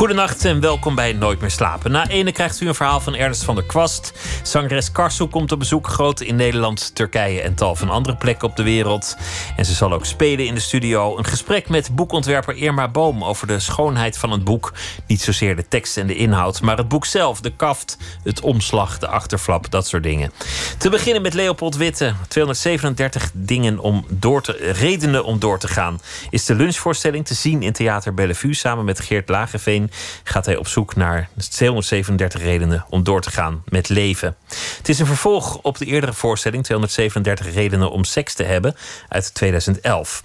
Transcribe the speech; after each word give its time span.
Goedenacht 0.00 0.44
en 0.44 0.60
welkom 0.60 0.94
bij 0.94 1.12
Nooit 1.12 1.40
meer 1.40 1.50
slapen. 1.50 1.90
Na 1.90 2.08
ene 2.08 2.32
krijgt 2.32 2.60
u 2.60 2.68
een 2.68 2.74
verhaal 2.74 3.00
van 3.00 3.14
Ernst 3.14 3.44
van 3.44 3.54
der 3.54 3.64
Kwast. 3.64 4.12
Zangeres 4.42 4.92
Karsu 4.92 5.26
komt 5.26 5.52
op 5.52 5.58
bezoek, 5.58 5.86
groot 5.86 6.20
in 6.20 6.36
Nederland, 6.36 6.94
Turkije 6.94 7.40
en 7.40 7.54
tal 7.54 7.76
van 7.76 7.90
andere 7.90 8.16
plekken 8.16 8.48
op 8.48 8.56
de 8.56 8.62
wereld. 8.62 9.16
En 9.56 9.64
ze 9.64 9.74
zal 9.74 9.92
ook 9.92 10.06
spelen 10.06 10.46
in 10.46 10.54
de 10.54 10.60
studio. 10.60 11.18
Een 11.18 11.24
gesprek 11.24 11.68
met 11.68 11.94
boekontwerper 11.94 12.56
Irma 12.56 12.88
Boom 12.88 13.24
over 13.24 13.46
de 13.46 13.58
schoonheid 13.58 14.18
van 14.18 14.30
het 14.30 14.44
boek. 14.44 14.72
Niet 15.06 15.20
zozeer 15.20 15.56
de 15.56 15.68
tekst 15.68 15.96
en 15.96 16.06
de 16.06 16.16
inhoud, 16.16 16.60
maar 16.60 16.76
het 16.76 16.88
boek 16.88 17.06
zelf, 17.06 17.40
de 17.40 17.52
kaft, 17.56 17.96
het 18.22 18.40
omslag, 18.40 18.98
de 18.98 19.08
achterflap, 19.08 19.70
dat 19.70 19.86
soort 19.86 20.02
dingen. 20.02 20.32
Te 20.78 20.90
beginnen 20.90 21.22
met 21.22 21.34
Leopold 21.34 21.76
Witte. 21.76 22.14
237 22.28 23.30
dingen 23.34 23.78
om 23.78 24.04
door 24.08 24.42
te, 24.42 24.52
redenen 24.52 25.24
om 25.24 25.38
door 25.38 25.58
te 25.58 25.68
gaan. 25.68 26.00
Is 26.30 26.44
de 26.44 26.54
lunchvoorstelling 26.54 27.26
te 27.26 27.34
zien 27.34 27.62
in 27.62 27.72
Theater 27.72 28.14
Bellevue 28.14 28.54
samen 28.54 28.84
met 28.84 29.00
Geert 29.00 29.28
Lageveen 29.28 29.89
gaat 30.24 30.46
hij 30.46 30.56
op 30.56 30.68
zoek 30.68 30.96
naar 30.96 31.28
237 31.50 32.42
redenen 32.42 32.84
om 32.88 33.02
door 33.02 33.20
te 33.20 33.30
gaan 33.30 33.62
met 33.68 33.88
leven. 33.88 34.36
Het 34.76 34.88
is 34.88 34.98
een 34.98 35.06
vervolg 35.06 35.58
op 35.62 35.78
de 35.78 35.84
eerdere 35.84 36.12
voorstelling 36.12 36.64
237 36.64 37.54
redenen 37.54 37.90
om 37.90 38.04
seks 38.04 38.34
te 38.34 38.42
hebben 38.42 38.76
uit 39.08 39.34
2011. 39.34 40.24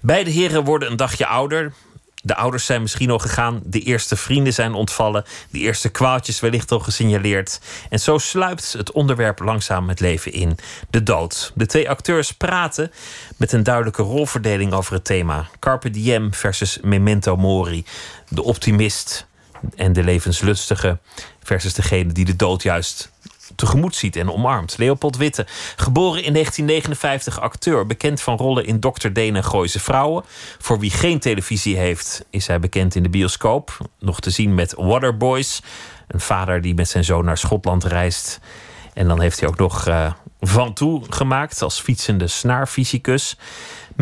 Beide 0.00 0.30
heren 0.30 0.64
worden 0.64 0.90
een 0.90 0.96
dagje 0.96 1.26
ouder. 1.26 1.72
De 2.24 2.36
ouders 2.36 2.66
zijn 2.66 2.80
misschien 2.80 3.10
al 3.10 3.18
gegaan, 3.18 3.60
de 3.64 3.80
eerste 3.80 4.16
vrienden 4.16 4.52
zijn 4.52 4.74
ontvallen, 4.74 5.24
de 5.50 5.58
eerste 5.58 5.88
kwaaltjes 5.88 6.40
wellicht 6.40 6.72
al 6.72 6.80
gesignaleerd. 6.80 7.60
En 7.90 8.00
zo 8.00 8.18
sluipt 8.18 8.72
het 8.72 8.92
onderwerp 8.92 9.38
langzaam 9.38 9.88
het 9.88 10.00
leven 10.00 10.32
in: 10.32 10.58
de 10.90 11.02
dood. 11.02 11.52
De 11.54 11.66
twee 11.66 11.90
acteurs 11.90 12.32
praten 12.32 12.92
met 13.36 13.52
een 13.52 13.62
duidelijke 13.62 14.02
rolverdeling 14.02 14.72
over 14.72 14.92
het 14.92 15.04
thema: 15.04 15.48
Carpe 15.58 15.90
diem 15.90 16.34
versus 16.34 16.78
memento 16.82 17.36
mori 17.36 17.84
de 18.28 18.42
optimist 18.42 19.26
en 19.76 19.92
de 19.92 20.02
levenslustige 20.02 20.98
versus 21.42 21.74
degene 21.74 22.12
die 22.12 22.24
de 22.24 22.36
dood 22.36 22.62
juist 22.62 23.11
tegemoet 23.54 23.94
ziet 23.96 24.16
en 24.16 24.32
omarmt. 24.32 24.78
Leopold 24.78 25.16
Witte, 25.16 25.46
geboren 25.76 26.24
in 26.24 26.32
1959, 26.32 27.40
acteur, 27.40 27.86
bekend 27.86 28.20
van 28.20 28.36
rollen 28.36 28.66
in 28.66 28.80
Dr. 28.80 29.08
Deen 29.12 29.36
en 29.36 29.44
Gooise 29.44 29.80
Vrouwen. 29.80 30.24
Voor 30.58 30.78
wie 30.78 30.90
geen 30.90 31.18
televisie 31.18 31.76
heeft, 31.76 32.24
is 32.30 32.46
hij 32.46 32.60
bekend 32.60 32.94
in 32.94 33.02
de 33.02 33.08
bioscoop. 33.08 33.76
Nog 33.98 34.20
te 34.20 34.30
zien 34.30 34.54
met 34.54 34.74
Waterboys, 34.76 35.62
een 36.08 36.20
vader 36.20 36.60
die 36.60 36.74
met 36.74 36.88
zijn 36.88 37.04
zoon 37.04 37.24
naar 37.24 37.38
Schotland 37.38 37.84
reist. 37.84 38.40
En 38.94 39.08
dan 39.08 39.20
heeft 39.20 39.40
hij 39.40 39.48
ook 39.48 39.58
nog 39.58 39.88
uh, 39.88 40.12
Van 40.40 40.72
Toe 40.72 41.02
gemaakt 41.08 41.62
als 41.62 41.80
fietsende 41.80 42.26
snaarfysicus. 42.26 43.36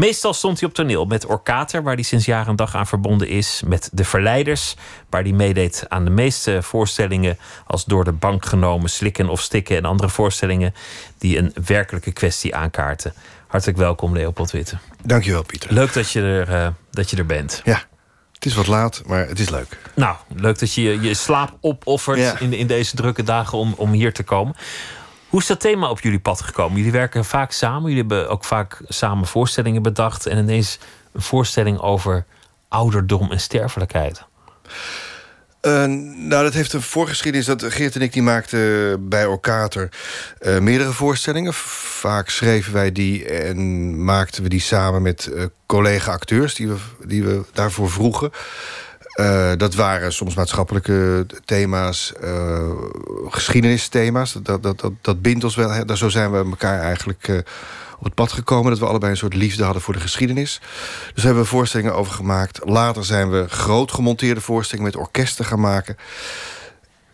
Meestal 0.01 0.35
stond 0.35 0.61
hij 0.61 0.69
op 0.69 0.75
toneel 0.75 1.05
met 1.05 1.27
Orkater, 1.27 1.83
waar 1.83 1.95
hij 1.95 2.03
sinds 2.03 2.25
jaar 2.25 2.49
en 2.49 2.57
dag 2.57 2.75
aan 2.75 2.87
verbonden 2.87 3.29
is. 3.29 3.63
Met 3.67 3.91
De 3.93 4.05
Verleiders, 4.05 4.77
waar 5.11 5.23
hij 5.23 5.33
meedeed 5.33 5.85
aan 5.89 6.05
de 6.05 6.11
meeste 6.11 6.63
voorstellingen 6.63 7.39
als 7.67 7.85
door 7.85 8.05
de 8.05 8.13
bank 8.13 8.47
genomen, 8.47 8.91
slikken 8.91 9.29
of 9.29 9.41
stikken 9.41 9.77
en 9.77 9.85
andere 9.85 10.09
voorstellingen 10.09 10.75
die 11.19 11.39
een 11.39 11.55
werkelijke 11.67 12.13
kwestie 12.13 12.55
aankaarten. 12.55 13.15
Hartelijk 13.47 13.79
welkom, 13.79 14.13
Leopold 14.13 14.51
Witte. 14.51 14.79
Dankjewel, 15.05 15.43
Pieter. 15.43 15.73
Leuk 15.73 15.93
dat 15.93 16.11
je 16.11 16.21
er, 16.21 16.49
uh, 16.49 16.69
dat 16.91 17.11
je 17.11 17.17
er 17.17 17.27
bent. 17.27 17.61
Ja, 17.65 17.83
het 18.33 18.47
is 18.47 18.55
wat 18.55 18.67
laat, 18.67 19.03
maar 19.07 19.29
het 19.29 19.39
is 19.39 19.51
leuk. 19.51 19.79
Nou, 19.95 20.17
leuk 20.35 20.59
dat 20.59 20.75
je 20.75 21.01
je 21.01 21.15
slaap 21.15 21.57
opoffert 21.61 22.41
in, 22.41 22.53
in 22.53 22.67
deze 22.67 22.97
drukke 22.97 23.23
dagen 23.23 23.59
om, 23.59 23.75
om 23.77 23.93
hier 23.93 24.13
te 24.13 24.23
komen. 24.23 24.57
Hoe 25.31 25.41
is 25.41 25.47
dat 25.47 25.61
thema 25.61 25.91
op 25.91 26.01
jullie 26.01 26.19
pad 26.19 26.41
gekomen? 26.41 26.77
Jullie 26.77 26.93
werken 26.93 27.25
vaak 27.25 27.53
samen. 27.53 27.83
Jullie 27.83 28.07
hebben 28.09 28.29
ook 28.29 28.45
vaak 28.45 28.81
samen 28.89 29.27
voorstellingen 29.27 29.83
bedacht. 29.83 30.27
En 30.27 30.39
ineens 30.39 30.79
een 31.13 31.23
voorstelling 31.23 31.79
over 31.79 32.25
ouderdom 32.69 33.31
en 33.31 33.41
sterfelijkheid. 33.41 34.25
Uh, 35.63 35.85
nou, 36.17 36.45
dat 36.45 36.55
heeft 36.55 36.73
een 36.73 36.83
voorgeschiedenis. 36.83 37.47
Dat 37.47 37.65
Geert 37.65 37.95
en 37.95 38.01
ik 38.01 38.13
die 38.13 38.23
maakten 38.23 39.09
bij 39.09 39.27
Orkater 39.27 39.89
uh, 40.41 40.59
meerdere 40.59 40.93
voorstellingen. 40.93 41.55
Vaak 41.55 42.29
schreven 42.29 42.73
wij 42.73 42.93
die 42.93 43.25
en 43.25 44.05
maakten 44.05 44.43
we 44.43 44.49
die 44.49 44.61
samen 44.61 45.03
met 45.03 45.31
uh, 45.33 45.45
collega-acteurs 45.67 46.55
die 46.55 46.69
we, 46.69 46.77
die 47.07 47.25
we 47.25 47.43
daarvoor 47.53 47.91
vroegen. 47.91 48.31
Uh, 49.21 49.53
dat 49.57 49.75
waren 49.75 50.13
soms 50.13 50.35
maatschappelijke 50.35 51.27
thema's, 51.45 52.13
uh, 52.25 52.71
geschiedenisthema's. 53.29 54.33
Dat, 54.43 54.63
dat, 54.63 54.81
dat, 54.81 54.93
dat 55.01 55.23
bindt 55.23 55.45
ons 55.45 55.55
wel. 55.55 55.97
Zo 55.97 56.09
zijn 56.09 56.31
we 56.31 56.37
elkaar 56.37 56.81
eigenlijk 56.81 57.29
uh, 57.29 57.39
op 57.99 58.05
het 58.05 58.15
pad 58.15 58.33
gekomen. 58.33 58.71
Dat 58.71 58.79
we 58.79 58.87
allebei 58.87 59.11
een 59.13 59.19
soort 59.19 59.35
liefde 59.35 59.65
hadden 59.65 59.83
voor 59.83 59.95
de 59.95 60.01
geschiedenis. 60.01 60.61
Dus 61.15 61.23
hebben 61.23 61.43
we 61.43 61.49
voorstellingen 61.49 61.95
over 61.95 62.13
gemaakt. 62.13 62.61
Later 62.65 63.05
zijn 63.05 63.31
we 63.31 63.49
groot 63.49 63.93
gemonteerde 63.93 64.41
voorstellingen 64.41 64.93
met 64.93 65.01
orkesten 65.01 65.45
gaan 65.45 65.61
maken. 65.61 65.97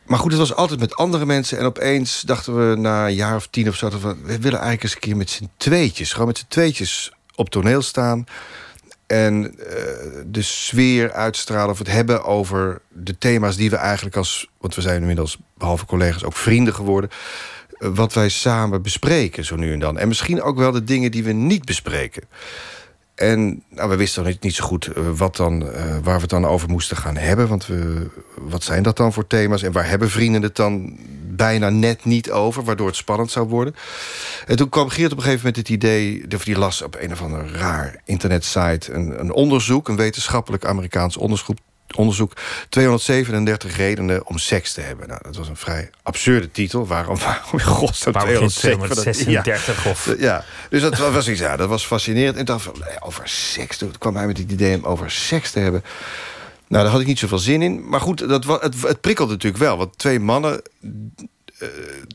Maar 0.06 0.18
goed, 0.18 0.30
het 0.30 0.40
was 0.40 0.54
altijd 0.54 0.80
met 0.80 0.96
andere 0.96 1.26
mensen. 1.26 1.58
En 1.58 1.64
opeens 1.64 2.20
dachten 2.20 2.70
we 2.70 2.76
na 2.76 3.06
een 3.06 3.14
jaar 3.14 3.36
of 3.36 3.46
tien 3.50 3.68
of 3.68 3.76
zo... 3.76 3.88
Dat 3.88 4.00
we, 4.00 4.16
we 4.22 4.38
willen 4.38 4.60
eigenlijk 4.60 4.82
eens 4.82 4.94
een 4.94 5.00
keer 5.00 5.16
met 5.16 5.30
z'n 5.30 5.50
tweetjes... 5.56 6.12
gewoon 6.12 6.26
met 6.26 6.38
z'n 6.38 6.48
tweetjes 6.48 7.12
op 7.34 7.50
toneel 7.50 7.82
staan 7.82 8.26
en 9.06 9.44
uh, 9.44 9.66
de 10.26 10.42
sfeer 10.42 11.12
uitstralen 11.12 11.70
of 11.70 11.78
het 11.78 11.90
hebben 11.90 12.24
over 12.24 12.80
de 12.88 13.18
thema's 13.18 13.56
die 13.56 13.70
we 13.70 13.76
eigenlijk 13.76 14.16
als... 14.16 14.50
want 14.58 14.74
we 14.74 14.80
zijn 14.80 15.00
inmiddels, 15.00 15.38
behalve 15.58 15.86
collega's, 15.86 16.24
ook 16.24 16.36
vrienden 16.36 16.74
geworden... 16.74 17.10
Uh, 17.10 17.88
wat 17.94 18.12
wij 18.12 18.28
samen 18.28 18.82
bespreken 18.82 19.44
zo 19.44 19.56
nu 19.56 19.72
en 19.72 19.78
dan. 19.78 19.98
En 19.98 20.08
misschien 20.08 20.42
ook 20.42 20.58
wel 20.58 20.72
de 20.72 20.84
dingen 20.84 21.10
die 21.10 21.24
we 21.24 21.32
niet 21.32 21.64
bespreken. 21.64 22.22
En 23.14 23.62
nou, 23.68 23.88
we 23.88 23.96
wisten 23.96 24.24
niet, 24.24 24.42
niet 24.42 24.54
zo 24.54 24.64
goed 24.64 24.88
uh, 24.96 25.08
wat 25.14 25.36
dan, 25.36 25.64
waar 26.02 26.14
we 26.14 26.20
het 26.20 26.30
dan 26.30 26.46
over 26.46 26.68
moesten 26.68 26.96
gaan 26.96 27.16
hebben. 27.16 27.48
Want 27.48 27.66
we, 27.66 28.06
wat 28.34 28.62
zijn 28.62 28.82
dat 28.82 28.96
dan 28.96 29.12
voor 29.12 29.26
thema's? 29.26 29.62
En 29.62 29.72
waar 29.72 29.88
hebben 29.88 30.10
vrienden 30.10 30.42
het 30.42 30.56
dan 30.56 30.98
bijna 31.36 31.68
net 31.68 32.04
niet 32.04 32.30
over, 32.30 32.64
waardoor 32.64 32.86
het 32.86 32.96
spannend 32.96 33.30
zou 33.30 33.48
worden. 33.48 33.76
En 34.46 34.56
toen 34.56 34.68
kwam 34.68 34.88
Geert 34.88 35.12
op 35.12 35.18
een 35.18 35.24
gegeven 35.24 35.46
moment 35.46 35.68
het 35.68 35.76
idee... 35.76 36.24
of 36.34 36.44
die 36.44 36.58
las 36.58 36.82
op 36.82 36.96
een 37.00 37.12
of 37.12 37.22
ander 37.22 37.52
raar 37.52 38.00
internetsite... 38.04 38.92
een, 38.92 39.20
een 39.20 39.32
onderzoek, 39.32 39.88
een 39.88 39.96
wetenschappelijk 39.96 40.64
Amerikaans 40.64 41.16
onderzoek 41.16 41.56
onderzoek 41.94 42.32
237 42.68 43.76
redenen 43.76 44.26
om 44.26 44.38
seks 44.38 44.72
te 44.72 44.80
hebben. 44.80 45.08
Nou, 45.08 45.20
dat 45.22 45.36
was 45.36 45.48
een 45.48 45.56
vrij 45.56 45.90
absurde 46.02 46.50
titel. 46.50 46.86
Waarom, 46.86 47.18
waarom 47.18 47.52
in 47.52 47.60
godsnaam 47.60 48.12
236 48.12 49.84
ja. 49.84 49.90
of... 49.90 50.14
Ja, 50.18 50.44
dus 50.70 50.82
dat 50.82 50.98
was, 50.98 51.28
iets, 51.28 51.40
ja, 51.40 51.56
dat 51.56 51.68
was 51.68 51.86
fascinerend. 51.86 52.36
En 52.36 52.44
dan 52.44 52.60
over 53.00 53.28
seks, 53.28 53.76
toen 53.76 53.92
kwam 53.98 54.16
hij 54.16 54.26
met 54.26 54.38
het 54.38 54.50
idee 54.50 54.76
om 54.76 54.84
over 54.84 55.10
seks 55.10 55.50
te 55.50 55.58
hebben. 55.58 55.84
Nou, 56.68 56.82
daar 56.82 56.92
had 56.92 57.00
ik 57.00 57.06
niet 57.06 57.18
zoveel 57.18 57.38
zin 57.38 57.62
in. 57.62 57.88
Maar 57.88 58.00
goed, 58.00 58.28
dat, 58.28 58.44
het, 58.44 58.82
het 58.82 59.00
prikkelde 59.00 59.32
natuurlijk 59.32 59.62
wel. 59.62 59.76
Want 59.76 59.98
twee 59.98 60.20
mannen, 60.20 60.62
uh, 61.62 61.68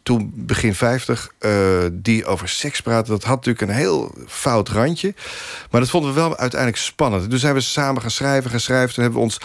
toen 0.03 0.31
begin 0.35 0.75
50, 0.75 1.31
uh, 1.39 1.85
eh, 1.85 1.91
die 1.93 2.25
over 2.25 2.49
seks 2.49 2.81
praten... 2.81 3.11
dat 3.11 3.23
had 3.23 3.35
natuurlijk 3.35 3.61
een 3.61 3.77
heel 3.77 4.15
fout 4.27 4.69
randje. 4.69 5.13
Maar 5.71 5.81
dat 5.81 5.89
vonden 5.89 6.13
we 6.13 6.19
wel 6.19 6.37
uiteindelijk 6.37 6.81
spannend. 6.81 7.29
Dus 7.31 7.41
zijn 7.41 7.53
we 7.53 7.61
samen 7.61 8.01
gaan 8.01 8.11
schrijven, 8.11 8.51
gaan 8.51 8.59
schrijven. 8.59 8.93
Toen 8.93 9.03
hebben 9.03 9.21
we 9.21 9.25
ons 9.25 9.39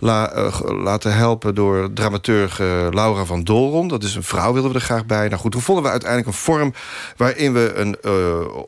uh, 0.00 0.60
laten 0.82 1.14
helpen 1.14 1.54
door 1.54 1.92
dramaturg 1.92 2.58
Laura 2.90 3.24
van 3.24 3.44
Dolron. 3.44 3.88
Dat 3.88 4.02
is 4.02 4.14
een 4.14 4.22
vrouw, 4.22 4.52
wilden 4.52 4.70
we 4.70 4.78
er 4.78 4.84
graag 4.84 5.06
bij. 5.06 5.28
Nou 5.28 5.40
goed, 5.40 5.52
toen 5.52 5.62
vonden 5.62 5.84
we 5.84 5.90
uiteindelijk 5.90 6.30
een 6.30 6.42
vorm... 6.42 6.74
waarin 7.16 7.52
we 7.52 7.72
een, 7.74 7.96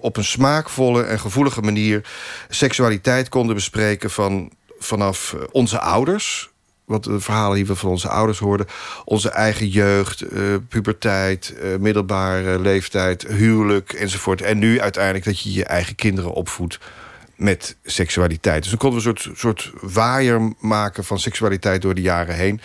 op 0.01 0.17
een 0.17 0.25
smaakvolle 0.25 1.03
en 1.03 1.21
gevoelige 1.21 1.61
manier... 1.61 2.09
seksualiteit 2.49 3.29
konden 3.29 3.55
bespreken 3.55 4.11
van 4.11 4.51
vanaf 4.81 5.33
eh, 5.33 5.41
onze 5.51 5.81
ouders 5.81 6.51
wat 6.85 7.05
de 7.05 7.21
verhalen 7.21 7.57
die 7.57 7.67
we 7.67 7.77
van 7.77 7.91
onze 7.91 8.09
ouders 8.09 8.39
hoorden. 8.39 8.67
Onze 9.05 9.31
eigen 9.31 9.69
jeugd, 9.69 10.33
uh, 10.33 10.57
puberteit, 10.69 11.55
uh, 11.63 11.77
middelbare 11.77 12.59
leeftijd, 12.59 13.27
huwelijk 13.27 13.93
enzovoort. 13.93 14.43
En 14.43 14.59
nu 14.59 14.81
uiteindelijk 14.81 15.25
dat 15.25 15.41
je 15.41 15.53
je 15.53 15.65
eigen 15.65 15.95
kinderen 15.95 16.33
opvoedt 16.33 16.79
met 17.37 17.77
seksualiteit. 17.85 18.61
Dus 18.61 18.71
dan 18.71 18.79
konden 18.79 19.03
we 19.03 19.09
een 19.09 19.17
soort, 19.17 19.39
soort 19.39 19.73
waaier 19.81 20.55
maken 20.59 21.05
van 21.05 21.19
seksualiteit 21.19 21.83
door 21.83 21.95
de 21.95 22.01
jaren 22.01 22.35
heen. 22.35 22.61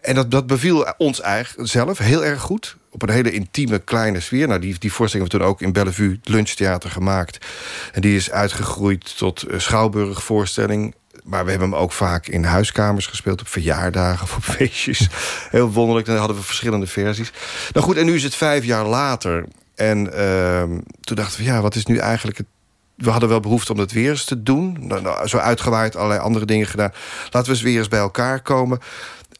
En 0.00 0.14
dat, 0.14 0.30
dat 0.30 0.46
beviel 0.46 0.94
ons 0.96 1.20
eigen 1.20 1.66
zelf 1.66 1.98
heel 1.98 2.24
erg 2.24 2.40
goed. 2.40 2.76
Op 2.94 3.02
een 3.02 3.10
hele 3.10 3.30
intieme, 3.30 3.78
kleine 3.78 4.20
sfeer. 4.20 4.48
Nou, 4.48 4.60
die, 4.60 4.78
die 4.78 4.92
voorstelling 4.92 5.30
hebben 5.30 5.48
we 5.48 5.54
toen 5.54 5.54
ook 5.54 5.68
in 5.68 5.82
Bellevue 5.82 6.20
lunchtheater 6.22 6.90
gemaakt. 6.90 7.46
En 7.92 8.00
die 8.00 8.16
is 8.16 8.30
uitgegroeid 8.30 9.16
tot 9.16 9.44
schouwburgvoorstelling. 9.56 10.94
Maar 11.24 11.44
we 11.44 11.50
hebben 11.50 11.70
hem 11.70 11.78
ook 11.78 11.92
vaak 11.92 12.26
in 12.26 12.44
huiskamers 12.44 13.06
gespeeld. 13.06 13.40
Op 13.40 13.48
verjaardagen 13.48 14.22
of 14.22 14.36
op 14.36 14.42
feestjes. 14.44 15.08
Heel 15.50 15.70
wonderlijk. 15.70 16.06
Dan 16.06 16.16
hadden 16.16 16.36
we 16.36 16.42
verschillende 16.42 16.86
versies. 16.86 17.32
Nou 17.72 17.86
goed, 17.86 17.96
en 17.96 18.04
nu 18.04 18.14
is 18.14 18.22
het 18.22 18.34
vijf 18.34 18.64
jaar 18.64 18.86
later. 18.86 19.44
En 19.74 20.10
uh, 20.14 20.62
toen 21.00 21.16
dachten 21.16 21.38
we, 21.38 21.44
ja, 21.44 21.60
wat 21.60 21.74
is 21.74 21.86
nu 21.86 21.96
eigenlijk 21.96 22.38
het 22.38 22.46
we 22.94 23.10
hadden 23.10 23.28
wel 23.28 23.40
behoefte 23.40 23.72
om 23.72 23.78
dat 23.78 23.92
weer 23.92 24.10
eens 24.10 24.24
te 24.24 24.42
doen. 24.42 24.76
Nou, 24.80 25.02
nou, 25.02 25.28
zo 25.28 25.38
uitgewaaid, 25.38 25.96
allerlei 25.96 26.20
andere 26.20 26.44
dingen 26.44 26.66
gedaan. 26.66 26.92
Laten 27.24 27.42
we 27.42 27.48
eens 27.48 27.62
weer 27.62 27.78
eens 27.78 27.88
bij 27.88 27.98
elkaar 27.98 28.40
komen. 28.40 28.78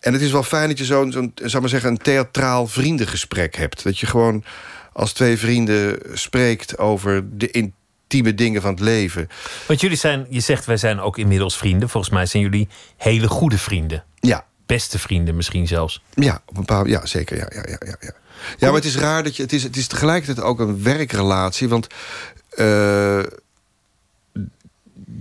En 0.05 0.13
het 0.13 0.23
is 0.23 0.33
wel 0.33 0.43
fijn 0.43 0.69
dat 0.69 0.79
je 0.79 0.85
zo'n, 0.85 1.13
zo'n 1.13 1.33
zou 1.35 1.61
maar 1.61 1.71
zeggen, 1.71 1.91
een 1.91 1.99
theatraal 1.99 2.67
vriendengesprek 2.67 3.57
hebt. 3.57 3.85
Dat 3.85 3.99
je 3.99 4.07
gewoon 4.07 4.45
als 4.93 5.13
twee 5.13 5.39
vrienden 5.39 5.99
spreekt 6.13 6.79
over 6.79 7.39
de 7.39 7.51
intieme 7.51 8.35
dingen 8.35 8.63
van 8.63 8.71
het 8.71 8.81
leven. 8.81 9.29
Want 9.67 9.81
jullie 9.81 9.97
zijn, 9.97 10.27
je 10.29 10.41
zegt 10.41 10.65
wij 10.65 10.77
zijn 10.77 11.01
ook 11.01 11.19
inmiddels 11.19 11.57
vrienden. 11.57 11.89
Volgens 11.89 12.13
mij 12.13 12.27
zijn 12.27 12.43
jullie 12.43 12.69
hele 12.97 13.29
goede 13.29 13.59
vrienden. 13.59 14.05
Ja. 14.21 14.47
Beste 14.67 14.99
vrienden 14.99 15.37
misschien 15.37 15.67
zelfs. 15.67 16.03
Ja, 16.15 16.43
op 16.47 16.57
een 16.57 16.65
paar, 16.65 16.87
ja 16.87 17.07
zeker. 17.07 17.37
Ja, 17.37 17.47
ja, 17.55 17.65
ja, 17.69 17.79
ja, 17.87 17.97
ja. 18.01 18.15
ja 18.59 18.67
maar 18.67 18.75
het 18.75 18.85
is 18.85 18.97
raar 18.97 19.23
dat 19.23 19.37
je. 19.37 19.43
Het 19.43 19.53
is, 19.53 19.63
het 19.63 19.77
is 19.77 19.87
tegelijkertijd 19.87 20.47
ook 20.47 20.61
een 20.61 20.83
werkrelatie. 20.83 21.69
Want 21.69 21.87
uh, 22.57 23.23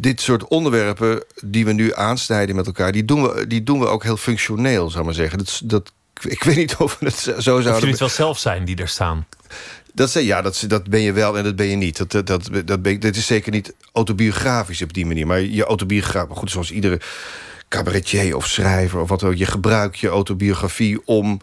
dit 0.04 0.22
soort 0.22 0.48
onderwerpen 0.48 1.24
die 1.46 1.66
we 1.66 1.74
nu 1.74 1.94
aansnijden 1.94 2.56
met 2.56 2.66
elkaar... 2.66 2.92
die 2.92 3.06
doen 3.06 3.22
we, 3.22 3.48
die 3.48 3.64
doen 3.64 3.80
we 3.80 3.88
ook 3.88 4.04
heel 4.04 4.18
functioneel, 4.18 4.90
zou 4.90 5.06
maar 5.06 5.14
zeggen. 5.14 5.38
Dat, 5.38 5.62
dat, 5.64 5.92
ik 6.22 6.44
weet 6.44 6.56
niet 6.56 6.76
of 6.76 7.00
we 7.00 7.06
het 7.06 7.16
zo 7.16 7.32
zouden... 7.42 7.72
Of 7.72 7.76
jullie 7.76 7.90
het 7.90 8.00
wel 8.00 8.10
zelf 8.10 8.40
zijn 8.40 8.66
die 8.66 8.76
er 8.76 8.88
staan? 8.88 9.28
Dat, 9.94 10.14
ja, 10.14 10.42
dat, 10.42 10.64
dat 10.68 10.90
ben 10.90 11.02
je 11.02 11.12
wel 11.12 11.38
en 11.38 11.44
dat 11.44 11.56
ben 11.56 11.68
je 11.68 11.76
niet. 11.76 11.98
Dat, 11.98 12.12
dat, 12.12 12.28
dat, 12.28 12.50
dat, 12.66 12.82
ben, 12.82 13.00
dat 13.00 13.16
is 13.16 13.26
zeker 13.26 13.52
niet 13.52 13.74
autobiografisch 13.92 14.82
op 14.82 14.94
die 14.94 15.06
manier. 15.06 15.28
Maar 15.28 15.42
je 15.42 15.64
autobiografie, 15.64 16.36
goed, 16.36 16.52
zoals 16.52 16.72
iedere 16.72 17.00
cabaretier 17.68 18.36
of 18.36 18.48
schrijver 18.48 19.00
of 19.00 19.10
wat 19.10 19.24
ook... 19.24 19.36
je 19.36 19.46
gebruikt 19.46 20.00
je 20.00 20.08
autobiografie 20.08 21.02
om 21.06 21.42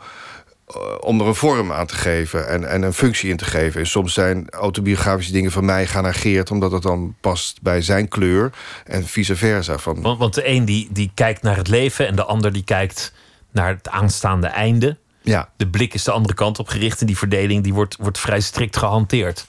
om 1.01 1.21
er 1.21 1.27
een 1.27 1.35
vorm 1.35 1.73
aan 1.73 1.87
te 1.87 1.95
geven 1.95 2.49
en, 2.49 2.69
en 2.69 2.83
een 2.83 2.93
functie 2.93 3.31
in 3.31 3.37
te 3.37 3.45
geven. 3.45 3.81
En 3.81 3.87
soms 3.87 4.15
zijn 4.15 4.51
autobiografische 4.51 5.33
dingen 5.33 5.51
van 5.51 5.65
mij 5.65 5.87
genegeerd... 5.87 6.51
omdat 6.51 6.73
het 6.73 6.83
dan 6.83 7.15
past 7.21 7.63
bij 7.63 7.83
zijn 7.83 8.09
kleur 8.09 8.53
en 8.85 9.07
vice 9.07 9.37
versa. 9.37 9.79
Van... 9.79 10.01
Want, 10.01 10.19
want 10.19 10.35
de 10.35 10.49
een 10.49 10.65
die, 10.65 10.89
die 10.91 11.11
kijkt 11.15 11.43
naar 11.43 11.57
het 11.57 11.69
leven... 11.69 12.07
en 12.07 12.17
de 12.17 12.25
ander 12.25 12.53
die 12.53 12.65
kijkt 12.65 13.13
naar 13.51 13.69
het 13.69 13.89
aanstaande 13.89 14.47
einde. 14.47 14.97
Ja. 15.23 15.49
De 15.57 15.69
blik 15.69 15.95
is 15.95 16.05
de 16.05 16.13
andere 16.13 16.35
kant 16.35 16.59
op 16.59 16.69
gericht... 16.69 17.01
en 17.01 17.07
die 17.07 17.19
verdeling 17.19 17.63
die 17.63 17.75
wordt, 17.75 17.97
wordt 17.97 18.19
vrij 18.19 18.41
strikt 18.41 18.77
gehanteerd. 18.77 19.47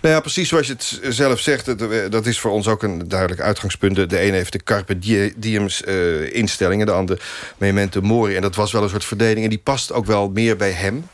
Nou 0.00 0.14
ja, 0.14 0.20
precies 0.20 0.48
zoals 0.48 0.66
je 0.66 0.72
het 0.72 1.00
zelf 1.08 1.40
zegt. 1.40 1.78
Dat 2.10 2.26
is 2.26 2.40
voor 2.40 2.50
ons 2.50 2.68
ook 2.68 2.82
een 2.82 3.08
duidelijk 3.08 3.40
uitgangspunt. 3.40 4.10
De 4.10 4.18
ene 4.18 4.36
heeft 4.36 4.52
de 4.52 4.62
Carpe 4.62 4.98
Diems 5.36 5.82
uh, 5.86 6.34
instellingen. 6.34 6.86
De 6.86 6.92
andere 6.92 7.20
Memento 7.58 8.00
Mori. 8.00 8.36
En 8.36 8.42
dat 8.42 8.54
was 8.54 8.72
wel 8.72 8.82
een 8.82 8.88
soort 8.88 9.04
verdeling. 9.04 9.44
En 9.44 9.50
die 9.50 9.58
past 9.58 9.92
ook 9.92 10.06
wel 10.06 10.28
meer 10.28 10.56
bij 10.56 10.70
hem. 10.70 11.06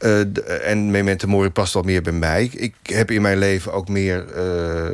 Uh, 0.00 0.20
en 0.68 0.90
Memento 0.90 1.28
Mori 1.28 1.50
past 1.50 1.74
wel 1.74 1.82
meer 1.82 2.02
bij 2.02 2.12
mij. 2.12 2.50
Ik 2.52 2.74
heb 2.82 3.10
in 3.10 3.22
mijn 3.22 3.38
leven 3.38 3.72
ook 3.72 3.88
meer 3.88 4.24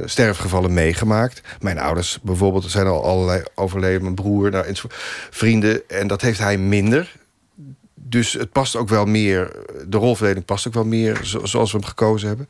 sterfgevallen 0.05 0.75
meegemaakt. 0.75 1.41
Mijn 1.61 1.79
ouders 1.79 2.19
bijvoorbeeld 2.23 2.71
zijn 2.71 2.87
al 2.87 3.05
allerlei 3.05 3.43
overleden. 3.55 4.03
Mijn 4.03 4.15
broer, 4.15 4.51
nou, 4.51 4.75
vrienden. 5.31 5.89
En 5.89 6.07
dat 6.07 6.21
heeft 6.21 6.39
hij 6.39 6.59
minder 6.59 7.13
dus 8.07 8.33
het 8.33 8.53
past 8.53 8.77
ook 8.77 8.89
wel 8.89 9.05
meer, 9.05 9.51
de 9.87 9.97
rolverdeling 9.97 10.45
past 10.45 10.67
ook 10.67 10.75
wel 10.75 10.85
meer 10.85 11.21
zoals 11.23 11.73
we 11.73 11.79
hem 11.79 11.87
gekozen 11.87 12.29
hebben. 12.29 12.49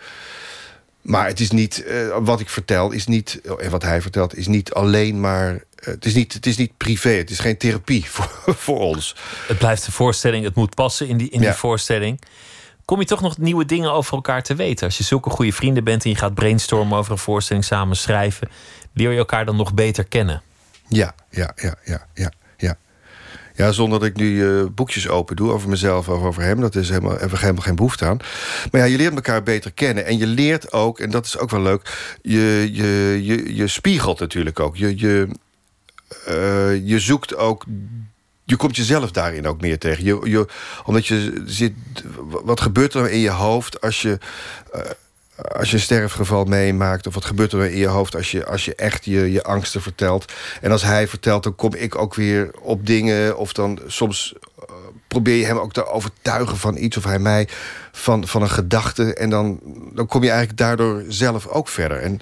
Maar 1.01 1.27
het 1.27 1.41
is 1.41 1.51
niet, 1.51 1.85
uh, 1.87 2.17
wat 2.21 2.41
ik 2.41 2.49
vertel, 2.49 2.91
is 2.91 3.07
niet, 3.07 3.41
en 3.59 3.71
wat 3.71 3.83
hij 3.83 4.03
vertelt, 4.03 4.37
is 4.37 4.47
niet 4.47 4.73
alleen 4.73 5.21
maar. 5.21 5.53
Uh, 5.53 5.61
het, 5.81 6.05
is 6.05 6.15
niet, 6.15 6.33
het 6.33 6.47
is 6.47 6.57
niet 6.57 6.77
privé, 6.77 7.11
het 7.11 7.31
is 7.31 7.39
geen 7.39 7.57
therapie 7.57 8.05
voor, 8.11 8.55
voor 8.57 8.79
ons. 8.79 9.17
Het 9.47 9.59
blijft 9.59 9.87
een 9.87 9.93
voorstelling, 9.93 10.45
het 10.45 10.55
moet 10.55 10.75
passen 10.75 11.09
in 11.09 11.17
die, 11.17 11.31
in 11.31 11.41
die 11.41 11.53
voorstelling. 11.53 12.21
Kom 12.85 13.01
je 13.01 13.07
toch 13.07 13.21
nog 13.21 13.39
nieuwe 13.39 13.65
dingen 13.65 13.93
over 13.93 14.15
elkaar 14.15 14.43
te 14.43 14.55
weten? 14.55 14.87
Als 14.87 14.99
je 14.99 15.05
zulke 15.05 15.31
goede 15.31 15.53
vrienden 15.53 15.85
bent 15.85 16.05
en 16.05 16.11
je 16.11 16.17
gaat 16.17 16.35
brainstormen 16.35 16.99
over 16.99 17.13
een 17.13 17.19
voorstelling 17.19 17.65
samen 17.65 17.97
schrijven, 17.97 18.49
leer 18.93 19.11
je 19.11 19.19
elkaar 19.19 19.45
dan 19.45 19.57
nog 19.57 19.75
beter 19.75 20.05
kennen? 20.05 20.43
Ja, 20.89 21.15
ja, 21.31 21.53
ja, 21.57 21.75
ja, 21.85 22.07
ja. 22.15 22.33
Ja, 23.57 23.73
zonder 23.73 23.99
dat 23.99 24.09
ik 24.09 24.17
nu 24.17 24.31
uh, 24.31 24.65
boekjes 24.75 25.09
open 25.09 25.37
doe 25.37 25.53
over 25.53 25.69
mezelf 25.69 26.09
of 26.09 26.23
over 26.23 26.43
hem. 26.43 26.61
Dat 26.61 26.75
is 26.75 26.89
helemaal, 26.89 27.17
we 27.17 27.39
helemaal 27.39 27.63
geen 27.63 27.75
behoefte 27.75 28.05
aan. 28.05 28.19
Maar 28.71 28.81
ja, 28.81 28.87
je 28.87 28.97
leert 28.97 29.15
elkaar 29.15 29.43
beter 29.43 29.73
kennen. 29.73 30.07
En 30.07 30.19
je 30.19 30.27
leert 30.27 30.73
ook, 30.73 30.99
en 30.99 31.11
dat 31.11 31.27
is 31.27 31.39
ook 31.39 31.51
wel 31.51 31.63
leuk... 31.63 32.17
je, 32.23 32.69
je, 32.73 33.21
je, 33.23 33.55
je 33.55 33.69
spiegelt 33.69 34.21
natuurlijk 34.21 34.61
ook. 34.61 34.77
Je, 34.77 34.99
je, 34.99 35.29
uh, 36.29 36.87
je 36.89 36.99
zoekt 36.99 37.37
ook 37.37 37.65
je 38.45 38.57
komt 38.57 38.77
jezelf 38.77 39.11
daarin 39.11 39.47
ook 39.47 39.61
meer 39.61 39.79
tegen. 39.79 40.05
Je, 40.05 40.21
je, 40.31 40.47
omdat 40.85 41.07
je 41.07 41.43
zit. 41.47 41.73
Wat 42.45 42.61
gebeurt 42.61 42.95
er 42.95 43.11
in 43.11 43.19
je 43.19 43.31
hoofd 43.31 43.81
als 43.81 44.03
je. 44.03 44.19
Als 45.37 45.69
je 45.71 45.77
een 45.77 45.83
sterfgeval 45.83 46.45
meemaakt... 46.45 47.07
of 47.07 47.15
wat 47.15 47.25
gebeurt 47.25 47.53
er 47.53 47.71
in 47.71 47.79
je 47.79 47.87
hoofd 47.87 48.17
als 48.17 48.31
je, 48.31 48.47
als 48.47 48.65
je 48.65 48.75
echt 48.75 49.05
je, 49.05 49.33
je 49.33 49.43
angsten 49.43 49.83
vertelt. 49.83 50.33
En 50.61 50.71
als 50.71 50.83
hij 50.83 51.09
vertelt, 51.09 51.43
dan 51.43 51.55
kom 51.55 51.75
ik 51.75 51.99
ook 51.99 52.15
weer 52.15 52.51
op 52.61 52.87
dingen... 52.87 53.37
of 53.37 53.53
dan 53.53 53.81
soms 53.87 54.35
uh, 54.59 54.65
probeer 55.09 55.37
je 55.37 55.45
hem 55.45 55.59
ook 55.59 55.73
te 55.73 55.87
overtuigen 55.87 56.57
van 56.57 56.77
iets... 56.77 56.97
of 56.97 57.05
hij 57.05 57.19
mij 57.19 57.49
van, 57.93 58.27
van 58.27 58.43
een 58.43 58.51
gedachte. 58.51 59.15
En 59.15 59.31
dan, 59.31 59.61
dan 59.93 60.07
kom 60.07 60.23
je 60.23 60.29
eigenlijk 60.29 60.59
daardoor 60.59 61.03
zelf 61.09 61.47
ook 61.47 61.69
verder. 61.69 62.01
En 62.01 62.19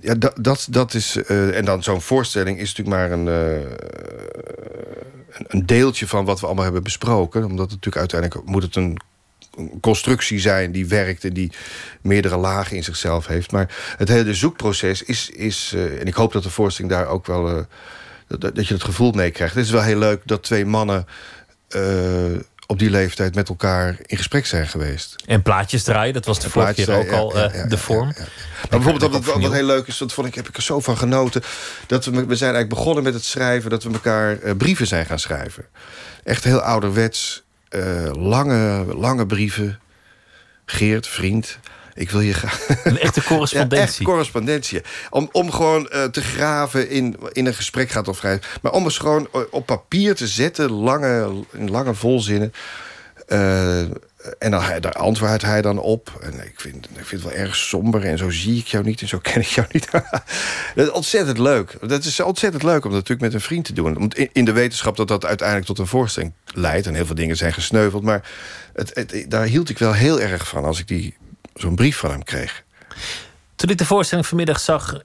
ja, 0.00 0.14
dat, 0.14 0.34
dat, 0.40 0.66
dat 0.70 0.94
is... 0.94 1.16
Uh, 1.16 1.56
en 1.56 1.64
dan 1.64 1.82
zo'n 1.82 2.00
voorstelling 2.00 2.58
is 2.58 2.74
natuurlijk 2.74 2.96
maar 2.96 3.10
een... 3.10 3.26
Uh, 3.26 3.70
een 5.46 5.66
deeltje 5.66 6.06
van 6.06 6.24
wat 6.24 6.40
we 6.40 6.46
allemaal 6.46 6.64
hebben 6.64 6.82
besproken. 6.82 7.44
Omdat 7.44 7.70
het 7.70 7.84
natuurlijk 7.84 7.96
uiteindelijk 7.96 8.48
moet 8.48 8.62
het 8.62 8.76
een 8.76 9.00
constructie 9.80 10.40
zijn 10.40 10.72
die 10.72 10.86
werkt 10.86 11.24
en 11.24 11.32
die 11.32 11.52
meerdere 12.00 12.36
lagen 12.36 12.76
in 12.76 12.84
zichzelf 12.84 13.26
heeft. 13.26 13.52
Maar 13.52 13.94
het 13.96 14.08
hele 14.08 14.34
zoekproces 14.34 15.02
is, 15.02 15.30
is 15.30 15.72
uh, 15.74 16.00
en 16.00 16.06
ik 16.06 16.14
hoop 16.14 16.32
dat 16.32 16.42
de 16.42 16.50
voorstelling 16.50 16.94
daar 16.94 17.06
ook 17.06 17.26
wel, 17.26 17.50
uh, 17.50 17.62
dat, 18.26 18.54
dat, 18.54 18.66
je 18.68 18.74
het 18.74 18.84
gevoel 18.84 19.12
mee 19.12 19.30
krijgt. 19.30 19.54
Het 19.54 19.64
is 19.64 19.70
wel 19.70 19.82
heel 19.82 19.98
leuk 19.98 20.22
dat 20.24 20.42
twee 20.42 20.66
mannen 20.66 21.06
uh, 21.76 21.82
op 22.66 22.78
die 22.78 22.90
leeftijd 22.90 23.34
met 23.34 23.48
elkaar 23.48 23.96
in 24.02 24.16
gesprek 24.16 24.46
zijn 24.46 24.68
geweest. 24.68 25.16
En 25.26 25.42
plaatjes 25.42 25.82
draaien, 25.82 26.14
dat 26.14 26.26
was 26.26 26.40
de 26.40 26.50
vorige 26.50 26.74
keer 26.74 26.94
ook 26.94 27.10
al 27.10 27.38
ja, 27.38 27.50
ja, 27.54 27.66
de 27.66 27.78
vorm. 27.78 28.06
Maar 28.06 28.68
bijvoorbeeld 28.70 29.12
wat, 29.12 29.24
wat, 29.24 29.52
heel 29.52 29.64
leuk 29.64 29.86
is, 29.86 29.98
dat 29.98 30.12
vond 30.12 30.26
ik, 30.26 30.34
heb 30.34 30.48
ik 30.48 30.56
er 30.56 30.62
zo 30.62 30.80
van 30.80 30.96
genoten... 30.96 31.42
dat 31.86 32.04
we, 32.04 32.10
we 32.10 32.36
zijn 32.36 32.54
eigenlijk 32.54 32.68
begonnen 32.68 33.04
met 33.04 33.14
het 33.14 33.24
schrijven... 33.24 33.70
dat 33.70 33.82
we 33.82 33.92
elkaar 33.92 34.36
brieven 34.56 34.86
zijn 34.86 35.06
gaan 35.06 35.18
schrijven. 35.18 35.64
Echt 36.24 36.44
heel 36.44 36.60
ouderwets 36.60 37.41
uh, 37.74 38.10
lange, 38.12 38.94
lange 38.94 39.26
brieven. 39.26 39.80
Geert, 40.64 41.06
vriend, 41.06 41.58
ik 41.94 42.10
wil 42.10 42.20
je 42.20 42.32
graag... 42.34 42.84
Een 42.84 42.98
echte 42.98 43.22
correspondentie. 43.22 43.76
Ja, 43.78 43.82
echt 43.82 44.02
correspondentie. 44.02 44.82
Om, 45.10 45.28
om 45.32 45.50
gewoon 45.50 45.88
uh, 45.92 46.04
te 46.04 46.22
graven 46.22 46.88
in, 46.88 47.16
in 47.32 47.46
een 47.46 47.54
gesprek 47.54 47.90
gaat 47.90 48.08
of 48.08 48.18
vrij. 48.18 48.40
Maar 48.62 48.72
om 48.72 48.84
eens 48.84 48.98
gewoon 48.98 49.28
op 49.50 49.66
papier 49.66 50.14
te 50.14 50.26
zetten, 50.26 50.70
lange, 50.70 51.44
in 51.52 51.70
lange 51.70 51.94
volzinnen. 51.94 52.52
Uh, 53.28 53.80
en 54.38 54.50
dan, 54.50 54.62
daar 54.80 54.92
antwoordt 54.92 55.42
hij 55.42 55.62
dan 55.62 55.78
op. 55.78 56.18
En 56.20 56.46
ik 56.46 56.60
vind, 56.60 56.86
ik 56.86 57.06
vind 57.06 57.22
het 57.22 57.32
wel 57.32 57.40
erg 57.40 57.56
somber. 57.56 58.04
En 58.04 58.18
zo 58.18 58.30
zie 58.30 58.58
ik 58.58 58.66
jou 58.66 58.84
niet 58.84 59.00
en 59.00 59.08
zo 59.08 59.18
ken 59.32 59.40
ik 59.40 59.46
jou 59.46 59.66
niet. 59.70 59.90
dat 60.74 60.86
is 60.86 60.90
ontzettend 60.90 61.38
leuk. 61.38 61.76
Dat 61.80 62.04
is 62.04 62.20
ontzettend 62.20 62.62
leuk 62.62 62.84
om 62.84 62.90
dat 62.90 63.08
natuurlijk 63.08 63.20
met 63.20 63.34
een 63.34 63.40
vriend 63.40 63.64
te 63.64 63.72
doen. 63.72 64.12
In 64.32 64.44
de 64.44 64.52
wetenschap 64.52 64.96
dat 64.96 65.08
dat 65.08 65.24
uiteindelijk 65.24 65.66
tot 65.66 65.78
een 65.78 65.86
voorstelling 65.86 66.32
leidt. 66.46 66.86
En 66.86 66.94
heel 66.94 67.06
veel 67.06 67.14
dingen 67.14 67.36
zijn 67.36 67.52
gesneuveld. 67.52 68.02
Maar 68.02 68.28
het, 68.72 68.90
het, 68.94 69.24
daar 69.28 69.44
hield 69.44 69.68
ik 69.68 69.78
wel 69.78 69.92
heel 69.92 70.20
erg 70.20 70.48
van 70.48 70.64
als 70.64 70.84
ik 70.84 71.14
zo'n 71.54 71.74
brief 71.74 71.96
van 71.96 72.10
hem 72.10 72.24
kreeg. 72.24 72.62
Toen 73.56 73.70
ik 73.70 73.78
de 73.78 73.86
voorstelling 73.86 74.26
vanmiddag 74.26 74.60
zag, 74.60 75.00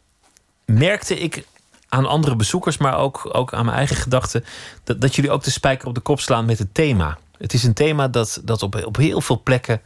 merkte 0.65 1.19
ik 1.19 1.43
aan 1.89 2.05
andere 2.05 2.35
bezoekers, 2.35 2.77
maar 2.77 2.97
ook, 2.97 3.29
ook 3.31 3.53
aan 3.53 3.65
mijn 3.65 3.77
eigen 3.77 3.95
gedachten, 3.95 4.45
dat, 4.83 5.01
dat 5.01 5.15
jullie 5.15 5.31
ook 5.31 5.43
de 5.43 5.51
spijker 5.51 5.87
op 5.87 5.95
de 5.95 6.01
kop 6.01 6.19
slaan 6.19 6.45
met 6.45 6.59
het 6.59 6.73
thema. 6.73 7.17
Het 7.37 7.53
is 7.53 7.63
een 7.63 7.73
thema 7.73 8.07
dat, 8.07 8.41
dat 8.43 8.61
op, 8.61 8.85
op 8.85 8.95
heel 8.95 9.21
veel 9.21 9.41
plekken 9.43 9.81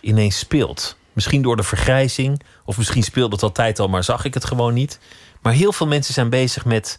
ineens 0.00 0.38
speelt. 0.38 0.96
Misschien 1.12 1.42
door 1.42 1.56
de 1.56 1.62
vergrijzing, 1.62 2.42
of 2.64 2.76
misschien 2.76 3.02
speelde 3.02 3.34
het 3.34 3.42
altijd 3.42 3.78
al, 3.78 3.88
maar 3.88 4.04
zag 4.04 4.24
ik 4.24 4.34
het 4.34 4.44
gewoon 4.44 4.74
niet. 4.74 4.98
Maar 5.42 5.52
heel 5.52 5.72
veel 5.72 5.86
mensen 5.86 6.14
zijn 6.14 6.30
bezig 6.30 6.64
met 6.64 6.98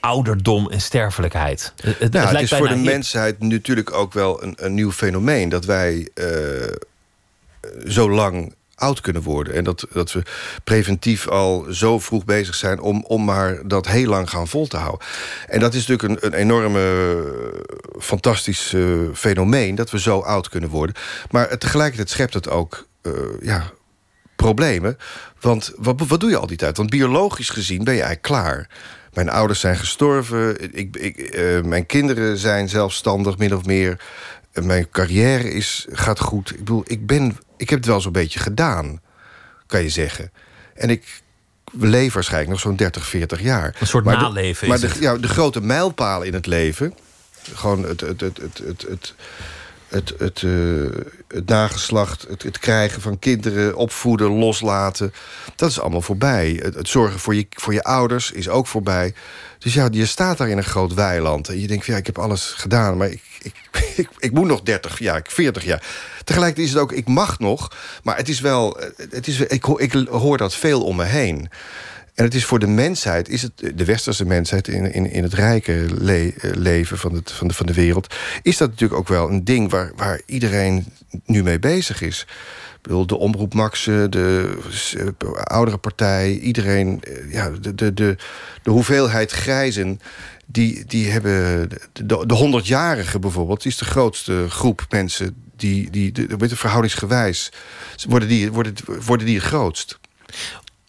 ouderdom 0.00 0.70
en 0.70 0.80
sterfelijkheid. 0.80 1.72
Het, 1.76 1.98
het, 1.98 2.12
nou, 2.12 2.28
het 2.28 2.40
is 2.40 2.58
voor 2.58 2.68
de 2.68 2.76
mensheid 2.76 3.40
natuurlijk 3.40 3.92
ook 3.92 4.12
wel 4.12 4.42
een, 4.42 4.54
een 4.56 4.74
nieuw 4.74 4.92
fenomeen 4.92 5.48
dat 5.48 5.64
wij 5.64 6.08
uh, 6.14 6.26
zo 7.86 8.10
lang 8.10 8.54
oud 8.76 9.00
kunnen 9.00 9.22
worden. 9.22 9.54
En 9.54 9.64
dat, 9.64 9.86
dat 9.92 10.12
we 10.12 10.22
preventief 10.64 11.28
al 11.28 11.66
zo 11.70 11.98
vroeg 11.98 12.24
bezig 12.24 12.54
zijn... 12.54 12.80
om, 12.80 13.04
om 13.04 13.24
maar 13.24 13.68
dat 13.68 13.86
heel 13.86 14.08
lang 14.08 14.30
gaan 14.30 14.48
vol 14.48 14.66
te 14.66 14.76
houden. 14.76 15.06
En 15.46 15.60
dat 15.60 15.74
is 15.74 15.86
natuurlijk 15.86 16.22
een, 16.22 16.32
een 16.32 16.38
enorme, 16.38 17.24
fantastisch 17.98 18.72
uh, 18.72 19.08
fenomeen... 19.14 19.74
dat 19.74 19.90
we 19.90 20.00
zo 20.00 20.20
oud 20.20 20.48
kunnen 20.48 20.70
worden. 20.70 20.96
Maar 21.30 21.58
tegelijkertijd 21.58 22.10
schept 22.10 22.34
het 22.34 22.48
ook 22.48 22.86
uh, 23.02 23.12
ja, 23.40 23.72
problemen. 24.36 24.98
Want 25.40 25.72
wat, 25.76 26.00
wat 26.06 26.20
doe 26.20 26.30
je 26.30 26.38
al 26.38 26.46
die 26.46 26.56
tijd? 26.56 26.76
Want 26.76 26.90
biologisch 26.90 27.50
gezien 27.50 27.84
ben 27.84 27.94
je 27.94 28.02
eigenlijk 28.02 28.22
klaar... 28.22 28.68
Mijn 29.12 29.30
ouders 29.30 29.60
zijn 29.60 29.76
gestorven. 29.76 30.76
Ik, 30.76 30.96
ik, 30.96 31.36
mijn 31.64 31.86
kinderen 31.86 32.38
zijn 32.38 32.68
zelfstandig, 32.68 33.38
min 33.38 33.54
of 33.54 33.64
meer. 33.64 34.00
mijn 34.52 34.90
carrière 34.90 35.52
is, 35.52 35.86
gaat 35.90 36.20
goed. 36.20 36.50
Ik 36.50 36.58
bedoel, 36.58 36.82
ik 36.86 37.06
ben 37.06 37.36
ik 37.56 37.70
heb 37.70 37.78
het 37.78 37.88
wel 37.88 38.00
zo'n 38.00 38.12
beetje 38.12 38.38
gedaan, 38.38 39.00
kan 39.66 39.82
je 39.82 39.88
zeggen. 39.88 40.32
En 40.74 40.90
ik 40.90 41.22
leef 41.72 42.12
waarschijnlijk 42.12 42.50
nog 42.50 42.60
zo'n 42.60 42.76
30, 42.76 43.06
40 43.06 43.40
jaar. 43.40 43.76
Een 43.80 43.86
soort 43.86 44.04
maar 44.04 44.16
naleven. 44.16 44.62
De, 44.62 44.68
maar 44.68 44.80
de, 44.80 45.00
ja, 45.00 45.16
de 45.16 45.28
grote 45.28 45.60
mijlpalen 45.60 46.26
in 46.26 46.34
het 46.34 46.46
leven, 46.46 46.94
gewoon 47.54 47.82
het, 47.82 48.00
het, 48.00 48.20
het, 48.20 48.38
het, 48.38 48.58
het, 48.58 48.82
het 48.88 49.14
het, 49.88 50.14
het, 50.18 50.42
eh, 50.42 51.02
het 51.28 51.46
nageslacht, 51.46 52.26
het, 52.28 52.42
het, 52.42 52.58
krijgen 52.58 53.02
van 53.02 53.18
kinderen, 53.18 53.76
opvoeden, 53.76 54.30
loslaten. 54.30 55.12
Dat 55.56 55.70
is 55.70 55.80
allemaal 55.80 56.02
voorbij. 56.02 56.60
Het, 56.62 56.88
zorgen 56.88 57.20
voor 57.20 57.34
je, 57.34 57.46
voor 57.50 57.72
je 57.72 57.82
ouders 57.82 58.32
is 58.32 58.48
ook 58.48 58.66
voorbij. 58.66 59.14
Dus 59.58 59.74
ja, 59.74 59.88
je 59.90 60.06
staat 60.06 60.38
daar 60.38 60.48
in 60.48 60.56
een 60.56 60.64
groot 60.64 60.94
weiland. 60.94 61.48
En 61.48 61.60
je 61.60 61.66
denkt, 61.66 61.86
ja, 61.86 61.96
ik 61.96 62.06
heb 62.06 62.18
alles 62.18 62.52
gedaan, 62.56 62.96
maar 62.96 63.08
ik, 63.08 63.22
ik, 63.96 64.08
ik, 64.18 64.32
moet 64.32 64.46
nog 64.46 64.62
30 64.62 64.98
jaar, 64.98 65.22
40 65.28 65.64
jaar. 65.64 65.82
Tegelijkertijd 66.24 66.66
is 66.66 66.72
het 66.72 66.82
ook, 66.82 66.92
ik 66.92 67.08
mag 67.08 67.38
nog... 67.38 67.72
maar 68.02 68.16
het 68.16 68.28
is 68.28 68.40
wel, 68.40 68.80
het 69.10 69.26
is, 69.26 69.40
ik, 69.40 69.66
ik 69.66 69.92
hoor 70.10 70.36
dat 70.36 70.54
veel 70.54 70.84
om 70.84 70.96
me 70.96 71.04
heen... 71.04 71.48
En 72.14 72.24
het 72.24 72.34
is 72.34 72.44
voor 72.44 72.58
de 72.58 72.66
mensheid, 72.66 73.28
is 73.28 73.42
het, 73.42 73.52
de 73.74 73.84
westerse 73.84 74.24
mensheid... 74.24 74.68
in, 74.68 74.92
in, 74.92 75.10
in 75.10 75.22
het 75.22 75.34
rijke 75.34 75.84
eh, 76.06 76.50
leven 76.54 76.98
van, 76.98 77.14
het, 77.14 77.32
van, 77.32 77.48
de, 77.48 77.54
van 77.54 77.66
de 77.66 77.72
wereld... 77.72 78.14
is 78.42 78.56
dat 78.56 78.70
natuurlijk 78.70 79.00
ook 79.00 79.08
wel 79.08 79.28
een 79.28 79.44
ding 79.44 79.70
waar, 79.70 79.92
waar 79.96 80.20
iedereen 80.26 80.86
nu 81.24 81.42
mee 81.42 81.58
bezig 81.58 82.02
is. 82.02 82.26
Ik 82.90 83.08
de 83.08 83.16
Omroep 83.16 83.54
Max, 83.54 83.86
eh, 83.86 84.04
de 84.10 84.58
eh, 84.98 85.32
oudere 85.42 85.76
partij... 85.76 86.38
iedereen, 86.38 87.02
eh, 87.02 87.32
ja, 87.32 87.50
de, 87.50 87.74
de, 87.74 87.94
de, 87.94 88.16
de 88.62 88.70
hoeveelheid 88.70 89.30
grijzen... 89.30 90.00
die, 90.46 90.84
die 90.84 91.10
hebben... 91.10 91.68
De, 91.68 92.06
de, 92.06 92.26
de 92.26 92.62
100-jarigen 92.62 93.20
bijvoorbeeld 93.20 93.64
is 93.64 93.76
de 93.76 93.84
grootste 93.84 94.46
groep 94.48 94.84
mensen... 94.88 95.34
die, 95.56 95.90
die 95.90 96.12
de, 96.12 96.36
de, 96.36 96.56
verhoudingsgewijs 96.56 97.52
worden 98.08 98.28
die, 98.28 98.52
worden, 98.52 98.74
worden 99.04 99.26
die 99.26 99.36
het 99.36 99.44
grootst. 99.44 99.98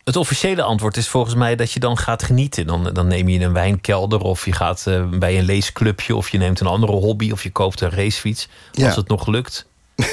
Het 0.04 0.16
officiële 0.16 0.62
antwoord 0.62 0.98
is 0.98 1.08
volgens 1.08 1.36
mij 1.36 1.56
dat 1.56 1.72
je 1.72 1.80
dan 1.80 1.98
gaat 1.98 2.24
genieten. 2.24 2.68
Dan, 2.68 2.94
dan 2.94 3.08
neem 3.08 3.28
je 3.28 3.40
een 3.40 3.54
wijnkelder 3.54 4.20
of 4.20 4.46
je 4.46 4.52
gaat 4.52 4.88
eh, 4.88 5.10
bij 5.10 5.38
een 5.38 5.46
leesclubje... 5.46 6.16
of 6.16 6.30
je 6.30 6.38
neemt 6.38 6.60
een 6.60 6.68
andere 6.68 6.92
hobby 6.92 7.32
of 7.32 7.44
je 7.44 7.52
koopt 7.52 7.82
een 7.82 7.90
racefiets. 7.90 8.48
Als 8.74 8.84
Ja. 8.84 8.96
het 8.96 9.08
nog 9.08 9.28
lukt. 9.28 9.66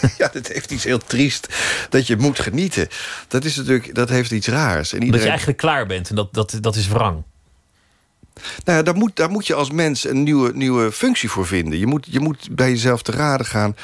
Ja, 0.18 0.28
dat 0.32 0.48
heeft 0.48 0.70
iets 0.70 0.84
heel 0.84 0.98
triest. 0.98 1.48
Dat 1.88 2.06
je 2.06 2.16
moet 2.16 2.40
genieten. 2.40 2.88
Dat, 3.28 3.44
is 3.44 3.56
natuurlijk, 3.56 3.94
dat 3.94 4.08
heeft 4.08 4.30
iets 4.30 4.46
raars. 4.46 4.92
En 4.92 4.96
Dat 4.96 5.04
iedereen, 5.04 5.24
je 5.24 5.30
eigenlijk 5.30 5.58
klaar 5.58 5.86
bent 5.86 6.08
en 6.08 6.14
dat, 6.14 6.34
dat, 6.34 6.58
dat 6.60 6.76
is 6.76 6.88
wrang. 6.88 7.22
Nou 8.64 8.78
ja, 8.78 8.84
daar, 8.84 8.94
moet, 8.94 9.16
daar 9.16 9.30
moet 9.30 9.46
je 9.46 9.54
als 9.54 9.70
mens 9.70 10.08
een 10.08 10.22
nieuwe, 10.22 10.52
nieuwe 10.54 10.92
functie 10.92 11.30
voor 11.30 11.46
vinden. 11.46 11.78
Je 11.78 11.86
moet, 11.86 12.06
je 12.10 12.20
moet 12.20 12.48
bij 12.52 12.70
jezelf 12.70 13.02
te 13.02 13.12
raden 13.12 13.46
gaan. 13.46 13.76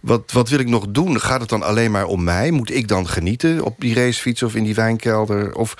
Wat, 0.00 0.32
wat 0.32 0.48
wil 0.48 0.58
ik 0.58 0.68
nog 0.68 0.86
doen? 0.88 1.20
Gaat 1.20 1.40
het 1.40 1.48
dan 1.48 1.62
alleen 1.62 1.90
maar 1.90 2.06
om 2.06 2.24
mij? 2.24 2.50
Moet 2.50 2.70
ik 2.70 2.88
dan 2.88 3.08
genieten 3.08 3.64
op 3.64 3.74
die 3.78 3.94
racefiets 3.94 4.42
of 4.42 4.54
in 4.54 4.64
die 4.64 4.74
wijnkelder? 4.74 5.54
Of, 5.54 5.74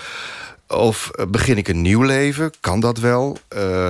of 0.68 1.10
eh, 1.10 1.26
begin 1.26 1.56
ik 1.56 1.68
een 1.68 1.82
nieuw 1.82 2.02
leven? 2.02 2.52
Kan 2.60 2.80
dat 2.80 2.98
wel? 2.98 3.38
Eh, 3.48 3.88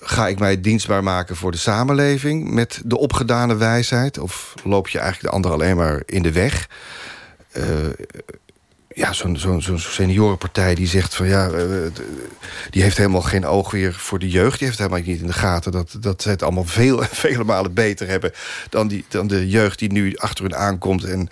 ga 0.00 0.28
ik 0.28 0.38
mij 0.38 0.60
dienstbaar 0.60 1.02
maken 1.02 1.36
voor 1.36 1.50
de 1.50 1.58
samenleving 1.58 2.50
met 2.50 2.80
de 2.84 2.98
opgedane 2.98 3.56
wijsheid? 3.56 4.18
Of 4.18 4.54
loop 4.64 4.88
je 4.88 4.98
eigenlijk 4.98 5.28
de 5.28 5.36
ander 5.36 5.52
alleen 5.52 5.76
maar 5.76 6.02
in 6.06 6.22
de 6.22 6.32
weg? 6.32 6.68
Eh, 7.52 7.64
ja, 9.00 9.12
zo'n 9.12 9.36
zo'n 9.62 9.78
seniorenpartij 9.78 10.74
die 10.74 10.86
zegt 10.86 11.14
van 11.14 11.26
ja, 11.28 11.48
eh, 11.50 11.64
d- 11.92 12.02
die 12.70 12.82
heeft 12.82 12.96
helemaal 12.96 13.22
geen 13.22 13.46
oog 13.46 13.70
weer 13.70 13.94
voor 13.94 14.18
de 14.18 14.28
jeugd. 14.28 14.58
Die 14.58 14.66
heeft 14.66 14.78
helemaal 14.78 15.00
niet 15.00 15.20
in 15.20 15.26
de 15.26 15.32
gaten 15.32 15.72
dat, 15.72 15.96
dat 16.00 16.22
zij 16.22 16.32
het 16.32 16.42
allemaal 16.42 16.64
veel, 16.64 17.02
vele 17.24 17.44
malen 17.44 17.74
beter 17.74 18.08
hebben 18.08 18.32
dan, 18.68 18.88
die, 18.88 19.04
dan 19.08 19.26
de 19.26 19.48
jeugd 19.48 19.78
die 19.78 19.92
nu 19.92 20.16
achter 20.16 20.44
hun 20.44 20.56
aankomt. 20.56 21.04
En 21.04 21.28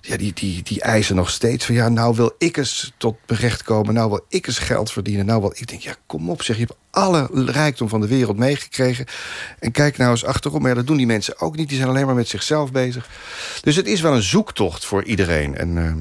ja, 0.00 0.16
die, 0.16 0.32
die, 0.32 0.62
die 0.62 0.80
eisen 0.80 1.16
nog 1.16 1.30
steeds 1.30 1.64
van 1.64 1.74
ja, 1.74 1.88
nou 1.88 2.14
wil 2.16 2.34
ik 2.38 2.56
eens 2.56 2.92
tot 2.96 3.16
berecht 3.26 3.62
komen, 3.62 3.94
nou 3.94 4.10
wil 4.10 4.24
ik 4.28 4.46
eens 4.46 4.58
geld 4.58 4.92
verdienen. 4.92 5.26
Nou 5.26 5.40
wil 5.40 5.52
ik 5.56 5.66
denk, 5.66 5.80
ja, 5.82 5.94
kom 6.06 6.30
op, 6.30 6.42
zeg 6.42 6.56
je 6.56 6.62
hebt 6.62 6.78
alle 6.90 7.28
rijkdom 7.32 7.88
van 7.88 8.00
de 8.00 8.06
wereld 8.06 8.36
meegekregen. 8.36 9.06
En 9.58 9.70
kijk 9.70 9.96
nou 9.96 10.10
eens 10.10 10.24
achterom. 10.24 10.60
Maar 10.60 10.70
ja, 10.70 10.76
dat 10.76 10.86
doen 10.86 10.96
die 10.96 11.06
mensen 11.06 11.40
ook 11.40 11.56
niet. 11.56 11.68
Die 11.68 11.76
zijn 11.76 11.88
alleen 11.88 12.06
maar 12.06 12.14
met 12.14 12.28
zichzelf 12.28 12.72
bezig. 12.72 13.08
Dus 13.62 13.76
het 13.76 13.86
is 13.86 14.00
wel 14.00 14.14
een 14.14 14.22
zoektocht 14.22 14.84
voor 14.84 15.04
iedereen. 15.04 15.56
En, 15.56 15.78
eh, 15.78 15.92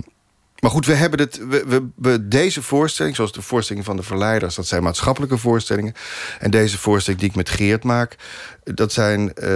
maar 0.62 0.72
goed, 0.72 0.86
we 0.86 0.94
hebben 0.94 1.20
het. 1.20 1.38
We, 1.48 1.63
we, 1.68 1.88
we- 1.96 2.27
deze 2.27 2.62
voorstelling, 2.62 3.15
zoals 3.15 3.32
de 3.32 3.41
voorstelling 3.41 3.86
van 3.86 3.96
de 3.96 4.03
verleiders, 4.03 4.56
dat 4.56 4.68
zijn 4.68 4.84
maatschappelijke 4.84 5.38
voorstellingen. 5.38 5.94
En 6.39 6.51
deze 6.51 6.77
voorstelling 6.77 7.22
die 7.22 7.30
ik 7.32 7.36
met 7.36 7.50
Geert 7.50 7.84
maak, 7.84 8.15
dat 8.63 8.94
zijn. 8.94 9.34
eh, 9.34 9.50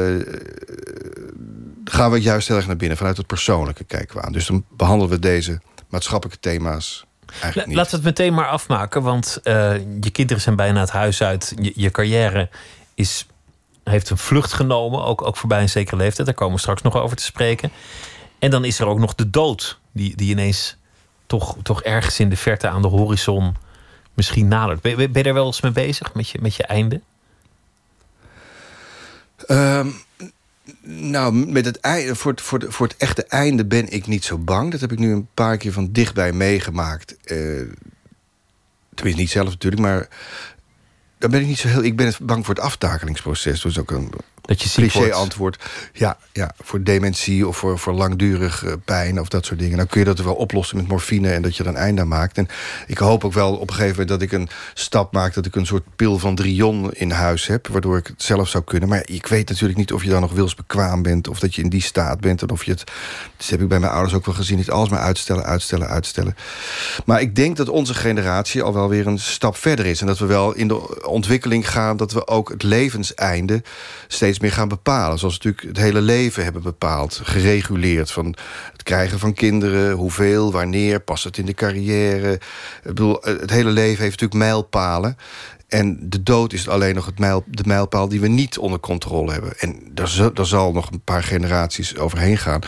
gaan 1.86 2.12
we 2.12 2.22
juist 2.22 2.48
heel 2.48 2.58
erg 2.58 2.68
naar 2.68 2.76
binnen. 2.78 2.98
Vanuit 2.98 3.18
het 3.18 3.28
persoonlijke 3.28 3.84
kijken 3.84 4.16
we 4.18 4.22
aan. 4.22 4.32
Dus 4.32 4.46
dan 4.46 4.66
behandelen 4.70 5.10
we 5.14 5.20
deze 5.20 5.60
maatschappelijke 5.90 6.40
thema's 6.50 7.06
eigenlijk 7.32 7.68
niet. 7.68 7.76
Laten 7.78 7.92
we 7.92 7.96
het 8.08 8.18
meteen 8.18 8.34
maar 8.34 8.48
afmaken, 8.48 9.02
want 9.02 9.40
eh, 9.44 9.74
je 10.02 10.10
kinderen 10.12 10.42
zijn 10.42 10.56
bijna 10.56 10.80
het 10.80 10.90
huis 10.90 11.22
uit. 11.24 11.54
Je, 11.62 11.72
je 11.76 11.92
carrière 11.92 12.50
is, 12.94 13.26
heeft 13.84 14.10
een 14.10 14.18
vlucht 14.18 14.54
genomen, 14.54 15.04
ook, 15.04 15.22
ook 15.22 15.38
voorbij 15.38 15.62
een 15.62 15.70
zekere 15.70 15.96
leeftijd. 15.98 16.28
Daar 16.28 16.36
komen 16.36 16.54
we 16.56 16.60
straks 16.62 16.82
nog 16.82 16.96
over 16.96 17.18
te 17.18 17.24
spreken. 17.24 17.72
En 18.40 18.50
dan 18.52 18.66
is 18.66 18.80
er 18.80 18.86
ook 18.88 19.00
nog 19.00 19.16
de 19.16 19.30
dood, 19.30 19.80
die, 19.94 20.16
die 20.16 20.30
ineens 20.30 20.78
toch, 21.26 21.56
toch 21.64 21.84
ergens 21.84 22.20
in 22.20 22.30
de 22.30 22.38
verte 22.38 22.68
aan 22.68 22.82
de 22.82 22.88
horizon 22.88 23.56
misschien 24.14 24.48
nadert. 24.48 24.82
Ben, 24.82 24.96
ben 24.96 25.10
je 25.14 25.24
daar 25.24 25.34
wel 25.34 25.46
eens 25.46 25.62
mee 25.62 25.72
bezig, 25.72 26.14
met 26.14 26.30
je, 26.30 26.40
met 26.42 26.56
je 26.56 26.64
einde? 26.64 27.02
Ehm, 29.46 29.90
nou, 30.84 31.34
met 31.34 31.66
het 31.66 31.80
einde, 31.80 32.16
voor, 32.16 32.32
het, 32.32 32.42
voor, 32.42 32.66
voor 32.68 32.88
het 32.88 32.98
echte 32.98 33.26
einde 33.26 33.66
ben 33.66 33.90
ik 33.90 34.08
niet 34.08 34.24
zo 34.24 34.38
bang. 34.38 34.72
Dat 34.72 34.82
heb 34.82 34.92
ik 34.92 35.00
nu 35.00 35.12
een 35.12 35.28
paar 35.34 35.58
keer 35.58 35.72
van 35.72 35.92
dichtbij 35.92 36.32
meegemaakt. 36.32 37.18
Eh, 37.24 37.38
tenminste, 38.94 39.22
niet 39.22 39.30
zelf 39.30 39.50
natuurlijk, 39.50 39.82
maar... 39.82 40.08
Dan 41.18 41.32
ben 41.32 41.42
ik 41.42 41.48
niet 41.48 41.58
zo 41.58 41.68
heel. 41.68 41.84
Ik 41.84 41.96
ben 41.96 42.14
bang 42.22 42.46
voor 42.46 42.56
het 42.56 42.64
aftakelingsproces. 42.64 43.62
Dat 43.62 43.72
is 43.72 43.80
ook 43.80 43.92
een 43.92 44.14
Dat 44.46 44.62
je 44.62 44.70
ziek 44.70 44.92
wordt. 44.92 45.14
antwoord. 45.14 45.64
Ja, 45.94 46.18
ja, 46.34 46.52
voor 46.64 46.84
dementie 46.84 47.48
of 47.48 47.58
voor, 47.58 47.80
voor 47.80 47.94
langdurig 47.94 48.64
eh, 48.64 48.74
pijn 48.86 49.20
of 49.20 49.28
dat 49.28 49.46
soort 49.46 49.60
dingen. 49.60 49.78
Dan 49.78 49.88
kun 49.88 50.00
je 50.00 50.06
dat 50.06 50.20
wel 50.20 50.34
oplossen 50.34 50.78
met 50.78 50.88
morfine 50.88 51.30
en 51.30 51.42
dat 51.42 51.58
je 51.58 51.64
er 51.64 51.70
een 51.70 51.76
einde 51.76 52.02
aan 52.02 52.08
maakt. 52.08 52.38
En 52.38 52.48
ik 52.88 52.98
hoop 52.98 53.24
ook 53.24 53.34
wel 53.34 53.56
op 53.56 53.70
een 53.70 53.76
gegeven 53.76 53.90
moment 53.90 54.10
dat 54.10 54.22
ik 54.22 54.32
een 54.32 54.50
stap 54.74 55.14
maak... 55.14 55.34
dat 55.34 55.46
ik 55.46 55.56
een 55.56 55.66
soort 55.66 55.84
pil 55.96 56.20
van 56.20 56.36
Drion 56.36 56.94
in 56.94 57.12
huis 57.12 57.48
heb... 57.48 57.68
waardoor 57.68 57.98
ik 57.98 58.08
het 58.08 58.24
zelf 58.24 58.50
zou 58.50 58.64
kunnen. 58.64 58.90
Maar 58.90 59.02
ik 59.06 59.28
weet 59.28 59.50
natuurlijk 59.50 59.80
niet 59.80 59.94
of 59.94 60.04
je 60.04 60.10
dan 60.10 60.22
nog 60.22 60.34
wilsbekwaam 60.34 61.02
bent... 61.02 61.28
of 61.28 61.40
dat 61.40 61.56
je 61.56 61.62
in 61.62 61.70
die 61.70 61.82
staat 61.82 62.20
bent 62.20 62.42
en 62.42 62.50
of 62.50 62.64
je 62.64 62.72
het... 62.72 62.84
Dus 63.38 63.50
heb 63.50 63.62
ik 63.62 63.68
bij 63.68 63.80
mijn 63.80 63.92
ouders 63.92 64.14
ook 64.14 64.26
wel 64.26 64.36
gezien. 64.36 64.58
Niet 64.58 64.70
alles 64.70 64.90
maar 64.90 65.00
uitstellen, 65.00 65.44
uitstellen, 65.44 65.88
uitstellen. 65.88 66.36
Maar 67.06 67.22
ik 67.22 67.36
denk 67.36 67.58
dat 67.58 67.70
onze 67.70 67.94
generatie 67.94 68.62
al 68.64 68.74
wel 68.74 68.90
weer 68.90 69.08
een 69.08 69.20
stap 69.20 69.58
verder 69.58 69.86
is. 69.86 70.02
En 70.02 70.08
dat 70.08 70.20
we 70.20 70.26
wel 70.26 70.54
in 70.54 70.68
de 70.68 71.06
ontwikkeling 71.06 71.70
gaan... 71.72 71.98
dat 71.98 72.12
we 72.12 72.28
ook 72.28 72.50
het 72.50 72.64
levenseinde 72.64 73.64
steeds 74.08 74.35
meer 74.40 74.52
gaan 74.52 74.68
bepalen. 74.68 75.20
Zoals 75.20 75.38
we 75.38 75.44
natuurlijk 75.44 75.78
het 75.78 75.86
hele 75.86 76.02
leven 76.02 76.44
hebben 76.44 76.62
bepaald. 76.62 77.20
Gereguleerd 77.24 78.12
van 78.12 78.36
het 78.72 78.84
krijgen 78.84 79.20
van 79.20 79.34
kinderen. 79.34 79.92
Hoeveel, 79.96 80.52
wanneer, 80.52 81.00
past 81.00 81.24
het 81.24 81.38
in 81.38 81.46
de 81.46 81.54
carrière. 81.54 82.34
Ik 82.34 82.42
bedoel, 82.84 83.18
het 83.22 83.50
hele 83.50 83.70
leven 83.70 84.04
heeft 84.04 84.22
natuurlijk 84.22 84.40
mijlpalen. 84.52 85.18
En 85.68 85.98
de 86.10 86.24
dood 86.24 86.54
is 86.54 86.68
alleen 86.68 86.96
nog 86.96 87.06
het 87.06 87.20
mijl, 87.20 87.44
de 87.48 87.64
mijlpaal 87.66 88.08
die 88.08 88.20
we 88.22 88.28
niet 88.28 88.58
onder 88.58 88.80
controle 88.80 89.32
hebben. 89.32 89.58
En 89.60 89.80
daar, 89.92 90.08
zal- 90.08 90.34
daar 90.34 90.46
zal 90.46 90.72
nog 90.72 90.92
een 90.92 91.02
paar 91.04 91.24
generaties 91.24 91.98
overheen 91.98 92.38
gaan 92.38 92.62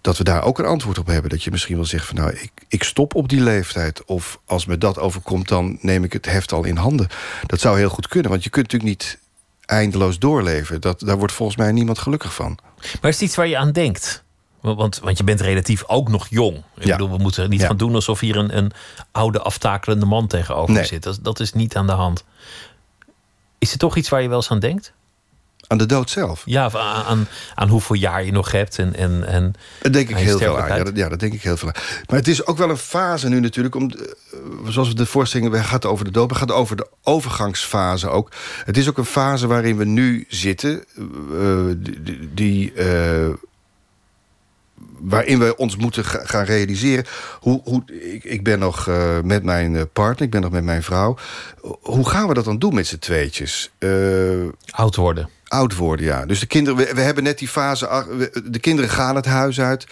dat 0.00 0.18
we 0.18 0.24
daar 0.24 0.44
ook 0.44 0.58
een 0.58 0.64
antwoord 0.64 0.98
op 0.98 1.06
hebben. 1.06 1.30
Dat 1.30 1.42
je 1.42 1.50
misschien 1.50 1.76
wel 1.76 1.84
zegt 1.84 2.06
van 2.06 2.16
nou, 2.16 2.30
ik, 2.30 2.50
ik 2.68 2.82
stop 2.82 3.14
op 3.14 3.28
die 3.28 3.40
leeftijd. 3.40 4.04
Of 4.04 4.40
als 4.46 4.66
me 4.66 4.78
dat 4.78 4.98
overkomt, 4.98 5.48
dan 5.48 5.78
neem 5.80 6.04
ik 6.04 6.12
het 6.12 6.26
heft 6.26 6.52
al 6.52 6.64
in 6.64 6.76
handen. 6.76 7.08
Dat 7.46 7.60
zou 7.60 7.78
heel 7.78 7.88
goed 7.88 8.08
kunnen, 8.08 8.30
want 8.30 8.44
je 8.44 8.50
kunt 8.50 8.72
natuurlijk 8.72 9.00
niet 9.00 9.18
eindeloos 9.66 10.18
doorleven. 10.18 10.80
Dat, 10.80 11.00
daar 11.00 11.18
wordt 11.18 11.32
volgens 11.32 11.58
mij 11.58 11.72
niemand 11.72 11.98
gelukkig 11.98 12.34
van. 12.34 12.58
Maar 13.00 13.10
is 13.10 13.16
het 13.16 13.20
iets 13.28 13.36
waar 13.36 13.46
je 13.46 13.56
aan 13.58 13.72
denkt? 13.72 14.22
Want, 14.60 14.98
want, 14.98 15.18
je 15.18 15.24
bent 15.24 15.40
relatief 15.40 15.84
ook 15.86 16.08
nog 16.08 16.26
jong. 16.30 16.56
Ik 16.76 16.84
Ja. 16.84 16.96
bedoel, 16.96 17.16
we 17.16 17.22
moeten 17.22 17.50
niet 17.50 17.60
Ja. 17.60 17.66
gaan 17.66 17.76
doen 17.76 17.94
alsof 17.94 18.20
hier 18.20 18.36
een, 18.36 18.56
een 18.56 18.72
oude 19.12 19.40
aftakelende 19.40 20.06
man 20.06 20.26
tegenover 20.26 20.74
Nee. 20.74 20.84
zit. 20.84 21.02
Dat, 21.02 21.18
dat 21.22 21.40
is 21.40 21.52
niet 21.52 21.76
aan 21.76 21.86
de 21.86 21.92
hand. 21.92 22.24
Is 23.58 23.72
er 23.72 23.78
toch 23.78 23.96
iets 23.96 24.08
waar 24.08 24.22
je 24.22 24.28
wel 24.28 24.36
eens 24.36 24.50
aan 24.50 24.58
denkt? 24.58 24.92
Aan 25.74 25.80
de 25.80 25.94
dood 25.94 26.10
zelf. 26.10 26.42
Ja, 26.44 26.66
of 26.66 26.74
aan, 26.74 27.04
aan, 27.04 27.28
aan 27.54 27.68
hoeveel 27.68 27.96
jaar 27.96 28.24
je 28.24 28.32
nog 28.32 28.52
hebt 28.52 28.78
en, 28.78 28.94
en, 28.94 29.26
en 29.26 29.54
Dat 29.82 29.92
denk 29.92 30.08
ik 30.08 30.16
heel 30.16 30.38
veel 30.38 30.60
aan. 30.60 30.78
Ja 30.78 30.84
dat, 30.84 30.96
ja, 30.96 31.08
dat 31.08 31.20
denk 31.20 31.32
ik 31.32 31.42
heel 31.42 31.56
veel 31.56 31.68
aan. 31.68 31.82
Maar 32.06 32.18
het 32.18 32.28
is 32.28 32.46
ook 32.46 32.58
wel 32.58 32.70
een 32.70 32.76
fase 32.76 33.28
nu 33.28 33.40
natuurlijk. 33.40 33.74
Om, 33.74 33.90
eh, 33.90 34.38
zoals 34.68 34.88
we 34.88 34.94
de 34.94 35.06
voorstelling 35.06 35.50
we 35.50 35.62
gaat 35.62 35.86
over 35.86 36.04
de 36.04 36.10
dood, 36.10 36.30
maar 36.30 36.38
gaat 36.38 36.52
over 36.52 36.76
de 36.76 36.86
overgangsfase 37.02 38.08
ook. 38.08 38.30
Het 38.64 38.76
is 38.76 38.88
ook 38.88 38.98
een 38.98 39.04
fase 39.04 39.46
waarin 39.46 39.76
we 39.76 39.84
nu 39.84 40.24
zitten. 40.28 40.84
eh, 40.96 41.66
die. 41.76 42.30
die 42.34 42.72
eh, 42.72 43.28
waarin 44.98 45.38
we 45.38 45.56
ons 45.56 45.76
moeten 45.76 46.04
ga- 46.04 46.24
gaan 46.24 46.44
realiseren. 46.44 47.04
Hoe, 47.40 47.60
hoe, 47.64 47.82
ik, 47.92 48.24
ik 48.24 48.42
ben 48.44 48.58
nog 48.58 48.88
eh, 48.88 49.20
met 49.20 49.42
mijn 49.44 49.76
eh, 49.76 49.82
partner, 49.92 50.24
ik 50.24 50.30
ben 50.30 50.40
nog 50.40 50.50
met 50.50 50.64
mijn 50.64 50.82
vrouw. 50.82 51.16
Hoe 51.80 52.08
gaan 52.08 52.28
we 52.28 52.34
dat 52.34 52.44
dan 52.44 52.58
doen 52.58 52.74
met 52.74 52.86
z'n 52.86 52.98
tweetjes? 52.98 53.70
Eh, 53.78 53.90
oud 54.70 54.96
worden. 54.96 55.28
oud 55.44 55.76
worden, 55.76 56.06
ja. 56.06 56.26
Dus 56.26 56.40
de 56.40 56.46
kinderen, 56.46 56.78
we, 56.78 56.94
we 56.94 57.00
hebben 57.00 57.24
net 57.24 57.38
die 57.38 57.48
fase. 57.48 58.04
De 58.50 58.58
kinderen 58.58 58.90
gaan 58.90 59.16
het 59.16 59.26
huis 59.26 59.60
uit. 59.60 59.86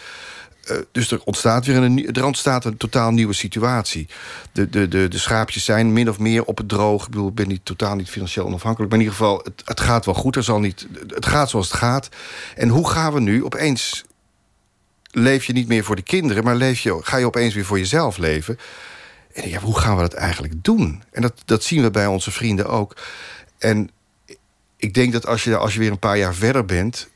dus 0.93 1.11
er 1.11 1.21
ontstaat 1.25 1.67
weer 1.67 1.77
een, 1.77 2.13
er 2.15 2.25
ontstaat 2.25 2.65
een 2.65 2.77
totaal 2.77 3.11
nieuwe 3.11 3.33
situatie. 3.33 4.09
De, 4.53 4.69
de, 4.71 4.89
de, 4.89 5.09
de 5.09 5.19
schaapjes 5.19 5.65
zijn 5.65 5.93
min 5.93 6.09
of 6.09 6.19
meer 6.19 6.45
op 6.45 6.59
het 6.59 6.69
droog. 6.69 7.05
Ik 7.05 7.11
bedoel, 7.11 7.29
ik 7.29 7.35
ben 7.35 7.49
niet, 7.49 7.65
totaal 7.65 7.97
niet 7.97 8.11
financieel 8.11 8.47
onafhankelijk. 8.47 8.91
Maar 8.91 9.01
in 9.01 9.05
ieder 9.07 9.19
geval, 9.21 9.41
het, 9.45 9.63
het 9.65 9.81
gaat 9.81 10.05
wel 10.05 10.15
goed. 10.15 10.37
Er 10.37 10.43
zal 10.43 10.61
niet, 10.61 10.87
het 11.09 11.27
gaat 11.27 11.51
zoals 11.51 11.69
het 11.69 11.77
gaat. 11.77 12.09
En 12.57 12.69
hoe 12.69 12.89
gaan 12.89 13.13
we 13.13 13.21
nu 13.21 13.45
opeens... 13.45 14.05
leef 15.13 15.45
je 15.45 15.53
niet 15.53 15.69
meer 15.69 15.85
voor 15.85 15.97
de 15.97 16.03
kinderen... 16.03 16.45
maar 16.45 16.57
leef 16.57 16.81
je, 16.81 16.99
ga 17.03 17.17
je 17.17 17.27
opeens 17.27 17.55
weer 17.55 17.65
voor 17.65 17.79
jezelf 17.79 18.19
leven... 18.19 18.59
En 19.33 19.49
ja, 19.49 19.61
hoe 19.61 19.79
gaan 19.79 19.95
we 19.95 20.03
dat 20.03 20.13
eigenlijk 20.13 20.55
doen? 20.65 21.03
En 21.11 21.23
dat, 21.23 21.43
dat 21.45 21.65
zien 21.65 21.83
we 21.83 21.91
bij 21.91 22.07
onze 22.07 22.31
vrienden 22.31 22.67
ook. 22.67 22.97
En 23.59 23.91
ik 24.77 24.95
denk 24.95 25.13
dat 25.13 25.27
als 25.27 25.45
je, 25.45 25.57
als 25.57 25.73
je 25.73 25.79
weer 25.79 25.91
een 25.91 25.99
paar 25.99 26.19
jaar 26.19 26.35
verder 26.35 26.65
bent 26.65 27.09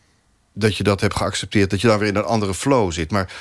dat 0.58 0.76
je 0.76 0.82
dat 0.82 1.00
hebt 1.00 1.16
geaccepteerd, 1.16 1.70
dat 1.70 1.80
je 1.80 1.86
dan 1.86 1.98
weer 1.98 2.08
in 2.08 2.16
een 2.16 2.24
andere 2.24 2.54
flow 2.54 2.92
zit. 2.92 3.10
Maar 3.10 3.32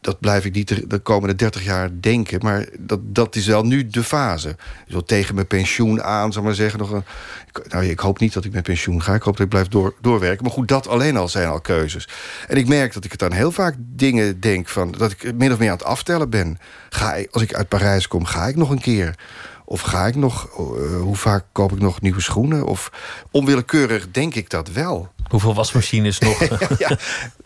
dat 0.00 0.20
blijf 0.20 0.44
ik 0.44 0.54
niet 0.54 0.90
de 0.90 0.98
komende 0.98 1.34
30 1.34 1.64
jaar 1.64 1.90
denken. 2.00 2.40
Maar 2.42 2.68
dat, 2.78 3.00
dat 3.02 3.36
is 3.36 3.46
wel 3.46 3.62
nu 3.62 3.86
de 3.86 4.02
fase. 4.04 4.56
Zo 4.88 5.00
tegen 5.00 5.34
mijn 5.34 5.46
pensioen 5.46 6.02
aan, 6.02 6.32
zal 6.32 6.42
maar 6.42 6.54
zeggen. 6.54 6.78
Nog 6.78 6.90
een, 6.90 7.04
nou, 7.68 7.84
ik 7.84 7.98
hoop 7.98 8.18
niet 8.18 8.32
dat 8.32 8.44
ik 8.44 8.52
met 8.52 8.62
pensioen 8.62 9.02
ga. 9.02 9.14
Ik 9.14 9.22
hoop 9.22 9.36
dat 9.36 9.44
ik 9.44 9.52
blijf 9.52 9.68
door, 9.68 9.94
doorwerken. 10.00 10.44
Maar 10.44 10.52
goed, 10.52 10.68
dat 10.68 10.88
alleen 10.88 11.16
al 11.16 11.28
zijn 11.28 11.48
al 11.48 11.60
keuzes. 11.60 12.08
En 12.48 12.56
ik 12.56 12.68
merk 12.68 12.92
dat 12.92 13.04
ik 13.04 13.10
het 13.10 13.20
dan 13.20 13.32
heel 13.32 13.52
vaak 13.52 13.74
dingen 13.78 14.40
denk 14.40 14.68
van... 14.68 14.90
dat 14.98 15.10
ik 15.10 15.34
min 15.34 15.52
of 15.52 15.58
meer 15.58 15.70
aan 15.70 15.76
het 15.76 15.86
aftellen 15.86 16.30
ben. 16.30 16.58
Ga 16.88 17.14
ik, 17.14 17.28
als 17.30 17.42
ik 17.42 17.54
uit 17.54 17.68
Parijs 17.68 18.08
kom, 18.08 18.24
ga 18.24 18.46
ik 18.46 18.56
nog 18.56 18.70
een 18.70 18.80
keer... 18.80 19.14
Of 19.68 19.80
ga 19.80 20.06
ik 20.06 20.14
nog, 20.14 20.48
uh, 20.50 21.00
hoe 21.00 21.16
vaak 21.16 21.44
koop 21.52 21.72
ik 21.72 21.78
nog 21.78 22.00
nieuwe 22.00 22.20
schoenen? 22.20 22.66
Of 22.66 22.92
onwillekeurig 23.30 24.10
denk 24.10 24.34
ik 24.34 24.50
dat 24.50 24.68
wel. 24.68 25.08
Hoeveel 25.28 25.54
wasmachines 25.54 26.18
nog? 26.18 26.38
ja, 26.78 26.96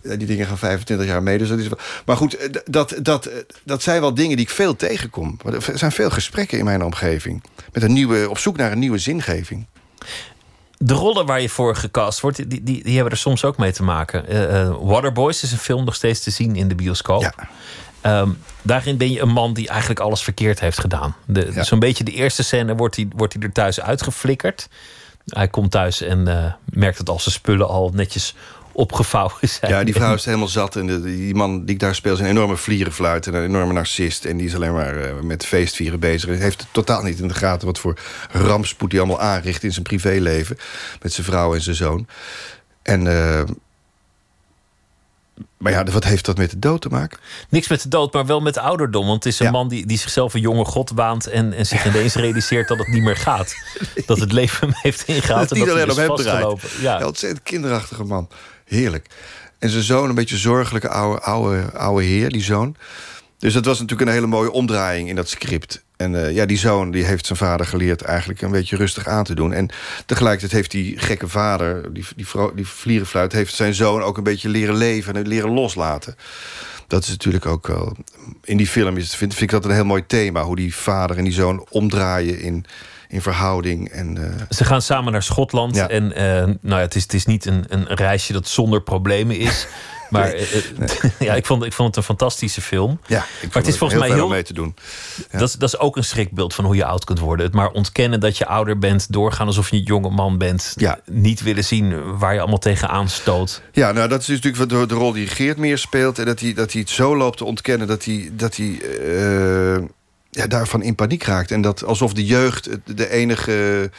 die 0.03 0.27
dingen 0.27 0.47
gaan 0.47 0.59
25 0.59 1.07
jaar 1.07 1.23
mee. 1.23 1.39
Dus 1.39 1.49
dat 1.49 1.59
is 1.59 1.69
wel... 1.69 1.79
Maar 2.05 2.17
goed, 2.17 2.37
eh, 2.37 2.49
dat, 2.65 2.95
dat, 3.03 3.27
eh, 3.27 3.39
dat 3.65 3.83
zijn 3.83 4.01
wel 4.01 4.15
dingen 4.15 4.37
die 4.37 4.47
ik 4.47 4.53
veel 4.53 4.77
tegenkom. 4.77 5.39
Er 5.45 5.79
zijn 5.79 5.93
veel 5.93 6.11
gesprekken 6.11 6.59
in 6.59 6.65
mijn 6.65 6.85
omgeving. 6.85 7.43
Met 7.73 7.83
een 7.83 7.93
nieuwe, 7.93 8.31
op 8.31 8.39
zoek 8.39 8.57
naar 8.57 8.73
een 8.73 8.79
nieuwe 8.79 8.99
zingeving. 8.99 9.67
De 10.77 10.95
rollen 10.95 11.27
waar 11.27 11.41
je 11.41 11.49
voor 11.49 11.77
gecast 11.77 12.21
wordt, 12.21 12.37
die, 12.37 12.63
die, 12.63 12.83
die 12.85 12.95
hebben 12.95 13.13
er 13.13 13.19
soms 13.19 13.45
ook 13.45 13.57
mee 13.57 13.73
te 13.73 13.83
maken. 13.83 14.35
Uh, 14.35 14.77
Waterboys 14.81 15.43
is 15.43 15.53
een 15.53 15.59
film 15.59 15.85
nog 15.85 15.95
steeds 15.95 16.23
te 16.23 16.31
zien 16.31 16.57
in 16.57 16.69
de 16.69 16.75
bioscoop. 16.75 17.23
Ja. 17.23 17.35
Um, 18.03 18.39
daarin 18.63 18.97
ben 18.97 19.13
je 19.13 19.21
een 19.21 19.29
man 19.29 19.55
die 19.55 19.69
eigenlijk 19.69 20.01
alles 20.01 20.23
verkeerd 20.23 20.61
heeft 20.61 20.81
gedaan. 20.81 21.17
Ja. 21.33 21.63
Zo'n 21.63 21.79
beetje 21.79 22.05
de 22.05 22.13
eerste 22.13 22.43
scène 22.43 22.75
wordt 22.75 22.97
hij, 22.97 23.09
wordt 23.17 23.33
hij 23.33 23.43
er 23.43 23.53
thuis 23.53 23.81
uitgeflikkerd. 23.81 24.69
Hij 25.25 25.49
komt 25.49 25.71
thuis 25.71 26.03
en 26.03 26.29
uh, 26.29 26.53
merkt 26.65 26.99
dat 26.99 27.09
al 27.09 27.21
zijn 27.21 27.35
spullen 27.35 27.69
al 27.69 27.91
netjes 27.95 28.35
opgevouwen 28.73 29.35
zijn. 29.61 29.71
Ja, 29.71 29.85
die 29.85 29.95
vrouw 29.95 30.15
is 30.15 30.25
helemaal 30.25 30.49
zat. 30.49 30.77
En 30.77 30.87
de, 30.87 31.03
die 31.03 31.35
man 31.35 31.65
die 31.65 31.75
ik 31.75 31.81
daar 31.81 31.95
speel 31.95 32.13
is 32.13 32.19
een 32.19 32.27
enorme 32.27 32.57
vlierenfluit... 32.57 33.27
en 33.27 33.35
een 33.35 33.45
enorme 33.45 33.73
narcist. 33.73 34.25
En 34.25 34.37
die 34.37 34.47
is 34.47 34.55
alleen 34.55 34.73
maar 34.73 34.97
uh, 34.97 35.21
met 35.23 35.47
feestvieren 35.47 36.01
bezig. 36.01 36.29
Hij 36.29 36.39
heeft 36.39 36.67
totaal 36.71 37.03
niet 37.03 37.19
in 37.19 37.29
de 37.29 37.35
gaten 37.35 37.67
wat 37.67 37.79
voor 37.79 37.99
rampspoed 38.31 38.93
hij 38.93 39.01
allemaal 39.01 39.21
aanricht... 39.21 39.63
in 39.63 39.73
zijn 39.73 39.85
privéleven 39.85 40.59
met 41.03 41.13
zijn 41.13 41.27
vrouw 41.27 41.55
en 41.55 41.61
zijn 41.63 41.77
zoon. 41.77 42.07
En... 42.83 43.05
Uh, 43.07 43.41
maar 45.59 45.73
ja, 45.73 45.85
wat 45.85 46.05
heeft 46.05 46.25
dat 46.25 46.37
met 46.37 46.51
de 46.51 46.59
dood 46.59 46.81
te 46.81 46.89
maken? 46.89 47.19
Niks 47.49 47.69
met 47.69 47.83
de 47.83 47.89
dood, 47.89 48.13
maar 48.13 48.27
wel 48.27 48.41
met 48.41 48.55
de 48.55 48.61
ouderdom. 48.61 49.07
Want 49.07 49.25
het 49.25 49.33
is 49.33 49.39
een 49.39 49.53
man 49.53 49.69
die, 49.69 49.87
die 49.87 49.99
zichzelf 49.99 50.35
een 50.35 50.41
jonge 50.41 50.65
god 50.65 50.91
waant... 50.95 51.27
en, 51.27 51.53
en 51.53 51.67
zich 51.67 51.87
ineens 51.87 52.15
realiseert 52.15 52.69
dat 52.69 52.79
het 52.79 52.89
niet 52.89 53.03
meer 53.03 53.17
gaat. 53.17 53.55
Dat 54.07 54.19
het 54.19 54.33
leven 54.33 54.69
hem 54.69 54.77
heeft 54.83 55.03
ingehaald. 55.03 55.49
Dat 55.49 55.59
en 55.59 55.65
dat 55.65 55.91
op 55.91 55.97
hem 55.97 56.17
draait. 56.17 56.61
Ja. 56.81 56.99
ja, 56.99 57.07
ontzettend 57.07 57.43
kinderachtige 57.43 58.05
man. 58.05 58.29
Heerlijk. 58.65 59.07
En 59.59 59.71
zijn 59.71 59.83
zoon, 59.83 60.09
een 60.09 60.15
beetje 60.15 60.37
zorgelijke 60.37 60.89
oude, 60.89 61.21
oude, 61.21 61.73
oude 61.73 62.05
heer, 62.05 62.31
die 62.31 62.43
zoon. 62.43 62.77
Dus 63.41 63.53
dat 63.53 63.65
was 63.65 63.81
natuurlijk 63.81 64.09
een 64.09 64.15
hele 64.15 64.27
mooie 64.27 64.53
omdraaiing 64.53 65.09
in 65.09 65.17
dat 65.17 65.29
script. 65.29 65.85
En 65.97 66.13
uh, 66.13 66.35
ja, 66.35 66.47
die 66.47 66.59
zoon 66.59 66.91
die 66.91 67.05
heeft 67.05 67.27
zijn 67.27 67.39
vader 67.39 67.67
geleerd 67.67 68.03
eigenlijk 68.03 68.43
een 68.43 68.51
beetje 68.51 68.77
rustig 68.77 69.07
aan 69.07 69.25
te 69.25 69.35
doen. 69.35 69.53
En 69.53 69.69
tegelijkertijd 70.07 70.53
heeft 70.53 70.71
die 70.71 70.99
gekke 70.99 71.29
vader, 71.29 71.95
die, 71.95 72.05
die, 72.17 72.27
die 72.55 72.67
vlierenfluit... 72.67 73.33
heeft 73.33 73.55
zijn 73.55 73.75
zoon 73.75 74.03
ook 74.03 74.17
een 74.17 74.23
beetje 74.23 74.49
leren 74.49 74.75
leven 74.75 75.17
en 75.17 75.29
leren 75.29 75.51
loslaten. 75.51 76.17
Dat 76.87 77.03
is 77.03 77.09
natuurlijk 77.09 77.47
ook 77.47 77.67
wel... 77.67 77.97
In 78.45 78.57
die 78.57 78.67
film 78.67 78.97
is, 78.97 79.15
vind, 79.15 79.35
vind 79.35 79.53
ik 79.53 79.61
dat 79.61 79.65
een 79.65 79.77
heel 79.77 79.85
mooi 79.85 80.07
thema. 80.07 80.43
Hoe 80.43 80.57
die 80.57 80.75
vader 80.75 81.19
en 81.19 81.25
die 81.25 81.33
zoon 81.33 81.67
omdraaien 81.71 82.41
in, 82.41 82.65
in 83.09 83.23
verhouding. 83.23 83.89
En, 83.89 84.17
uh... 84.17 84.25
Ze 84.49 84.65
gaan 84.65 84.83
samen 84.83 85.13
naar 85.13 85.23
Schotland. 85.23 85.77
Ja. 85.77 85.89
En 85.89 86.05
uh, 86.05 86.21
nou 86.45 86.57
ja, 86.63 86.79
het, 86.79 86.95
is, 86.95 87.03
het 87.03 87.15
is 87.15 87.27
niet 87.27 87.47
een, 87.47 87.65
een 87.69 87.87
reisje 87.87 88.33
dat 88.33 88.49
zonder 88.49 88.83
problemen 88.83 89.37
is. 89.37 89.67
Maar 90.11 90.29
nee, 90.29 90.65
nee. 90.77 91.13
ja, 91.29 91.35
ik 91.35 91.47
vond, 91.47 91.65
ik 91.65 91.73
vond 91.73 91.89
het 91.89 91.97
een 91.97 92.03
fantastische 92.03 92.61
film. 92.61 93.01
Ja, 93.07 93.19
maar 93.19 93.49
het 93.53 93.67
is 93.67 93.79
volgens 93.79 94.01
mij 94.01 94.11
heel 94.11 94.29
mee 94.29 94.43
te 94.43 94.53
doen. 94.53 94.75
Ja. 95.31 95.39
Dat, 95.39 95.57
dat 95.59 95.69
is 95.69 95.79
ook 95.79 95.97
een 95.97 96.05
schrikbeeld 96.05 96.55
van 96.55 96.65
hoe 96.65 96.77
je 96.77 96.85
oud 96.85 97.05
kunt 97.05 97.19
worden. 97.19 97.47
Het 97.47 97.55
maar 97.55 97.71
ontkennen 97.71 98.21
dat 98.21 98.39
je 98.39 98.47
ouder 98.47 98.79
bent, 98.79 99.13
doorgaan 99.13 99.47
alsof 99.47 99.71
je 99.71 99.77
een 99.77 99.83
jonge 99.83 100.11
man 100.11 100.39
bent. 100.39 100.73
Ja. 100.77 101.01
Niet 101.05 101.43
willen 101.43 101.65
zien 101.65 102.19
waar 102.19 102.35
je 102.35 102.41
allemaal 102.41 102.59
tegenaan 102.59 103.09
stoot. 103.09 103.63
Ja, 103.73 103.93
nou 103.93 104.09
dat 104.09 104.21
is 104.21 104.29
natuurlijk 104.29 104.69
de, 104.69 104.87
de 104.87 104.95
rol 104.95 105.13
die 105.13 105.27
Geert 105.27 105.59
meer 105.59 105.79
speelt. 105.79 106.19
En 106.19 106.25
dat 106.25 106.41
hij, 106.41 106.55
dat 106.55 106.73
hij 106.73 106.81
het 106.81 106.91
zo 106.91 107.17
loopt 107.17 107.37
te 107.37 107.45
ontkennen 107.45 107.87
dat 107.87 108.05
hij. 108.05 108.31
Dat 108.33 108.57
hij 108.57 108.67
uh, 108.67 109.85
ja, 110.31 110.47
daarvan 110.47 110.83
in 110.83 110.95
paniek 110.95 111.23
raakt. 111.23 111.51
En 111.51 111.61
dat 111.61 111.85
alsof 111.85 112.13
de 112.13 112.25
jeugd 112.25 112.69
de 112.85 113.11
enige 113.11 113.91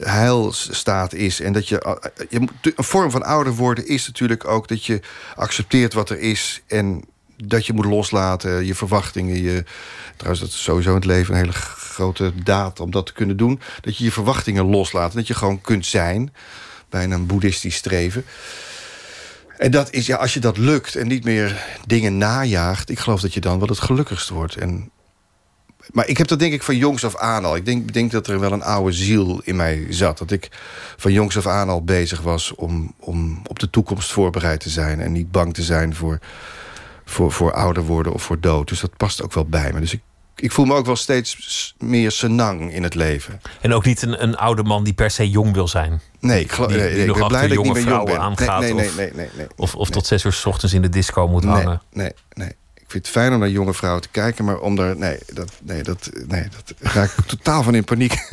heilstaat 0.00 1.12
is. 1.12 1.40
En 1.40 1.52
dat 1.52 1.68
je, 1.68 1.98
je. 2.28 2.40
Een 2.76 2.84
vorm 2.84 3.10
van 3.10 3.22
ouder 3.22 3.54
worden 3.54 3.86
is 3.86 4.06
natuurlijk 4.06 4.46
ook 4.48 4.68
dat 4.68 4.84
je 4.84 5.00
accepteert 5.34 5.92
wat 5.92 6.10
er 6.10 6.18
is. 6.18 6.62
En 6.66 7.04
dat 7.44 7.66
je 7.66 7.72
moet 7.72 7.84
loslaten, 7.84 8.66
je 8.66 8.74
verwachtingen. 8.74 9.42
Je, 9.42 9.64
trouwens, 10.16 10.40
dat 10.40 10.50
is 10.50 10.62
sowieso 10.62 10.88
in 10.88 10.96
het 10.96 11.04
leven 11.04 11.34
een 11.34 11.40
hele 11.40 11.52
grote 11.52 12.32
daad 12.42 12.80
om 12.80 12.90
dat 12.90 13.06
te 13.06 13.12
kunnen 13.12 13.36
doen. 13.36 13.60
Dat 13.80 13.96
je 13.96 14.04
je 14.04 14.12
verwachtingen 14.12 14.64
loslaat. 14.64 15.10
En 15.10 15.16
dat 15.16 15.26
je 15.26 15.34
gewoon 15.34 15.60
kunt 15.60 15.86
zijn. 15.86 16.34
Bijna 16.88 17.14
een 17.14 17.26
boeddhistisch 17.26 17.76
streven. 17.76 18.24
En 19.58 19.70
dat 19.70 19.92
is, 19.92 20.06
ja, 20.06 20.16
als 20.16 20.34
je 20.34 20.40
dat 20.40 20.56
lukt 20.56 20.94
en 20.94 21.06
niet 21.06 21.24
meer 21.24 21.64
dingen 21.86 22.18
najaagt... 22.18 22.90
ik 22.90 22.98
geloof 22.98 23.20
dat 23.20 23.34
je 23.34 23.40
dan 23.40 23.58
wel 23.58 23.68
het 23.68 23.80
gelukkigst 23.80 24.28
wordt. 24.28 24.56
En 24.56 24.90
maar 25.92 26.08
ik 26.08 26.18
heb 26.18 26.26
dat 26.28 26.38
denk 26.38 26.52
ik 26.52 26.62
van 26.62 26.76
jongs 26.76 27.04
af 27.04 27.16
aan 27.16 27.44
al. 27.44 27.56
Ik 27.56 27.64
denk, 27.64 27.92
denk 27.92 28.10
dat 28.10 28.26
er 28.26 28.40
wel 28.40 28.52
een 28.52 28.62
oude 28.62 28.92
ziel 28.92 29.40
in 29.44 29.56
mij 29.56 29.86
zat. 29.90 30.18
Dat 30.18 30.30
ik 30.30 30.48
van 30.96 31.12
jongs 31.12 31.36
af 31.36 31.46
aan 31.46 31.68
al 31.68 31.84
bezig 31.84 32.20
was 32.20 32.54
om, 32.54 32.94
om 32.98 33.40
op 33.46 33.58
de 33.58 33.70
toekomst 33.70 34.12
voorbereid 34.12 34.60
te 34.60 34.70
zijn. 34.70 35.00
En 35.00 35.12
niet 35.12 35.30
bang 35.30 35.54
te 35.54 35.62
zijn 35.62 35.94
voor, 35.94 36.18
voor, 37.04 37.32
voor 37.32 37.52
ouder 37.52 37.82
worden 37.82 38.12
of 38.12 38.22
voor 38.22 38.40
dood. 38.40 38.68
Dus 38.68 38.80
dat 38.80 38.96
past 38.96 39.22
ook 39.22 39.32
wel 39.32 39.46
bij 39.46 39.72
me. 39.72 39.80
Dus 39.80 39.92
ik, 39.92 40.00
ik 40.36 40.52
voel 40.52 40.64
me 40.64 40.74
ook 40.74 40.86
wel 40.86 40.96
steeds 40.96 41.74
meer 41.78 42.10
senang 42.10 42.72
in 42.72 42.82
het 42.82 42.94
leven. 42.94 43.40
En 43.60 43.72
ook 43.72 43.84
niet 43.84 44.02
een, 44.02 44.22
een 44.22 44.36
oude 44.36 44.62
man 44.62 44.84
die 44.84 44.94
per 44.94 45.10
se 45.10 45.30
jong 45.30 45.54
wil 45.54 45.68
zijn. 45.68 46.00
Nee, 46.20 46.40
ik, 46.40 46.52
geloof, 46.52 46.72
die, 46.72 46.80
die 46.80 47.06
ik 47.06 47.14
ben 47.14 47.26
blij 47.28 47.48
dat 47.48 47.58
ik 47.58 47.64
niet 47.64 47.72
meer 47.72 47.88
jong 47.88 48.04
ben. 48.04 48.20
Aangaat, 48.20 48.60
nee, 48.60 48.74
nee, 48.74 48.90
nee, 48.96 49.10
nee, 49.14 49.28
nee, 49.36 49.46
Of, 49.56 49.74
of 49.74 49.90
tot 49.90 50.06
zes 50.06 50.24
uur 50.24 50.32
s 50.32 50.46
ochtends 50.46 50.74
in 50.74 50.82
de 50.82 50.88
disco 50.88 51.28
moet 51.28 51.44
hangen. 51.44 51.82
Nee, 51.92 52.12
nee. 52.32 52.52
Ik 52.88 52.94
vind 52.94 53.06
het 53.06 53.16
fijn 53.16 53.32
om 53.32 53.38
naar 53.38 53.48
jonge 53.48 53.74
vrouwen 53.74 54.02
te 54.02 54.08
kijken, 54.08 54.44
maar 54.44 54.58
om 54.58 54.76
daar. 54.76 54.96
Nee, 54.96 55.18
dat, 55.32 55.52
nee, 55.62 55.82
dat, 55.82 56.10
nee, 56.26 56.48
dat 56.48 56.92
raak 56.92 57.10
ik 57.16 57.24
totaal 57.24 57.62
van 57.62 57.74
in 57.74 57.84
paniek. 57.84 58.28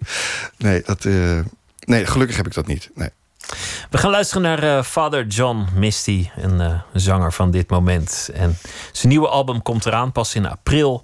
nee, 0.56 0.82
dat, 0.84 1.04
uh, 1.04 1.40
nee, 1.80 2.06
gelukkig 2.06 2.36
heb 2.36 2.46
ik 2.46 2.54
dat 2.54 2.66
niet. 2.66 2.90
Nee. 2.94 3.08
We 3.90 3.98
gaan 3.98 4.10
luisteren 4.10 4.42
naar 4.42 4.64
uh, 4.64 4.82
Father 4.82 5.26
John 5.26 5.66
Misty, 5.74 6.28
een 6.36 6.60
uh, 6.60 6.80
zanger 6.92 7.32
van 7.32 7.50
dit 7.50 7.70
moment. 7.70 8.30
En 8.32 8.58
zijn 8.92 9.08
nieuwe 9.08 9.28
album 9.28 9.62
komt 9.62 9.86
eraan 9.86 10.12
pas 10.12 10.34
in 10.34 10.46
april. 10.46 11.02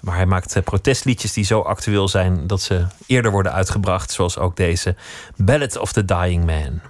Maar 0.00 0.16
hij 0.16 0.26
maakt 0.26 0.64
protestliedjes 0.64 1.32
die 1.32 1.44
zo 1.44 1.60
actueel 1.60 2.08
zijn 2.08 2.46
dat 2.46 2.60
ze 2.60 2.86
eerder 3.06 3.30
worden 3.30 3.52
uitgebracht, 3.52 4.10
zoals 4.10 4.38
ook 4.38 4.56
deze 4.56 4.96
Ballad 5.36 5.78
of 5.78 5.92
the 5.92 6.04
Dying 6.04 6.44
Man. 6.44 6.80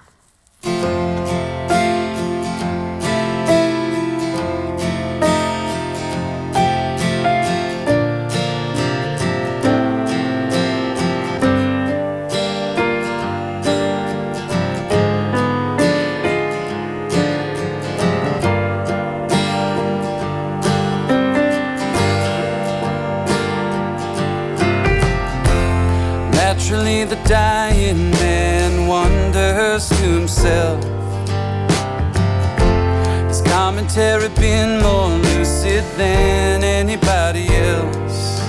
Commentary 33.99 34.29
been 34.39 34.81
more 34.81 35.09
lucid 35.09 35.83
than 35.97 36.63
anybody 36.63 37.47
else? 37.49 38.39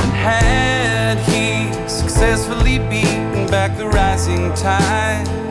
And 0.00 0.12
had 0.12 1.18
he 1.28 1.72
successfully 1.88 2.78
beaten 2.90 3.46
back 3.46 3.76
the 3.76 3.86
rising 3.86 4.52
tide 4.54 5.43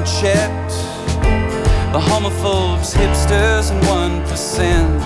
unchecked. 0.00 0.72
The 1.92 2.00
homophobes, 2.00 2.94
hipsters, 2.94 3.70
and 3.70 3.82
1%. 3.84 4.99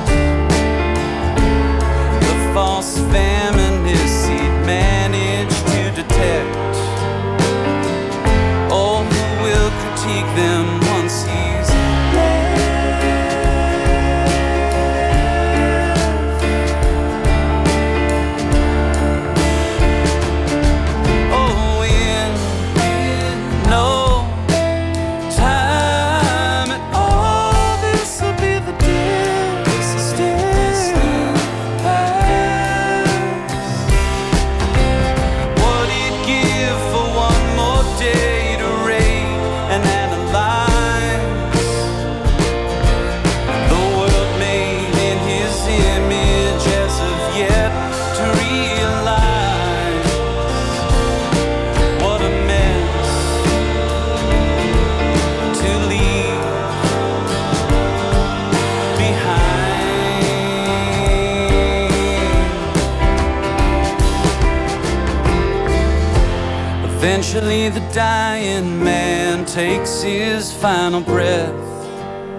Eventually, 67.16 67.68
the 67.68 67.92
dying 67.94 68.83
man 68.83 69.44
takes 69.44 70.03
his 70.03 70.53
final 70.53 71.00
breath. 71.00 71.55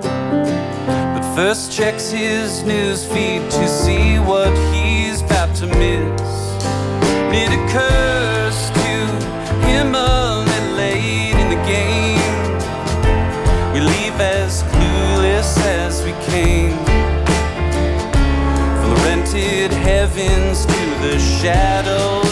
But 0.04 1.34
first, 1.34 1.72
checks 1.72 2.12
his 2.12 2.62
news 2.64 3.06
feed 3.06 3.50
to 3.52 3.68
see 3.70 4.20
what 4.20 4.52
he's 4.74 5.22
about 5.22 5.56
to 5.60 5.68
miss. 5.68 6.22
It 7.32 7.52
occurs 7.58 8.58
to 8.82 8.96
him 9.66 9.94
little 9.94 10.76
late 10.76 11.38
in 11.40 11.48
the 11.56 11.62
game. 11.66 12.20
We 13.72 13.80
leave 13.80 14.20
as 14.20 14.62
clueless 14.64 15.58
as 15.64 16.04
we 16.04 16.12
came. 16.34 16.76
From 18.82 18.90
the 18.90 19.02
rented 19.06 19.72
heavens 19.72 20.66
to 20.66 20.86
the 21.02 21.18
shadows 21.18 22.25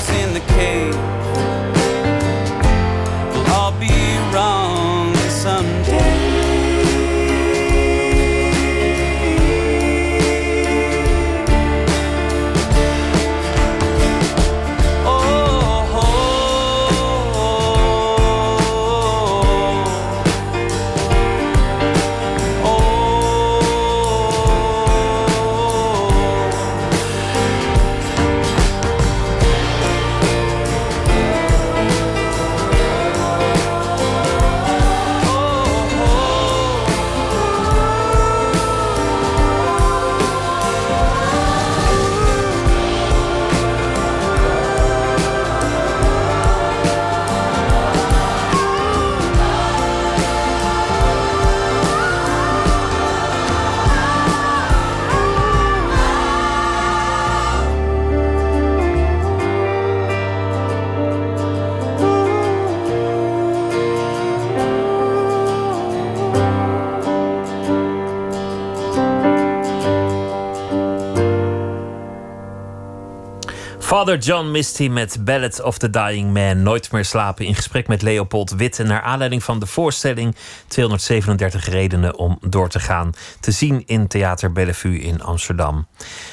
Father 73.94 74.18
John 74.18 74.52
Misty 74.52 74.88
met 74.88 75.26
Ballad 75.26 75.62
of 75.62 75.78
the 75.78 75.90
Dying 75.90 76.34
Man. 76.34 76.64
Nooit 76.64 76.92
meer 76.92 77.06
slapen 77.06 77.46
in 77.46 77.56
gesprek 77.56 77.88
met 77.88 78.02
Leopold 78.02 78.52
Witte. 78.52 78.84
Naar 78.84 79.02
aanleiding 79.02 79.44
van 79.44 79.60
de 79.60 79.66
voorstelling 79.66 80.36
237 80.68 81.66
redenen 81.70 82.18
om 82.18 82.38
door 82.42 82.70
te 82.70 82.80
gaan. 82.80 83.14
Te 83.40 83.52
zien 83.52 83.84
in 83.86 84.08
Theater 84.08 84.52
Bellevue 84.52 85.00
in 85.00 85.22
Amsterdam. 85.22 85.88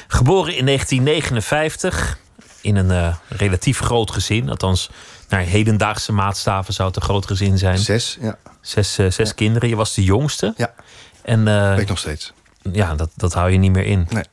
Geboren 0.07 0.55
in 0.55 0.65
1959 0.65 2.17
in 2.61 2.75
een 2.75 2.91
eh, 2.91 3.15
relatief 3.27 3.79
groot 3.79 4.11
gezin. 4.11 4.49
Althans, 4.49 4.89
naar 5.29 5.41
hedendaagse 5.41 6.11
maatstaven 6.11 6.73
zou 6.73 6.87
het 6.87 6.97
een 6.97 7.03
groot 7.03 7.25
gezin 7.25 7.57
zijn. 7.57 7.77
Zes, 7.77 8.17
ja. 8.21 8.37
Zes, 8.61 8.97
eh, 8.97 9.11
zes 9.11 9.35
kinderen. 9.35 9.69
Je 9.69 9.75
was 9.75 9.93
de 9.93 10.03
jongste. 10.03 10.53
Ja, 10.57 10.73
En 11.21 11.47
eh, 11.47 11.69
weet 11.69 11.79
ik 11.79 11.87
nog 11.87 11.99
steeds. 11.99 12.33
ja, 12.71 12.95
dat, 12.95 13.09
dat 13.15 13.33
hou 13.33 13.51
je 13.51 13.57
niet 13.57 13.71
meer 13.71 13.85
in. 13.85 14.07
Nee. 14.09 14.23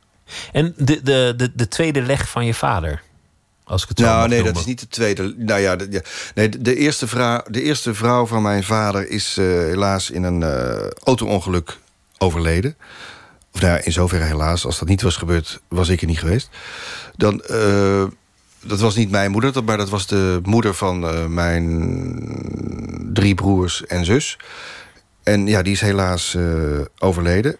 En 0.52 0.74
de, 0.76 1.02
de, 1.02 1.34
de, 1.36 1.52
de 1.54 1.68
tweede 1.68 2.02
leg 2.02 2.28
van 2.28 2.44
je 2.44 2.54
vader? 2.54 3.06
Als 3.68 3.82
ik 3.82 3.88
het 3.88 3.98
zo 3.98 4.04
Nou, 4.04 4.28
nee, 4.28 4.42
dat 4.42 4.56
is 4.56 4.64
niet 4.64 4.80
de 4.80 4.88
tweede. 4.88 5.34
Nou 5.36 5.60
ja, 5.60 5.76
de, 5.76 5.86
ja. 5.90 6.00
nee, 6.34 6.48
de, 6.48 6.62
de 6.62 6.76
eerste 6.76 7.06
vrouw, 7.06 7.42
de 7.48 7.62
eerste 7.62 7.94
vrouw 7.94 8.26
van 8.26 8.42
mijn 8.42 8.64
vader 8.64 9.08
is 9.08 9.36
eh, 9.36 9.44
helaas 9.44 10.10
in 10.10 10.22
een 10.22 10.42
eh, 10.42 10.86
auto-ongeluk 11.04 11.78
overleden. 12.18 12.76
Of 13.52 13.60
nou 13.60 13.72
ja, 13.72 13.84
in 13.84 13.92
zoverre 13.92 14.24
helaas. 14.24 14.64
Als 14.64 14.78
dat 14.78 14.88
niet 14.88 15.02
was 15.02 15.16
gebeurd, 15.16 15.60
was 15.68 15.88
ik 15.88 16.00
er 16.00 16.06
niet 16.06 16.18
geweest. 16.18 16.48
Dan, 17.16 17.42
eh, 17.42 18.04
dat 18.60 18.80
was 18.80 18.96
niet 18.96 19.10
mijn 19.10 19.30
moeder, 19.30 19.64
maar 19.64 19.76
dat 19.76 19.88
was 19.88 20.06
de 20.06 20.40
moeder 20.42 20.74
van 20.74 21.34
mijn 21.34 21.90
drie 23.12 23.34
broers 23.34 23.86
en 23.86 24.04
zus. 24.04 24.38
En 25.22 25.46
ja, 25.46 25.62
die 25.62 25.72
is 25.72 25.80
helaas 25.80 26.36
overleden. 26.98 27.56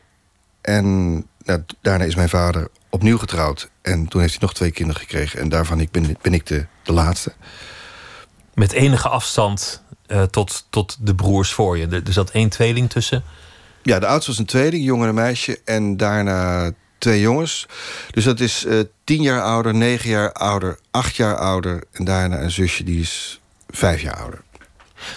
En 0.61 1.15
nou, 1.45 1.63
daarna 1.81 2.05
is 2.05 2.15
mijn 2.15 2.29
vader 2.29 2.69
opnieuw 2.91 3.19
getrouwd. 3.19 3.71
En 3.83 4.09
toen 4.09 4.21
heeft 4.21 4.33
hij 4.33 4.43
nog 4.43 4.55
twee 4.55 4.71
kinderen 4.71 5.01
gekregen. 5.01 5.41
En 5.41 5.49
daarvan 5.49 5.81
ik 5.81 5.91
ben, 5.91 6.17
ben 6.23 6.35
ik 6.35 6.47
de, 6.47 6.67
de 6.83 6.93
laatste. 6.93 7.33
met 8.55 8.73
enige 8.73 9.09
afstand 9.09 9.83
uh, 10.07 10.23
tot, 10.23 10.67
tot 10.71 10.97
de 11.01 11.15
broers 11.15 11.53
voor 11.53 11.79
je. 11.79 11.87
Er 11.87 12.13
zat 12.13 12.31
één 12.31 12.49
tweeling 12.49 12.91
tussen. 12.91 13.23
Ja, 13.83 13.99
de 13.99 14.07
oudste 14.07 14.31
was 14.31 14.41
een 14.41 14.47
tweeling, 14.47 14.85
jongere 14.85 15.13
meisje. 15.13 15.61
En 15.65 15.97
daarna 15.97 16.71
twee 16.99 17.21
jongens. 17.21 17.67
Dus 18.11 18.25
dat 18.25 18.41
is 18.41 18.65
uh, 18.65 18.81
tien 19.05 19.23
jaar 19.23 19.43
ouder, 19.43 19.75
negen 19.75 20.11
jaar 20.11 20.33
ouder, 20.33 20.79
acht 20.91 21.17
jaar 21.17 21.37
ouder. 21.37 21.85
En 21.93 22.05
daarna 22.05 22.41
een 22.41 22.51
zusje 22.51 22.85
die 22.85 23.01
is 23.01 23.41
vijf 23.71 24.01
jaar 24.01 24.17
ouder. 24.17 24.43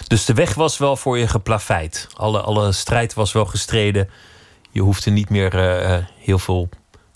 Dus 0.06 0.24
de 0.24 0.34
weg 0.34 0.54
was 0.54 0.78
wel 0.78 0.96
voor 0.96 1.18
je 1.18 1.28
geplaveid. 1.28 2.08
Alle, 2.16 2.40
alle 2.40 2.72
strijd 2.72 3.14
was 3.14 3.32
wel 3.32 3.46
gestreden. 3.46 4.10
Je 4.70 4.80
hoefde 4.80 5.10
niet 5.10 5.28
meer 5.28 5.54
uh, 5.54 5.96
heel 6.18 6.38
veel 6.38 6.68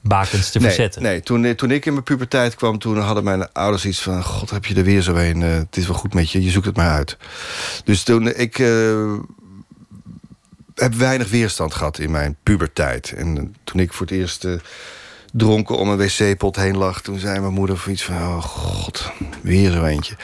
bakens 0.08 0.50
te 0.50 0.60
verzetten. 0.60 1.02
Nee, 1.02 1.20
toen, 1.20 1.54
toen 1.54 1.70
ik 1.70 1.86
in 1.86 1.92
mijn 1.92 2.04
puberteit 2.04 2.54
kwam, 2.54 2.78
toen 2.78 2.98
hadden 2.98 3.24
mijn 3.24 3.52
ouders 3.52 3.86
iets 3.86 4.02
van... 4.02 4.24
God, 4.24 4.50
heb 4.50 4.64
je 4.66 4.74
er 4.74 4.84
weer 4.84 5.02
zo 5.02 5.14
een? 5.14 5.40
Uh, 5.40 5.54
het 5.54 5.76
is 5.76 5.86
wel 5.86 5.96
goed 5.96 6.14
met 6.14 6.30
je, 6.30 6.42
je 6.42 6.50
zoekt 6.50 6.66
het 6.66 6.76
maar 6.76 6.90
uit. 6.90 7.16
Dus 7.84 8.02
toen 8.02 8.28
ik... 8.34 8.58
Uh, 8.58 9.12
heb 10.74 10.94
weinig 10.94 11.30
weerstand 11.30 11.74
gehad 11.74 11.98
in 11.98 12.10
mijn 12.10 12.36
puberteit. 12.42 13.12
En 13.16 13.54
toen 13.64 13.80
ik 13.80 13.92
voor 13.92 14.06
het 14.06 14.14
eerst 14.14 14.46
dronken 15.32 15.78
om 15.78 15.88
een 15.88 15.98
wc-pot 15.98 16.56
heen 16.56 16.76
lag... 16.76 17.00
toen 17.02 17.18
zei 17.18 17.40
mijn 17.40 17.52
moeder 17.52 17.78
voor 17.78 17.92
iets 17.92 18.04
van... 18.04 18.14
oh 18.16 18.42
god, 18.42 19.12
weer 19.40 19.70
zo 19.70 19.84
eentje. 19.84 20.14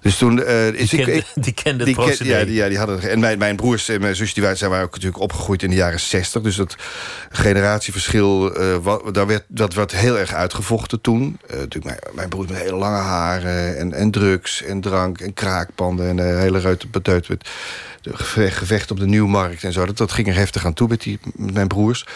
Dus 0.00 0.16
toen... 0.16 0.38
Uh, 0.38 0.66
is 0.66 0.90
die, 0.90 1.00
ik, 1.00 1.04
kende, 1.04 1.24
die 1.34 1.52
kende 1.52 1.84
die 1.84 1.94
ken, 1.94 2.26
ja, 2.26 2.44
die, 2.44 2.54
ja, 2.54 2.68
die 2.68 2.78
hadden... 2.78 3.00
En 3.10 3.20
mijn, 3.20 3.38
mijn 3.38 3.56
broers 3.56 3.88
en 3.88 4.00
mijn 4.00 4.16
zusje 4.16 4.34
die 4.34 4.42
waren, 4.42 4.58
zijn 4.58 4.70
waren 4.70 4.84
ook 4.84 4.94
natuurlijk 4.94 5.22
opgegroeid 5.22 5.62
in 5.62 5.70
de 5.70 5.76
jaren 5.76 6.00
60. 6.00 6.42
Dus 6.42 6.56
dat 6.56 6.76
generatieverschil, 7.30 8.60
uh, 8.60 8.76
wat, 8.76 9.14
daar 9.14 9.26
werd, 9.26 9.44
dat 9.48 9.74
werd 9.74 9.92
heel 9.92 10.18
erg 10.18 10.32
uitgevochten 10.32 11.00
toen. 11.00 11.38
Uh, 11.50 11.56
natuurlijk 11.56 11.84
mijn, 11.84 12.14
mijn 12.14 12.28
broer 12.28 12.46
met 12.48 12.56
hele 12.56 12.76
lange 12.76 12.96
haren 12.96 13.78
en, 13.78 13.92
en 13.92 14.10
drugs 14.10 14.62
en 14.62 14.80
drank 14.80 15.20
en 15.20 15.34
kraakpanden... 15.34 16.08
en 16.08 16.18
een 16.18 16.38
hele 16.38 16.60
ruit 16.60 16.90
beteut 16.90 17.28
met 17.28 17.48
gevecht 18.12 18.90
op 18.90 18.98
de 18.98 19.06
Nieuwmarkt 19.06 19.64
en 19.64 19.72
zo. 19.72 19.86
Dat, 19.86 19.96
dat 19.96 20.12
ging 20.12 20.28
er 20.28 20.34
heftig 20.34 20.66
aan 20.66 20.72
toe 20.72 20.88
met, 20.88 21.00
die, 21.00 21.18
met 21.34 21.54
mijn 21.54 21.68
broers. 21.68 22.06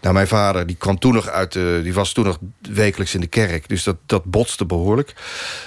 Nou, 0.00 0.14
mijn 0.14 0.28
vader 0.28 0.66
die 0.66 0.76
kwam 0.76 0.98
toen 0.98 1.14
nog 1.14 1.28
uit 1.28 1.52
de, 1.52 1.80
die 1.84 1.94
was 1.94 2.12
toen 2.12 2.24
nog 2.24 2.38
wekelijks 2.60 3.14
in 3.14 3.20
de 3.20 3.26
kerk. 3.26 3.68
Dus 3.68 3.82
dat, 3.82 3.96
dat 4.06 4.24
botste 4.24 4.64
behoorlijk. 4.64 5.14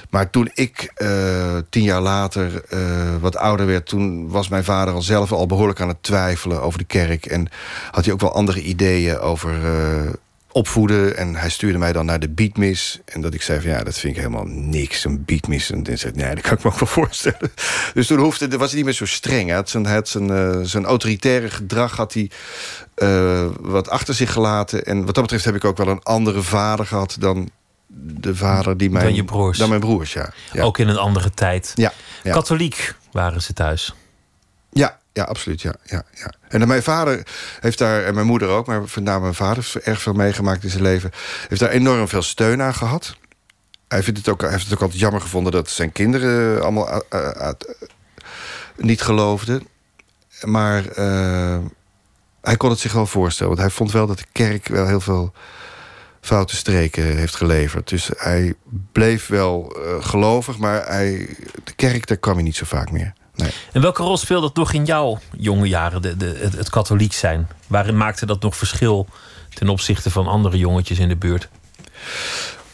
Maar 0.09 0.29
toen 0.29 0.51
ik 0.53 0.93
uh, 0.97 1.57
tien 1.69 1.83
jaar 1.83 2.01
later 2.01 2.63
uh, 2.73 3.15
wat 3.19 3.35
ouder 3.35 3.65
werd... 3.65 3.85
toen 3.85 4.29
was 4.29 4.47
mijn 4.47 4.63
vader 4.63 4.93
al 4.93 5.01
zelf 5.01 5.31
al 5.31 5.45
behoorlijk 5.45 5.81
aan 5.81 5.87
het 5.87 6.03
twijfelen 6.03 6.61
over 6.61 6.79
de 6.79 6.85
kerk. 6.85 7.25
En 7.25 7.47
had 7.91 8.05
hij 8.05 8.13
ook 8.13 8.21
wel 8.21 8.33
andere 8.33 8.61
ideeën 8.61 9.19
over... 9.19 9.55
Opvoeden. 10.57 11.17
En 11.17 11.35
hij 11.35 11.49
stuurde 11.49 11.77
mij 11.77 11.93
dan 11.93 12.05
naar 12.05 12.19
de 12.19 12.29
beatmis. 12.29 12.99
En 13.05 13.21
dat 13.21 13.33
ik 13.33 13.41
zei 13.41 13.61
van 13.61 13.69
ja, 13.69 13.83
dat 13.83 13.97
vind 13.97 14.15
ik 14.15 14.21
helemaal 14.21 14.45
niks, 14.45 15.05
een 15.05 15.25
beatmis. 15.25 15.71
En 15.71 15.83
hij 15.83 15.95
zei, 15.95 16.13
nee, 16.15 16.35
dat 16.35 16.43
kan 16.43 16.57
ik 16.57 16.63
me 16.63 16.69
ook 16.69 16.79
wel 16.79 16.87
voorstellen. 16.87 17.51
Dus 17.93 18.07
toen 18.07 18.19
hoefde, 18.19 18.57
was 18.57 18.67
hij 18.67 18.75
niet 18.75 18.85
meer 18.85 18.93
zo 18.93 19.05
streng. 19.05 19.47
Hij 19.47 19.55
had 19.55 19.69
zijn, 19.69 19.85
had 19.85 20.07
zijn, 20.07 20.27
uh, 20.27 20.59
zijn 20.61 20.85
autoritaire 20.85 21.49
gedrag 21.49 21.95
had 21.95 22.13
hij 22.13 22.31
uh, 22.95 23.45
wat 23.59 23.89
achter 23.89 24.13
zich 24.13 24.33
gelaten. 24.33 24.85
En 24.85 25.05
wat 25.05 25.15
dat 25.15 25.23
betreft 25.23 25.45
heb 25.45 25.55
ik 25.55 25.65
ook 25.65 25.77
wel 25.77 25.87
een 25.87 26.03
andere 26.03 26.41
vader 26.41 26.85
gehad 26.85 27.15
dan 27.19 27.49
de 27.97 28.35
vader 28.35 28.77
die 28.77 28.89
mijn... 28.89 29.05
Dan 29.05 29.15
je 29.15 29.23
broers. 29.23 29.57
Dan 29.57 29.69
mijn 29.69 29.81
broers, 29.81 30.13
ja. 30.13 30.33
ja. 30.51 30.63
Ook 30.63 30.77
in 30.77 30.87
een 30.87 30.97
andere 30.97 31.31
tijd. 31.31 31.71
Ja, 31.75 31.93
ja. 32.23 32.31
Katholiek 32.31 32.95
waren 33.11 33.41
ze 33.41 33.53
thuis. 33.53 33.95
Ja, 34.69 34.99
ja, 35.17 35.23
absoluut. 35.23 35.61
Ja, 35.61 35.75
ja, 35.83 36.03
ja. 36.13 36.31
En 36.47 36.67
mijn 36.67 36.83
vader 36.83 37.27
heeft 37.59 37.77
daar, 37.77 38.03
en 38.03 38.13
mijn 38.13 38.25
moeder 38.25 38.47
ook, 38.47 38.67
maar 38.67 38.81
name 38.95 39.21
mijn 39.21 39.33
vader 39.33 39.55
heeft 39.55 39.85
erg 39.85 40.01
veel 40.01 40.13
meegemaakt 40.13 40.63
in 40.63 40.69
zijn 40.69 40.83
leven. 40.83 41.11
Heeft 41.47 41.61
daar 41.61 41.69
enorm 41.69 42.07
veel 42.07 42.21
steun 42.21 42.61
aan 42.61 42.73
gehad. 42.73 43.17
Hij, 43.87 44.03
vindt 44.03 44.19
het 44.19 44.29
ook, 44.29 44.41
hij 44.41 44.49
heeft 44.49 44.63
het 44.63 44.73
ook 44.73 44.81
altijd 44.81 44.99
jammer 44.99 45.21
gevonden 45.21 45.51
dat 45.51 45.69
zijn 45.69 45.91
kinderen 45.91 46.61
allemaal 46.61 47.03
uh, 47.13 47.29
uh, 47.35 47.49
niet 48.75 49.01
geloofden. 49.01 49.67
Maar 50.41 50.83
hij 52.41 52.57
kon 52.57 52.69
het 52.69 52.79
zich 52.79 52.93
wel 52.93 53.05
voorstellen. 53.05 53.55
Want 53.55 53.67
hij 53.67 53.75
vond 53.75 53.91
wel 53.91 54.07
dat 54.07 54.17
de 54.17 54.25
kerk 54.31 54.67
wel 54.67 54.87
heel 54.87 55.01
veel 55.01 55.33
foute 56.21 56.55
streken 56.55 57.03
heeft 57.03 57.35
geleverd. 57.35 57.89
Dus 57.89 58.09
hij 58.17 58.53
bleef 58.91 59.27
wel 59.27 59.77
gelovig, 59.99 60.57
maar 60.57 60.87
hij, 60.87 61.29
de 61.63 61.73
kerk, 61.75 62.07
daar 62.07 62.17
kwam 62.17 62.35
hij 62.35 62.43
niet 62.43 62.55
zo 62.55 62.65
vaak 62.65 62.91
meer. 62.91 63.13
Nee. 63.37 63.51
En 63.71 63.81
welke 63.81 64.03
rol 64.03 64.17
speelde 64.17 64.47
dat 64.47 64.55
nog 64.55 64.73
in 64.73 64.85
jouw 64.85 65.19
jonge 65.37 65.67
jaren, 65.67 66.01
de, 66.01 66.17
de, 66.17 66.37
het, 66.39 66.53
het, 66.53 66.69
katholiek 66.69 67.13
zijn? 67.13 67.47
Waarin 67.67 67.97
maakte 67.97 68.25
dat 68.25 68.41
nog 68.41 68.57
verschil 68.57 69.07
ten 69.53 69.69
opzichte 69.69 70.11
van 70.11 70.27
andere 70.27 70.57
jongetjes 70.57 70.99
in 70.99 71.07
de 71.07 71.15
buurt? 71.15 71.49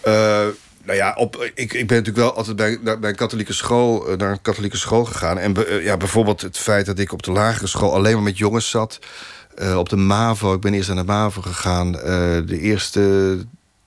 Uh, 0.06 0.14
nou 0.84 0.98
ja, 0.98 1.14
op, 1.16 1.50
ik, 1.54 1.74
ik 1.74 1.88
ben 1.88 1.98
natuurlijk 1.98 2.26
wel 2.26 2.36
altijd 2.36 2.56
bij, 2.56 2.80
bij 3.00 3.10
een 3.10 3.16
katholieke 3.16 3.54
school, 3.54 4.16
naar 4.18 4.32
een 4.32 4.42
katholieke 4.42 4.78
school 4.78 5.06
gegaan. 5.06 5.38
En 5.38 5.54
be, 5.54 5.80
ja, 5.84 5.98
bijvoorbeeld 5.98 6.42
het 6.42 6.58
feit 6.58 6.86
dat 6.86 7.00
ik 7.00 7.12
op 7.12 7.24
de 7.24 7.32
lagere 7.32 7.68
school 7.68 7.94
alleen 7.94 8.14
maar 8.14 8.24
met 8.24 8.38
jongens 8.38 8.70
zat. 8.70 9.00
Uh, 9.62 9.78
op 9.78 9.90
de 9.90 9.96
MAVO, 9.96 10.54
ik 10.54 10.62
ben 10.62 10.74
eerst 10.74 10.88
naar 10.88 10.98
de 10.98 11.12
MAVO 11.12 11.42
gegaan. 11.42 11.96
Uh, 11.96 12.02
de 12.46 12.60
eerste 12.60 13.38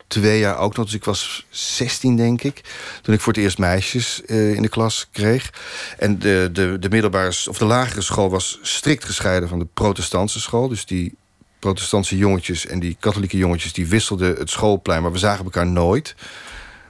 twee 0.07 0.39
jaar 0.39 0.59
ook 0.59 0.77
nog. 0.77 0.85
Dus 0.85 0.95
ik 0.95 1.05
was 1.05 1.47
16, 1.51 2.17
denk 2.17 2.43
ik. 2.43 2.61
Toen 3.03 3.15
ik 3.15 3.21
voor 3.21 3.33
het 3.33 3.43
eerst 3.43 3.59
meisjes 3.59 4.23
uh, 4.27 4.55
in 4.55 4.63
de 4.63 4.69
klas 4.69 5.09
kreeg. 5.13 5.51
En 5.99 6.19
de, 6.19 6.51
de, 6.53 6.77
de 6.81 6.89
middelbare 6.89 7.33
of 7.49 7.59
de 7.59 7.65
lagere 7.65 8.01
school 8.01 8.31
was 8.31 8.59
strikt 8.63 9.05
gescheiden 9.05 9.49
van 9.49 9.59
de 9.59 9.67
protestantse 9.75 10.41
school. 10.41 10.69
Dus 10.69 10.87
die 10.87 11.15
protestantse 11.59 12.17
jongetjes 12.17 12.67
en 12.67 12.81
die 12.81 12.97
katholieke 13.01 13.37
jongetjes... 13.37 13.73
die 13.73 13.87
wisselden 13.87 14.37
het 14.37 14.51
schoolplein, 14.51 15.03
maar 15.03 15.13
we 15.13 15.19
zagen 15.19 15.45
elkaar 15.45 15.67
nooit. 15.67 16.15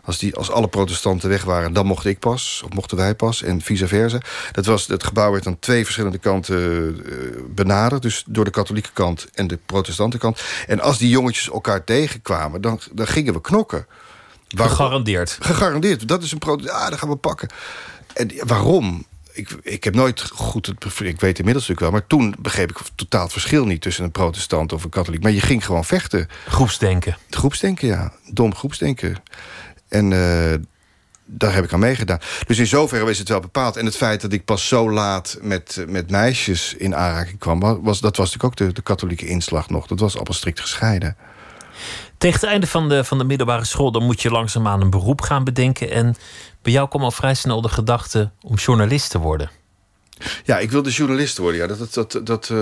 Als, 0.07 0.19
die, 0.19 0.35
als 0.37 0.51
alle 0.51 0.69
protestanten 0.69 1.29
weg 1.29 1.45
waren, 1.45 1.73
dan 1.73 1.87
mocht 1.87 2.05
ik 2.05 2.19
pas. 2.19 2.63
Of 2.65 2.73
mochten 2.73 2.97
wij 2.97 3.15
pas. 3.15 3.43
En 3.43 3.61
vice 3.61 3.89
versa. 3.89 4.21
Dat 4.53 4.67
was, 4.67 4.87
het 4.87 5.05
gebouw 5.05 5.31
werd 5.31 5.47
aan 5.47 5.59
twee 5.59 5.85
verschillende 5.85 6.19
kanten 6.19 6.59
uh, 6.59 7.43
benaderd. 7.49 8.03
Dus 8.03 8.25
door 8.27 8.45
de 8.45 8.51
katholieke 8.51 8.91
kant 8.93 9.29
en 9.35 9.47
de 9.47 9.59
protestante 9.67 10.19
kant. 10.19 10.43
En 10.67 10.81
als 10.81 10.99
die 10.99 11.09
jongetjes 11.09 11.51
elkaar 11.51 11.85
tegenkwamen, 11.85 12.61
dan, 12.61 12.81
dan 12.93 13.07
gingen 13.07 13.33
we 13.33 13.41
knokken. 13.41 13.87
Waar, 14.49 14.69
gegarandeerd. 14.69 15.39
Gegarandeerd. 15.41 16.09
Dat 16.09 16.23
is 16.23 16.33
een 16.33 16.39
protestant. 16.39 16.81
Ah, 16.81 16.89
dan 16.89 16.99
gaan 16.99 17.09
we 17.09 17.17
pakken. 17.17 17.49
En 18.15 18.31
waarom? 18.47 19.07
Ik, 19.33 19.51
ik 19.63 19.85
heb 19.85 19.95
nooit 19.95 20.21
goed 20.35 20.67
het. 20.67 20.85
Ik 20.85 21.21
weet 21.21 21.39
inmiddels 21.39 21.69
natuurlijk 21.69 21.81
wel. 21.81 21.91
Maar 21.91 22.07
toen 22.07 22.35
begreep 22.39 22.71
ik 22.71 22.79
totaal 22.95 23.23
het 23.23 23.33
verschil 23.33 23.65
niet 23.65 23.81
tussen 23.81 24.05
een 24.05 24.11
protestant 24.11 24.73
of 24.73 24.85
een 24.85 24.91
katholiek. 24.91 25.23
Maar 25.23 25.33
je 25.33 25.41
ging 25.41 25.65
gewoon 25.65 25.85
vechten. 25.85 26.29
Groepsdenken. 26.49 27.17
Groepsdenken, 27.31 27.89
ja. 27.89 28.13
Dom 28.33 28.55
groepsdenken. 28.55 29.17
En 29.89 30.11
uh, 30.11 30.55
daar 31.25 31.55
heb 31.55 31.65
ik 31.65 31.73
aan 31.73 31.79
meegedaan. 31.79 32.19
Dus 32.47 32.59
in 32.59 32.67
zoverre 32.67 33.11
is 33.11 33.19
het 33.19 33.29
wel 33.29 33.41
bepaald. 33.41 33.77
En 33.77 33.85
het 33.85 33.97
feit 33.97 34.21
dat 34.21 34.33
ik 34.33 34.45
pas 34.45 34.69
zo 34.69 34.91
laat 34.91 35.39
met, 35.41 35.85
met 35.89 36.11
meisjes 36.11 36.75
in 36.75 36.97
aanraking 36.97 37.39
kwam... 37.39 37.61
Was, 37.61 38.01
dat 38.01 38.17
was 38.17 38.33
natuurlijk 38.33 38.45
ook 38.45 38.69
de, 38.69 38.73
de 38.75 38.83
katholieke 38.83 39.27
inslag 39.27 39.69
nog. 39.71 39.87
Dat 39.87 40.01
was 40.01 40.15
allemaal 40.15 40.35
strikt 40.35 40.61
gescheiden. 40.61 41.17
Tegen 42.19 42.41
het 42.41 42.49
einde 42.49 42.67
van 42.67 42.89
de, 42.89 43.05
van 43.05 43.19
de 43.19 43.25
middelbare 43.25 43.65
school... 43.65 43.93
dan 43.93 44.05
moet 44.05 44.23
je 44.23 44.31
langzaamaan 44.31 44.81
een 44.81 44.91
beroep 44.91 45.21
gaan 45.21 45.45
bedenken. 45.45 45.91
En 45.91 46.17
bij 46.63 46.73
jou 46.73 46.89
kwam 46.89 47.03
al 47.03 47.11
vrij 47.11 47.35
snel 47.35 47.61
de 47.61 47.69
gedachte 47.69 48.31
om 48.41 48.55
journalist 48.55 49.11
te 49.11 49.19
worden. 49.19 49.51
Ja, 50.45 50.59
ik 50.59 50.71
wilde 50.71 50.91
journalist 50.91 51.39
worden. 51.39 51.61
Ja. 51.61 51.67
Dat, 51.67 51.79
dat, 51.79 52.13
dat, 52.13 52.27
dat, 52.27 52.49
uh, 52.49 52.59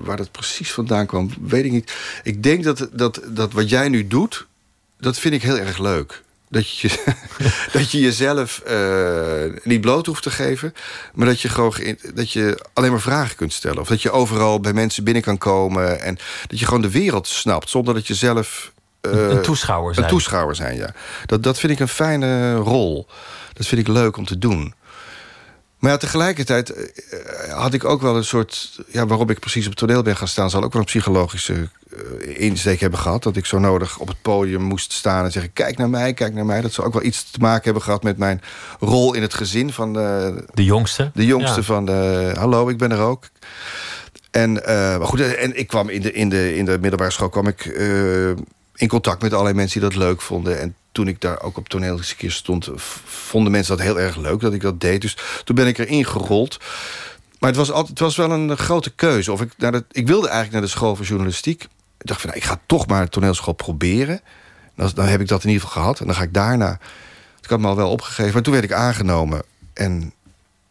waar 0.00 0.16
dat 0.16 0.30
precies 0.30 0.72
vandaan 0.72 1.06
kwam, 1.06 1.30
weet 1.40 1.64
ik 1.64 1.72
niet. 1.72 1.94
Ik 2.22 2.42
denk 2.42 2.64
dat, 2.64 2.88
dat, 2.92 3.20
dat 3.26 3.52
wat 3.52 3.68
jij 3.68 3.88
nu 3.88 4.06
doet, 4.06 4.46
dat 4.98 5.18
vind 5.18 5.34
ik 5.34 5.42
heel 5.42 5.58
erg 5.58 5.78
leuk. 5.78 6.22
Dat 6.54 6.78
je, 6.78 7.16
dat 7.72 7.90
je 7.90 8.00
jezelf 8.00 8.62
uh, 8.68 9.60
niet 9.62 9.80
bloot 9.80 10.06
hoeft 10.06 10.22
te 10.22 10.30
geven. 10.30 10.74
Maar 11.14 11.26
dat 11.26 11.40
je, 11.40 11.48
gewoon, 11.48 11.74
dat 12.14 12.32
je 12.32 12.64
alleen 12.72 12.90
maar 12.90 13.00
vragen 13.00 13.36
kunt 13.36 13.52
stellen. 13.52 13.80
Of 13.80 13.88
dat 13.88 14.02
je 14.02 14.10
overal 14.10 14.60
bij 14.60 14.72
mensen 14.72 15.04
binnen 15.04 15.22
kan 15.22 15.38
komen. 15.38 16.00
En 16.00 16.18
dat 16.46 16.58
je 16.58 16.64
gewoon 16.64 16.82
de 16.82 16.90
wereld 16.90 17.26
snapt. 17.26 17.70
Zonder 17.70 17.94
dat 17.94 18.06
je 18.06 18.14
zelf... 18.14 18.72
Uh, 19.02 19.28
een 19.28 19.42
toeschouwer 19.42 19.94
zijn. 19.94 20.06
Een 20.06 20.12
toeschouwer 20.12 20.56
zijn, 20.56 20.76
ja. 20.76 20.94
Dat, 21.26 21.42
dat 21.42 21.58
vind 21.58 21.72
ik 21.72 21.80
een 21.80 21.88
fijne 21.88 22.54
rol. 22.54 23.06
Dat 23.52 23.66
vind 23.66 23.80
ik 23.80 23.88
leuk 23.88 24.16
om 24.16 24.24
te 24.24 24.38
doen. 24.38 24.74
Maar 25.84 25.92
ja, 25.92 25.98
tegelijkertijd 25.98 26.76
uh, 26.76 27.52
had 27.52 27.74
ik 27.74 27.84
ook 27.84 28.02
wel 28.02 28.16
een 28.16 28.24
soort... 28.24 28.80
Ja, 28.88 29.06
waarom 29.06 29.30
ik 29.30 29.38
precies 29.38 29.64
op 29.64 29.70
het 29.70 29.78
toneel 29.78 30.02
ben 30.02 30.16
gaan 30.16 30.28
staan... 30.28 30.50
zal 30.50 30.62
ook 30.62 30.72
wel 30.72 30.80
een 30.80 30.86
psychologische 30.86 31.52
uh, 31.52 32.40
insteek 32.40 32.80
hebben 32.80 32.98
gehad. 32.98 33.22
Dat 33.22 33.36
ik 33.36 33.46
zo 33.46 33.58
nodig 33.58 33.98
op 33.98 34.08
het 34.08 34.22
podium 34.22 34.62
moest 34.62 34.92
staan 34.92 35.24
en 35.24 35.32
zeggen... 35.32 35.52
kijk 35.52 35.76
naar 35.76 35.90
mij, 35.90 36.14
kijk 36.14 36.34
naar 36.34 36.46
mij. 36.46 36.60
Dat 36.60 36.72
zou 36.72 36.86
ook 36.86 36.92
wel 36.92 37.02
iets 37.02 37.30
te 37.30 37.38
maken 37.38 37.64
hebben 37.64 37.82
gehad 37.82 38.02
met 38.02 38.18
mijn 38.18 38.42
rol 38.80 39.14
in 39.14 39.22
het 39.22 39.34
gezin. 39.34 39.72
Van 39.72 39.92
de, 39.92 40.44
de 40.54 40.64
jongste? 40.64 41.10
De 41.14 41.26
jongste 41.26 41.60
ja. 41.60 41.66
van 41.66 41.86
de... 41.86 42.32
Hallo, 42.36 42.68
ik 42.68 42.78
ben 42.78 42.92
er 42.92 43.00
ook. 43.00 43.28
En, 44.30 44.50
uh, 44.50 44.66
maar 44.66 45.06
goed, 45.06 45.20
en 45.20 45.58
ik 45.58 45.66
kwam 45.66 45.88
in 45.88 46.02
de, 46.02 46.12
in 46.12 46.28
de, 46.28 46.56
in 46.56 46.64
de 46.64 46.78
middelbare 46.80 47.10
school... 47.10 47.28
kwam 47.28 47.46
ik 47.46 47.64
uh, 47.64 48.30
in 48.74 48.88
contact 48.88 49.22
met 49.22 49.32
allerlei 49.32 49.56
mensen 49.56 49.80
die 49.80 49.88
dat 49.88 49.98
leuk 49.98 50.20
vonden. 50.20 50.60
En 50.60 50.74
toen 50.92 51.08
ik 51.08 51.20
daar 51.20 51.42
ook 51.42 51.56
op 51.56 51.68
toneel 51.68 51.98
stond... 52.26 52.70
vonden 53.04 53.52
mensen 53.52 53.76
dat 53.76 53.86
heel 53.86 54.00
erg 54.00 54.16
leuk 54.16 54.40
dat 54.40 54.52
ik 54.52 54.60
dat 54.60 54.80
deed. 54.80 55.00
Dus 55.00 55.16
toen 55.44 55.56
ben 55.56 55.66
ik 55.66 55.78
erin 55.78 56.04
gerold... 56.04 56.58
Maar 57.44 57.52
het 57.52 57.62
was, 57.62 57.70
altijd, 57.72 57.88
het 57.88 57.98
was 57.98 58.16
wel 58.16 58.30
een 58.30 58.56
grote 58.56 58.90
keuze. 58.90 59.32
Of 59.32 59.40
ik, 59.40 59.52
naar 59.56 59.72
de, 59.72 59.84
ik 59.90 60.06
wilde 60.06 60.26
eigenlijk 60.28 60.52
naar 60.52 60.62
de 60.62 60.76
school 60.76 60.96
voor 60.96 61.04
journalistiek. 61.04 61.62
Ik 61.98 62.06
dacht 62.06 62.20
van, 62.20 62.30
nou, 62.30 62.42
ik 62.42 62.48
ga 62.48 62.60
toch 62.66 62.86
maar 62.86 63.08
toneelschool 63.08 63.52
proberen. 63.52 64.20
Dan, 64.76 64.90
dan, 64.94 65.06
heb 65.06 65.20
ik 65.20 65.28
dat 65.28 65.42
in 65.44 65.48
ieder 65.48 65.66
geval 65.66 65.82
gehad. 65.82 66.00
En 66.00 66.06
dan 66.06 66.14
ga 66.14 66.22
ik 66.22 66.34
daarna... 66.34 66.78
Ik 67.42 67.50
had 67.50 67.60
me 67.60 67.66
al 67.66 67.76
wel 67.76 67.90
opgegeven. 67.90 68.32
Maar 68.32 68.42
toen 68.42 68.52
werd 68.52 68.64
ik 68.64 68.72
aangenomen. 68.72 69.42
En 69.72 70.12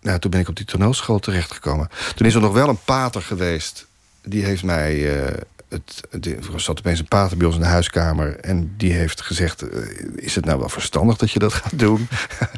nou, 0.01 0.19
toen 0.19 0.31
ben 0.31 0.39
ik 0.39 0.47
op 0.47 0.55
die 0.55 0.65
toneelschool 0.65 1.19
terechtgekomen. 1.19 1.89
Toen 2.15 2.27
is 2.27 2.35
er 2.35 2.41
nog 2.41 2.53
wel 2.53 2.69
een 2.69 2.83
pater 2.85 3.21
geweest. 3.21 3.85
Die 4.23 4.43
heeft 4.43 4.63
mij... 4.63 4.95
Uh, 4.95 5.27
het, 5.73 6.25
er 6.25 6.59
zat 6.59 6.79
opeens 6.79 6.99
een 6.99 7.07
pater 7.07 7.37
bij 7.37 7.47
ons 7.47 7.55
in 7.55 7.61
de 7.61 7.67
huiskamer... 7.67 8.39
en 8.39 8.73
die 8.77 8.93
heeft 8.93 9.21
gezegd... 9.21 9.61
Eh, 9.61 9.79
is 10.15 10.35
het 10.35 10.45
nou 10.45 10.59
wel 10.59 10.69
verstandig 10.69 11.17
dat 11.17 11.31
je 11.31 11.39
dat 11.39 11.53
gaat 11.53 11.79
doen? 11.79 12.07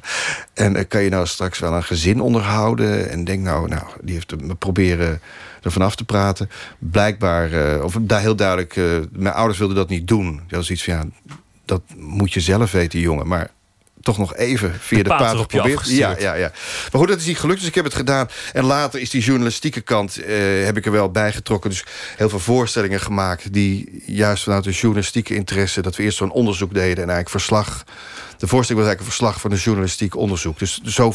en 0.54 0.76
uh, 0.76 0.84
kan 0.88 1.04
je 1.04 1.10
nou 1.10 1.28
straks 1.28 1.60
wel 1.60 1.74
een 1.74 1.84
gezin 1.84 2.22
onderhouden? 2.22 3.10
En 3.10 3.24
denk 3.24 3.44
nou, 3.44 3.68
nou 3.68 3.84
die 4.02 4.14
heeft 4.14 4.42
me 4.42 4.56
proberen 4.56 5.22
er 5.62 5.72
vanaf 5.72 5.96
te 5.96 6.06
praten. 6.06 6.50
Blijkbaar, 6.80 7.82
of 7.84 7.98
daar 8.02 8.22
heel 8.22 8.36
duidelijk... 8.36 8.76
mijn 9.12 9.34
ouders 9.34 9.60
wilden 9.60 9.78
dat 9.78 9.90
niet 9.90 10.08
doen. 10.08 10.42
Dat 10.48 10.62
is 10.62 10.72
iets 10.72 10.84
van, 10.84 10.94
ja, 10.94 11.04
dat 11.66 11.82
moet 11.98 12.34
je 12.34 12.40
zelf 12.40 12.72
weten, 12.72 13.00
jongen. 13.00 13.28
Maar 13.28 13.50
toch 14.06 14.18
nog 14.18 14.36
even 14.36 14.74
via 14.80 14.98
de, 14.98 15.04
de 15.04 15.10
pater 15.10 15.38
geprobeerd. 15.38 15.90
Ja, 15.90 16.16
ja, 16.20 16.34
ja. 16.34 16.52
Maar 16.92 17.02
goed, 17.02 17.08
dat 17.08 17.20
is 17.20 17.26
niet 17.26 17.40
gelukt, 17.40 17.60
dus 17.60 17.68
ik 17.68 17.76
heb 17.76 17.84
het 17.84 17.94
gedaan. 17.94 18.30
En 18.54 18.64
later 18.64 19.00
is 19.00 19.10
die 19.10 19.22
journalistieke 19.22 19.82
kant, 19.82 20.18
eh, 20.18 20.36
heb 20.66 20.78
ik 20.78 20.86
er 20.86 20.92
wel 20.92 21.12
bij 21.12 21.32
getrokken. 21.32 21.70
Dus 21.70 21.84
heel 22.16 22.30
veel 22.30 22.40
voorstellingen 22.40 23.00
gemaakt... 23.00 23.54
die 23.54 24.04
juist 24.06 24.44
vanuit 24.44 24.64
de 24.64 24.72
journalistieke 24.72 25.36
interesse... 25.36 25.82
dat 25.82 25.96
we 25.96 26.04
eerst 26.04 26.18
zo'n 26.18 26.32
onderzoek 26.32 26.74
deden 26.74 27.04
en 27.04 27.10
eigenlijk 27.10 27.30
verslag... 27.30 27.84
De 28.38 28.48
voorstelling 28.48 28.86
was 28.86 28.96
eigenlijk 28.96 29.00
een 29.00 29.06
verslag 29.06 29.42
van 29.42 29.52
een 29.52 29.58
journalistiek 29.58 30.16
onderzoek. 30.16 30.60
Dus 30.60 30.82
zo, 30.82 31.14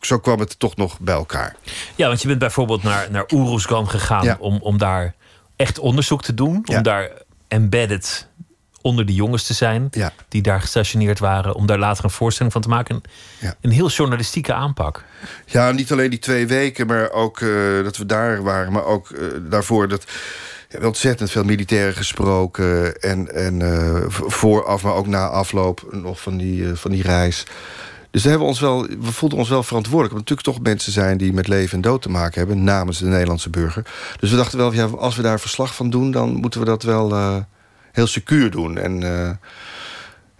zo 0.00 0.18
kwam 0.18 0.40
het 0.40 0.58
toch 0.58 0.76
nog 0.76 1.00
bij 1.00 1.14
elkaar. 1.14 1.56
Ja, 1.94 2.06
want 2.06 2.22
je 2.22 2.28
bent 2.28 2.38
bijvoorbeeld 2.38 2.82
naar, 2.82 3.10
naar 3.10 3.24
Oeruzgan 3.32 3.88
gegaan... 3.88 4.38
Om, 4.38 4.58
om 4.62 4.78
daar 4.78 5.14
echt 5.56 5.78
onderzoek 5.78 6.22
te 6.22 6.34
doen. 6.34 6.62
Om 6.66 6.82
daar 6.82 7.10
embedded 7.48 8.27
onder 8.82 9.06
de 9.06 9.14
jongens 9.14 9.46
te 9.46 9.54
zijn 9.54 9.88
ja. 9.90 10.12
die 10.28 10.42
daar 10.42 10.60
gestationeerd 10.60 11.18
waren, 11.18 11.54
om 11.54 11.66
daar 11.66 11.78
later 11.78 12.04
een 12.04 12.10
voorstelling 12.10 12.52
van 12.52 12.62
te 12.62 12.68
maken. 12.68 13.02
Ja. 13.40 13.54
Een 13.60 13.70
heel 13.70 13.88
journalistieke 13.88 14.52
aanpak. 14.52 15.04
Ja, 15.46 15.70
niet 15.70 15.92
alleen 15.92 16.10
die 16.10 16.18
twee 16.18 16.46
weken, 16.46 16.86
maar 16.86 17.10
ook 17.10 17.40
uh, 17.40 17.84
dat 17.84 17.96
we 17.96 18.06
daar 18.06 18.42
waren, 18.42 18.72
maar 18.72 18.84
ook 18.84 19.10
uh, 19.10 19.18
daarvoor 19.50 19.88
dat. 19.88 20.04
We 20.04 20.74
hebben 20.74 20.92
ontzettend 20.92 21.30
veel 21.30 21.44
militairen 21.44 21.94
gesproken. 21.94 23.00
En, 23.00 23.34
en 23.34 23.60
uh, 23.60 24.02
vooraf, 24.08 24.82
maar 24.82 24.94
ook 24.94 25.06
na 25.06 25.28
afloop 25.28 25.88
nog 25.90 26.20
van 26.20 26.36
die, 26.36 26.74
van 26.74 26.90
die 26.90 27.02
reis. 27.02 27.44
Dus 28.10 28.22
hebben 28.22 28.40
we, 28.40 28.46
ons 28.46 28.60
wel, 28.60 28.86
we 28.86 29.12
voelden 29.12 29.38
ons 29.38 29.48
wel 29.48 29.62
verantwoordelijk. 29.62 30.14
Want 30.14 30.28
natuurlijk 30.28 30.56
toch 30.56 30.66
mensen 30.66 30.92
zijn 30.92 31.18
die 31.18 31.32
met 31.32 31.48
leven 31.48 31.74
en 31.74 31.80
dood 31.80 32.02
te 32.02 32.10
maken 32.10 32.38
hebben... 32.38 32.64
namens 32.64 32.98
de 32.98 33.06
Nederlandse 33.06 33.50
burger. 33.50 33.84
Dus 34.20 34.30
we 34.30 34.36
dachten 34.36 34.58
wel, 34.58 34.72
ja, 34.72 34.84
als 34.84 35.16
we 35.16 35.22
daar 35.22 35.40
verslag 35.40 35.74
van 35.74 35.90
doen... 35.90 36.10
dan 36.10 36.32
moeten 36.34 36.60
we 36.60 36.66
dat 36.66 36.82
wel 36.82 37.08
heel 37.98 38.06
secuur 38.06 38.50
doen. 38.50 38.78
En, 38.78 39.00
uh, 39.00 39.28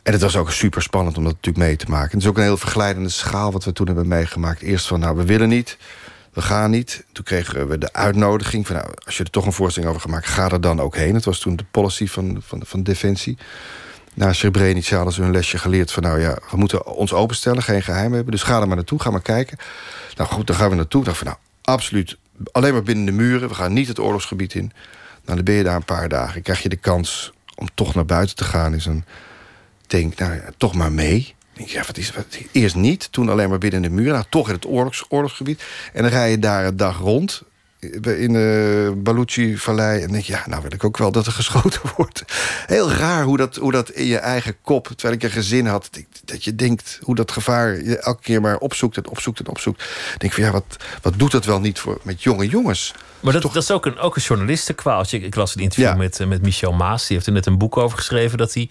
en 0.02 0.12
het 0.12 0.20
was 0.20 0.36
ook 0.36 0.50
super 0.50 0.82
spannend 0.82 1.16
om 1.16 1.24
dat 1.24 1.32
natuurlijk 1.32 1.64
mee 1.64 1.76
te 1.76 1.90
maken. 1.90 2.10
Het 2.10 2.22
is 2.22 2.26
ook 2.26 2.36
een 2.36 2.42
heel 2.42 2.56
verglijdende 2.56 3.08
schaal 3.08 3.52
wat 3.52 3.64
we 3.64 3.72
toen 3.72 3.86
hebben 3.86 4.08
meegemaakt. 4.08 4.62
Eerst 4.62 4.86
van, 4.86 5.00
nou, 5.00 5.16
we 5.16 5.24
willen 5.24 5.48
niet, 5.48 5.76
we 6.32 6.40
gaan 6.40 6.70
niet. 6.70 7.04
Toen 7.12 7.24
kregen 7.24 7.68
we 7.68 7.78
de 7.78 7.92
uitnodiging 7.92 8.66
van, 8.66 8.76
nou, 8.76 8.88
als 9.04 9.16
je 9.16 9.24
er 9.24 9.30
toch 9.30 9.46
een 9.46 9.52
voorstelling 9.52 9.90
over 9.90 10.02
gemaakt... 10.02 10.26
ga 10.26 10.50
er 10.50 10.60
dan 10.60 10.80
ook 10.80 10.96
heen. 10.96 11.14
Het 11.14 11.24
was 11.24 11.38
toen 11.38 11.56
de 11.56 11.64
policy 11.70 12.06
van, 12.06 12.38
van, 12.40 12.62
van 12.64 12.82
Defensie. 12.82 13.38
Na 14.14 14.32
Srebrenica 14.32 14.96
hadden 14.96 15.14
ze 15.14 15.22
een 15.22 15.30
lesje 15.30 15.58
geleerd 15.58 15.92
van... 15.92 16.02
nou 16.02 16.20
ja, 16.20 16.38
we 16.50 16.56
moeten 16.56 16.86
ons 16.86 17.12
openstellen, 17.12 17.62
geen 17.62 17.82
geheim 17.82 18.12
hebben. 18.12 18.32
Dus 18.32 18.42
ga 18.42 18.60
er 18.60 18.66
maar 18.66 18.76
naartoe, 18.76 19.00
ga 19.00 19.10
maar 19.10 19.22
kijken. 19.22 19.58
Nou 20.16 20.30
goed, 20.30 20.46
dan 20.46 20.56
gaan 20.56 20.70
we 20.70 20.76
naartoe. 20.76 21.00
Ik 21.00 21.06
dacht 21.06 21.18
van, 21.18 21.26
nou, 21.26 21.38
absoluut, 21.62 22.16
alleen 22.52 22.72
maar 22.72 22.82
binnen 22.82 23.04
de 23.04 23.12
muren. 23.12 23.48
We 23.48 23.54
gaan 23.54 23.72
niet 23.72 23.88
het 23.88 23.98
oorlogsgebied 23.98 24.54
in. 24.54 24.72
Nou, 25.24 25.36
dan 25.36 25.44
ben 25.44 25.54
je 25.54 25.62
daar 25.62 25.76
een 25.76 25.84
paar 25.84 26.08
dagen. 26.08 26.42
Krijg 26.42 26.62
je 26.62 26.68
de 26.68 26.76
kans 26.76 27.32
om 27.58 27.68
toch 27.74 27.94
naar 27.94 28.04
buiten 28.04 28.36
te 28.36 28.44
gaan 28.44 28.74
is 28.74 28.86
een... 28.86 29.04
denk, 29.86 30.18
nou 30.18 30.34
ja, 30.34 30.44
toch 30.56 30.74
maar 30.74 30.92
mee. 30.92 31.34
Denk, 31.52 31.68
ja, 31.68 31.82
wat 31.86 31.96
is, 31.96 32.12
wat, 32.12 32.38
eerst 32.52 32.74
niet, 32.74 33.12
toen 33.12 33.28
alleen 33.28 33.48
maar 33.48 33.58
binnen 33.58 33.82
de 33.82 33.90
muur. 33.90 34.12
Nou, 34.12 34.24
toch 34.28 34.48
in 34.48 34.54
het 34.54 34.66
oorlogs, 34.66 35.04
oorlogsgebied. 35.08 35.62
En 35.92 36.02
dan 36.02 36.10
rij 36.10 36.30
je 36.30 36.38
daar 36.38 36.64
een 36.64 36.76
dag 36.76 36.98
rond 36.98 37.42
in 37.80 38.32
de 38.32 38.92
Baluchi-vallei. 38.96 40.02
En 40.02 40.12
denk 40.12 40.24
je, 40.24 40.32
ja, 40.32 40.42
nou 40.46 40.62
wil 40.62 40.72
ik 40.72 40.84
ook 40.84 40.96
wel 40.96 41.12
dat 41.12 41.26
er 41.26 41.32
geschoten 41.32 41.80
wordt. 41.96 42.24
Heel 42.66 42.92
raar 42.92 43.24
hoe 43.24 43.36
dat, 43.36 43.56
hoe 43.56 43.72
dat 43.72 43.90
in 43.90 44.06
je 44.06 44.18
eigen 44.18 44.56
kop, 44.62 44.86
terwijl 44.86 45.14
ik 45.14 45.22
een 45.22 45.30
gezin 45.30 45.66
had... 45.66 45.90
dat 46.24 46.44
je 46.44 46.54
denkt 46.54 46.98
hoe 47.02 47.14
dat 47.14 47.32
gevaar 47.32 47.82
je 47.82 47.98
elke 47.98 48.22
keer 48.22 48.40
maar 48.40 48.58
opzoekt 48.58 48.96
en 48.96 49.08
opzoekt 49.08 49.38
en 49.38 49.48
opzoekt. 49.48 49.84
denk 50.18 50.32
van, 50.32 50.42
ja, 50.44 50.50
wat, 50.50 50.76
wat 51.02 51.18
doet 51.18 51.30
dat 51.30 51.44
wel 51.44 51.60
niet 51.60 51.78
voor, 51.78 51.98
met 52.02 52.22
jonge 52.22 52.48
jongens? 52.48 52.94
Maar 53.20 53.32
dat, 53.32 53.42
dat 53.42 53.62
is 53.62 53.70
ook 53.70 53.86
een, 53.86 53.98
ook 53.98 54.16
een 54.16 54.22
journalistenkwaal. 54.22 55.04
Ik, 55.10 55.34
las 55.34 55.54
een 55.54 55.62
interview 55.62 55.96
met, 55.96 56.26
met 56.26 56.42
Michel 56.42 56.72
Maas. 56.72 57.06
Die 57.06 57.16
heeft 57.16 57.26
er 57.28 57.32
net 57.32 57.46
een 57.46 57.58
boek 57.58 57.76
over 57.76 57.98
geschreven... 57.98 58.38
dat 58.38 58.54
hij 58.54 58.68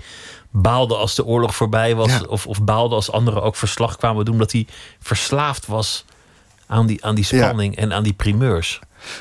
baalde 0.50 0.96
als 0.96 1.16
de 1.16 1.26
oorlog 1.26 1.56
voorbij 1.56 1.96
was... 1.96 2.28
Of, 2.28 2.48
of 2.48 2.64
baalde 2.64 2.96
als 2.96 3.12
anderen 3.12 3.44
ook 3.44 3.56
verslag 3.56 3.98
kwamen 3.98 4.26
doen... 4.26 4.38
dat 4.38 4.52
hij 4.52 4.68
verslaafd 5.00 5.66
was 5.66 6.06
aan 6.68 6.86
die, 6.86 7.06
aan 7.06 7.16
die 7.16 7.24
spanning 7.24 7.76
en 7.76 7.94
aan 7.94 8.04
die 8.04 8.14
primeurs. 8.14 8.80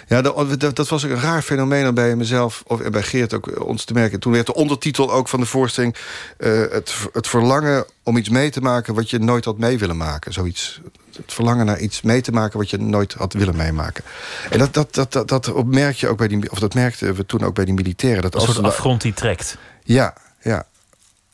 Ja, 0.09 0.23
dat, 0.23 0.77
dat, 0.77 0.89
was 0.89 1.03
een 1.03 1.21
raar 1.21 1.43
fenomeen 1.43 1.95
bij 1.95 2.17
mezelf 2.17 2.63
of 2.67 2.91
bij 2.91 3.03
Geert 3.03 3.35
ook 3.35 3.49
eh, 3.49 3.63
ons 3.63 3.85
te 3.85 3.93
merken. 3.93 4.21
Toen 4.21 4.33
werd 4.33 4.47
de 4.47 4.55
ondertitel 4.55 5.13
ook 5.13 5.29
van 5.29 5.41
de 5.41 5.47
voorstelling... 5.47 5.97
Uh, 6.39 6.61
het, 6.71 6.95
het 7.13 7.29
verlangen 7.29 7.87
om 8.03 8.17
iets 8.17 8.29
mee 8.29 8.51
te 8.51 8.61
maken 8.61 8.95
wat 8.95 9.11
je 9.11 9.19
nooit 9.19 9.45
had 9.45 9.59
mee 9.59 9.79
willen 9.79 9.97
maken. 9.97 10.33
Zoiets. 10.33 10.81
Het 11.17 11.33
verlangen 11.33 11.67
naar 11.67 11.79
iets 11.79 12.03
mee 12.03 12.21
te 12.21 12.33
maken 12.33 12.59
wat 12.59 12.71
je 12.71 12.79
nooit 12.79 13.13
had 13.13 13.33
willen 13.33 13.57
meemaken. 13.57 14.05
En 14.51 14.59
dat, 14.59 14.75
dat, 14.75 14.95
dat, 14.95 15.13
dat, 15.13 15.29
dat 15.29 15.65
merk 15.67 15.97
je 15.97 16.09
ook 16.09 16.19
bij 16.19 16.29
die, 16.29 16.51
of 16.51 16.59
dat 16.59 16.75
merkten 16.75 17.15
we 17.15 17.27
toen 17.27 17.43
ook 17.43 17.55
bij 17.55 17.65
die 17.65 17.75
militairen. 17.75 18.23
Dat 18.23 18.35
een 18.35 18.41
als 18.41 18.55
soort 18.55 18.67
afgrond 18.67 19.01
die 19.01 19.15
trekt. 19.15 19.57
Ja, 19.83 20.15
ja, 20.41 20.67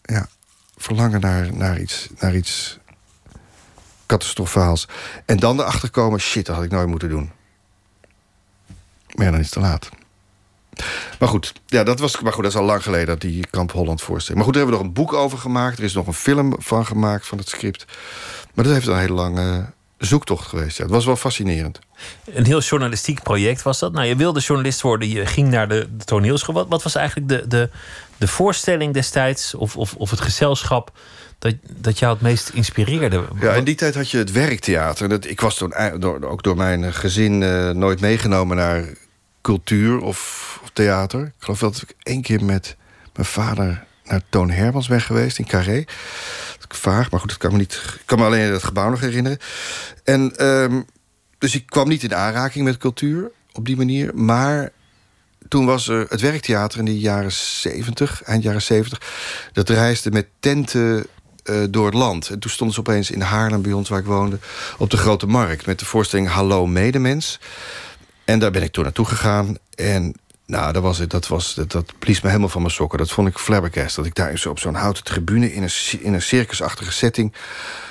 ja. 0.03 0.29
Verlangen 0.77 1.21
naar, 1.21 1.57
naar, 1.57 1.81
iets, 1.81 2.09
naar 2.19 2.35
iets 2.35 2.79
catastrofaals. 4.07 4.89
En 5.27 5.37
dan 5.37 5.61
erachter 5.61 5.91
komen, 5.91 6.21
shit, 6.21 6.47
dat 6.47 6.55
had 6.55 6.65
ik 6.65 6.71
nooit 6.71 6.89
moeten 6.89 7.09
doen. 7.09 7.31
Maar 9.15 9.31
dan 9.31 9.41
is 9.41 9.45
het 9.45 9.53
te 9.53 9.61
laat. 9.61 9.91
Maar 11.19 11.29
goed, 11.29 11.53
ja, 11.67 11.85
dat 11.85 11.99
was, 11.99 12.21
maar 12.21 12.33
goed, 12.33 12.43
dat 12.43 12.53
is 12.53 12.59
al 12.59 12.65
lang 12.65 12.83
geleden 12.83 13.07
dat 13.07 13.21
die 13.21 13.47
Kamp 13.51 13.73
Holland 13.73 14.03
voorstelling. 14.03 14.37
Maar 14.37 14.45
goed, 14.45 14.55
daar 14.55 14.63
hebben 14.63 14.81
we 14.81 14.85
nog 14.85 14.97
een 14.97 15.05
boek 15.05 15.13
over 15.13 15.39
gemaakt. 15.39 15.79
Er 15.79 15.85
is 15.85 15.95
nog 15.95 16.07
een 16.07 16.15
film 16.15 16.55
van 16.59 16.87
gemaakt 16.87 17.27
van 17.27 17.39
het 17.39 17.49
script. 17.49 17.85
Maar 18.55 18.65
dat 18.65 18.73
heeft 18.73 18.87
een 18.87 18.99
hele 18.99 19.13
lange 19.13 19.73
zoektocht 19.99 20.49
geweest. 20.49 20.79
Het 20.79 20.91
was 20.91 21.05
wel 21.05 21.17
fascinerend. 21.17 21.79
Een 22.25 22.45
heel 22.45 22.61
journalistiek 22.61 23.23
project 23.23 23.63
was 23.63 23.79
dat. 23.79 23.93
Nou, 23.93 24.07
je 24.07 24.17
wilde 24.17 24.41
journalist 24.41 24.81
worden, 24.81 25.09
je 25.09 25.27
ging 25.27 25.49
naar 25.49 25.69
de, 25.69 25.89
de 25.97 26.05
toneelschool. 26.05 26.55
Wat, 26.55 26.69
wat 26.69 26.83
was 26.83 26.95
eigenlijk 26.95 27.29
de, 27.29 27.49
de, 27.49 27.71
de 28.17 28.29
voorstelling 28.29 28.95
destijds, 28.95 29.55
of, 29.55 29.77
of, 29.77 29.95
of 29.95 30.11
het 30.11 30.21
gezelschap 30.21 30.93
dat, 31.43 31.55
dat 31.71 31.99
jou 31.99 32.13
het 32.13 32.23
meest 32.23 32.49
inspireerde? 32.49 33.25
Ja, 33.41 33.55
in 33.55 33.65
die 33.65 33.75
tijd 33.75 33.95
had 33.95 34.11
je 34.11 34.19
het 34.19 34.33
werktheater. 34.33 35.09
Dat, 35.09 35.25
ik 35.25 35.41
was 35.41 35.57
toen 35.57 35.75
door, 35.99 36.25
ook 36.25 36.43
door 36.43 36.57
mijn 36.57 36.93
gezin 36.95 37.41
uh, 37.41 37.71
nooit 37.71 38.01
meegenomen 38.01 38.57
naar 38.57 38.85
cultuur 39.41 40.01
of, 40.01 40.61
of, 40.63 40.71
theater. 40.73 41.21
Ik 41.21 41.33
geloof 41.39 41.59
dat 41.59 41.83
ik 41.83 41.95
één 42.03 42.23
keer 42.23 42.45
met 42.45 42.77
mijn 43.15 43.27
vader 43.27 43.85
naar 44.05 44.23
Toon 44.29 44.51
Hermans 44.51 44.89
ben 44.89 45.01
geweest 45.01 45.39
in 45.39 45.47
Carré. 45.47 45.85
Vaag, 46.69 47.11
maar 47.11 47.21
goed, 47.21 47.29
dat 47.29 47.39
kan 47.39 47.53
me 47.53 47.59
niet. 47.59 47.73
Ik 47.73 48.03
kan 48.05 48.19
me 48.19 48.25
alleen 48.25 48.53
het 48.53 48.63
gebouw 48.63 48.91
nog 48.91 49.01
herinneren. 49.01 49.39
En 50.05 50.47
um, 50.47 50.87
dus 51.39 51.55
ik 51.55 51.67
kwam 51.67 51.89
niet 51.89 52.03
in 52.03 52.15
aanraking 52.15 52.65
met 52.65 52.77
cultuur 52.77 53.31
op 53.53 53.67
die 53.67 53.77
manier. 53.77 54.15
Maar 54.15 54.71
toen 55.49 55.67
was 55.67 55.89
er 55.89 56.07
het 56.09 56.21
werktheater 56.21 56.79
in 56.79 56.85
de 56.85 56.99
jaren 56.99 57.33
70, 57.33 58.23
eind 58.23 58.43
jaren 58.43 58.63
70. 58.63 59.01
Dat 59.53 59.69
reisde 59.69 60.11
met 60.11 60.27
tenten 60.41 61.07
uh, 61.45 61.65
door 61.71 61.87
het 61.87 61.95
land. 61.95 62.29
En 62.29 62.39
toen 62.39 62.51
stonden 62.51 62.75
ze 62.75 62.81
opeens 62.81 63.11
in 63.11 63.21
Haarlem 63.21 63.63
bij 63.63 63.73
ons, 63.73 63.89
waar 63.89 63.99
ik 63.99 64.05
woonde... 64.05 64.39
op 64.79 64.91
de 64.91 64.97
Grote 64.97 65.27
Markt 65.27 65.67
met 65.67 65.79
de 65.79 65.85
voorstelling 65.85 66.29
Hallo 66.29 66.67
Medemens. 66.67 67.41
En 68.25 68.39
daar 68.39 68.51
ben 68.51 68.63
ik 68.63 68.73
toen 68.73 68.85
naartoe 68.85 69.07
gegaan. 69.07 69.57
En 69.75 70.15
nou, 70.47 70.73
dat, 70.73 70.83
was 70.83 70.99
dat, 70.99 71.29
was, 71.29 71.55
dat, 71.55 71.93
blies 71.99 72.21
me 72.21 72.29
helemaal 72.29 72.49
van 72.49 72.63
mijn 72.63 72.75
sokken. 72.75 72.99
Dat 72.99 73.11
vond 73.11 73.29
ik 73.29 73.39
flabbergast. 73.39 73.97
Dat 73.97 74.07
ik 74.07 74.15
daar 74.15 74.43
op 74.49 74.59
zo'n 74.59 74.75
houten 74.75 75.05
tribune... 75.05 75.53
in 75.53 75.63
een, 75.63 76.01
in 76.01 76.15
een 76.15 76.23
circusachtige 76.23 76.93
setting 76.93 77.35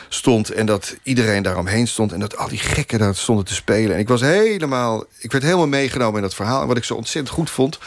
stond 0.10 0.52
en 0.52 0.66
dat 0.66 0.96
iedereen 1.04 1.44
daaromheen 1.44 1.88
stond... 1.88 2.12
en 2.12 2.20
dat 2.20 2.38
al 2.38 2.48
die 2.48 2.60
gekken 2.60 3.00
daar 3.00 3.16
stonden 3.16 3.46
te 3.46 3.54
spelen. 3.54 3.94
En 3.94 4.00
ik 4.00 4.08
was 4.08 4.22
helemaal... 4.22 5.06
Ik 5.18 5.32
werd 5.32 5.44
helemaal 5.44 5.68
meegenomen 5.68 6.16
in 6.16 6.22
dat 6.22 6.36
verhaal. 6.36 6.62
En 6.62 6.68
wat 6.68 6.78
ik 6.78 6.84
zo 6.84 6.94
ontzettend 6.94 7.36
goed 7.36 7.50
vond... 7.50 7.80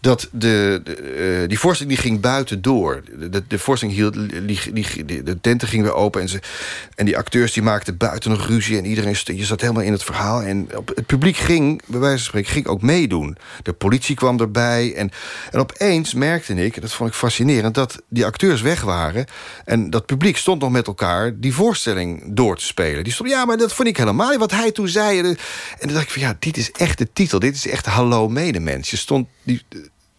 dat 0.00 0.28
de, 0.32 0.80
de 0.84 1.42
uh, 1.42 1.48
die 1.48 1.58
voorstelling 1.58 1.96
die 1.96 2.04
ging 2.04 2.20
buiten 2.20 2.62
door. 2.62 3.02
De, 3.30 3.42
de 3.48 3.58
voorstelling 3.58 3.96
hield... 3.98 4.14
Die, 4.46 4.72
die, 4.72 5.22
de 5.22 5.40
tenten 5.40 5.68
gingen 5.68 5.84
weer 5.84 5.94
open 5.94 6.20
en, 6.20 6.28
ze, 6.28 6.40
en 6.94 7.04
die 7.04 7.16
acteurs 7.16 7.52
die 7.52 7.62
maakten 7.62 7.96
buiten 7.96 8.30
nog 8.30 8.46
ruzie... 8.46 8.78
en 8.78 8.84
iedereen 8.84 9.16
je 9.24 9.44
zat 9.44 9.60
helemaal 9.60 9.82
in 9.82 9.92
het 9.92 10.02
verhaal. 10.02 10.42
En 10.42 10.68
op, 10.76 10.92
het 10.94 11.06
publiek 11.06 11.36
ging, 11.36 11.82
bij 11.86 12.00
wijze 12.00 12.16
van 12.16 12.26
spreken, 12.26 12.52
ging 12.52 12.66
ook 12.66 12.82
meedoen. 12.82 13.36
De 13.62 13.72
politie 13.72 14.16
kwam 14.16 14.40
erbij. 14.40 14.94
En, 14.94 15.10
en 15.50 15.60
opeens 15.60 16.14
merkte 16.14 16.54
ik, 16.54 16.80
dat 16.80 16.92
vond 16.92 17.10
ik 17.10 17.16
fascinerend... 17.16 17.74
dat 17.74 18.02
die 18.08 18.24
acteurs 18.24 18.60
weg 18.60 18.80
waren. 18.80 19.26
En 19.64 19.90
dat 19.90 20.06
publiek 20.06 20.36
stond 20.36 20.60
nog 20.60 20.70
met 20.70 20.86
elkaar... 20.86 21.38
Die 21.40 21.54
voorstelling 21.54 22.22
door 22.26 22.56
te 22.56 22.64
spelen. 22.64 23.04
Die 23.04 23.12
stond, 23.12 23.28
ja, 23.28 23.44
maar 23.44 23.56
dat 23.56 23.72
vond 23.72 23.88
ik 23.88 23.96
helemaal 23.96 24.38
wat 24.38 24.50
hij 24.50 24.72
toen 24.72 24.88
zei. 24.88 25.18
En 25.18 25.36
dan 25.78 25.92
dacht 25.92 26.04
ik 26.04 26.10
van, 26.10 26.22
ja, 26.22 26.36
dit 26.38 26.56
is 26.56 26.72
echt 26.72 26.98
de 26.98 27.12
titel. 27.12 27.38
Dit 27.38 27.54
is 27.54 27.68
echt 27.68 27.86
Hallo 27.86 28.28
Medemens. 28.28 28.90
Je 28.90 28.96
stond... 28.96 29.28
Die, 29.42 29.62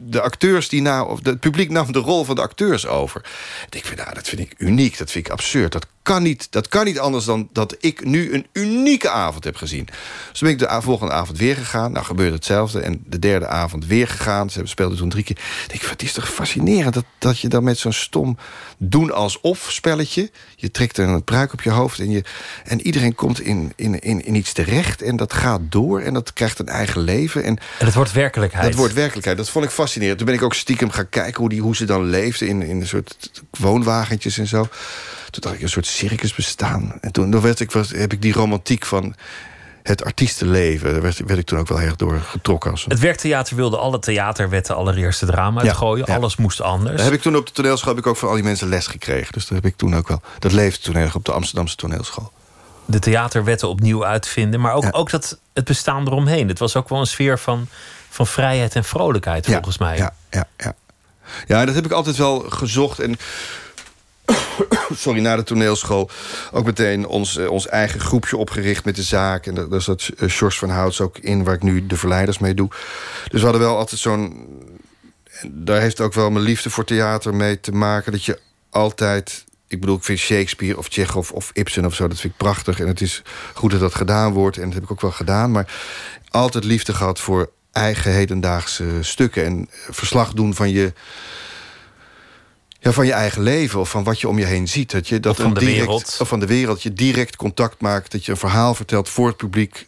de 0.03 0.21
acteurs 0.21 0.69
die 0.69 0.81
nou, 0.81 1.09
of 1.09 1.19
het 1.23 1.39
publiek 1.39 1.69
nam 1.69 1.91
de 1.91 1.99
rol 1.99 2.23
van 2.23 2.35
de 2.35 2.41
acteurs 2.41 2.87
over. 2.87 3.21
Ik 3.65 3.83
denk, 3.83 3.95
nou, 3.97 4.13
dat 4.13 4.27
vind 4.27 4.41
ik 4.41 4.53
uniek, 4.57 4.97
dat 4.97 5.11
vind 5.11 5.25
ik 5.25 5.31
absurd. 5.31 5.71
Dat 5.71 5.87
kan 6.03 6.23
niet, 6.23 6.47
dat 6.51 6.67
kan 6.67 6.85
niet 6.85 6.99
anders 6.99 7.25
dan 7.25 7.49
dat 7.53 7.75
ik 7.79 8.05
nu 8.05 8.33
een 8.33 8.45
unieke 8.51 9.09
avond 9.09 9.43
heb 9.43 9.55
gezien. 9.55 9.87
Dus 10.31 10.39
ben 10.39 10.49
ik 10.49 10.59
de 10.59 10.79
volgende 10.81 11.13
avond 11.13 11.37
weer 11.37 11.55
gegaan. 11.55 11.91
Nou 11.91 12.05
gebeurde 12.05 12.35
hetzelfde. 12.35 12.79
En 12.79 13.03
de 13.05 13.19
derde 13.19 13.47
avond 13.47 13.85
weer 13.85 14.07
gegaan. 14.07 14.49
Ze 14.49 14.61
speelden 14.63 14.97
toen 14.97 15.09
drie 15.09 15.23
keer. 15.23 15.37
Ik 15.37 15.69
denk, 15.69 15.81
het 15.81 16.01
is 16.01 16.13
toch 16.13 16.33
fascinerend 16.33 16.93
dat, 16.93 17.05
dat 17.17 17.39
je 17.39 17.47
dan 17.47 17.63
met 17.63 17.77
zo'n 17.77 17.93
stom 17.93 18.37
doen 18.77 19.11
alsof 19.11 19.67
spelletje. 19.69 20.31
Je 20.55 20.71
trekt 20.71 20.97
een 20.97 21.23
pruik 21.23 21.53
op 21.53 21.61
je 21.61 21.69
hoofd 21.69 21.99
en, 21.99 22.11
je, 22.11 22.23
en 22.63 22.81
iedereen 22.81 23.15
komt 23.15 23.41
in, 23.41 23.73
in, 23.75 23.99
in, 23.99 24.25
in 24.25 24.35
iets 24.35 24.53
terecht. 24.53 25.01
En 25.01 25.15
dat 25.15 25.33
gaat 25.33 25.61
door 25.69 26.01
en 26.01 26.13
dat 26.13 26.33
krijgt 26.33 26.59
een 26.59 26.67
eigen 26.67 27.01
leven. 27.01 27.43
En, 27.43 27.57
en 27.79 27.85
het 27.85 27.95
wordt 27.95 28.11
werkelijkheid. 28.11 28.65
Dat 28.65 28.75
wordt 28.75 28.93
werkelijkheid. 28.93 29.37
Dat 29.37 29.49
vond 29.49 29.65
ik 29.65 29.71
fascinerend. 29.71 30.17
Toen 30.17 30.27
ben 30.27 30.35
ik 30.35 30.43
ook 30.43 30.53
stiekem 30.53 30.89
gaan 30.89 31.09
kijken 31.09 31.39
hoe, 31.39 31.49
die, 31.49 31.61
hoe 31.61 31.75
ze 31.75 31.85
dan 31.85 32.03
leefden 32.03 32.47
in, 32.47 32.61
in 32.61 32.81
een 32.81 32.87
soort 32.87 33.31
woonwagentjes 33.49 34.37
en 34.37 34.47
zo. 34.47 34.67
Toen 35.31 35.41
dacht 35.41 35.55
ik, 35.55 35.61
een 35.61 35.69
soort 35.69 35.85
circus 35.85 36.35
bestaan. 36.35 36.93
En 37.01 37.11
toen 37.11 37.41
werd 37.41 37.59
ik, 37.59 37.71
was, 37.71 37.89
heb 37.89 38.13
ik 38.13 38.21
die 38.21 38.33
romantiek 38.33 38.85
van 38.85 39.15
het 39.83 40.03
artiestenleven. 40.03 40.91
Daar 40.91 41.01
werd, 41.01 41.19
werd, 41.25 41.39
ik 41.39 41.45
toen 41.45 41.59
ook 41.59 41.67
wel 41.67 41.77
heel 41.77 41.95
door 41.95 42.19
getrokken. 42.19 42.71
Als 42.71 42.85
Het 42.87 42.99
werktheater 42.99 43.55
wilde 43.55 43.77
alle 43.77 43.99
theaterwetten 43.99 44.75
allereerste 44.75 45.25
drama 45.25 45.61
uitgooien. 45.61 46.05
Alles 46.05 46.35
moest 46.35 46.61
anders. 46.61 46.95
Daar 46.95 47.05
heb 47.05 47.13
ik 47.13 47.21
toen 47.21 47.35
op 47.35 47.45
de 47.45 47.51
toneelschool 47.51 47.89
heb 47.89 48.03
ik 48.03 48.07
ook 48.07 48.17
van 48.17 48.29
al 48.29 48.35
die 48.35 48.43
mensen 48.43 48.69
les 48.69 48.87
gekregen. 48.87 49.33
Dus 49.33 49.47
dat 49.47 49.57
heb 49.57 49.71
ik 49.71 49.77
toen 49.77 49.95
ook 49.95 50.07
wel. 50.07 50.21
Dat 50.39 50.51
leefde 50.51 50.81
toen 50.81 50.95
erg 50.95 51.15
op 51.15 51.25
de 51.25 51.31
Amsterdamse 51.31 51.75
toneelschool. 51.75 52.31
De 52.85 52.99
theaterwetten 52.99 53.67
opnieuw 53.67 54.05
uitvinden. 54.05 54.59
Maar 54.59 54.73
ook, 54.73 54.87
ook 54.91 55.09
dat 55.09 55.39
het 55.53 55.65
bestaan 55.65 56.07
eromheen. 56.07 56.47
Het 56.47 56.59
was 56.59 56.75
ook 56.75 56.89
wel 56.89 56.99
een 56.99 57.07
sfeer 57.07 57.39
van, 57.39 57.67
van 58.09 58.27
vrijheid 58.27 58.75
en 58.75 58.83
vrolijkheid, 58.83 59.45
volgens 59.45 59.77
mij. 59.77 59.97
Ja, 59.97 60.13
ja, 60.29 60.47
ja. 60.57 60.75
Ja, 61.47 61.65
dat 61.65 61.75
heb 61.75 61.85
ik 61.85 61.91
altijd 61.91 62.15
wel 62.15 62.39
gezocht. 62.39 62.99
En 62.99 63.17
sorry, 64.95 65.21
na 65.21 65.35
de 65.35 65.43
toneelschool 65.43 66.09
ook 66.51 66.65
meteen 66.65 67.07
ons, 67.07 67.37
eh, 67.37 67.49
ons 67.49 67.67
eigen 67.67 67.99
groepje 67.99 68.37
opgericht 68.37 68.85
met 68.85 68.95
de 68.95 69.03
zaak. 69.03 69.45
En 69.45 69.69
daar 69.69 69.81
zat 69.81 70.09
Sjors 70.27 70.57
van 70.57 70.69
Houts 70.69 71.01
ook 71.01 71.17
in, 71.17 71.43
waar 71.43 71.55
ik 71.55 71.63
nu 71.63 71.87
de 71.87 71.97
verleiders 71.97 72.39
mee 72.39 72.53
doe. 72.53 72.69
Dus 73.27 73.39
we 73.39 73.47
hadden 73.47 73.61
wel 73.61 73.77
altijd 73.77 73.99
zo'n... 73.99 74.47
Daar 75.47 75.81
heeft 75.81 76.01
ook 76.01 76.13
wel 76.13 76.31
mijn 76.31 76.45
liefde 76.45 76.69
voor 76.69 76.83
theater 76.83 77.35
mee 77.35 77.59
te 77.59 77.71
maken. 77.71 78.11
Dat 78.11 78.25
je 78.25 78.39
altijd... 78.69 79.45
Ik 79.67 79.79
bedoel, 79.79 79.95
ik 79.95 80.03
vind 80.03 80.19
Shakespeare 80.19 80.77
of 80.77 80.87
Chekhov 80.89 81.31
of 81.31 81.49
Ibsen 81.53 81.85
of 81.85 81.95
zo... 81.95 82.07
dat 82.07 82.19
vind 82.19 82.33
ik 82.33 82.39
prachtig. 82.39 82.79
En 82.79 82.87
het 82.87 83.01
is 83.01 83.21
goed 83.53 83.71
dat 83.71 83.79
dat 83.79 83.95
gedaan 83.95 84.33
wordt. 84.33 84.57
En 84.57 84.63
dat 84.63 84.73
heb 84.73 84.83
ik 84.83 84.91
ook 84.91 85.01
wel 85.01 85.11
gedaan. 85.11 85.51
Maar 85.51 85.73
altijd 86.29 86.63
liefde 86.63 86.93
gehad 86.93 87.19
voor 87.19 87.51
eigen 87.71 88.11
hedendaagse 88.11 88.85
stukken. 89.01 89.45
En 89.45 89.69
verslag 89.89 90.33
doen 90.33 90.53
van 90.53 90.69
je 90.69 90.93
ja, 92.83 92.91
van 92.91 93.05
je 93.05 93.11
eigen 93.11 93.41
leven 93.41 93.79
of 93.79 93.89
van 93.89 94.03
wat 94.03 94.19
je 94.19 94.27
om 94.27 94.39
je 94.39 94.45
heen 94.45 94.67
ziet. 94.67 94.91
Dat 94.91 95.07
je 95.07 95.19
dat 95.19 95.35
van 95.35 95.53
de 95.53 95.59
direct, 95.59 95.77
wereld. 95.77 96.17
Of 96.19 96.27
van 96.27 96.39
de 96.39 96.45
wereld. 96.45 96.83
Je 96.83 96.93
direct 96.93 97.35
contact 97.35 97.81
maakt. 97.81 98.11
Dat 98.11 98.25
je 98.25 98.31
een 98.31 98.37
verhaal 98.37 98.75
vertelt 98.75 99.09
voor 99.09 99.27
het 99.27 99.37
publiek. 99.37 99.87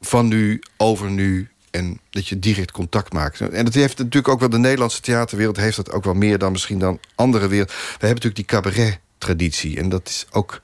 Van 0.00 0.28
nu, 0.28 0.62
over 0.76 1.10
nu. 1.10 1.50
En 1.70 2.00
dat 2.10 2.28
je 2.28 2.38
direct 2.38 2.70
contact 2.70 3.12
maakt. 3.12 3.40
En 3.40 3.64
dat 3.64 3.74
heeft 3.74 3.98
natuurlijk 3.98 4.28
ook 4.28 4.40
wel 4.40 4.48
de 4.48 4.58
Nederlandse 4.58 5.00
theaterwereld... 5.00 5.56
heeft 5.56 5.76
dat 5.76 5.90
ook 5.90 6.04
wel 6.04 6.14
meer 6.14 6.38
dan 6.38 6.52
misschien 6.52 6.78
dan 6.78 7.00
andere 7.14 7.48
wereld. 7.48 7.70
We 7.70 8.06
hebben 8.06 8.08
natuurlijk 8.08 8.36
die 8.36 8.44
cabaret-traditie. 8.44 9.78
En 9.78 9.88
dat 9.88 10.08
is 10.08 10.26
ook 10.30 10.60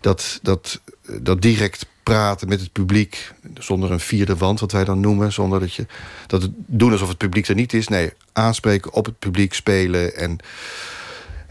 dat, 0.00 0.38
dat, 0.42 0.80
dat 1.20 1.42
direct 1.42 1.86
praten 2.08 2.48
met 2.48 2.60
het 2.60 2.72
publiek. 2.72 3.32
Zonder 3.54 3.90
een 3.90 4.00
vierde 4.00 4.36
wand, 4.36 4.60
wat 4.60 4.72
wij 4.72 4.84
dan 4.84 5.00
noemen. 5.00 5.32
Zonder 5.32 5.60
dat 5.60 5.74
je 5.74 5.86
dat 6.26 6.48
doen 6.52 6.92
alsof 6.92 7.08
het 7.08 7.18
publiek 7.18 7.48
er 7.48 7.54
niet 7.54 7.72
is. 7.72 7.88
Nee, 7.88 8.12
aanspreken 8.32 8.92
op 8.92 9.04
het 9.04 9.18
publiek, 9.18 9.54
spelen 9.54 10.16
en 10.16 10.40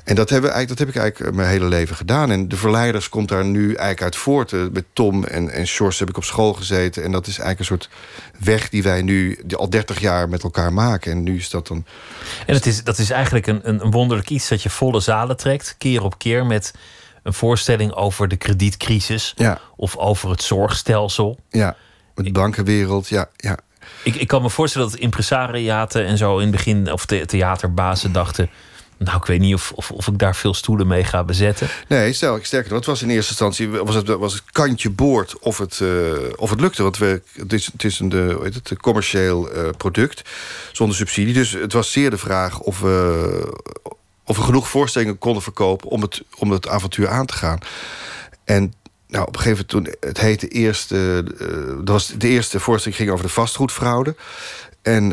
en 0.07 0.15
dat, 0.15 0.29
hebben 0.29 0.51
eigenlijk, 0.51 0.79
dat 0.79 0.87
heb 0.87 0.95
ik 0.95 1.01
eigenlijk 1.01 1.35
mijn 1.35 1.49
hele 1.49 1.65
leven 1.65 1.95
gedaan. 1.95 2.31
En 2.31 2.47
de 2.47 2.55
Verleiders 2.55 3.09
komt 3.09 3.29
daar 3.29 3.45
nu 3.45 3.65
eigenlijk 3.65 4.01
uit 4.01 4.15
voort. 4.15 4.53
Eh, 4.53 4.59
met 4.71 4.85
Tom 4.93 5.23
en, 5.23 5.49
en 5.49 5.67
Sjors 5.67 5.99
heb 5.99 6.09
ik 6.09 6.17
op 6.17 6.23
school 6.23 6.53
gezeten. 6.53 7.03
En 7.03 7.11
dat 7.11 7.27
is 7.27 7.39
eigenlijk 7.39 7.59
een 7.59 7.65
soort 7.65 7.89
weg 8.39 8.69
die 8.69 8.83
wij 8.83 9.01
nu 9.01 9.39
al 9.55 9.69
30 9.69 9.99
jaar 9.99 10.29
met 10.29 10.43
elkaar 10.43 10.73
maken. 10.73 11.11
En 11.11 11.23
nu 11.23 11.37
is 11.37 11.49
dat 11.49 11.67
dan... 11.67 11.85
En 12.45 12.53
het 12.55 12.65
is, 12.65 12.83
dat 12.83 12.97
is 12.97 13.09
eigenlijk 13.09 13.47
een, 13.47 13.69
een 13.69 13.91
wonderlijk 13.91 14.29
iets 14.29 14.47
dat 14.47 14.63
je 14.63 14.69
volle 14.69 14.99
zalen 14.99 15.37
trekt. 15.37 15.75
Keer 15.77 16.03
op 16.03 16.17
keer 16.17 16.45
met 16.45 16.73
een 17.27 17.33
voorstelling 17.33 17.93
over 17.93 18.27
de 18.27 18.35
kredietcrisis. 18.35 19.33
Ja. 19.35 19.59
Of 19.75 19.97
over 19.97 20.29
het 20.29 20.43
zorgstelsel. 20.43 21.39
Ja, 21.49 21.75
de 22.15 22.31
bankenwereld, 22.31 23.07
ja, 23.07 23.29
ja. 23.35 23.57
Ik, 24.03 24.15
ik 24.15 24.27
kan 24.27 24.41
me 24.41 24.49
voorstellen 24.49 24.89
dat 24.89 24.99
impresariaten 24.99 26.05
en 26.05 26.17
zo 26.17 26.37
in 26.37 26.47
het 26.47 26.51
begin... 26.51 26.91
of 26.91 27.05
the 27.05 27.25
theaterbazen 27.25 28.11
dachten 28.11 28.49
nou, 28.97 29.17
ik 29.17 29.25
weet 29.25 29.39
niet 29.39 29.53
of, 29.53 29.71
of, 29.75 29.91
of, 29.91 30.07
ik 30.07 30.17
daar 30.17 30.35
veel 30.35 30.53
stoelen 30.53 30.87
mee 30.87 31.03
ga 31.03 31.23
bezetten. 31.23 31.67
Nee, 31.87 32.13
stel, 32.13 32.39
sterker 32.41 32.69
nog, 32.69 32.77
het 32.77 32.87
was 32.87 33.01
in 33.01 33.09
eerste 33.09 33.29
instantie 33.29 33.69
was 33.69 33.95
het, 33.95 34.07
was 34.07 34.33
het 34.33 34.43
kantje 34.51 34.89
boord 34.89 35.39
of 35.39 35.57
het, 35.57 35.79
uh, 35.79 36.11
of 36.35 36.49
het 36.49 36.61
lukte. 36.61 36.83
Want 36.83 36.97
we, 36.97 37.21
het 37.33 37.53
is, 37.53 37.65
het 37.65 37.83
is 37.83 37.99
een 37.99 38.09
de, 38.09 38.39
heet 38.43 38.53
het, 38.53 38.69
een 38.69 38.79
commercieel 38.79 39.55
uh, 39.55 39.69
product 39.77 40.21
zonder 40.71 40.95
subsidie. 40.95 41.33
Dus 41.33 41.51
het 41.51 41.73
was 41.73 41.91
zeer 41.91 42.09
de 42.09 42.17
vraag 42.17 42.59
of 42.59 42.79
we, 42.79 43.53
of 44.27 44.37
we 44.37 44.43
genoeg 44.43 44.67
voorstellingen 44.67 45.17
konden 45.17 45.41
verkopen... 45.41 45.89
om 45.89 46.01
het, 46.01 46.23
om 46.37 46.51
het 46.51 46.67
avontuur 46.67 47.09
aan 47.09 47.25
te 47.25 47.33
gaan. 47.33 47.59
En 48.43 48.73
nou, 49.07 49.27
op 49.27 49.35
een 49.35 49.41
gegeven 49.41 49.65
moment 49.71 49.99
toen 49.99 50.09
het 50.09 50.19
heette 50.19 50.47
eerste, 50.47 51.23
uh, 51.41 51.75
dat 51.77 51.89
was 51.89 52.07
de 52.17 52.27
eerste 52.27 52.59
voorstelling 52.59 52.99
ging 52.99 53.11
over 53.11 53.25
de 53.25 53.31
vastgoedfraude. 53.31 54.15
En 54.81 55.09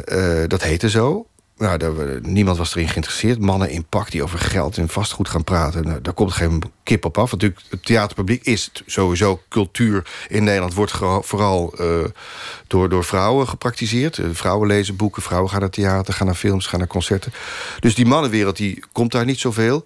dat 0.49 0.63
heette 0.63 0.91
zo. 0.91 1.27
Nou, 1.57 1.79
daar, 1.79 1.93
niemand 2.23 2.57
was 2.57 2.75
erin 2.75 2.89
geïnteresseerd. 2.89 3.41
Mannen 3.41 3.71
in 3.71 3.87
pak 3.87 4.11
die 4.11 4.23
over 4.23 4.39
geld 4.39 4.79
en 4.79 4.89
vastgoed 4.89 5.29
gaan 5.29 5.45
praten. 5.45 5.85
Nou, 5.85 6.01
daar 6.01 6.13
komt 6.13 6.33
geen 6.33 6.63
kip 6.83 7.05
op 7.05 7.19
af. 7.19 7.31
Want 7.31 7.43
natuurlijk, 7.43 7.71
het 7.71 7.85
theaterpubliek 7.85 8.45
is 8.45 8.71
sowieso 8.87 9.41
cultuur 9.49 10.11
in 10.29 10.45
Nederland... 10.45 10.75
wordt 10.75 10.93
vooral 11.21 11.75
uh, 11.81 12.05
door, 12.67 12.89
door 12.89 13.05
vrouwen 13.05 13.49
gepraktiseerd. 13.49 14.19
Uh, 14.19 14.27
vrouwen 14.33 14.69
lezen 14.69 14.97
boeken, 14.97 15.23
vrouwen 15.23 15.51
gaan 15.51 15.61
naar 15.61 15.71
theater... 15.71 16.15
gaan 16.15 16.27
naar 16.27 16.37
films, 16.37 16.67
gaan 16.67 16.79
naar 16.79 16.89
concerten. 16.89 17.33
Dus 17.81 17.95
die 17.95 18.07
mannenwereld 18.07 18.57
die 18.57 18.85
komt 18.93 19.13
daar 19.13 19.25
niet 19.25 19.41
zoveel. 19.41 19.85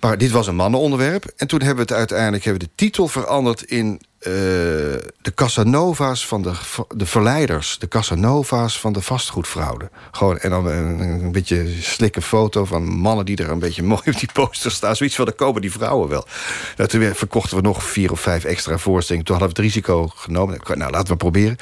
Maar 0.00 0.18
dit 0.18 0.30
was 0.30 0.46
een 0.46 0.56
mannenonderwerp. 0.56 1.32
En 1.36 1.46
toen 1.46 1.58
hebben 1.62 1.86
we 1.86 1.92
het 1.92 1.98
uiteindelijk 1.98 2.44
hebben 2.44 2.62
we 2.62 2.68
de 2.68 2.84
titel 2.84 3.08
veranderd 3.08 3.62
in 3.62 4.00
de 4.24 5.34
Casanova's 5.34 6.26
van 6.26 6.42
de, 6.42 6.52
de 6.96 7.06
verleiders. 7.06 7.78
De 7.78 7.88
Casanova's 7.88 8.80
van 8.80 8.92
de 8.92 9.00
vastgoedfraude. 9.00 9.90
Gewoon, 10.10 10.38
en 10.38 10.50
dan 10.50 10.66
een, 10.66 11.00
een 11.00 11.32
beetje 11.32 11.82
slikke 11.82 12.22
foto 12.22 12.64
van 12.64 12.84
mannen 12.84 13.24
die 13.24 13.36
er 13.36 13.50
een 13.50 13.58
beetje 13.58 13.82
mooi 13.92 14.02
op 14.04 14.18
die 14.18 14.32
poster 14.32 14.70
staan. 14.70 14.96
Zoiets 14.96 15.16
van, 15.16 15.24
dan 15.24 15.34
komen 15.34 15.60
die 15.60 15.72
vrouwen 15.72 16.08
wel. 16.08 16.26
Nou, 16.76 16.88
toen 16.88 17.14
verkochten 17.14 17.56
we 17.56 17.62
nog 17.62 17.84
vier 17.84 18.12
of 18.12 18.20
vijf 18.20 18.44
extra 18.44 18.78
voorstellingen. 18.78 19.26
Toen 19.26 19.36
hadden 19.36 19.54
we 19.56 19.62
het 19.62 19.72
risico 19.72 20.06
genomen. 20.06 20.60
Nou, 20.74 20.90
laten 20.90 21.12
we 21.12 21.16
proberen. 21.16 21.56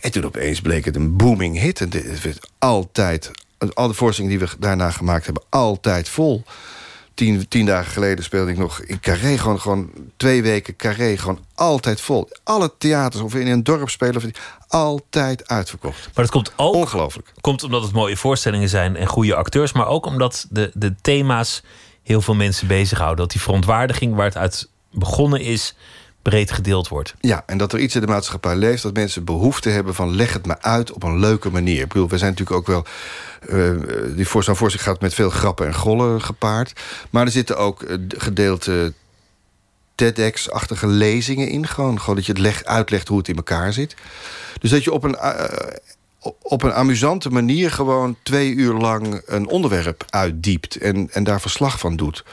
En 0.00 0.10
toen 0.10 0.24
opeens 0.24 0.60
bleek 0.60 0.84
het 0.84 0.96
een 0.96 1.16
booming 1.16 1.58
hit. 1.58 1.80
En 1.80 1.90
het 1.92 2.22
werd 2.22 2.50
altijd, 2.58 3.30
al 3.72 3.88
de 3.88 3.94
voorstellingen 3.94 4.38
die 4.38 4.48
we 4.48 4.54
daarna 4.58 4.90
gemaakt 4.90 5.24
hebben, 5.24 5.42
altijd 5.48 6.08
vol 6.08 6.44
tien, 7.18 7.48
tien 7.48 7.66
dagen 7.66 7.92
geleden 7.92 8.24
speelde 8.24 8.50
ik 8.50 8.58
nog 8.58 8.80
in 8.80 9.00
Carré. 9.00 9.38
Gewoon, 9.38 9.60
gewoon 9.60 9.90
twee 10.16 10.42
weken 10.42 10.76
Carré. 10.76 11.16
Gewoon 11.16 11.38
altijd 11.54 12.00
vol. 12.00 12.28
Alle 12.44 12.72
theaters, 12.78 13.22
of 13.22 13.34
in 13.34 13.46
een 13.46 13.64
dorp 13.64 13.88
spelen... 13.88 14.16
Of, 14.16 14.24
altijd 14.68 15.48
uitverkocht. 15.48 16.04
Maar 16.04 16.24
dat 16.24 16.30
komt 16.30 16.52
ook... 16.56 16.74
Ongelooflijk. 16.74 17.32
Komt 17.40 17.62
omdat 17.62 17.82
het 17.82 17.92
mooie 17.92 18.16
voorstellingen 18.16 18.68
zijn 18.68 18.96
en 18.96 19.06
goede 19.06 19.34
acteurs... 19.34 19.72
maar 19.72 19.86
ook 19.86 20.06
omdat 20.06 20.46
de, 20.50 20.70
de 20.74 20.94
thema's 21.00 21.62
heel 22.02 22.20
veel 22.20 22.34
mensen 22.34 22.66
bezighouden. 22.66 23.18
Dat 23.18 23.30
die 23.30 23.40
verontwaardiging 23.40 24.14
waar 24.14 24.24
het 24.24 24.36
uit 24.36 24.68
begonnen 24.90 25.40
is 25.40 25.74
breed 26.22 26.50
gedeeld 26.50 26.88
wordt. 26.88 27.14
Ja, 27.20 27.42
en 27.46 27.58
dat 27.58 27.72
er 27.72 27.78
iets 27.78 27.94
in 27.94 28.00
de 28.00 28.06
maatschappij 28.06 28.56
leeft... 28.56 28.82
dat 28.82 28.94
mensen 28.94 29.24
behoefte 29.24 29.68
hebben 29.68 29.94
van 29.94 30.14
leg 30.14 30.32
het 30.32 30.46
me 30.46 30.60
uit 30.60 30.92
op 30.92 31.02
een 31.02 31.18
leuke 31.18 31.50
manier. 31.50 31.82
Ik 31.82 31.88
bedoel, 31.88 32.08
we 32.08 32.18
zijn 32.18 32.30
natuurlijk 32.30 32.58
ook 32.58 32.66
wel... 32.66 32.84
Uh, 33.48 34.16
die 34.16 34.28
voor 34.28 34.44
zo'n 34.44 34.70
zich 34.70 34.82
gaat 34.82 35.00
met 35.00 35.14
veel 35.14 35.30
grappen 35.30 35.66
en 35.66 35.74
gollen 35.74 36.22
gepaard. 36.22 36.80
Maar 37.10 37.24
er 37.24 37.30
zitten 37.30 37.56
ook 37.56 37.82
uh, 37.82 37.96
gedeelte 38.08 38.92
TEDx-achtige 39.94 40.86
lezingen 40.86 41.48
in. 41.48 41.66
Gewoon, 41.66 42.00
gewoon 42.00 42.16
dat 42.16 42.26
je 42.26 42.32
het 42.32 42.40
leg, 42.40 42.64
uitlegt 42.64 43.08
hoe 43.08 43.18
het 43.18 43.28
in 43.28 43.36
elkaar 43.36 43.72
zit. 43.72 43.94
Dus 44.60 44.70
dat 44.70 44.84
je 44.84 44.92
op 44.92 45.04
een, 45.04 45.16
uh, 45.22 45.44
op 46.42 46.62
een 46.62 46.72
amusante 46.72 47.30
manier... 47.30 47.70
gewoon 47.70 48.16
twee 48.22 48.54
uur 48.54 48.74
lang 48.74 49.22
een 49.26 49.46
onderwerp 49.46 50.04
uitdiept... 50.08 50.76
en, 50.76 51.08
en 51.12 51.24
daar 51.24 51.40
verslag 51.40 51.78
van 51.78 51.96
doet 51.96 52.24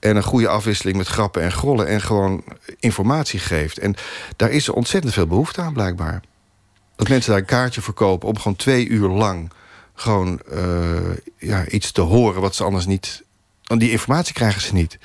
en 0.00 0.16
een 0.16 0.22
goede 0.22 0.48
afwisseling 0.48 0.96
met 0.96 1.06
grappen 1.06 1.42
en 1.42 1.52
grollen... 1.52 1.86
en 1.86 2.00
gewoon 2.00 2.44
informatie 2.78 3.38
geeft. 3.40 3.78
En 3.78 3.94
daar 4.36 4.50
is 4.50 4.66
er 4.66 4.74
ontzettend 4.74 5.14
veel 5.14 5.26
behoefte 5.26 5.60
aan, 5.60 5.72
blijkbaar. 5.72 6.22
Dat 6.96 7.08
mensen 7.08 7.30
daar 7.30 7.40
een 7.40 7.46
kaartje 7.46 7.80
voor 7.80 7.94
kopen... 7.94 8.28
om 8.28 8.36
gewoon 8.36 8.56
twee 8.56 8.88
uur 8.88 9.08
lang 9.08 9.52
gewoon 9.94 10.40
uh, 10.52 11.16
ja, 11.38 11.66
iets 11.66 11.92
te 11.92 12.00
horen... 12.00 12.40
wat 12.40 12.54
ze 12.54 12.64
anders 12.64 12.86
niet... 12.86 13.22
Want 13.64 13.80
die 13.80 13.90
informatie 13.90 14.34
krijgen 14.34 14.62
ze 14.62 14.74
niet. 14.74 14.98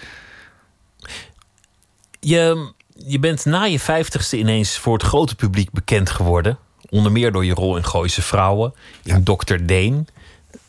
Je, 2.20 2.72
je 2.96 3.20
bent 3.20 3.46
na 3.46 3.64
je 3.64 3.80
vijftigste 3.80 4.38
ineens 4.38 4.78
voor 4.78 4.94
het 4.94 5.04
grote 5.04 5.36
publiek 5.36 5.72
bekend 5.72 6.10
geworden. 6.10 6.58
Onder 6.90 7.12
meer 7.12 7.32
door 7.32 7.46
je 7.46 7.54
rol 7.54 7.78
in 7.78 7.86
Gooise 7.86 8.22
Vrouwen. 8.22 8.74
In 9.04 9.24
ja. 9.26 9.36
Dr. 9.36 9.66
Deen. 9.66 10.08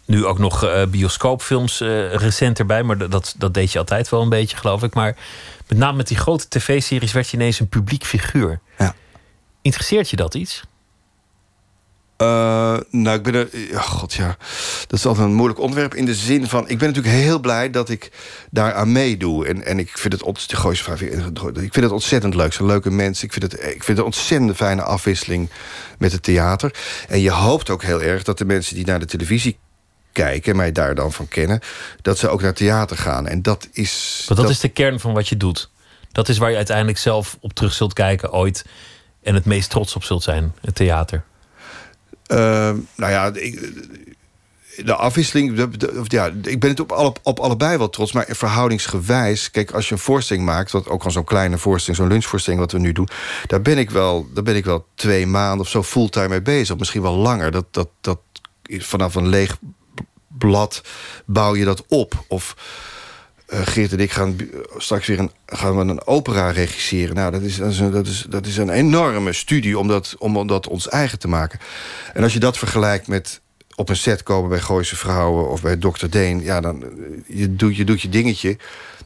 Nu 0.07 0.27
ook 0.27 0.39
nog 0.39 0.65
uh, 0.65 0.83
bioscoopfilms 0.87 1.81
uh, 1.81 2.15
recent 2.15 2.59
erbij. 2.59 2.83
Maar 2.83 3.09
dat, 3.09 3.35
dat 3.39 3.55
deed 3.55 3.73
je 3.73 3.79
altijd 3.79 4.09
wel 4.09 4.23
een 4.23 4.29
beetje, 4.29 4.57
geloof 4.57 4.83
ik. 4.83 4.95
Maar 4.95 5.17
met 5.69 5.79
name 5.79 5.97
met 5.97 6.09
die 6.09 6.17
grote 6.17 6.49
tv-series 6.49 7.13
werd 7.13 7.29
je 7.29 7.37
ineens 7.37 7.61
een 7.61 7.69
publiek 7.69 8.05
figuur. 8.05 8.61
Ja. 8.79 8.95
Interesseert 9.63 10.11
je 10.11 10.17
dat 10.17 10.35
iets? 10.35 10.63
Uh, 12.23 12.77
nou, 12.91 13.17
ik 13.17 13.23
ben 13.23 13.35
er. 13.35 13.49
Oh 13.73 13.83
God, 13.83 14.13
ja. 14.13 14.37
Dat 14.87 14.99
is 14.99 15.07
altijd 15.07 15.27
een 15.27 15.35
moeilijk 15.35 15.61
onderwerp. 15.61 15.95
In 15.95 16.05
de 16.05 16.15
zin 16.15 16.47
van. 16.47 16.69
Ik 16.69 16.79
ben 16.79 16.89
natuurlijk 16.89 17.15
heel 17.15 17.39
blij 17.39 17.71
dat 17.71 17.89
ik 17.89 18.11
daar 18.51 18.75
aan 18.75 18.93
meedoe. 18.93 19.47
En, 19.47 19.65
en 19.65 19.79
ik 19.79 19.99
vind 19.99 20.13
het 20.13 20.23
ontzettend. 20.23 21.01
Ik 21.57 21.73
vind 21.73 21.75
het 21.75 21.91
ontzettend 21.91 22.35
leuk. 22.35 22.53
Zijn 22.53 22.69
leuke 22.69 22.91
mensen. 22.91 23.25
Ik 23.25 23.33
vind, 23.33 23.53
het, 23.53 23.63
ik 23.63 23.85
vind 23.85 23.87
het 23.87 23.99
een 23.99 24.05
ontzettend 24.05 24.57
fijne 24.57 24.83
afwisseling 24.83 25.51
met 25.99 26.13
het 26.13 26.23
theater. 26.23 26.75
En 27.09 27.21
je 27.21 27.31
hoopt 27.31 27.71
ook 27.71 27.83
heel 27.83 28.03
erg 28.03 28.23
dat 28.23 28.39
de 28.39 28.45
mensen 28.45 28.75
die 28.75 28.87
naar 28.87 28.99
de 28.99 29.07
televisie 29.07 29.59
kijken 30.17 30.51
en 30.51 30.57
mij 30.57 30.73
daar 30.73 30.95
dan 30.95 31.12
van 31.12 31.29
kennen, 31.29 31.61
dat 32.03 32.19
ze 32.19 32.29
ook 32.29 32.43
naar 32.43 32.55
theater 32.55 32.97
gaan. 32.97 33.27
En 33.27 33.43
dat 33.43 33.69
is. 33.73 34.25
Maar 34.29 34.37
dat, 34.37 34.51
is 34.51 34.61
de 34.61 34.69
kern 34.69 35.01
van 35.01 35.12
wat 35.12 35.29
je 35.29 35.37
doet. 35.37 35.71
Dat 36.12 36.29
is 36.29 36.39
waar 36.39 36.51
je 36.51 36.57
uiteindelijk 36.57 36.99
zelf 36.99 37.37
op 37.41 37.53
terug 37.53 37.73
zult 37.73 37.93
kijken 37.93 38.33
ooit. 38.33 38.64
En 39.23 39.35
het 39.35 39.45
meest 39.45 39.71
trots 39.71 39.97
op 39.97 40.05
zult 40.05 40.23
zijn, 40.23 40.55
het 40.61 40.75
theater. 40.75 41.25
Uh, 42.29 42.39
nou 42.95 43.12
ja, 43.12 43.31
ik, 43.35 43.73
de 44.85 44.95
afwisseling. 44.95 45.69
ja, 46.05 46.31
ik 46.43 46.61
ben 46.61 46.71
het 46.71 46.81
op, 46.81 46.93
alle, 46.93 47.14
op 47.23 47.39
allebei 47.39 47.79
wel 47.79 47.91
trots. 47.91 48.12
Maar 48.12 48.27
verhoudingsgewijs. 48.29 49.51
Kijk, 49.51 49.71
als 49.71 49.89
je 49.89 49.95
een 49.95 50.01
voorstelling 50.01 50.47
maakt. 50.47 50.71
Wat 50.71 50.89
ook 50.89 51.05
al 51.05 51.11
zo'n 51.11 51.25
kleine 51.25 51.59
voorstelling, 51.59 52.03
zo'n 52.03 52.11
lunchvoorstelling 52.11 52.62
wat 52.62 52.73
we 52.73 52.79
nu 52.79 52.93
doen. 52.93 53.09
Daar 53.47 53.62
ben 53.62 53.79
ik 53.79 53.91
wel, 53.91 54.27
daar 54.35 54.43
ben 54.43 54.57
ik 54.57 54.64
wel 54.64 54.87
twee 54.95 55.27
maanden 55.27 55.61
of 55.61 55.69
zo 55.69 55.83
fulltime 55.83 56.29
mee 56.29 56.43
bezig. 56.43 56.77
Misschien 56.77 57.03
wel 57.03 57.17
langer. 57.17 57.51
Dat, 57.51 57.67
dat, 57.71 57.89
dat 58.01 58.21
vanaf 58.69 59.14
een 59.14 59.29
leeg 59.29 59.59
blad 60.39 60.82
bouw 61.24 61.57
je 61.57 61.64
dat 61.64 61.84
op. 61.89 62.24
Of 62.28 62.57
uh, 63.49 63.61
Geert 63.64 63.93
en 63.93 64.01
ik 64.01 64.12
gaan 64.12 64.37
straks 64.76 65.07
weer 65.07 65.18
een, 65.18 65.30
gaan 65.47 65.76
we 65.76 65.84
een 65.84 66.07
opera 66.07 66.51
regisseren. 66.51 67.14
Nou, 67.14 67.30
dat 67.30 67.43
is, 67.43 67.57
dat 67.57 67.70
is, 67.70 67.78
een, 67.78 67.91
dat 67.91 68.07
is, 68.07 68.26
dat 68.28 68.47
is 68.47 68.57
een 68.57 68.70
enorme 68.70 69.32
studie 69.32 69.78
om 69.78 69.89
dat, 69.89 70.14
om 70.18 70.47
dat 70.47 70.68
ons 70.68 70.89
eigen 70.89 71.18
te 71.18 71.28
maken. 71.28 71.59
En 72.14 72.22
als 72.22 72.32
je 72.32 72.39
dat 72.39 72.59
vergelijkt 72.59 73.09
met 73.09 73.41
op 73.77 73.89
een 73.89 73.97
set 73.97 74.22
komen 74.22 74.49
bij 74.49 74.61
Gooise 74.61 74.97
Vrouwen 74.97 75.51
of 75.51 75.62
bij 75.62 75.77
Dr. 75.77 76.07
Deen... 76.11 76.43
ja, 76.43 76.61
dan 76.61 76.83
eh, 76.83 76.89
je 77.27 77.57
doet, 77.57 77.77
je 77.77 77.85
doet 77.85 78.01
je 78.01 78.09
dingetje. 78.09 78.49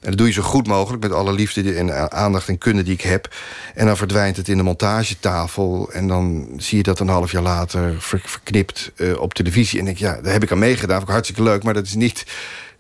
En 0.01 0.09
dat 0.09 0.19
doe 0.19 0.27
je 0.27 0.33
zo 0.33 0.43
goed 0.43 0.67
mogelijk 0.67 1.03
met 1.03 1.13
alle 1.13 1.33
liefde 1.33 1.75
en 1.75 2.13
aandacht 2.13 2.49
en 2.49 2.59
kunde 2.59 2.83
die 2.83 2.95
ik 2.95 3.01
heb. 3.01 3.35
En 3.75 3.87
dan 3.87 3.97
verdwijnt 3.97 4.37
het 4.37 4.49
in 4.49 4.57
de 4.57 4.63
montagetafel. 4.63 5.91
En 5.93 6.09
dan 6.09 6.49
zie 6.57 6.77
je 6.77 6.83
dat 6.83 7.01
een 7.01 7.09
half 7.09 7.33
jaar 7.33 7.43
later 7.43 7.95
verknipt 7.99 8.93
uh, 8.97 9.21
op 9.21 9.35
televisie. 9.35 9.79
En 9.79 9.85
denk 9.85 9.99
ja, 9.99 10.21
daar 10.21 10.33
heb 10.33 10.43
ik 10.43 10.53
aan 10.53 10.59
meegedaan. 10.59 10.97
Vond 10.97 11.09
ik 11.09 11.15
hartstikke 11.15 11.43
leuk, 11.43 11.63
maar 11.63 11.75
dat 11.75 11.87
is 11.87 11.95
niet 11.95 12.27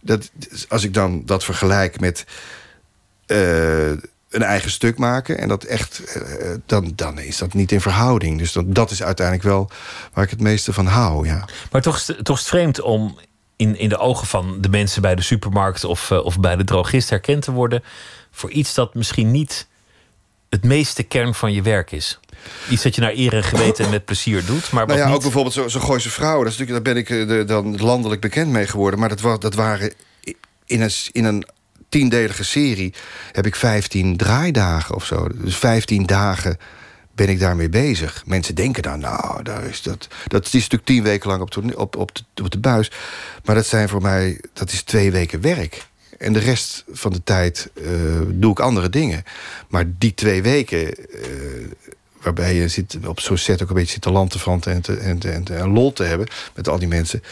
dat, 0.00 0.30
als 0.68 0.84
ik 0.84 0.94
dan 0.94 1.22
dat 1.24 1.44
vergelijk 1.44 2.00
met 2.00 2.24
uh, 3.26 3.92
een 4.30 4.42
eigen 4.42 4.70
stuk 4.70 4.98
maken... 4.98 5.38
en 5.38 5.48
dat 5.48 5.64
echt, 5.64 6.02
uh, 6.16 6.54
dan, 6.66 6.92
dan 6.94 7.18
is 7.18 7.38
dat 7.38 7.54
niet 7.54 7.72
in 7.72 7.80
verhouding. 7.80 8.38
Dus 8.38 8.52
dat, 8.52 8.74
dat 8.74 8.90
is 8.90 9.02
uiteindelijk 9.02 9.46
wel 9.46 9.70
waar 10.12 10.24
ik 10.24 10.30
het 10.30 10.40
meeste 10.40 10.72
van 10.72 10.86
hou, 10.86 11.26
ja. 11.26 11.44
Maar 11.70 11.82
toch, 11.82 12.00
toch 12.00 12.36
is 12.36 12.42
het 12.42 12.50
vreemd 12.50 12.80
om 12.80 13.18
in, 13.56 13.78
in 13.78 13.88
de 13.88 13.98
ogen 13.98 14.26
van 14.26 14.60
de 14.60 14.68
mensen... 14.68 15.02
bij 15.02 15.14
de 15.14 15.22
supermarkt 15.22 15.84
of, 15.84 16.10
uh, 16.10 16.24
of 16.24 16.40
bij 16.40 16.56
de 16.56 16.64
drogist 16.64 17.10
herkend 17.10 17.42
te 17.42 17.52
worden... 17.52 17.82
voor 18.30 18.50
iets 18.50 18.74
dat 18.74 18.94
misschien 18.94 19.30
niet 19.30 19.66
het 20.48 20.64
meeste 20.64 21.02
kern 21.02 21.34
van 21.34 21.52
je 21.52 21.62
werk 21.62 21.92
is. 21.92 22.20
Iets 22.70 22.82
dat 22.82 22.94
je 22.94 23.00
naar 23.00 23.12
eer 23.14 23.34
en 23.34 23.44
geweten 23.44 23.84
en 23.84 23.90
met 23.90 24.04
plezier 24.04 24.44
doet. 24.44 24.72
Maar 24.72 24.86
nou 24.86 24.98
ja, 24.98 25.06
niet... 25.06 25.14
ook 25.14 25.22
bijvoorbeeld 25.22 25.54
zo'n 25.54 25.70
zo 25.70 25.80
Gooise 25.80 26.10
Vrouwen. 26.10 26.44
Dat 26.44 26.52
is 26.52 26.58
natuurlijk, 26.58 26.84
daar 26.84 26.94
ben 26.94 27.02
ik 27.02 27.28
de, 27.28 27.44
dan 27.44 27.76
landelijk 27.76 28.20
bekend 28.20 28.50
mee 28.50 28.66
geworden. 28.66 29.00
Maar 29.00 29.08
dat, 29.08 29.40
dat 29.40 29.54
waren 29.54 29.92
in 30.66 30.80
een, 30.80 30.90
in 31.12 31.24
een 31.24 31.44
tiendelige 31.90 32.44
serie... 32.44 32.94
heb 33.32 33.46
ik 33.46 33.56
15 33.56 34.16
draaidagen 34.16 34.94
of 34.94 35.04
zo. 35.04 35.28
Dus 35.34 35.56
15 35.56 36.06
dagen 36.06 36.58
ben 37.14 37.28
ik 37.28 37.38
daarmee 37.38 37.68
bezig. 37.68 38.22
Mensen 38.26 38.54
denken 38.54 38.82
dan, 38.82 39.00
nou, 39.00 39.42
daar 39.42 39.64
is 39.64 39.82
dat, 39.82 40.08
dat 40.26 40.44
is 40.44 40.52
natuurlijk 40.52 40.84
tien 40.84 41.02
weken 41.02 41.28
lang 41.28 41.42
op, 41.42 41.56
op, 41.76 41.96
op, 41.96 42.14
de, 42.14 42.42
op 42.42 42.50
de 42.50 42.58
buis. 42.58 42.90
Maar 43.44 43.54
dat 43.54 43.66
zijn 43.66 43.88
voor 43.88 44.02
mij, 44.02 44.40
dat 44.52 44.72
is 44.72 44.82
twee 44.82 45.10
weken 45.10 45.40
werk. 45.40 45.88
En 46.18 46.32
de 46.32 46.38
rest 46.38 46.84
van 46.92 47.12
de 47.12 47.22
tijd 47.24 47.70
uh, 47.74 47.90
doe 48.28 48.50
ik 48.50 48.60
andere 48.60 48.88
dingen. 48.88 49.22
Maar 49.68 49.84
die 49.98 50.14
twee 50.14 50.42
weken, 50.42 50.80
uh, 50.80 51.26
waarbij 52.22 52.54
je 52.54 52.68
zit 52.68 52.98
op 53.06 53.20
zo'n 53.20 53.36
set 53.36 53.62
ook 53.62 53.68
een 53.68 53.74
beetje 53.74 53.92
zit 53.92 54.02
te 54.02 54.10
lanterfanten 54.10 54.72
en, 54.72 54.80
te, 54.80 54.96
en, 54.96 55.18
te, 55.18 55.30
en, 55.30 55.44
te, 55.44 55.54
en 55.54 55.72
lol 55.72 55.92
te 55.92 56.02
hebben 56.02 56.28
met 56.54 56.68
al 56.68 56.78
die 56.78 56.88
mensen. 56.88 57.22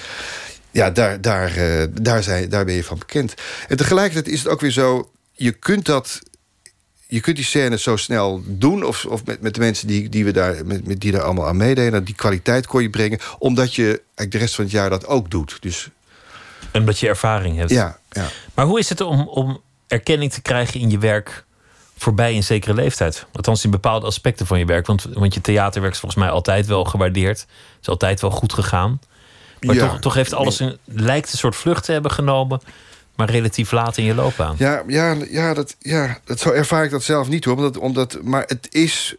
Ja, 0.71 0.91
daar, 0.91 1.21
daar, 1.21 1.59
uh, 1.59 1.85
daar, 1.91 2.23
zijn, 2.23 2.49
daar 2.49 2.65
ben 2.65 2.75
je 2.75 2.85
van 2.85 2.99
bekend. 2.99 3.35
En 3.69 3.77
tegelijkertijd 3.77 4.35
is 4.35 4.43
het 4.43 4.49
ook 4.49 4.61
weer 4.61 4.71
zo, 4.71 5.11
je 5.33 5.53
kunt 5.53 5.87
dat 5.87 6.21
je 7.09 7.21
kunt 7.21 7.37
die 7.37 7.45
scène 7.45 7.79
zo 7.79 7.97
snel 7.97 8.43
doen, 8.47 8.85
of, 8.85 9.05
of 9.05 9.25
met, 9.25 9.41
met 9.41 9.55
de 9.55 9.61
mensen 9.61 9.87
die, 9.87 10.09
die, 10.09 10.25
we 10.25 10.31
daar, 10.31 10.67
met, 10.67 10.87
met 10.87 11.01
die 11.01 11.13
daar 11.13 11.23
allemaal 11.23 11.47
aan 11.47 11.57
meededen. 11.57 12.05
Die 12.05 12.15
kwaliteit 12.15 12.67
kon 12.67 12.83
je 12.83 12.91
brengen, 12.91 13.19
omdat 13.39 13.75
je 13.75 13.85
eigenlijk 13.85 14.31
de 14.31 14.39
rest 14.39 14.55
van 14.55 14.65
het 14.65 14.73
jaar 14.73 14.91
dat 14.91 15.07
ook 15.07 15.31
doet. 15.31 15.57
Dus 15.61 15.89
en 16.71 16.85
dat 16.85 16.99
je 16.99 17.09
ervaring 17.09 17.57
hebt. 17.57 17.71
Ja, 17.71 17.99
ja. 18.11 18.29
Maar 18.55 18.67
hoe 18.67 18.79
is 18.79 18.89
het 18.89 19.01
om, 19.01 19.29
om 19.29 19.61
erkenning 19.87 20.33
te 20.33 20.43
krijgen 20.43 20.81
in 20.81 20.91
je 20.91 20.99
werk 20.99 21.45
voorbij 21.97 22.37
een 22.37 22.43
zekere 22.43 22.75
leeftijd? 22.75 23.27
Althans 23.33 23.65
in 23.65 23.71
bepaalde 23.71 24.07
aspecten 24.07 24.47
van 24.47 24.59
je 24.59 24.65
werk. 24.65 24.87
Want, 24.87 25.07
want 25.13 25.35
je 25.35 25.41
theaterwerk 25.41 25.93
is 25.93 26.01
volgens 26.01 26.23
mij 26.23 26.31
altijd 26.31 26.67
wel 26.67 26.85
gewaardeerd. 26.85 27.47
is 27.81 27.89
altijd 27.89 28.21
wel 28.21 28.31
goed 28.31 28.53
gegaan. 28.53 29.01
Maar 29.61 29.75
ja, 29.75 29.89
toch, 29.89 30.01
toch 30.01 30.15
heeft 30.15 30.33
alles 30.33 30.61
een, 30.61 30.79
lijkt 30.85 31.33
een 31.33 31.39
soort 31.39 31.57
vlucht 31.57 31.85
te 31.85 31.93
hebben 31.93 32.11
genomen 32.11 32.61
maar 33.19 33.31
relatief 33.31 33.73
laat 33.73 33.97
in 33.97 34.05
je 34.05 34.15
loopbaan. 34.15 34.55
Ja, 34.59 34.83
ja, 34.87 35.17
ja, 35.31 35.55
dat, 35.55 35.77
ja 35.79 36.19
dat 36.25 36.41
zo 36.41 36.51
ervaar 36.51 36.85
ik 36.85 36.91
dat 36.91 37.03
zelf 37.03 37.29
niet 37.29 37.45
hoor. 37.45 37.57
Omdat, 37.57 37.79
omdat, 37.79 38.19
maar 38.23 38.45
het 38.47 38.67
is 38.71 39.15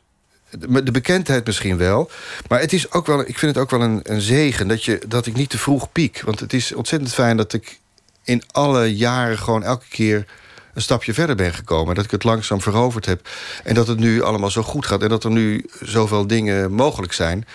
de 0.49 0.91
bekendheid 0.91 1.45
misschien 1.45 1.77
wel. 1.77 2.11
Maar 2.47 2.59
het 2.59 2.73
is 2.73 2.91
ook 2.91 3.05
wel, 3.05 3.19
ik 3.19 3.37
vind 3.37 3.55
het 3.55 3.63
ook 3.63 3.69
wel 3.69 3.81
een, 3.81 3.99
een 4.03 4.21
zegen 4.21 4.67
dat, 4.67 4.83
je, 4.83 5.01
dat 5.07 5.25
ik 5.25 5.35
niet 5.35 5.49
te 5.49 5.57
vroeg 5.57 5.91
piek. 5.91 6.21
Want 6.25 6.39
het 6.39 6.53
is 6.53 6.73
ontzettend 6.73 7.13
fijn 7.13 7.37
dat 7.37 7.53
ik 7.53 7.79
in 8.23 8.43
alle 8.51 8.95
jaren 8.95 9.37
gewoon 9.37 9.63
elke 9.63 9.87
keer 9.89 10.25
een 10.73 10.81
stapje 10.81 11.13
verder 11.13 11.35
ben 11.35 11.53
gekomen. 11.53 11.95
Dat 11.95 12.05
ik 12.05 12.11
het 12.11 12.23
langzaam 12.23 12.61
veroverd 12.61 13.05
heb. 13.05 13.29
En 13.63 13.73
dat 13.73 13.87
het 13.87 13.99
nu 13.99 14.21
allemaal 14.21 14.51
zo 14.51 14.63
goed 14.63 14.85
gaat. 14.85 15.01
En 15.01 15.09
dat 15.09 15.23
er 15.23 15.31
nu 15.31 15.65
zoveel 15.81 16.27
dingen 16.27 16.71
mogelijk 16.71 17.13
zijn. 17.13 17.45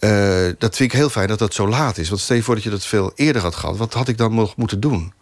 Uh, 0.00 0.52
dat 0.58 0.76
vind 0.76 0.92
ik 0.92 0.98
heel 0.98 1.10
fijn 1.10 1.28
dat 1.28 1.38
dat 1.38 1.54
zo 1.54 1.68
laat 1.68 1.98
is. 1.98 2.08
Want 2.08 2.20
stel 2.20 2.36
je 2.36 2.42
voor 2.42 2.54
dat 2.54 2.64
je 2.64 2.70
dat 2.70 2.86
veel 2.86 3.12
eerder 3.14 3.42
had 3.42 3.54
gehad. 3.54 3.76
Wat 3.76 3.92
had 3.92 4.08
ik 4.08 4.18
dan 4.18 4.34
nog 4.34 4.56
moeten 4.56 4.80
doen? 4.80 5.12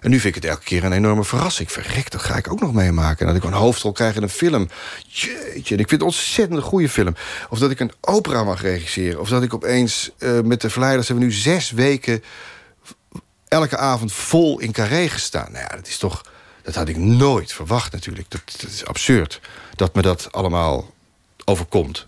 En 0.00 0.10
nu 0.10 0.20
vind 0.20 0.36
ik 0.36 0.42
het 0.42 0.50
elke 0.50 0.64
keer 0.64 0.84
een 0.84 0.92
enorme 0.92 1.24
verrassing. 1.24 1.72
Verrek, 1.72 2.10
dat 2.10 2.22
ga 2.22 2.36
ik 2.36 2.52
ook 2.52 2.60
nog 2.60 2.72
meemaken. 2.72 3.26
Dat 3.26 3.36
ik 3.36 3.44
een 3.44 3.52
hoofdrol 3.52 3.92
krijg 3.92 4.16
in 4.16 4.22
een 4.22 4.28
film. 4.28 4.68
Jeetje, 5.06 5.54
ik 5.54 5.64
vind 5.64 5.90
het 5.90 6.00
een 6.00 6.06
ontzettend 6.06 6.62
goede 6.62 6.88
film. 6.88 7.14
Of 7.48 7.58
dat 7.58 7.70
ik 7.70 7.80
een 7.80 7.92
opera 8.00 8.44
mag 8.44 8.62
regisseren. 8.62 9.20
Of 9.20 9.28
dat 9.28 9.42
ik 9.42 9.54
opeens 9.54 10.10
uh, 10.18 10.40
met 10.40 10.60
de 10.60 10.70
verleiders... 10.70 11.08
hebben 11.08 11.26
we 11.26 11.32
nu 11.32 11.38
zes 11.38 11.70
weken 11.70 12.22
elke 13.48 13.76
avond 13.76 14.12
vol 14.12 14.58
in 14.60 14.72
Carré 14.72 15.08
gestaan. 15.08 15.52
Nou 15.52 15.64
ja, 15.64 15.76
dat 15.76 15.86
is 15.86 15.98
toch... 15.98 16.24
Dat 16.62 16.74
had 16.74 16.88
ik 16.88 16.96
nooit 16.96 17.52
verwacht 17.52 17.92
natuurlijk. 17.92 18.30
Dat 18.30 18.64
is 18.68 18.84
absurd 18.84 19.40
dat 19.74 19.94
me 19.94 20.02
dat 20.02 20.32
allemaal 20.32 20.94
overkomt. 21.44 22.06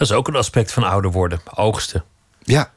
Dat 0.00 0.10
is 0.10 0.16
ook 0.16 0.28
een 0.28 0.36
aspect 0.36 0.72
van 0.72 0.84
ouder 0.84 1.10
worden. 1.10 1.40
Oogsten. 1.54 2.04
Ja, 2.42 2.70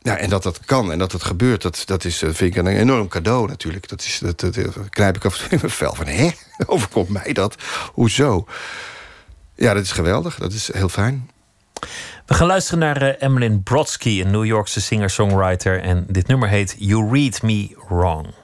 ja, 0.00 0.16
en 0.16 0.30
dat 0.30 0.42
dat 0.42 0.60
kan 0.64 0.92
en 0.92 0.98
dat 0.98 1.12
het 1.12 1.24
gebeurt, 1.24 1.62
dat, 1.62 1.82
dat 1.84 2.04
is, 2.04 2.22
eh, 2.22 2.30
vind 2.32 2.56
ik 2.56 2.56
een 2.56 2.66
enorm 2.66 3.08
cadeau 3.08 3.48
natuurlijk. 3.48 3.88
Dat, 3.88 4.00
is, 4.00 4.18
dat, 4.18 4.40
dat, 4.40 4.54
dat 4.54 4.88
knijp 4.88 5.16
ik 5.16 5.24
af 5.24 5.34
en 5.34 5.40
toe 5.40 5.50
in 5.50 5.58
mijn 5.60 5.72
vel 5.72 5.94
van, 5.94 6.06
hè? 6.06 6.30
Overkomt 6.66 7.08
mij 7.08 7.32
dat? 7.32 7.56
Hoezo? 7.92 8.46
Ja, 9.54 9.74
dat 9.74 9.82
is 9.82 9.92
geweldig. 9.92 10.38
Dat 10.38 10.52
is 10.52 10.72
heel 10.72 10.88
fijn. 10.88 11.30
We 12.26 12.34
gaan 12.34 12.46
luisteren 12.46 12.78
naar 12.78 13.02
uh, 13.02 13.22
Emmeline 13.22 13.58
Brodsky, 13.58 14.20
een 14.20 14.30
New 14.30 14.44
Yorkse 14.44 14.80
singer-songwriter. 14.80 15.80
En 15.80 16.06
dit 16.08 16.26
nummer 16.26 16.48
heet 16.48 16.76
You 16.78 17.08
Read 17.12 17.42
Me 17.42 17.76
Wrong. 17.88 18.34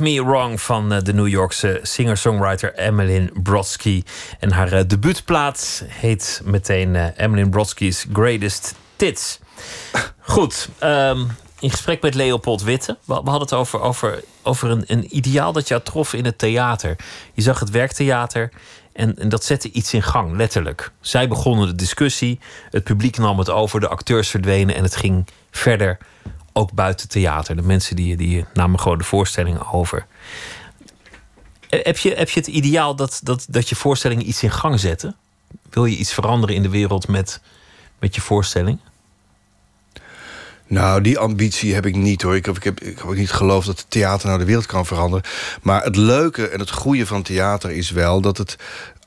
Me 0.00 0.24
Wrong 0.24 0.60
van 0.60 0.92
eh, 0.92 1.00
de 1.02 1.14
New 1.14 1.28
Yorkse 1.28 1.78
singer-songwriter 1.82 2.74
Emmeline 2.74 3.30
Brodsky. 3.42 4.02
En 4.40 4.52
haar 4.52 4.72
uh, 4.72 4.80
debuutplaat 4.86 5.84
heet 5.86 6.40
meteen 6.44 6.94
uh, 6.94 7.06
Emmeline 7.16 7.48
Brodsky's 7.48 8.06
Greatest 8.12 8.74
Tits. 8.96 9.38
Goed, 10.20 10.68
ehm, 10.78 11.20
in 11.60 11.70
gesprek 11.70 12.02
met 12.02 12.14
Leopold 12.14 12.62
Witte. 12.62 12.98
We, 13.04 13.14
hadden 13.14 13.40
het 13.40 13.52
over, 13.52 13.80
over, 13.80 14.22
over 14.42 14.70
een, 14.70 14.84
een 14.86 15.16
ideaal 15.16 15.52
dat 15.52 15.68
jou 15.68 15.82
trof 15.82 16.12
in 16.12 16.24
het 16.24 16.38
theater. 16.38 16.96
Je 17.34 17.42
zag 17.42 17.60
het 17.60 17.70
werktheater 17.70 18.50
en, 18.92 19.18
en, 19.18 19.28
dat 19.28 19.44
zette 19.44 19.70
iets 19.70 19.94
in 19.94 20.02
gang, 20.02 20.36
letterlijk. 20.36 20.90
Zij 21.00 21.28
begonnen 21.28 21.66
de 21.66 21.74
discussie, 21.74 22.38
het 22.70 22.84
publiek 22.84 23.18
nam 23.18 23.38
het 23.38 23.50
over, 23.50 23.80
de 23.80 23.88
acteurs 23.88 24.28
verdwenen 24.28 24.74
en 24.74 24.82
het 24.82 24.96
ging 24.96 25.26
verder 25.50 25.98
ook 26.56 26.72
buiten 26.72 27.08
theater. 27.08 27.56
De 27.56 27.62
mensen 27.62 27.96
die, 27.96 28.16
die 28.16 28.44
namen 28.54 28.80
gewoon 28.80 28.98
de 28.98 29.04
voorstellingen 29.04 29.72
over. 29.72 30.06
Eh, 31.68 31.84
heb 31.84 31.98
je, 31.98 32.14
heb 32.14 32.30
je 32.30 32.40
het 32.40 32.48
ideaal 32.48 32.96
dat, 32.96 33.20
dat, 33.22 33.46
dat 33.48 33.68
je 33.68 33.74
voorstellingen 33.74 34.28
iets 34.28 34.42
in 34.42 34.50
gang 34.50 34.80
zetten? 34.80 35.16
Wil 35.70 35.84
je 35.84 35.96
iets 35.96 36.14
veranderen 36.14 36.54
in 36.56 36.62
de 36.62 36.68
wereld 36.68 37.08
met, 37.08 37.40
met 37.98 38.14
je 38.14 38.20
voorstelling? 38.20 38.78
Nou, 40.66 41.00
die 41.00 41.18
ambitie 41.18 41.74
heb 41.74 41.86
ik 41.86 41.96
niet 41.96 42.22
hoor. 42.22 42.36
Ik 42.36 42.46
heb, 42.46 42.56
ik, 42.56 42.62
heb, 42.62 42.78
ik 42.82 43.16
niet 43.16 43.30
geloofd 43.30 43.66
dat 43.66 43.86
theater 43.88 44.26
nou 44.26 44.38
de 44.38 44.44
wereld 44.44 44.66
kan 44.66 44.86
veranderen. 44.86 45.24
Maar 45.62 45.82
het 45.82 45.96
leuke 45.96 46.48
en 46.48 46.60
het 46.60 46.70
goede 46.70 47.06
van 47.06 47.22
theater 47.22 47.70
is 47.70 47.90
wel 47.90 48.20
dat 48.20 48.38
het 48.38 48.56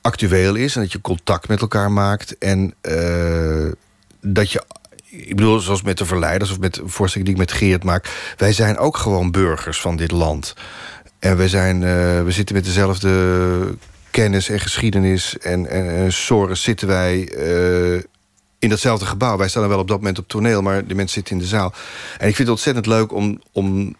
actueel 0.00 0.54
is 0.54 0.74
en 0.74 0.82
dat 0.82 0.92
je 0.92 1.00
contact 1.00 1.48
met 1.48 1.60
elkaar 1.60 1.92
maakt. 1.92 2.38
En 2.38 2.74
uh, 2.82 3.72
dat 4.20 4.50
je 4.50 4.62
ik 5.10 5.36
bedoel, 5.36 5.60
zoals 5.60 5.82
met 5.82 5.98
de 5.98 6.04
verleiders 6.04 6.50
of 6.50 6.58
met 6.58 6.74
de 6.74 6.82
voorstelling 6.84 7.30
die 7.30 7.38
ik 7.38 7.48
met 7.48 7.58
Geert 7.58 7.84
maak. 7.84 8.34
Wij 8.36 8.52
zijn 8.52 8.78
ook 8.78 8.96
gewoon 8.96 9.30
burgers 9.30 9.80
van 9.80 9.96
dit 9.96 10.10
land. 10.10 10.54
En 11.18 11.36
we, 11.36 11.48
zijn, 11.48 11.76
uh, 11.76 12.22
we 12.22 12.30
zitten 12.30 12.54
met 12.54 12.64
dezelfde 12.64 13.74
kennis 14.10 14.48
en 14.48 14.60
geschiedenis 14.60 15.38
en, 15.38 15.66
en, 15.66 15.90
en 15.90 16.12
zorgen 16.12 16.56
zitten 16.56 16.88
wij 16.88 17.32
uh, 17.32 18.02
in 18.58 18.68
datzelfde 18.68 19.06
gebouw. 19.06 19.36
Wij 19.36 19.48
staan 19.48 19.68
wel 19.68 19.78
op 19.78 19.88
dat 19.88 19.96
moment 19.96 20.18
op 20.18 20.28
toneel, 20.28 20.62
maar 20.62 20.86
de 20.86 20.94
mensen 20.94 21.14
zitten 21.14 21.34
in 21.34 21.42
de 21.42 21.48
zaal. 21.48 21.72
En 22.18 22.28
ik 22.28 22.36
vind 22.36 22.38
het 22.38 22.48
ontzettend 22.48 22.86
leuk 22.86 23.12
om, 23.12 23.40
om, 23.52 23.96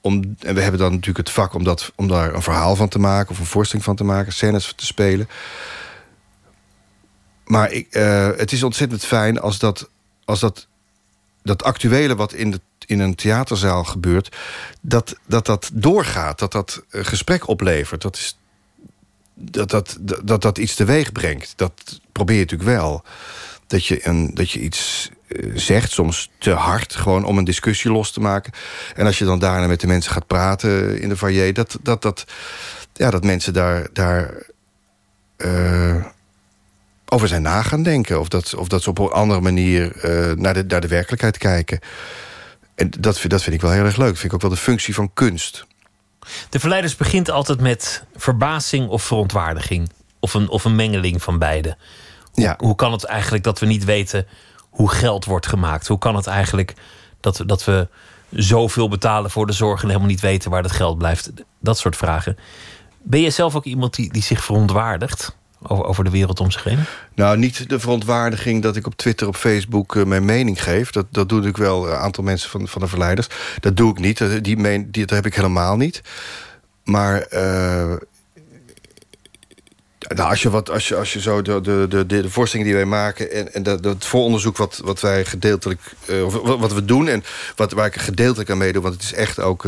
om 0.00 0.36
en 0.40 0.54
we 0.54 0.60
hebben 0.60 0.80
dan 0.80 0.90
natuurlijk 0.90 1.26
het 1.26 1.30
vak 1.30 1.54
om, 1.54 1.64
dat, 1.64 1.92
om 1.96 2.08
daar 2.08 2.34
een 2.34 2.42
verhaal 2.42 2.76
van 2.76 2.88
te 2.88 2.98
maken 2.98 3.30
of 3.30 3.38
een 3.38 3.46
voorstelling 3.46 3.86
van 3.86 3.96
te 3.96 4.04
maken, 4.04 4.32
scènes 4.32 4.72
te 4.76 4.86
spelen. 4.86 5.28
Maar 7.44 7.72
ik, 7.72 7.86
uh, 7.90 8.28
het 8.36 8.52
is 8.52 8.62
ontzettend 8.62 9.04
fijn 9.04 9.40
als 9.40 9.58
dat 9.58 9.88
als 10.28 10.40
dat, 10.40 10.66
dat 11.42 11.62
actuele 11.62 12.16
wat 12.16 12.32
in, 12.32 12.50
de, 12.50 12.60
in 12.86 13.00
een 13.00 13.14
theaterzaal 13.14 13.84
gebeurt... 13.84 14.36
dat 14.80 15.16
dat, 15.26 15.46
dat 15.46 15.70
doorgaat, 15.72 16.38
dat 16.38 16.52
dat 16.52 16.82
gesprek 16.90 17.48
oplevert. 17.48 18.02
Dat, 18.02 18.16
is, 18.16 18.38
dat, 19.34 19.70
dat, 19.70 19.98
dat 20.24 20.42
dat 20.42 20.58
iets 20.58 20.74
teweeg 20.74 21.12
brengt. 21.12 21.52
Dat 21.56 22.00
probeer 22.12 22.36
je 22.36 22.42
natuurlijk 22.42 22.70
wel. 22.70 23.02
Dat 23.66 23.86
je, 23.86 24.06
een, 24.06 24.34
dat 24.34 24.50
je 24.50 24.60
iets 24.60 25.10
eh, 25.28 25.50
zegt, 25.54 25.90
soms 25.90 26.30
te 26.38 26.50
hard, 26.50 26.94
gewoon 26.94 27.24
om 27.24 27.38
een 27.38 27.44
discussie 27.44 27.90
los 27.90 28.10
te 28.12 28.20
maken. 28.20 28.52
En 28.94 29.06
als 29.06 29.18
je 29.18 29.24
dan 29.24 29.38
daarna 29.38 29.66
met 29.66 29.80
de 29.80 29.86
mensen 29.86 30.12
gaat 30.12 30.26
praten 30.26 31.00
in 31.00 31.08
de 31.08 31.16
foyer... 31.16 31.52
dat, 31.54 31.78
dat, 31.82 32.02
dat, 32.02 32.24
ja, 32.92 33.10
dat 33.10 33.24
mensen 33.24 33.52
daar... 33.52 33.88
daar 33.92 34.46
uh, 35.36 36.04
over 37.08 37.28
zijn 37.28 37.42
na 37.42 37.62
gaan 37.62 37.82
denken. 37.82 38.20
Of 38.20 38.28
dat, 38.28 38.54
of 38.54 38.68
dat 38.68 38.82
ze 38.82 38.90
op 38.90 38.98
een 38.98 39.10
andere 39.10 39.40
manier 39.40 40.04
uh, 40.04 40.36
naar, 40.36 40.54
de, 40.54 40.64
naar 40.68 40.80
de 40.80 40.88
werkelijkheid 40.88 41.38
kijken. 41.38 41.80
En 42.74 42.90
dat, 42.98 43.20
dat 43.26 43.42
vind 43.42 43.54
ik 43.54 43.60
wel 43.60 43.70
heel 43.70 43.84
erg 43.84 43.96
leuk. 43.96 44.08
Dat 44.08 44.18
vind 44.18 44.32
ik 44.32 44.34
ook 44.34 44.40
wel 44.40 44.50
de 44.50 44.56
functie 44.56 44.94
van 44.94 45.10
kunst. 45.14 45.66
De 46.48 46.60
Verleiders 46.60 46.96
begint 46.96 47.30
altijd 47.30 47.60
met 47.60 48.04
verbazing 48.16 48.88
of 48.88 49.02
verontwaardiging. 49.02 49.90
Of 50.20 50.34
een, 50.34 50.48
of 50.48 50.64
een 50.64 50.76
mengeling 50.76 51.22
van 51.22 51.38
beide. 51.38 51.76
Hoe, 52.32 52.44
ja. 52.44 52.54
hoe 52.58 52.74
kan 52.74 52.92
het 52.92 53.04
eigenlijk 53.04 53.44
dat 53.44 53.58
we 53.58 53.66
niet 53.66 53.84
weten 53.84 54.26
hoe 54.70 54.90
geld 54.90 55.24
wordt 55.24 55.46
gemaakt? 55.46 55.86
Hoe 55.86 55.98
kan 55.98 56.16
het 56.16 56.26
eigenlijk 56.26 56.74
dat, 57.20 57.42
dat 57.46 57.64
we 57.64 57.88
zoveel 58.30 58.88
betalen 58.88 59.30
voor 59.30 59.46
de 59.46 59.52
zorg... 59.52 59.82
en 59.82 59.86
helemaal 59.86 60.08
niet 60.08 60.20
weten 60.20 60.50
waar 60.50 60.62
dat 60.62 60.72
geld 60.72 60.98
blijft? 60.98 61.30
Dat 61.60 61.78
soort 61.78 61.96
vragen. 61.96 62.38
Ben 63.02 63.20
je 63.20 63.30
zelf 63.30 63.54
ook 63.54 63.64
iemand 63.64 63.94
die, 63.94 64.12
die 64.12 64.22
zich 64.22 64.44
verontwaardigt? 64.44 65.36
Over, 65.62 66.04
de 66.04 66.10
wereld 66.10 66.40
om 66.40 66.50
zich 66.50 66.64
heen? 66.64 66.78
Nou, 67.14 67.38
niet 67.38 67.68
de 67.68 67.80
verontwaardiging 67.80 68.62
dat 68.62 68.76
ik 68.76 68.86
op 68.86 68.96
Twitter, 68.96 69.26
op 69.26 69.36
Facebook 69.36 69.94
uh, 69.94 70.04
mijn 70.04 70.24
mening 70.24 70.62
geef. 70.62 70.90
Dat, 70.90 71.06
dat 71.10 71.28
doe 71.28 71.46
ik 71.46 71.56
wel, 71.56 71.88
een 71.88 71.96
aantal 71.96 72.24
mensen 72.24 72.50
van, 72.50 72.68
van 72.68 72.80
de 72.80 72.88
verleiders. 72.88 73.28
Dat 73.60 73.76
doe 73.76 73.90
ik 73.90 73.98
niet, 73.98 74.44
die, 74.44 74.56
meen, 74.56 74.90
die, 74.90 75.06
dat 75.06 75.16
heb 75.16 75.26
ik 75.26 75.34
helemaal 75.34 75.76
niet. 75.76 76.02
Maar 76.84 77.26
nou, 79.98 80.30
als, 80.30 80.42
je 80.42 80.50
wat, 80.50 80.70
als, 80.70 80.88
je, 80.88 80.96
als 80.96 81.12
je 81.12 81.20
zo 81.20 81.42
de, 81.42 81.60
de, 81.60 81.86
de, 81.88 82.06
de 82.06 82.30
voorstellingen 82.30 82.72
die 82.72 82.82
wij 82.82 82.90
maken... 82.90 83.32
en, 83.32 83.54
en 83.54 83.62
dat, 83.62 83.84
het 83.84 84.04
vooronderzoek 84.04 84.56
wat, 84.56 84.80
wat 84.84 85.00
wij 85.00 85.24
gedeeltelijk... 85.24 85.80
Uh, 86.06 86.22
wat, 86.22 86.58
wat, 86.58 86.72
we 86.72 86.84
doen 86.84 87.08
en 87.08 87.24
wat, 87.56 87.72
waar 87.72 87.86
ik 87.86 87.96
gedeeltelijk 87.96 88.50
aan 88.50 88.58
meedoe... 88.58 88.82
want 88.82 88.94
het 88.94 89.02
is 89.02 89.12
echt 89.12 89.40
ook 89.40 89.66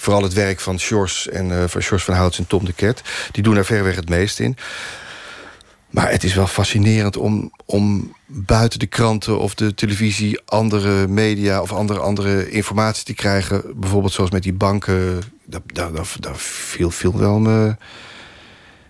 vooral 0.00 0.22
het 0.22 0.32
werk 0.32 0.60
van 0.60 0.78
Sjors 0.78 1.28
en 1.28 1.48
uh, 1.48 1.64
van 1.66 1.80
Sjors 1.80 2.04
van 2.04 2.14
Houts 2.14 2.38
en 2.38 2.46
Tom 2.46 2.64
de 2.64 2.72
Ket. 2.72 3.02
Die 3.32 3.42
doen 3.42 3.56
er 3.56 3.64
verreweg 3.64 3.96
het 3.96 4.08
meest 4.08 4.40
in. 4.40 4.56
Maar 5.90 6.10
het 6.10 6.24
is 6.24 6.34
wel 6.34 6.46
fascinerend 6.46 7.16
om, 7.16 7.52
om 7.64 8.14
buiten 8.26 8.78
de 8.78 8.86
kranten 8.86 9.38
of 9.38 9.54
de 9.54 9.74
televisie... 9.74 10.40
andere 10.44 11.08
media 11.08 11.62
of 11.62 11.72
andere, 11.72 11.98
andere 11.98 12.50
informatie 12.50 13.04
te 13.04 13.14
krijgen. 13.14 13.62
Bijvoorbeeld 13.74 14.12
zoals 14.12 14.30
met 14.30 14.42
die 14.42 14.52
banken. 14.52 15.22
Daar, 15.44 15.60
daar, 15.66 15.90
daar, 16.20 16.36
viel, 16.36 16.90
viel 16.90 17.18
wel 17.18 17.38
me... 17.38 17.76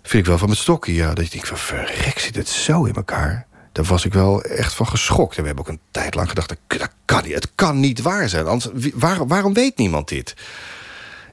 Vind 0.02 0.22
ik 0.22 0.26
wel 0.26 0.38
van 0.38 0.48
mijn 0.48 0.60
stokje, 0.60 0.94
ja. 0.94 1.14
Dat 1.14 1.24
je 1.24 1.30
denkt 1.30 1.48
van, 1.48 1.58
verrek, 1.58 2.18
zit 2.18 2.36
het 2.36 2.48
zo 2.48 2.84
in 2.84 2.94
elkaar? 2.94 3.46
Daar 3.72 3.84
was 3.84 4.04
ik 4.04 4.12
wel 4.12 4.42
echt 4.42 4.74
van 4.74 4.86
geschokt. 4.86 5.36
En 5.36 5.40
we 5.40 5.46
hebben 5.46 5.64
ook 5.66 5.72
een 5.72 5.80
tijd 5.90 6.14
lang 6.14 6.28
gedacht, 6.28 6.48
dat 6.66 6.90
kan 7.04 7.22
niet, 7.24 7.34
het 7.34 7.48
kan 7.54 7.80
niet 7.80 8.02
waar 8.02 8.28
zijn. 8.28 8.46
Anders, 8.46 8.90
waar, 8.94 9.26
waarom 9.26 9.54
weet 9.54 9.76
niemand 9.76 10.08
dit? 10.08 10.34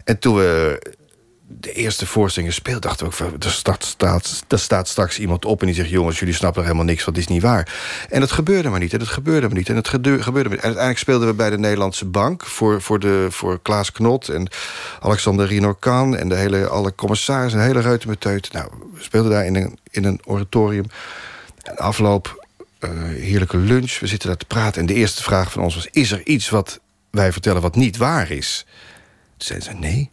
En 0.03 0.19
toen 0.19 0.35
we 0.35 0.79
de 1.49 1.71
eerste 1.71 2.05
voorstellingen 2.05 2.55
speelden, 2.55 2.81
dachten 2.81 3.09
we 3.09 3.23
ook... 3.23 3.43
Er 3.43 3.51
staat, 3.51 3.83
staat, 3.83 4.43
staat 4.47 4.87
straks 4.87 5.19
iemand 5.19 5.45
op 5.45 5.59
en 5.59 5.65
die 5.65 5.75
zegt... 5.75 5.89
jongens, 5.89 6.19
jullie 6.19 6.33
snappen 6.33 6.61
er 6.61 6.67
helemaal 6.67 6.87
niks, 6.87 7.03
want 7.05 7.17
is 7.17 7.27
niet 7.27 7.41
waar. 7.41 7.73
En 8.09 8.19
dat 8.19 8.31
gebeurde 8.31 8.69
maar 8.69 8.79
niet, 8.79 8.93
en 8.93 8.99
dat 8.99 9.07
gebeurde 9.07 9.47
maar 9.47 9.57
niet. 9.57 9.69
En 9.69 9.75
het 9.75 9.87
gebeurde 9.87 10.23
maar 10.23 10.33
niet. 10.33 10.51
En 10.51 10.63
uiteindelijk 10.63 10.97
speelden 10.97 11.27
we 11.27 11.33
bij 11.33 11.49
de 11.49 11.57
Nederlandse 11.57 12.05
Bank... 12.05 12.45
voor, 12.45 12.81
voor, 12.81 12.99
de, 12.99 13.27
voor 13.29 13.61
Klaas 13.61 13.91
Knot 13.91 14.29
en 14.29 14.49
Alexander 14.99 15.47
Rinokan... 15.47 16.15
en 16.15 16.29
de 16.29 16.35
hele, 16.35 16.67
alle 16.67 16.95
commissarissen, 16.95 17.59
een 17.59 17.65
hele 17.65 17.79
reutemeteut. 17.79 18.53
Nou, 18.53 18.69
we 18.93 19.03
speelden 19.03 19.31
daar 19.31 19.45
in 19.45 19.55
een, 19.55 19.77
in 19.89 20.03
een 20.03 20.19
oratorium. 20.25 20.85
En 21.63 21.77
afloop, 21.77 22.45
uh, 22.79 22.89
heerlijke 23.03 23.57
lunch, 23.57 23.99
we 23.99 24.07
zitten 24.07 24.27
daar 24.27 24.37
te 24.37 24.45
praten... 24.45 24.81
en 24.81 24.87
de 24.87 24.93
eerste 24.93 25.23
vraag 25.23 25.51
van 25.51 25.63
ons 25.63 25.75
was... 25.75 25.87
is 25.91 26.11
er 26.11 26.25
iets 26.25 26.49
wat 26.49 26.79
wij 27.09 27.31
vertellen 27.31 27.61
wat 27.61 27.75
niet 27.75 27.97
waar 27.97 28.31
is... 28.31 28.65
Toen 29.37 29.47
zeiden 29.47 29.69
ze, 29.69 29.73
nee, 29.79 30.11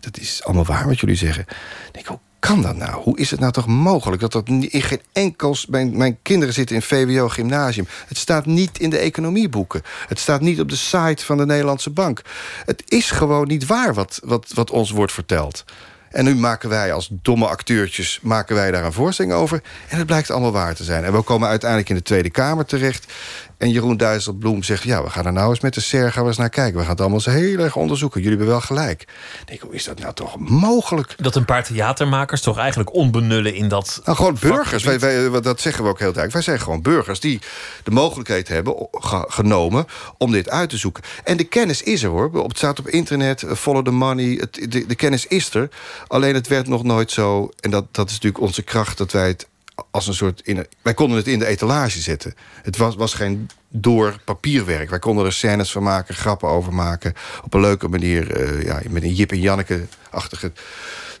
dat 0.00 0.18
is 0.18 0.44
allemaal 0.44 0.64
waar 0.64 0.86
wat 0.86 1.00
jullie 1.00 1.16
zeggen. 1.16 1.42
Ik 1.86 1.92
denk, 1.92 2.06
hoe 2.06 2.18
kan 2.38 2.62
dat 2.62 2.76
nou? 2.76 3.02
Hoe 3.02 3.18
is 3.18 3.30
het 3.30 3.40
nou 3.40 3.52
toch 3.52 3.66
mogelijk 3.66 4.20
dat 4.20 4.32
dat 4.32 4.48
in 4.48 4.68
geen 4.70 5.02
enkel... 5.12 5.56
Mijn, 5.68 5.96
mijn 5.96 6.18
kinderen 6.22 6.54
zitten 6.54 6.76
in 6.76 6.82
VWO-gymnasium. 6.82 7.86
Het 8.06 8.18
staat 8.18 8.46
niet 8.46 8.78
in 8.78 8.90
de 8.90 8.98
economieboeken. 8.98 9.82
Het 10.08 10.18
staat 10.18 10.40
niet 10.40 10.60
op 10.60 10.68
de 10.68 10.76
site 10.76 11.24
van 11.24 11.36
de 11.36 11.46
Nederlandse 11.46 11.90
Bank. 11.90 12.22
Het 12.64 12.82
is 12.86 13.10
gewoon 13.10 13.46
niet 13.46 13.66
waar 13.66 13.94
wat, 13.94 14.20
wat, 14.24 14.50
wat 14.54 14.70
ons 14.70 14.90
wordt 14.90 15.12
verteld. 15.12 15.64
En 16.10 16.24
nu 16.24 16.34
maken 16.34 16.68
wij 16.68 16.92
als 16.92 17.08
domme 17.22 17.46
acteurtjes 17.46 18.18
maken 18.22 18.54
wij 18.54 18.70
daar 18.70 18.84
een 18.84 18.92
voorstelling 18.92 19.34
over. 19.34 19.62
En 19.88 19.98
het 19.98 20.06
blijkt 20.06 20.30
allemaal 20.30 20.52
waar 20.52 20.74
te 20.74 20.84
zijn. 20.84 21.04
En 21.04 21.12
we 21.12 21.22
komen 21.22 21.48
uiteindelijk 21.48 21.90
in 21.90 21.96
de 21.96 22.02
Tweede 22.02 22.30
Kamer 22.30 22.64
terecht. 22.64 23.12
En 23.60 23.70
Jeroen 23.70 23.96
Dijsselbloem 23.96 24.62
zegt... 24.62 24.82
ja, 24.82 25.02
we 25.02 25.10
gaan 25.10 25.26
er 25.26 25.32
nou 25.32 25.50
eens 25.50 25.60
met 25.60 25.74
de 25.74 25.80
SER 25.80 26.12
gaan 26.12 26.22
we 26.22 26.28
eens 26.28 26.38
naar 26.38 26.48
kijken. 26.48 26.74
We 26.74 26.80
gaan 26.80 26.90
het 26.90 27.00
allemaal 27.00 27.18
eens 27.18 27.34
heel 27.34 27.58
erg 27.58 27.76
onderzoeken. 27.76 28.20
Jullie 28.20 28.36
hebben 28.36 28.54
wel 28.54 28.64
gelijk. 28.64 29.00
Ik 29.02 29.46
denk, 29.46 29.60
hoe 29.60 29.74
is 29.74 29.84
dat 29.84 29.98
nou 29.98 30.14
toch 30.14 30.38
mogelijk? 30.38 31.14
Dat 31.16 31.34
een 31.36 31.44
paar 31.44 31.64
theatermakers 31.64 32.40
toch 32.40 32.58
eigenlijk 32.58 32.94
onbenullen 32.94 33.54
in 33.54 33.68
dat... 33.68 34.00
Nou, 34.04 34.16
gewoon 34.16 34.36
burgers. 34.40 34.84
Wij, 34.84 34.98
wij, 34.98 35.40
dat 35.40 35.60
zeggen 35.60 35.84
we 35.84 35.90
ook 35.90 35.98
heel 35.98 36.12
duidelijk. 36.12 36.32
Wij 36.32 36.42
zijn 36.42 36.60
gewoon 36.60 36.82
burgers 36.82 37.20
die 37.20 37.40
de 37.84 37.90
mogelijkheid 37.90 38.48
hebben 38.48 38.88
genomen... 39.28 39.86
om 40.18 40.32
dit 40.32 40.50
uit 40.50 40.70
te 40.70 40.76
zoeken. 40.76 41.02
En 41.24 41.36
de 41.36 41.44
kennis 41.44 41.82
is 41.82 42.02
er, 42.02 42.10
hoor. 42.10 42.42
Het 42.42 42.56
staat 42.56 42.78
op 42.78 42.88
internet, 42.88 43.42
eh, 43.42 43.54
follow 43.54 43.84
the 43.84 43.90
money. 43.90 44.36
Het, 44.40 44.72
de, 44.72 44.86
de 44.86 44.94
kennis 44.94 45.26
is 45.26 45.54
er. 45.54 45.68
Alleen 46.06 46.34
het 46.34 46.48
werd 46.48 46.68
nog 46.68 46.82
nooit 46.82 47.10
zo... 47.10 47.50
en 47.60 47.70
dat, 47.70 47.84
dat 47.90 48.06
is 48.06 48.12
natuurlijk 48.12 48.42
onze 48.42 48.62
kracht, 48.62 48.98
dat 48.98 49.12
wij 49.12 49.28
het 49.28 49.48
als 49.90 50.06
een 50.06 50.14
soort... 50.14 50.40
In 50.44 50.66
wij 50.82 50.94
konden 50.94 51.16
het 51.16 51.26
in 51.26 51.38
de 51.38 51.46
etalage 51.46 52.00
zetten. 52.00 52.34
Het 52.62 52.76
was, 52.76 52.94
was 52.94 53.14
geen 53.14 53.50
door 53.68 54.16
papierwerk. 54.24 54.90
Wij 54.90 54.98
konden 54.98 55.24
er 55.24 55.32
scènes 55.32 55.72
van 55.72 55.82
maken, 55.82 56.14
grappen 56.14 56.48
over 56.48 56.74
maken. 56.74 57.14
Op 57.44 57.54
een 57.54 57.60
leuke 57.60 57.88
manier, 57.88 58.40
uh, 58.40 58.62
ja, 58.62 58.80
met 58.88 59.02
een 59.02 59.14
Jip 59.14 59.30
en 59.30 59.40
Janneke-achtige 59.40 60.52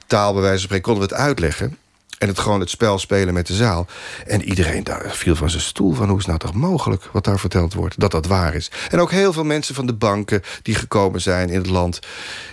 taal... 0.06 0.32
bij 0.32 0.42
wijze 0.42 0.56
van 0.56 0.64
spreken, 0.64 0.84
konden 0.84 1.08
we 1.08 1.14
het 1.14 1.24
uitleggen. 1.24 1.78
En 2.20 2.28
het 2.28 2.38
gewoon 2.38 2.60
het 2.60 2.70
spel 2.70 2.98
spelen 2.98 3.34
met 3.34 3.46
de 3.46 3.54
zaal. 3.54 3.86
En 4.26 4.42
iedereen 4.42 4.84
daar 4.84 5.10
viel 5.10 5.36
van 5.36 5.50
zijn 5.50 5.62
stoel 5.62 5.92
van 5.92 6.08
hoe 6.08 6.18
is 6.18 6.26
nou 6.26 6.38
toch 6.38 6.54
mogelijk 6.54 7.08
wat 7.12 7.24
daar 7.24 7.38
verteld 7.38 7.74
wordt, 7.74 8.00
dat 8.00 8.10
dat 8.10 8.26
waar 8.26 8.54
is. 8.54 8.70
En 8.90 9.00
ook 9.00 9.10
heel 9.10 9.32
veel 9.32 9.44
mensen 9.44 9.74
van 9.74 9.86
de 9.86 9.94
banken 9.94 10.42
die 10.62 10.74
gekomen 10.74 11.20
zijn 11.20 11.48
in 11.48 11.58
het 11.58 11.66
land, 11.66 11.98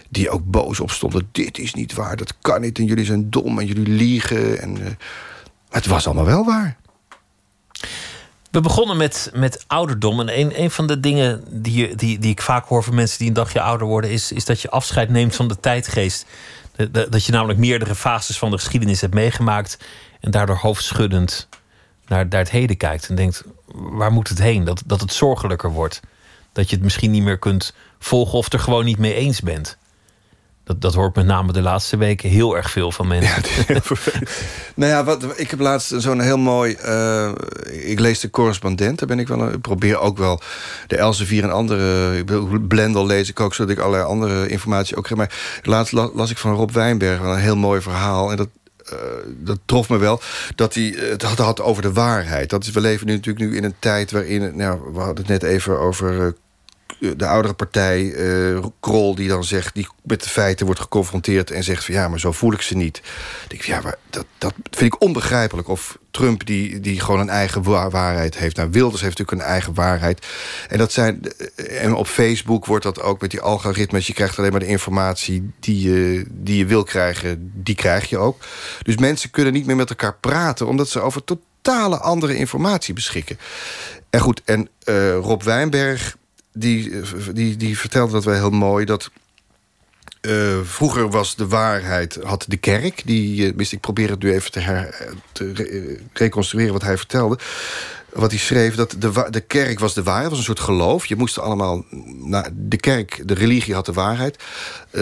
die 0.09 0.29
ook 0.29 0.45
boos 0.45 0.79
opstonden. 0.79 1.29
Dit 1.31 1.57
is 1.57 1.73
niet 1.73 1.93
waar, 1.93 2.17
dat 2.17 2.33
kan 2.41 2.61
niet 2.61 2.77
en 2.77 2.85
jullie 2.85 3.05
zijn 3.05 3.29
dom 3.29 3.59
en 3.59 3.65
jullie 3.65 3.87
liegen. 3.87 4.61
En, 4.61 4.77
uh, 4.77 4.85
het 5.69 5.85
was 5.85 6.05
allemaal 6.05 6.25
wel 6.25 6.45
waar. 6.45 6.77
We 8.51 8.61
begonnen 8.61 8.97
met, 8.97 9.31
met 9.33 9.63
ouderdom. 9.67 10.19
En 10.19 10.39
een, 10.39 10.61
een 10.61 10.71
van 10.71 10.87
de 10.87 10.99
dingen 10.99 11.43
die, 11.49 11.95
die, 11.95 12.19
die 12.19 12.31
ik 12.31 12.41
vaak 12.41 12.65
hoor 12.65 12.83
van 12.83 12.95
mensen 12.95 13.17
die 13.17 13.27
een 13.27 13.33
dagje 13.33 13.61
ouder 13.61 13.87
worden, 13.87 14.09
is, 14.09 14.31
is 14.31 14.45
dat 14.45 14.61
je 14.61 14.69
afscheid 14.69 15.09
neemt 15.09 15.35
van 15.35 15.47
de 15.47 15.59
tijdgeest. 15.59 16.25
Dat 16.91 17.25
je 17.25 17.31
namelijk 17.31 17.59
meerdere 17.59 17.95
fases 17.95 18.37
van 18.37 18.51
de 18.51 18.57
geschiedenis 18.57 19.01
hebt 19.01 19.13
meegemaakt. 19.13 19.77
En 20.19 20.31
daardoor 20.31 20.57
hoofdschuddend 20.57 21.47
naar, 22.07 22.27
naar 22.27 22.39
het 22.39 22.51
heden 22.51 22.77
kijkt. 22.77 23.09
En 23.09 23.15
denkt: 23.15 23.43
waar 23.73 24.11
moet 24.11 24.29
het 24.29 24.39
heen? 24.39 24.63
Dat, 24.63 24.83
dat 24.85 25.01
het 25.01 25.13
zorgelijker 25.13 25.71
wordt. 25.71 25.99
Dat 26.51 26.69
je 26.69 26.75
het 26.75 26.83
misschien 26.83 27.11
niet 27.11 27.23
meer 27.23 27.39
kunt 27.39 27.73
volgen 27.99 28.37
of 28.37 28.53
er 28.53 28.59
gewoon 28.59 28.85
niet 28.85 28.97
mee 28.97 29.13
eens 29.13 29.41
bent. 29.41 29.77
Dat, 30.67 30.81
dat 30.81 30.93
hoor 30.93 31.07
ik 31.07 31.15
met 31.15 31.25
name 31.25 31.53
de 31.53 31.61
laatste 31.61 31.97
weken 31.97 32.29
heel 32.29 32.55
erg 32.55 32.71
veel 32.71 32.91
van 32.91 33.07
mensen. 33.07 33.43
Ja, 33.67 33.79
nou 34.75 34.91
ja, 34.91 35.03
wat, 35.03 35.39
ik 35.39 35.49
heb 35.49 35.59
laatst 35.59 35.93
zo'n 35.97 36.19
heel 36.19 36.37
mooi... 36.37 36.77
Uh, 36.85 37.31
ik 37.67 37.99
lees 37.99 38.19
de 38.19 38.29
correspondent, 38.29 38.99
daar 38.99 39.07
ben 39.07 39.19
ik 39.19 39.27
wel... 39.27 39.49
Ik 39.49 39.61
probeer 39.61 39.99
ook 39.99 40.17
wel 40.17 40.41
de 40.87 40.97
Elsevier 40.97 41.43
en 41.43 41.51
andere... 41.51 42.23
Blendel 42.67 43.05
lees 43.05 43.29
ik 43.29 43.39
ook, 43.39 43.53
zodat 43.53 43.71
ik 43.71 43.79
allerlei 43.79 44.03
andere 44.03 44.47
informatie 44.47 44.97
ook 44.97 45.03
krijg. 45.03 45.19
Maar 45.19 45.61
laatst 45.63 45.91
las 45.91 46.31
ik 46.31 46.37
van 46.37 46.53
Rob 46.53 46.71
Wijnberg 46.71 47.19
een 47.19 47.37
heel 47.37 47.57
mooi 47.57 47.81
verhaal. 47.81 48.31
En 48.31 48.37
dat, 48.37 48.49
uh, 48.93 48.99
dat 49.27 49.59
trof 49.65 49.89
me 49.89 49.97
wel, 49.97 50.21
dat 50.55 50.73
hij 50.73 50.95
het 50.97 51.21
had, 51.21 51.37
had, 51.37 51.61
over 51.61 51.81
de 51.81 51.93
waarheid. 51.93 52.49
Dat 52.49 52.63
is, 52.63 52.71
we 52.71 52.81
leven 52.81 53.07
nu 53.07 53.13
natuurlijk 53.13 53.45
nu 53.45 53.55
in 53.55 53.63
een 53.63 53.75
tijd 53.79 54.11
waarin... 54.11 54.51
Nou, 54.55 54.79
we 54.93 54.99
hadden 54.99 55.25
het 55.25 55.41
net 55.41 55.43
even 55.43 55.79
over 55.79 56.13
uh, 56.13 56.27
de 56.99 57.25
oudere 57.25 57.53
partij, 57.53 58.01
uh, 58.03 58.65
Krol, 58.79 59.15
die 59.15 59.27
dan 59.27 59.43
zegt... 59.43 59.75
die 59.75 59.87
met 60.03 60.23
de 60.23 60.29
feiten 60.29 60.65
wordt 60.65 60.81
geconfronteerd 60.81 61.51
en 61.51 61.63
zegt 61.63 61.85
van... 61.85 61.93
ja, 61.93 62.07
maar 62.07 62.19
zo 62.19 62.31
voel 62.31 62.53
ik 62.53 62.61
ze 62.61 62.75
niet. 62.75 63.01
Denk 63.47 63.61
ik, 63.61 63.67
ja, 63.67 63.81
maar 63.81 63.97
dat, 64.09 64.25
dat 64.37 64.53
vind 64.71 64.93
ik 64.93 65.01
onbegrijpelijk. 65.01 65.67
Of 65.67 65.97
Trump, 66.11 66.45
die, 66.45 66.79
die 66.79 66.99
gewoon 66.99 67.19
een 67.19 67.29
eigen 67.29 67.63
waarheid 67.63 68.37
heeft. 68.37 68.55
Nou, 68.55 68.69
Wilders 68.71 69.01
heeft 69.01 69.17
natuurlijk 69.17 69.47
een 69.47 69.53
eigen 69.53 69.73
waarheid. 69.73 70.25
En, 70.69 70.77
dat 70.77 70.91
zijn, 70.91 71.21
eh, 71.55 71.83
en 71.83 71.93
op 71.93 72.07
Facebook 72.07 72.65
wordt 72.65 72.83
dat 72.83 73.01
ook 73.01 73.21
met 73.21 73.31
die 73.31 73.41
algoritmes... 73.41 74.07
je 74.07 74.13
krijgt 74.13 74.39
alleen 74.39 74.51
maar 74.51 74.59
de 74.59 74.67
informatie 74.67 75.51
die 75.59 75.89
je, 75.89 76.25
die 76.29 76.57
je 76.57 76.65
wil 76.65 76.83
krijgen, 76.83 77.51
die 77.53 77.75
krijg 77.75 78.09
je 78.09 78.17
ook. 78.17 78.43
Dus 78.81 78.97
mensen 78.97 79.29
kunnen 79.29 79.53
niet 79.53 79.65
meer 79.65 79.75
met 79.75 79.89
elkaar 79.89 80.15
praten... 80.15 80.67
omdat 80.67 80.89
ze 80.89 80.99
over 80.99 81.23
totale 81.23 81.97
andere 81.97 82.35
informatie 82.35 82.93
beschikken. 82.93 83.39
En 84.09 84.19
goed, 84.19 84.41
en 84.45 84.69
Rob 85.21 85.41
Wijnberg 85.41 86.15
die, 86.59 87.01
die, 87.33 87.55
die 87.55 87.77
vertelde 87.77 88.11
dat 88.11 88.23
wel 88.23 88.33
heel 88.33 88.49
mooi... 88.49 88.85
dat 88.85 89.11
uh, 90.21 90.57
vroeger 90.63 91.09
was 91.09 91.35
de 91.35 91.47
waarheid, 91.47 92.19
had 92.23 92.45
de 92.47 92.57
kerk... 92.57 93.01
die, 93.05 93.53
uh, 93.55 93.71
ik 93.71 93.79
probeer 93.79 94.09
het 94.09 94.23
nu 94.23 94.31
even 94.33 94.51
te, 94.51 94.59
her, 94.59 95.07
te 95.31 95.99
reconstrueren 96.13 96.73
wat 96.73 96.81
hij 96.81 96.97
vertelde... 96.97 97.39
wat 98.13 98.31
hij 98.31 98.39
schreef, 98.39 98.75
dat 98.75 98.95
de, 98.99 99.27
de 99.29 99.41
kerk 99.41 99.79
was 99.79 99.93
de 99.93 100.03
waarheid, 100.03 100.29
was 100.29 100.37
een 100.37 100.45
soort 100.45 100.59
geloof. 100.59 101.05
Je 101.05 101.15
moest 101.15 101.39
allemaal... 101.39 101.83
Nou, 102.05 102.47
de 102.53 102.77
kerk, 102.77 103.21
de 103.25 103.33
religie 103.33 103.73
had 103.73 103.85
de 103.85 103.93
waarheid. 103.93 104.43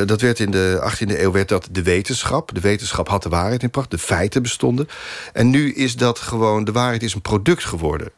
Dat 0.05 0.21
werd 0.21 0.39
in 0.39 0.51
de 0.51 0.91
18e 0.91 1.19
eeuw 1.19 1.31
werd 1.31 1.49
dat 1.49 1.67
de 1.71 1.83
wetenschap. 1.83 2.53
De 2.53 2.59
wetenschap 2.59 3.09
had 3.09 3.23
de 3.23 3.29
waarheid 3.29 3.63
in 3.63 3.69
pracht, 3.69 3.91
de 3.91 3.97
feiten 3.97 4.41
bestonden. 4.41 4.87
En 5.33 5.49
nu 5.49 5.73
is 5.73 5.95
dat 5.95 6.19
gewoon... 6.19 6.63
de 6.63 6.71
waarheid 6.71 7.03
is 7.03 7.13
een 7.13 7.21
product 7.21 7.65
geworden 7.65 8.11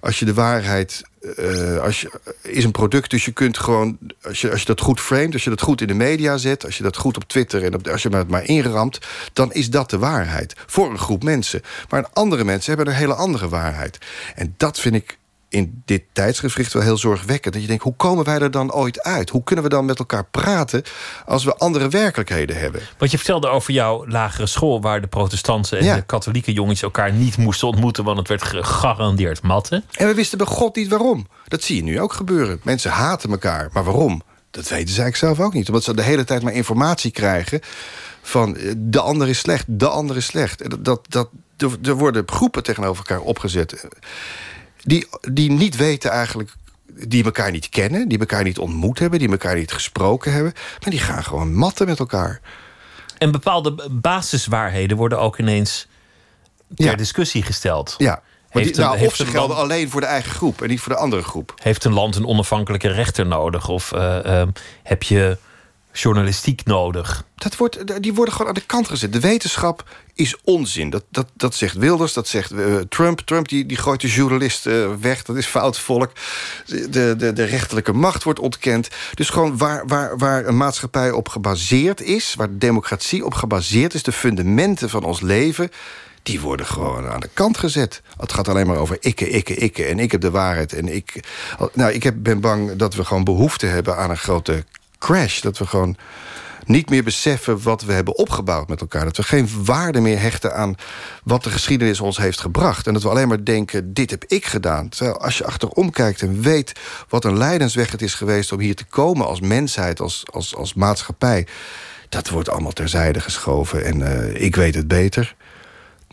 als 0.00 0.18
je 0.18 0.24
de 0.24 0.34
waarheid. 0.34 1.02
Uh, 1.38 1.80
als 1.80 2.00
je, 2.00 2.10
is 2.42 2.64
een 2.64 2.70
product, 2.70 3.10
dus 3.10 3.24
je 3.24 3.32
kunt 3.32 3.58
gewoon. 3.58 3.98
Als 4.22 4.40
je, 4.40 4.50
als 4.50 4.60
je 4.60 4.66
dat 4.66 4.80
goed 4.80 5.00
framet, 5.00 5.32
als 5.32 5.44
je 5.44 5.50
dat 5.50 5.60
goed 5.60 5.80
in 5.80 5.86
de 5.86 5.94
media 5.94 6.36
zet. 6.36 6.64
als 6.64 6.76
je 6.76 6.82
dat 6.82 6.96
goed 6.96 7.16
op 7.16 7.24
Twitter 7.24 7.64
en 7.64 7.74
op, 7.74 7.88
als 7.88 8.02
je 8.02 8.08
het 8.08 8.28
maar 8.28 8.44
inramt. 8.44 8.98
dan 9.32 9.52
is 9.52 9.70
dat 9.70 9.90
de 9.90 9.98
waarheid. 9.98 10.54
Voor 10.66 10.90
een 10.90 10.98
groep 10.98 11.22
mensen. 11.22 11.62
Maar 11.88 12.06
andere 12.12 12.44
mensen 12.44 12.74
hebben 12.74 12.94
een 12.94 13.00
hele 13.00 13.14
andere 13.14 13.48
waarheid. 13.48 13.98
En 14.34 14.54
dat 14.56 14.80
vind 14.80 14.94
ik 14.94 15.18
in 15.48 15.82
dit 15.84 16.02
tijdsgevricht 16.12 16.72
wel 16.72 16.82
heel 16.82 16.96
zorgwekkend. 16.96 17.54
Dat 17.54 17.62
je 17.62 17.68
denkt, 17.68 17.82
hoe 17.82 17.96
komen 17.96 18.24
wij 18.24 18.38
er 18.38 18.50
dan 18.50 18.72
ooit 18.72 19.02
uit? 19.02 19.30
Hoe 19.30 19.44
kunnen 19.44 19.64
we 19.64 19.70
dan 19.70 19.84
met 19.84 19.98
elkaar 19.98 20.24
praten 20.24 20.82
als 21.26 21.44
we 21.44 21.56
andere 21.56 21.88
werkelijkheden 21.88 22.56
hebben? 22.56 22.80
Wat 22.98 23.10
je 23.10 23.16
vertelde 23.16 23.48
over 23.48 23.72
jouw 23.72 24.06
lagere 24.06 24.46
school... 24.46 24.80
waar 24.80 25.00
de 25.00 25.06
protestantse 25.06 25.76
en 25.76 25.96
de 25.96 26.02
katholieke 26.02 26.52
jongens 26.52 26.82
elkaar 26.82 27.12
niet 27.12 27.36
moesten 27.36 27.68
ontmoeten... 27.68 28.04
want 28.04 28.18
het 28.18 28.28
werd 28.28 28.42
gegarandeerd 28.42 29.42
matten. 29.42 29.84
En 29.92 30.06
we 30.06 30.14
wisten 30.14 30.38
bij 30.38 30.46
God 30.46 30.76
niet 30.76 30.88
waarom. 30.88 31.26
Dat 31.46 31.62
zie 31.62 31.76
je 31.76 31.82
nu 31.82 32.00
ook 32.00 32.12
gebeuren. 32.12 32.60
Mensen 32.62 32.90
haten 32.90 33.30
elkaar, 33.30 33.68
maar 33.72 33.84
waarom? 33.84 34.22
Dat 34.50 34.68
weten 34.68 34.94
ze 34.94 35.02
eigenlijk 35.02 35.16
zelf 35.16 35.46
ook 35.46 35.54
niet. 35.54 35.68
Omdat 35.68 35.84
ze 35.84 35.94
de 35.94 36.02
hele 36.02 36.24
tijd 36.24 36.42
maar 36.42 36.52
informatie 36.52 37.10
krijgen... 37.10 37.60
van 38.22 38.56
eh, 38.56 38.72
de 38.76 39.00
ander 39.00 39.28
is 39.28 39.38
slecht, 39.38 39.64
de 39.68 39.88
ander 39.88 40.16
is 40.16 40.26
slecht. 40.26 40.70
Dat, 40.70 40.84
dat, 40.84 41.30
dat, 41.56 41.78
er 41.82 41.94
worden 41.94 42.22
groepen 42.26 42.62
tegenover 42.62 42.96
elkaar 43.08 43.24
opgezet 43.24 43.86
die, 44.82 45.08
die 45.32 45.50
niet 45.50 45.76
weten 45.76 46.10
eigenlijk 46.10 46.50
die 47.06 47.24
elkaar 47.24 47.50
niet 47.50 47.68
kennen, 47.68 48.08
die 48.08 48.18
elkaar 48.18 48.42
niet 48.42 48.58
ontmoet 48.58 48.98
hebben... 48.98 49.18
die 49.18 49.30
elkaar 49.30 49.54
niet 49.54 49.72
gesproken 49.72 50.32
hebben, 50.32 50.52
maar 50.80 50.90
die 50.90 51.00
gaan 51.00 51.24
gewoon 51.24 51.54
matten 51.54 51.86
met 51.86 51.98
elkaar. 51.98 52.40
En 53.18 53.30
bepaalde 53.30 53.88
basiswaarheden 53.90 54.96
worden 54.96 55.20
ook 55.20 55.38
ineens 55.38 55.86
ter 56.74 56.96
discussie 56.96 57.42
gesteld. 57.42 57.94
Ja, 57.98 58.22
heeft 58.48 58.74
die, 58.74 58.84
nou, 58.84 59.06
of 59.06 59.14
ze 59.14 59.26
gelden 59.26 59.56
alleen 59.56 59.90
voor 59.90 60.00
de 60.00 60.06
eigen 60.06 60.30
groep 60.30 60.62
en 60.62 60.68
niet 60.68 60.80
voor 60.80 60.92
de 60.92 60.98
andere 60.98 61.22
groep. 61.22 61.54
Heeft 61.62 61.84
een 61.84 61.92
land 61.92 62.16
een 62.16 62.26
onafhankelijke 62.26 62.88
rechter 62.88 63.26
nodig? 63.26 63.68
Of 63.68 63.92
uh, 63.94 64.18
uh, 64.26 64.42
heb 64.82 65.02
je 65.02 65.38
journalistiek 65.92 66.64
nodig. 66.64 67.24
Dat 67.34 67.56
wordt, 67.56 68.02
die 68.02 68.14
worden 68.14 68.34
gewoon 68.34 68.48
aan 68.48 68.54
de 68.54 68.66
kant 68.66 68.88
gezet. 68.88 69.12
De 69.12 69.20
wetenschap 69.20 69.88
is 70.18 70.36
onzin. 70.44 70.90
Dat, 70.90 71.04
dat, 71.10 71.26
dat 71.34 71.54
zegt 71.54 71.76
Wilders, 71.76 72.12
dat 72.12 72.28
zegt 72.28 72.52
uh, 72.52 72.76
Trump. 72.88 73.20
Trump 73.20 73.48
die, 73.48 73.66
die 73.66 73.76
gooit 73.76 74.00
de 74.00 74.08
journalisten 74.08 74.72
uh, 74.72 74.94
weg. 75.00 75.22
Dat 75.22 75.36
is 75.36 75.46
fout 75.46 75.78
volk. 75.78 76.12
De, 76.66 77.16
de, 77.16 77.32
de 77.32 77.44
rechterlijke 77.44 77.92
macht 77.92 78.22
wordt 78.22 78.38
ontkend. 78.38 78.88
Dus 79.14 79.30
gewoon 79.30 79.56
waar, 79.56 79.86
waar, 79.86 80.18
waar 80.18 80.46
een 80.46 80.56
maatschappij 80.56 81.10
op 81.10 81.28
gebaseerd 81.28 82.00
is... 82.00 82.34
waar 82.34 82.58
democratie 82.58 83.24
op 83.24 83.34
gebaseerd 83.34 83.94
is... 83.94 84.02
de 84.02 84.12
fundamenten 84.12 84.90
van 84.90 85.04
ons 85.04 85.20
leven 85.20 85.70
die 86.22 86.40
worden 86.40 86.66
gewoon 86.66 87.08
aan 87.08 87.20
de 87.20 87.30
kant 87.32 87.58
gezet. 87.58 88.02
Het 88.16 88.32
gaat 88.32 88.48
alleen 88.48 88.66
maar 88.66 88.76
over 88.76 88.96
ikke, 89.00 89.30
ikke, 89.30 89.54
ikke. 89.54 89.84
En 89.84 89.98
ik 89.98 90.12
heb 90.12 90.20
de 90.20 90.30
waarheid. 90.30 90.72
En 90.72 90.94
ik, 90.94 91.24
nou, 91.72 91.92
ik 91.92 92.02
heb, 92.02 92.14
ben 92.18 92.40
bang 92.40 92.76
dat 92.76 92.94
we 92.94 93.04
gewoon 93.04 93.24
behoefte 93.24 93.66
hebben 93.66 93.96
aan 93.96 94.10
een 94.10 94.16
grote 94.16 94.64
crash. 94.98 95.40
Dat 95.40 95.58
we 95.58 95.66
gewoon 95.66 95.96
niet 96.68 96.90
meer 96.90 97.04
beseffen 97.04 97.62
wat 97.62 97.82
we 97.82 97.92
hebben 97.92 98.16
opgebouwd 98.16 98.68
met 98.68 98.80
elkaar. 98.80 99.04
Dat 99.04 99.16
we 99.16 99.22
geen 99.22 99.48
waarde 99.64 100.00
meer 100.00 100.20
hechten 100.20 100.54
aan 100.54 100.74
wat 101.24 101.44
de 101.44 101.50
geschiedenis 101.50 102.00
ons 102.00 102.16
heeft 102.16 102.40
gebracht. 102.40 102.86
En 102.86 102.92
dat 102.92 103.02
we 103.02 103.08
alleen 103.08 103.28
maar 103.28 103.44
denken, 103.44 103.94
dit 103.94 104.10
heb 104.10 104.24
ik 104.24 104.46
gedaan. 104.46 104.88
Terwijl 104.88 105.20
als 105.20 105.38
je 105.38 105.44
achterom 105.44 105.90
kijkt 105.90 106.22
en 106.22 106.40
weet 106.40 106.72
wat 107.08 107.24
een 107.24 107.36
leidensweg 107.36 107.90
het 107.90 108.02
is 108.02 108.14
geweest... 108.14 108.52
om 108.52 108.60
hier 108.60 108.76
te 108.76 108.84
komen 108.84 109.26
als 109.26 109.40
mensheid, 109.40 110.00
als, 110.00 110.24
als, 110.32 110.54
als 110.56 110.74
maatschappij... 110.74 111.46
dat 112.08 112.28
wordt 112.28 112.48
allemaal 112.48 112.72
terzijde 112.72 113.20
geschoven. 113.20 113.84
En 113.84 114.00
uh, 114.00 114.42
ik 114.42 114.56
weet 114.56 114.74
het 114.74 114.88
beter. 114.88 115.36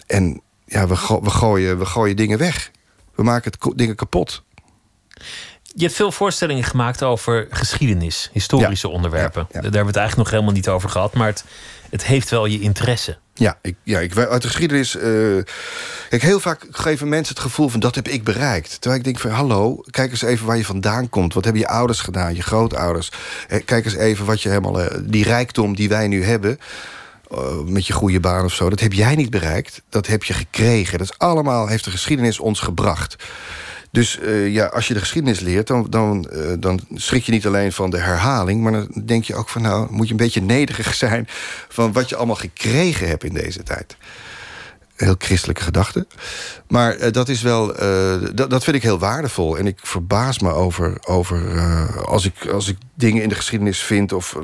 En 0.07 0.41
ja, 0.65 0.87
we, 0.87 1.19
we, 1.21 1.29
gooien, 1.29 1.77
we 1.77 1.85
gooien 1.85 2.15
dingen 2.15 2.37
weg. 2.37 2.71
We 3.15 3.23
maken 3.23 3.51
het, 3.51 3.77
dingen 3.77 3.95
kapot. 3.95 4.43
Je 5.77 5.83
hebt 5.83 5.95
veel 5.95 6.11
voorstellingen 6.11 6.63
gemaakt 6.63 7.03
over 7.03 7.47
geschiedenis, 7.49 8.29
historische 8.33 8.87
onderwerpen. 8.87 9.47
Daar 9.51 9.61
hebben 9.61 9.81
we 9.81 9.87
het 9.87 9.95
eigenlijk 9.95 10.15
nog 10.15 10.29
helemaal 10.29 10.53
niet 10.53 10.69
over 10.69 10.89
gehad, 10.89 11.13
maar 11.13 11.27
het, 11.27 11.43
het 11.89 12.05
heeft 12.05 12.29
wel 12.29 12.45
je 12.45 12.59
interesse. 12.59 13.17
Ja, 13.33 13.57
ik, 13.61 13.75
ja 13.83 13.99
ik, 13.99 14.17
uit 14.17 14.41
de 14.41 14.47
geschiedenis. 14.47 14.95
Uh, 14.95 15.01
kijk, 16.09 16.21
heel 16.21 16.39
vaak 16.39 16.67
geven 16.71 17.09
mensen 17.09 17.35
het 17.35 17.43
gevoel 17.43 17.69
van 17.69 17.79
dat 17.79 17.95
heb 17.95 18.07
ik 18.07 18.23
bereikt. 18.23 18.71
Terwijl 18.71 18.95
ik 18.95 19.03
denk 19.03 19.19
van 19.19 19.31
hallo, 19.31 19.83
kijk 19.89 20.11
eens 20.11 20.21
even 20.21 20.45
waar 20.45 20.57
je 20.57 20.65
vandaan 20.65 21.09
komt. 21.09 21.33
Wat 21.33 21.43
hebben 21.43 21.61
je 21.61 21.67
ouders 21.67 21.99
gedaan, 21.99 22.35
je 22.35 22.41
grootouders? 22.41 23.11
Eh, 23.47 23.61
kijk 23.65 23.85
eens 23.85 23.95
even 23.95 24.25
wat 24.25 24.41
je 24.41 24.49
helemaal. 24.49 24.81
Uh, 24.81 24.87
die 25.01 25.23
rijkdom 25.23 25.75
die 25.75 25.89
wij 25.89 26.07
nu 26.07 26.23
hebben. 26.23 26.59
met 27.65 27.87
je 27.87 27.93
goede 27.93 28.19
baan 28.19 28.45
of 28.45 28.53
zo. 28.53 28.69
Dat 28.69 28.79
heb 28.79 28.93
jij 28.93 29.15
niet 29.15 29.29
bereikt. 29.29 29.81
Dat 29.89 30.07
heb 30.07 30.23
je 30.23 30.33
gekregen. 30.33 30.97
Dat 30.97 31.07
is 31.07 31.17
allemaal 31.17 31.67
heeft 31.67 31.83
de 31.83 31.91
geschiedenis 31.91 32.39
ons 32.39 32.59
gebracht. 32.59 33.15
Dus 33.95 34.19
uh, 34.21 34.53
ja, 34.53 34.65
als 34.65 34.87
je 34.87 34.93
de 34.93 34.99
geschiedenis 34.99 35.39
leert, 35.39 35.67
dan, 35.67 35.87
dan, 35.89 36.27
uh, 36.33 36.53
dan 36.59 36.79
schrik 36.93 37.23
je 37.23 37.31
niet 37.31 37.45
alleen 37.45 37.71
van 37.71 37.89
de 37.89 37.97
herhaling... 37.97 38.61
maar 38.61 38.71
dan 38.71 38.87
denk 39.05 39.23
je 39.23 39.35
ook 39.35 39.49
van, 39.49 39.61
nou, 39.61 39.87
moet 39.91 40.05
je 40.05 40.11
een 40.11 40.17
beetje 40.17 40.41
nederig 40.41 40.93
zijn... 41.05 41.27
van 41.69 41.93
wat 41.93 42.09
je 42.09 42.15
allemaal 42.15 42.35
gekregen 42.35 43.07
hebt 43.07 43.23
in 43.23 43.33
deze 43.33 43.63
tijd. 43.63 43.97
Heel 44.95 45.15
christelijke 45.17 45.61
gedachte. 45.61 46.07
Maar 46.67 46.97
uh, 46.97 47.11
dat 47.11 47.29
is 47.29 47.41
wel, 47.41 47.67
dat, 48.33 48.49
dat 48.49 48.63
vind 48.63 48.75
ik 48.75 48.83
heel 48.83 48.99
waardevol. 48.99 49.57
En 49.57 49.67
ik 49.67 49.79
verbaas 49.81 50.39
me 50.39 50.51
over, 50.51 50.97
over 51.05 51.59
als, 52.05 52.25
ik, 52.25 52.45
als 52.45 52.67
ik 52.67 52.77
dingen 52.93 53.23
in 53.23 53.29
de 53.29 53.35
geschiedenis 53.35 53.79
vind... 53.79 54.13
of 54.13 54.37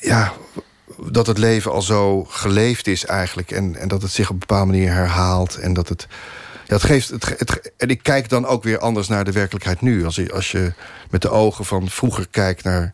ja, 0.00 0.32
dat 0.96 1.26
het 1.26 1.38
leven 1.38 1.72
al 1.72 1.82
zo 1.82 2.24
geleefd 2.24 2.86
is 2.86 3.04
eigenlijk. 3.04 3.50
En, 3.50 3.76
en 3.76 3.88
dat 3.88 4.02
het 4.02 4.10
zich 4.10 4.26
op 4.26 4.32
een 4.32 4.38
bepaalde 4.38 4.72
manier 4.72 4.92
herhaalt. 4.92 5.56
En 5.56 5.72
dat 5.72 5.88
het. 5.88 6.06
Ja, 6.68 6.74
het 6.74 6.84
geeft. 6.84 7.08
Het, 7.08 7.24
het, 7.38 7.72
en 7.76 7.88
ik 7.88 8.02
kijk 8.02 8.28
dan 8.28 8.46
ook 8.46 8.62
weer 8.62 8.78
anders 8.78 9.08
naar 9.08 9.24
de 9.24 9.32
werkelijkheid 9.32 9.80
nu. 9.80 10.04
Als 10.04 10.16
je, 10.16 10.32
als 10.32 10.50
je 10.50 10.72
met 11.10 11.22
de 11.22 11.30
ogen 11.30 11.64
van 11.64 11.88
vroeger 11.88 12.28
kijkt 12.30 12.64
naar 12.64 12.92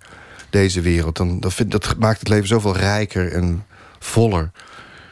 deze 0.51 0.81
wereld, 0.81 1.16
dan 1.16 1.41
dat, 1.41 1.55
vind, 1.55 1.70
dat 1.70 1.97
maakt 1.99 2.18
het 2.18 2.29
leven 2.29 2.49
zoveel 2.49 2.77
rijker 2.77 3.33
en 3.33 3.66
voller. 3.99 4.51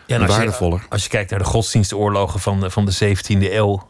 Ja, 0.07 0.21
en 0.21 0.27
waardevoller. 0.27 0.79
Je, 0.79 0.87
als 0.89 1.03
je 1.03 1.09
kijkt 1.09 1.31
naar 1.31 1.39
de 1.39 1.45
godsdienstoorlogen 1.45 2.41
van 2.41 2.61
de, 2.61 2.71
van 2.71 2.85
de 2.87 3.17
17e 3.17 3.53
eeuw 3.53 3.89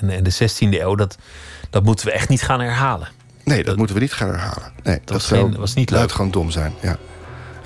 en, 0.00 0.10
en 0.10 0.24
de 0.24 0.32
16e 0.34 0.80
eeuw, 0.80 0.94
dat, 0.94 1.16
dat 1.70 1.84
moeten 1.84 2.06
we 2.06 2.12
echt 2.12 2.28
niet 2.28 2.42
gaan 2.42 2.60
herhalen. 2.60 3.08
Nee, 3.44 3.64
dat, 3.64 3.76
moeten 3.76 3.94
we 3.96 4.02
niet 4.02 4.12
gaan 4.12 4.28
herhalen. 4.28 4.72
Nee, 4.82 4.96
dat, 4.96 5.06
dat 5.06 5.22
zou 5.22 5.56
was 5.56 5.74
niet 5.74 5.90
leuk. 5.90 6.12
gewoon 6.12 6.30
dom 6.30 6.50
zijn. 6.50 6.74
Ja. 6.80 6.98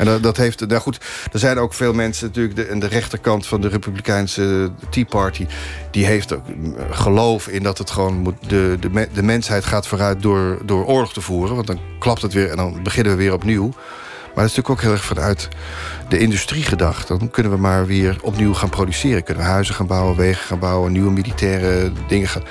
En 0.01 0.21
dat, 0.21 0.37
heeft, 0.37 0.67
nou 0.67 0.81
goed, 0.81 0.99
er 1.33 1.39
zijn 1.39 1.59
ook 1.59 1.75
veel 1.75 1.93
mensen 1.93 2.27
natuurlijk... 2.27 2.57
De, 2.57 2.79
de 2.79 2.87
rechterkant 2.87 3.47
van 3.47 3.61
de 3.61 3.69
Republikeinse 3.69 4.71
Tea 4.91 5.05
Party... 5.05 5.47
die 5.91 6.07
heeft 6.07 6.33
ook 6.33 6.49
mm, 6.49 6.75
geloof 6.91 7.49
in 7.49 7.63
dat 7.63 7.79
het 7.79 7.91
gewoon 7.91 8.17
moet, 8.17 8.35
de, 8.49 8.77
de, 8.81 9.09
de 9.13 9.23
mensheid 9.23 9.65
gaat 9.65 9.87
vooruit 9.87 10.23
door, 10.23 10.59
door 10.65 10.85
oorlog 10.85 11.13
te 11.13 11.21
voeren. 11.21 11.55
Want 11.55 11.67
dan 11.67 11.81
klapt 11.99 12.23
het 12.23 12.33
weer 12.33 12.51
en 12.51 12.57
dan 12.57 12.83
beginnen 12.83 13.13
we 13.13 13.19
weer 13.19 13.33
opnieuw. 13.33 13.69
Maar 13.69 14.45
dat 14.45 14.51
is 14.51 14.57
natuurlijk 14.57 14.71
ook 14.71 14.81
heel 14.81 14.93
erg 14.93 15.05
vanuit 15.05 15.49
de 16.09 16.19
industrie 16.19 16.63
gedacht. 16.63 17.09
Dan 17.09 17.31
kunnen 17.31 17.53
we 17.53 17.59
maar 17.59 17.87
weer 17.87 18.19
opnieuw 18.23 18.55
gaan 18.55 18.71
produceren. 18.71 19.23
Kunnen 19.23 19.45
we 19.45 19.51
huizen 19.51 19.75
gaan 19.75 19.87
bouwen, 19.87 20.17
wegen 20.17 20.47
gaan 20.47 20.59
bouwen... 20.59 20.93
nieuwe 20.93 21.11
militaire 21.11 21.93
dingen 22.09 22.29
gaan... 22.29 22.43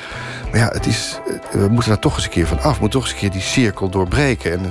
Maar 0.51 0.59
ja, 0.59 0.67
het 0.67 0.85
is, 0.85 1.19
we 1.51 1.67
moeten 1.67 1.89
daar 1.89 1.99
toch 1.99 2.15
eens 2.15 2.23
een 2.23 2.29
keer 2.29 2.47
van 2.47 2.61
af. 2.61 2.73
We 2.73 2.79
moeten 2.79 2.99
toch 2.99 3.03
eens 3.03 3.11
een 3.11 3.19
keer 3.19 3.31
die 3.31 3.41
cirkel 3.41 3.89
doorbreken. 3.89 4.51
En 4.51 4.61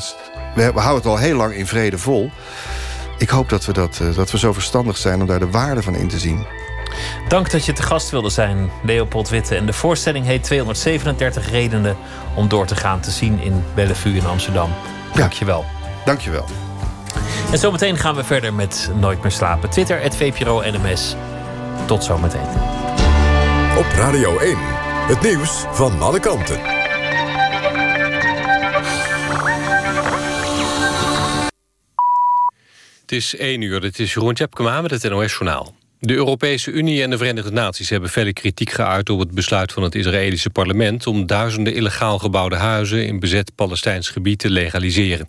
we, 0.55 0.73
we 0.73 0.81
houden 0.81 1.03
het 1.03 1.07
al 1.07 1.17
heel 1.27 1.37
lang 1.37 1.55
in 1.55 1.67
vrede 1.67 1.99
vol. 1.99 2.31
Ik 3.19 3.29
hoop 3.29 3.49
dat 3.49 3.65
we, 3.65 3.73
dat, 3.73 3.99
uh, 4.03 4.17
dat 4.17 4.31
we 4.31 4.39
zo 4.39 4.53
verstandig 4.53 4.97
zijn 4.97 5.21
om 5.21 5.27
daar 5.27 5.39
de 5.39 5.51
waarde 5.51 5.83
van 5.83 5.95
in 5.95 6.09
te 6.09 6.19
zien. 6.19 6.47
Dank 7.29 7.51
dat 7.51 7.65
je 7.65 7.73
te 7.73 7.83
gast 7.83 8.11
wilde 8.11 8.31
zijn, 8.31 8.71
Leopold 8.83 9.29
Witte. 9.29 9.57
En 9.57 9.67
de 9.67 9.73
voorstelling 9.73 10.27
heet 10.27 10.43
237 10.43 11.51
redenen 11.51 11.97
om 12.35 12.49
door 12.49 12.67
te 12.67 12.77
gaan 12.77 13.01
te 13.01 13.11
zien 13.11 13.41
in 13.41 13.65
Bellevue 13.75 14.15
in 14.15 14.27
Amsterdam. 14.27 14.71
Dank 15.15 15.33
je 15.33 15.45
wel. 15.45 15.65
Dank 16.05 16.21
je 16.21 16.31
wel. 16.31 16.45
En 17.51 17.59
zometeen 17.59 17.97
gaan 17.97 18.15
we 18.15 18.25
verder 18.25 18.55
met 18.55 18.91
Nooit 18.95 19.23
meer 19.23 19.31
slapen. 19.31 19.71
Twitter, 19.71 20.01
het 20.03 20.17
VPRO 20.17 20.63
NMS. 20.63 21.17
Tot 21.87 22.05
zometeen. 22.05 22.49
Op 23.79 23.87
Radio 23.97 24.39
1, 24.39 24.57
het 25.07 25.21
nieuws 25.21 25.65
van 25.73 26.01
alle 26.01 26.21
kanten. 26.21 26.78
Het 33.09 33.17
is 33.17 33.37
1 33.37 33.61
uur, 33.61 33.81
dit 33.81 33.99
is 33.99 34.15
Jeroen 34.15 34.35
Tjepkema 34.35 34.81
met 34.81 34.91
het 34.91 35.03
NOS-journaal. 35.11 35.75
De 36.01 36.15
Europese 36.15 36.71
Unie 36.71 37.03
en 37.03 37.11
de 37.11 37.17
Verenigde 37.19 37.51
Naties 37.51 37.91
hebben 37.91 38.11
felle 38.11 38.33
kritiek 38.33 38.71
geuit... 38.71 39.11
op 39.11 39.19
het 39.19 39.31
besluit 39.31 39.73
van 39.73 39.83
het 39.83 39.95
Israëlische 39.95 40.51
parlement... 40.51 41.07
om 41.07 41.27
duizenden 41.27 41.75
illegaal 41.75 42.19
gebouwde 42.19 42.57
huizen 42.57 43.07
in 43.07 43.21
bezet 43.21 43.55
Palestijns 43.55 44.09
gebied 44.09 44.39
te 44.39 44.51
legaliseren. 44.51 45.29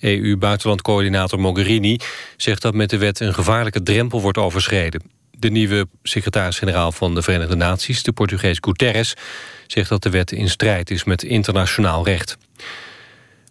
EU-buitenlandcoördinator 0.00 1.40
Mogherini 1.40 1.98
zegt 2.36 2.62
dat 2.62 2.74
met 2.74 2.90
de 2.90 2.98
wet... 2.98 3.20
een 3.20 3.34
gevaarlijke 3.34 3.82
drempel 3.82 4.20
wordt 4.20 4.38
overschreden. 4.38 5.02
De 5.30 5.50
nieuwe 5.50 5.88
secretaris-generaal 6.02 6.92
van 6.92 7.14
de 7.14 7.22
Verenigde 7.22 7.56
Naties, 7.56 8.02
de 8.02 8.12
Portugees 8.12 8.58
Guterres... 8.60 9.14
zegt 9.66 9.88
dat 9.88 10.02
de 10.02 10.10
wet 10.10 10.32
in 10.32 10.48
strijd 10.48 10.90
is 10.90 11.04
met 11.04 11.22
internationaal 11.22 12.04
recht. 12.04 12.36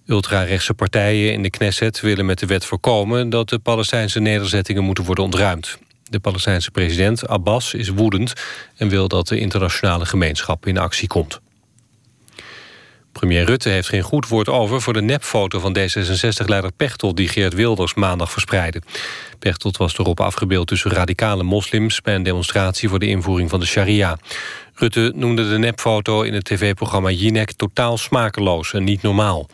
Ultrarechtse 0.08 0.74
partijen 0.74 1.34
in 1.34 1.41
de 1.41 1.49
Knesset 1.49 1.99
willen 1.99 2.26
met 2.26 2.39
de 2.39 2.45
wet 2.45 2.66
voorkomen... 2.66 3.30
dat 3.30 3.49
de 3.49 3.60
Palestijnse 3.60 4.20
nederzettingen 4.20 4.84
moeten 4.84 5.03
worden 5.03 5.24
ontruimd. 5.24 5.78
De 6.10 6.20
Palestijnse 6.20 6.72
president 6.72 7.28
Abbas 7.28 7.74
is 7.74 7.89
woedend... 7.89 8.34
en 8.76 8.89
wil 8.89 9.08
dat 9.08 9.28
de 9.28 9.39
internationale 9.39 10.05
gemeenschap 10.05 10.68
in 10.68 10.78
actie 10.78 11.08
komt. 11.08 11.39
Premier 13.12 13.45
Rutte 13.45 13.70
heeft 13.70 13.88
geen 13.88 14.01
goed 14.01 14.28
woord 14.28 14.49
over 14.49 14.82
voor 14.82 14.93
de 14.93 15.01
nepfoto 15.01 15.60
van 15.60 15.78
D66-leider 15.78 16.72
Pechtold... 16.72 17.18
die 17.18 17.28
Geert 17.28 17.53
Wilders 17.53 17.93
maandag 17.93 18.32
verspreidde. 18.32 18.82
Pechtold 19.39 19.78
was 19.78 19.97
erop 19.97 20.20
afgebeeld 20.20 20.68
tussen 20.68 20.91
radicale 20.91 21.43
moslims... 21.43 22.01
bij 22.01 22.16
een 22.16 22.24
demonstratie 22.24 22.89
voor 22.89 22.99
de 22.99 23.08
invoering 23.08 23.49
van 23.49 23.60
de 23.60 23.66
sharia. 23.66 24.18
Rutte 24.74 25.12
noemde 25.16 25.49
de 25.49 25.58
nepfoto 25.58 26.22
in 26.22 26.34
het 26.34 26.45
tv-programma 26.45 27.10
Jinek 27.10 27.51
totaal 27.51 27.97
smakeloos 27.97 28.74
en 28.74 28.84
niet 28.84 29.01
normaal. 29.01 29.49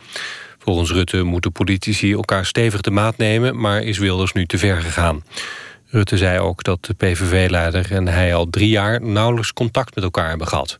Volgens 0.64 0.90
Rutte 0.90 1.22
moeten 1.22 1.52
politici 1.52 2.12
elkaar 2.12 2.46
stevig 2.46 2.80
de 2.80 2.90
maat 2.90 3.16
nemen... 3.16 3.60
maar 3.60 3.82
is 3.82 3.98
Wilders 3.98 4.32
nu 4.32 4.46
te 4.46 4.58
ver 4.58 4.80
gegaan. 4.80 5.24
Rutte 5.86 6.16
zei 6.16 6.38
ook 6.38 6.62
dat 6.62 6.84
de 6.84 6.94
PVV-leider 6.94 7.92
en 7.92 8.08
hij 8.08 8.34
al 8.34 8.50
drie 8.50 8.68
jaar... 8.68 9.02
nauwelijks 9.02 9.52
contact 9.52 9.94
met 9.94 10.04
elkaar 10.04 10.28
hebben 10.28 10.46
gehad. 10.46 10.78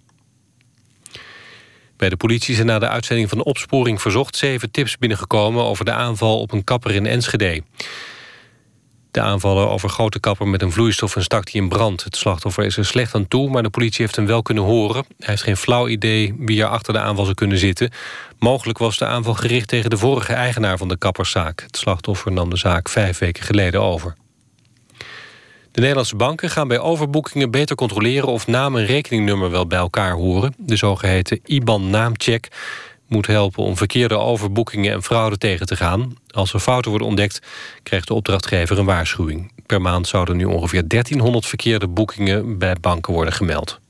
Bij 1.97 2.09
de 2.09 2.17
politie 2.17 2.55
zijn 2.55 2.67
na 2.67 2.79
de 2.79 2.89
uitzending 2.89 3.29
van 3.29 3.39
de 3.39 3.45
opsporing 3.45 4.01
verzocht... 4.01 4.37
zeven 4.37 4.71
tips 4.71 4.99
binnengekomen 4.99 5.65
over 5.65 5.85
de 5.85 5.93
aanval 5.93 6.41
op 6.41 6.53
een 6.53 6.65
kapper 6.65 6.95
in 6.95 7.07
Enschede. 7.07 7.63
De 9.15 9.21
aanvaller 9.21 9.69
overgoot 9.69 10.13
de 10.13 10.21
kapper 10.21 10.49
met 10.49 10.63
een 10.63 10.73
vloeistof 10.73 11.17
en 11.17 11.23
stak 11.23 11.53
die 11.53 11.63
in 11.63 11.69
brand. 11.69 12.05
Het 12.05 12.17
slachtoffer 12.17 12.65
is 12.65 12.77
er 12.77 12.85
slecht 12.85 13.15
aan 13.15 13.29
toe, 13.29 13.51
maar 13.51 13.63
de 13.63 13.71
politie 13.71 14.05
heeft 14.05 14.17
hem 14.17 14.27
wel 14.27 14.43
kunnen 14.43 14.65
horen. 14.65 15.05
Hij 15.19 15.29
heeft 15.29 15.43
geen 15.43 15.57
flauw 15.57 15.89
idee 15.89 16.35
wie 16.39 16.63
er 16.63 16.69
achter 16.69 16.93
de 16.93 16.99
aanval 16.99 17.25
zou 17.25 17.37
kunnen 17.37 17.59
zitten. 17.59 17.91
Mogelijk 18.39 18.79
was 18.79 18.99
de 18.99 19.07
aanval 19.07 19.35
gericht 19.35 19.69
tegen 19.69 19.91
de 19.91 19.97
vorige 19.97 20.33
eigenaar 20.33 20.79
van 20.79 20.89
de 20.89 20.97
kapperszaak. 20.97 21.61
Het 21.61 21.77
slachtoffer 21.77 22.33
nam 22.33 22.51
de 22.51 22.57
zaak 22.57 22.89
vijf 22.89 23.19
weken 23.19 23.43
geleden 23.43 23.83
over. 23.83 24.15
De 25.73 25.81
Nederlandse 25.81 26.17
banken 26.17 26.51
gaan 26.51 26.69
bij 26.69 26.79
overboekingen 26.79 27.51
beter 27.51 27.77
controleren... 27.77 28.29
of 28.29 28.47
naam 28.47 28.77
en 28.77 28.87
rekeningnummer 28.87 29.51
wel 29.51 29.67
bij 29.67 29.79
elkaar 29.79 30.13
horen. 30.13 30.55
De 30.59 30.77
zogeheten 30.77 31.41
IBAN-naamcheck 31.45 32.49
moet 33.15 33.27
helpen 33.27 33.63
om 33.63 33.77
verkeerde 33.77 34.19
overboekingen 34.19 34.93
en 34.93 35.03
fraude 35.03 35.39
tegen 35.39 35.67
te 35.67 35.77
gaan. 35.77 36.17
Als 36.31 36.53
er 36.53 36.61
fouten 36.61 36.91
worden 36.91 37.09
ontdekt, 37.09 37.41
krijgt 37.83 38.07
de 38.07 38.15
opdrachtgever 38.15 38.79
een 38.79 38.85
waarschuwing. 38.85 39.53
Per 39.67 39.81
maand 39.81 40.07
zouden 40.07 40.37
nu 40.37 40.45
ongeveer 40.45 40.89
1300 40.89 41.47
verkeerde 41.47 41.89
boekingen 41.89 42.59
bij 42.59 42.75
banken 42.81 43.13
worden 43.13 43.35
gemeld. 43.35 43.81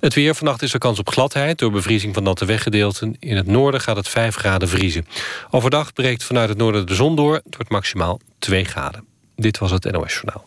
Het 0.00 0.14
weer. 0.14 0.34
Vannacht 0.34 0.62
is 0.62 0.72
er 0.72 0.78
kans 0.78 0.98
op 0.98 1.08
gladheid 1.08 1.58
door 1.58 1.70
bevriezing 1.70 2.14
van 2.14 2.22
natte 2.22 2.44
weggedeelten. 2.44 3.16
In 3.18 3.36
het 3.36 3.46
noorden 3.46 3.80
gaat 3.80 3.96
het 3.96 4.08
5 4.08 4.34
graden 4.34 4.68
vriezen. 4.68 5.06
Overdag 5.50 5.92
breekt 5.92 6.24
vanuit 6.24 6.48
het 6.48 6.58
noorden 6.58 6.86
de 6.86 6.94
zon 6.94 7.16
door. 7.16 7.34
Het 7.34 7.56
wordt 7.56 7.70
maximaal 7.70 8.20
2 8.38 8.64
graden. 8.64 9.04
Dit 9.36 9.58
was 9.58 9.70
het 9.70 9.92
NOS 9.92 10.12
Journaal. 10.12 10.44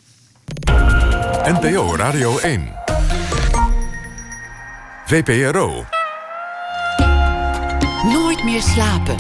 NPO 1.62 1.96
Radio 1.96 2.38
1. 2.38 2.74
VPRO. 5.06 5.86
Slapen. 8.62 9.16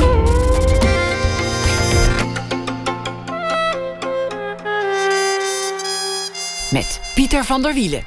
Met 6.71 7.01
Pieter 7.15 7.43
van 7.43 7.61
der 7.61 7.73
Wielen. 7.73 8.03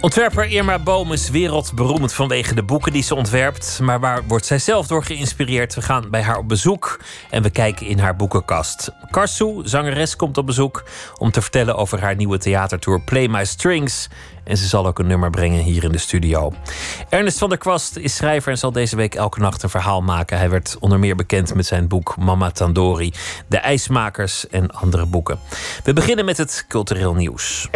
Ontwerper 0.00 0.44
Irma 0.50 0.78
Boom 0.78 1.12
is 1.12 1.30
wereldberoemd 1.30 2.12
vanwege 2.12 2.54
de 2.54 2.62
boeken 2.62 2.92
die 2.92 3.02
ze 3.02 3.14
ontwerpt. 3.14 3.78
Maar 3.82 4.00
waar 4.00 4.22
wordt 4.26 4.46
zij 4.46 4.58
zelf 4.58 4.86
door 4.86 5.04
geïnspireerd? 5.04 5.74
We 5.74 5.82
gaan 5.82 6.10
bij 6.10 6.22
haar 6.22 6.38
op 6.38 6.48
bezoek 6.48 7.00
en 7.30 7.42
we 7.42 7.50
kijken 7.50 7.86
in 7.86 7.98
haar 7.98 8.16
boekenkast. 8.16 8.90
Karsu, 9.10 9.60
zangeres, 9.64 10.16
komt 10.16 10.38
op 10.38 10.46
bezoek 10.46 10.84
om 11.16 11.30
te 11.30 11.42
vertellen 11.42 11.76
over 11.76 12.00
haar 12.00 12.16
nieuwe 12.16 12.38
theatertour 12.38 13.00
Play 13.00 13.26
My 13.28 13.44
Strings. 13.44 14.08
En 14.48 14.56
ze 14.56 14.66
zal 14.66 14.86
ook 14.86 14.98
een 14.98 15.06
nummer 15.06 15.30
brengen 15.30 15.62
hier 15.62 15.84
in 15.84 15.92
de 15.92 15.98
studio. 15.98 16.52
Ernest 17.08 17.38
van 17.38 17.48
der 17.48 17.58
Kwast 17.58 17.96
is 17.96 18.16
schrijver 18.16 18.50
en 18.52 18.58
zal 18.58 18.72
deze 18.72 18.96
week 18.96 19.14
elke 19.14 19.40
nacht 19.40 19.62
een 19.62 19.70
verhaal 19.70 20.00
maken. 20.00 20.38
Hij 20.38 20.50
werd 20.50 20.76
onder 20.80 20.98
meer 20.98 21.16
bekend 21.16 21.54
met 21.54 21.66
zijn 21.66 21.88
boek 21.88 22.16
Mama 22.16 22.50
Tandori, 22.50 23.12
De 23.46 23.58
IJsmakers 23.58 24.48
en 24.48 24.70
andere 24.70 25.06
boeken. 25.06 25.38
We 25.84 25.92
beginnen 25.92 26.24
met 26.24 26.36
het 26.36 26.64
cultureel 26.68 27.14
nieuws. 27.14 27.68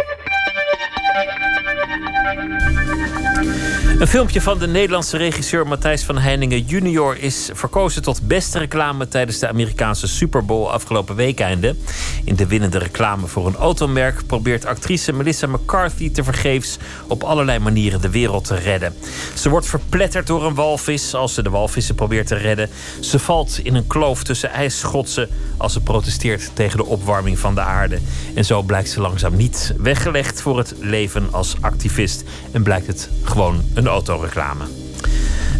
Een 3.99 4.07
filmpje 4.07 4.41
van 4.41 4.59
de 4.59 4.67
Nederlandse 4.67 5.17
regisseur 5.17 5.67
Matthijs 5.67 6.03
van 6.03 6.17
Heiningen 6.17 6.59
junior 6.61 7.17
is 7.17 7.49
verkozen 7.53 8.01
tot 8.01 8.27
beste 8.27 8.59
reclame 8.59 9.07
tijdens 9.07 9.39
de 9.39 9.47
Amerikaanse 9.47 10.07
Super 10.07 10.45
Bowl 10.45 10.69
afgelopen 10.69 11.15
weekende. 11.15 11.75
In 12.23 12.35
de 12.35 12.47
winnende 12.47 12.77
reclame 12.77 13.27
voor 13.27 13.47
een 13.47 13.55
automerk 13.55 14.27
probeert 14.27 14.65
actrice 14.65 15.13
Melissa 15.13 15.47
McCarthy 15.47 16.11
tevergeefs 16.11 16.77
op 17.07 17.23
allerlei 17.23 17.59
manieren 17.59 18.01
de 18.01 18.09
wereld 18.09 18.45
te 18.45 18.55
redden. 18.55 18.93
Ze 19.33 19.49
wordt 19.49 19.67
verpletterd 19.67 20.27
door 20.27 20.45
een 20.45 20.55
walvis 20.55 21.13
als 21.13 21.33
ze 21.33 21.43
de 21.43 21.49
walvissen 21.49 21.95
probeert 21.95 22.27
te 22.27 22.35
redden. 22.35 22.69
Ze 22.99 23.19
valt 23.19 23.59
in 23.63 23.75
een 23.75 23.87
kloof 23.87 24.23
tussen 24.23 24.51
ijsschotsen 24.51 25.29
als 25.57 25.73
ze 25.73 25.81
protesteert 25.81 26.51
tegen 26.53 26.77
de 26.77 26.85
opwarming 26.85 27.39
van 27.39 27.55
de 27.55 27.61
aarde. 27.61 27.99
En 28.35 28.45
zo 28.45 28.61
blijkt 28.61 28.89
ze 28.89 29.01
langzaam 29.01 29.35
niet 29.35 29.73
weggelegd 29.77 30.41
voor 30.41 30.57
het 30.57 30.73
leven 30.79 31.27
als 31.31 31.55
activist 31.61 32.23
en 32.51 32.63
blijkt 32.63 32.87
het 32.87 33.09
gewoon 33.23 33.63
een 33.73 33.82
autoreclame. 33.89 34.63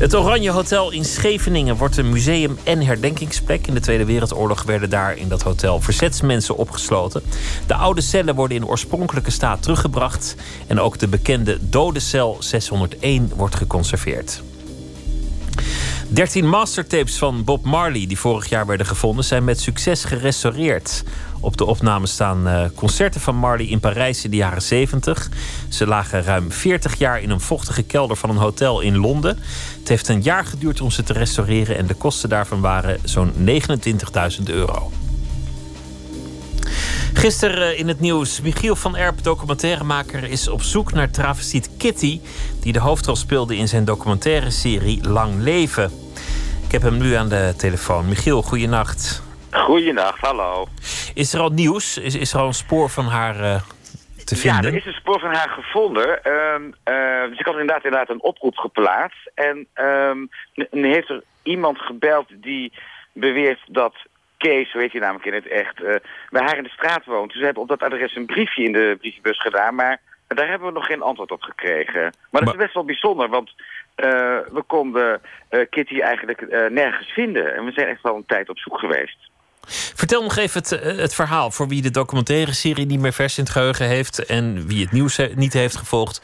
Het 0.04 0.16
Oranje 0.16 0.52
Hotel 0.52 0.92
in 0.92 1.06
Scheveningen 1.06 1.76
wordt 1.76 1.98
een 1.98 2.10
museum 2.10 2.58
en 2.64 2.82
herdenkingsplek. 2.82 3.68
In 3.68 3.74
de 3.74 3.80
Tweede 3.80 4.06
Wereldoorlog 4.06 4.64
werden 4.64 4.90
daar 4.90 5.18
in 5.18 5.28
dat 5.28 5.42
hotel 5.42 5.82
verzetsmensen 5.82 6.58
opgesloten. 6.58 7.22
De 7.68 7.76
oude 7.76 8.02
cellen 8.02 8.36
worden 8.36 8.58
in 8.58 8.68
oorspronkelijke 8.68 9.32
staat 9.32 9.62
teruggebracht. 9.62 10.36
En 10.68 10.80
ook 10.80 11.00
de 11.00 11.08
bekende 11.08 11.58
dode 11.70 12.00
cel 12.00 12.38
601 12.40 13.32
wordt 13.36 13.56
geconserveerd. 13.56 14.42
13 16.08 16.50
mastertapes 16.50 17.18
van 17.18 17.44
Bob 17.44 17.66
Marley, 17.66 18.08
die 18.08 18.20
vorig 18.20 18.50
jaar 18.50 18.66
werden 18.66 18.86
gevonden, 18.86 19.26
zijn 19.26 19.44
met 19.44 19.60
succes 19.60 20.04
gerestaureerd. 20.04 21.04
Op 21.44 21.58
de 21.58 21.66
opname 21.66 22.08
staan 22.08 22.48
uh, 22.48 22.66
concerten 22.76 23.22
van 23.22 23.36
Marley 23.36 23.66
in 23.66 23.80
Parijs 23.80 24.24
in 24.24 24.30
de 24.30 24.36
jaren 24.36 24.62
70. 24.62 25.30
Ze 25.70 25.88
lagen 25.88 26.24
ruim 26.24 26.52
40 26.52 26.98
jaar 26.98 27.22
in 27.22 27.30
een 27.30 27.40
vochtige 27.40 27.84
kelder 27.84 28.18
van 28.18 28.30
een 28.30 28.38
hotel 28.38 28.82
in 28.82 28.98
Londen. 28.98 29.40
Het 29.80 29.88
heeft 29.88 30.08
een 30.08 30.22
jaar 30.22 30.46
geduurd 30.46 30.82
om 30.82 30.92
ze 30.92 31.04
te 31.04 31.14
restaureren 31.14 31.78
en 31.78 31.88
de 31.88 31.94
kosten 31.94 32.30
daarvan 32.30 32.62
waren 32.62 33.00
zo'n 33.04 33.34
29.000 33.34 34.44
euro. 34.44 34.92
Gisteren 37.14 37.72
eh, 37.72 37.80
in 37.80 37.88
het 37.88 38.00
nieuws. 38.00 38.42
Michiel 38.42 38.76
van 38.76 38.96
Erp, 38.96 39.24
documentairemaker, 39.24 40.24
is 40.24 40.48
op 40.48 40.62
zoek 40.62 40.94
naar 40.94 41.12
travestiet 41.12 41.70
Kitty, 41.78 42.20
die 42.60 42.74
de 42.74 42.80
hoofdrol 42.80 43.16
speelde 43.16 43.58
in 43.58 43.68
zijn 43.68 43.86
documentaire 43.86 44.50
serie 44.50 45.08
Lang 45.08 45.42
Leven. 45.42 45.92
Ik 46.66 46.72
heb 46.72 46.82
hem 46.82 46.98
nu 46.98 47.14
aan 47.14 47.30
de 47.30 47.54
telefoon. 47.58 48.08
Michiel, 48.08 48.42
goeienacht. 48.42 49.22
Goeienacht, 49.54 50.20
hallo. 50.20 50.66
Is 51.14 51.34
er 51.34 51.40
al 51.40 51.50
nieuws? 51.50 51.98
Is, 51.98 52.16
is 52.16 52.34
er 52.34 52.40
al 52.40 52.48
een 52.48 52.54
spoor 52.54 52.90
van 52.90 53.06
haar 53.06 53.40
uh, 53.40 53.62
te 54.26 54.36
vinden? 54.36 54.62
Ja, 54.62 54.68
er 54.68 54.76
is 54.76 54.86
een 54.86 54.94
spoor 54.94 55.20
van 55.20 55.34
haar 55.34 55.50
gevonden. 55.50 56.20
Uh, 56.24 57.30
dus 57.30 57.40
ik 57.40 57.46
had 57.46 57.54
inderdaad, 57.60 57.84
inderdaad 57.84 58.10
een 58.10 58.22
oproep 58.22 58.58
geplaatst. 58.58 59.32
En 59.36 59.68
um, 59.76 60.30
heeft 60.72 61.10
er 61.10 61.24
iemand 61.44 61.80
gebeld 61.80 62.28
die 62.36 62.74
beweert 63.14 63.60
dat 63.68 63.96
Kees, 64.38 64.72
zo 64.72 64.80
heet 64.80 64.92
hij 64.92 65.02
namelijk 65.02 65.26
in 65.26 65.34
het 65.34 65.48
echt, 65.48 65.82
uh, 65.82 65.96
bij 66.30 66.42
haar 66.42 66.58
in 66.58 66.64
de 66.64 66.70
straat 66.70 67.06
woont. 67.06 67.30
Dus 67.30 67.40
we 67.40 67.46
hebben 67.46 67.64
op 67.64 67.70
dat 67.70 67.84
adres 67.84 68.16
een 68.16 68.26
briefje 68.26 68.64
in 68.64 68.72
de 68.72 68.98
brievenbus 69.00 69.42
gedaan, 69.42 69.76
maar 69.76 70.02
daar 70.28 70.50
hebben 70.50 70.68
we 70.68 70.74
nog 70.74 70.86
geen 70.86 71.02
antwoord 71.02 71.32
op 71.32 71.42
gekregen. 71.42 72.14
Maar 72.30 72.44
dat 72.44 72.54
is 72.54 72.60
best 72.60 72.74
wel 72.74 72.86
bijzonder, 72.86 73.30
want 73.30 73.50
uh, 73.50 73.56
we 74.52 74.64
konden 74.68 75.22
uh, 75.50 75.62
Kitty 75.70 76.00
eigenlijk 76.00 76.70
nergens 76.70 77.08
vinden. 77.08 77.56
En 77.56 77.66
we 77.66 77.72
zijn 77.72 77.88
echt 77.88 78.02
wel 78.02 78.16
een 78.16 78.26
tijd 78.26 78.50
op 78.50 78.58
zoek 78.58 78.80
geweest. 78.80 79.32
Vertel 79.96 80.22
nog 80.22 80.38
even 80.38 80.62
het, 80.62 80.70
het, 81.00 81.16
verhaal 81.16 81.52
voor 81.52 81.68
wie 81.68 81.82
de 81.82 81.92
documentaire 81.92 82.54
serie 82.54 82.86
niet 82.86 83.00
meer 83.00 83.14
vers 83.14 83.38
in 83.38 83.44
het 83.44 83.54
geheugen 83.54 83.86
heeft 83.86 84.26
en 84.26 84.68
wie 84.68 84.84
het 84.84 84.92
nieuws 84.92 85.20
niet 85.36 85.54
heeft 85.54 85.76
gevolgd. 85.76 86.22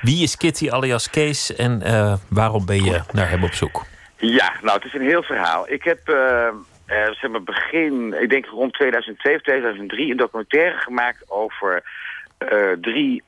Wie 0.00 0.22
is 0.22 0.36
Kitty 0.36 0.70
alias 0.70 1.10
Kees 1.10 1.56
en 1.56 1.82
waarom 2.28 2.66
ben 2.66 2.84
je 2.84 3.00
naar 3.12 3.30
hem 3.30 3.44
op 3.44 3.52
zoek? 3.52 3.84
Ja, 4.16 4.52
nou 4.62 4.76
het 4.76 4.84
is 4.84 4.94
een 4.94 5.08
heel 5.08 5.22
verhaal. 5.22 5.70
Ik 5.70 5.84
heb 5.84 6.08
uh, 6.08 6.48
zeg 6.86 7.30
maar 7.30 7.42
begin, 7.42 8.22
ik 8.22 8.30
denk 8.30 8.46
rond 8.46 8.72
2002 8.72 9.34
of 9.34 9.42
2003, 9.42 10.10
een 10.10 10.16
documentaire 10.16 10.78
gemaakt 10.78 11.24
over 11.30 11.82
drie 12.80 13.22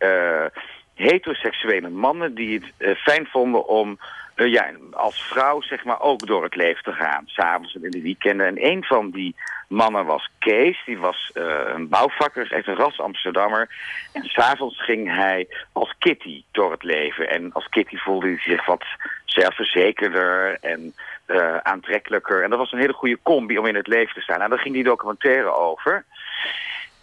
heteroseksuele 0.95 1.89
mannen 1.89 2.35
die 2.35 2.63
het 2.79 2.99
fijn 2.99 3.27
vonden 3.27 3.67
om 3.69 3.99
ja, 4.35 4.71
als 4.93 5.23
vrouw 5.23 5.61
zeg 5.61 5.85
maar 5.85 6.01
ook 6.01 6.27
door 6.27 6.43
het 6.43 6.57
leven 6.57 6.83
te 6.83 6.93
gaan. 6.93 7.23
S'avonds 7.27 7.75
en 7.75 7.85
in 7.85 7.91
de 7.91 8.03
weekenden. 8.03 8.47
En 8.47 8.65
een 8.65 8.85
van 8.85 9.11
die 9.11 9.35
mannen 9.69 10.05
was 10.05 10.31
Kees. 10.39 10.83
Die 10.87 10.99
was 10.99 11.31
een 11.75 11.89
bouwvakker, 11.89 12.53
echt 12.53 12.67
een 12.67 12.77
ras 12.77 13.01
Amsterdammer. 13.01 13.69
En 14.13 14.25
s'avonds 14.25 14.85
ging 14.85 15.17
hij 15.17 15.49
als 15.73 15.95
Kitty 15.99 16.45
door 16.53 16.71
het 16.71 16.83
leven. 16.83 17.31
En 17.31 17.53
als 17.53 17.69
Kitty 17.69 17.97
voelde 17.97 18.27
hij 18.27 18.39
zich 18.39 18.67
wat 18.67 18.85
zelfverzekerder 19.25 20.59
en 20.61 20.95
uh, 21.27 21.57
aantrekkelijker. 21.57 22.43
En 22.43 22.51
dat 22.51 22.59
was 22.59 22.73
een 22.73 22.79
hele 22.79 22.93
goede 22.93 23.19
combi 23.23 23.59
om 23.59 23.67
in 23.67 23.75
het 23.75 23.87
leven 23.87 24.15
te 24.15 24.21
staan. 24.21 24.35
En 24.35 24.41
nou, 24.41 24.51
daar 24.51 24.63
ging 24.63 24.75
die 24.75 24.85
documentaire 24.85 25.53
over. 25.53 26.05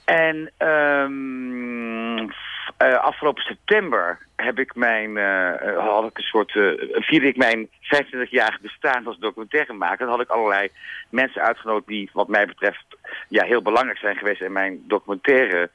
En 0.06 0.52
um, 0.68 2.32
uh, 2.82 2.98
afgelopen 2.98 3.44
september 3.44 4.18
heb 4.36 4.60
ik 4.60 4.76
mijn, 4.76 5.16
uh, 5.16 5.78
had 5.78 6.10
ik 6.10 6.18
een 6.18 6.24
soort, 6.24 6.52
vierde 6.92 7.28
ik 7.28 7.38
mijn 7.38 7.68
25-jarige 7.68 8.62
bestaan 8.62 9.08
als 9.08 9.18
documentairemaker. 9.18 9.98
Dan 9.98 10.10
had 10.10 10.22
ik 10.22 10.30
allerlei 10.30 10.70
mensen 11.10 11.42
uitgenodigd 11.42 11.88
die 11.88 12.10
wat 12.14 12.28
mij 12.28 12.46
betreft 12.46 12.86
ja, 13.28 13.44
heel 13.44 13.62
belangrijk 13.62 13.98
zijn 13.98 14.16
geweest 14.16 14.42
in 14.42 14.52
mijn 14.52 14.84
documentaire 14.88 15.70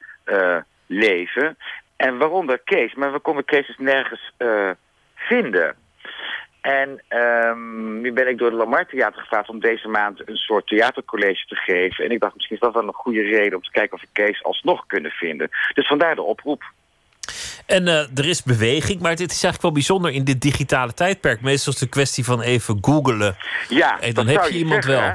leven. 0.87 1.57
En 1.97 2.19
waaronder 2.19 2.59
Kees. 2.59 2.95
Maar 2.95 3.13
we 3.13 3.19
konden 3.19 3.45
Kees 3.45 3.67
dus 3.67 3.79
nergens 3.79 4.33
vinden. 5.15 5.77
En 6.67 7.03
um, 7.09 8.01
nu 8.01 8.13
ben 8.13 8.29
ik 8.29 8.39
door 8.39 8.51
de 8.51 8.57
Lamar 8.57 8.87
Theater 8.87 9.21
gevraagd 9.21 9.49
om 9.49 9.61
deze 9.61 9.89
maand 9.89 10.29
een 10.29 10.37
soort 10.37 10.67
theatercollege 10.67 11.47
te 11.47 11.55
geven. 11.55 12.05
En 12.05 12.11
ik 12.11 12.21
dacht 12.21 12.35
misschien 12.35 12.57
is 12.57 12.63
dat 12.63 12.75
wel 12.75 12.83
een 12.83 12.93
goede 12.93 13.23
reden 13.23 13.57
om 13.57 13.63
te 13.63 13.71
kijken 13.71 13.97
of 13.97 14.01
we 14.01 14.09
Kees 14.13 14.45
alsnog 14.45 14.87
kunnen 14.87 15.11
vinden. 15.11 15.49
Dus 15.75 15.87
vandaar 15.87 16.15
de 16.15 16.23
oproep. 16.23 16.63
En 17.67 17.87
uh, 17.87 18.19
er 18.19 18.29
is 18.29 18.43
beweging, 18.43 19.01
maar 19.01 19.17
dit 19.17 19.31
is 19.31 19.43
eigenlijk 19.43 19.63
wel 19.63 19.73
bijzonder 19.73 20.13
in 20.13 20.25
dit 20.25 20.41
digitale 20.41 20.95
tijdperk. 20.95 21.41
Meestal 21.41 21.73
is 21.73 21.79
het 21.81 21.89
een 21.89 21.95
kwestie 21.95 22.25
van 22.25 22.41
even 22.41 22.79
googelen. 22.81 23.37
Ja, 23.69 24.01
en 24.01 24.15
dan 24.15 24.27
heb 24.27 24.45
je, 24.45 24.59
iemand 24.59 24.85
wel. 24.85 25.15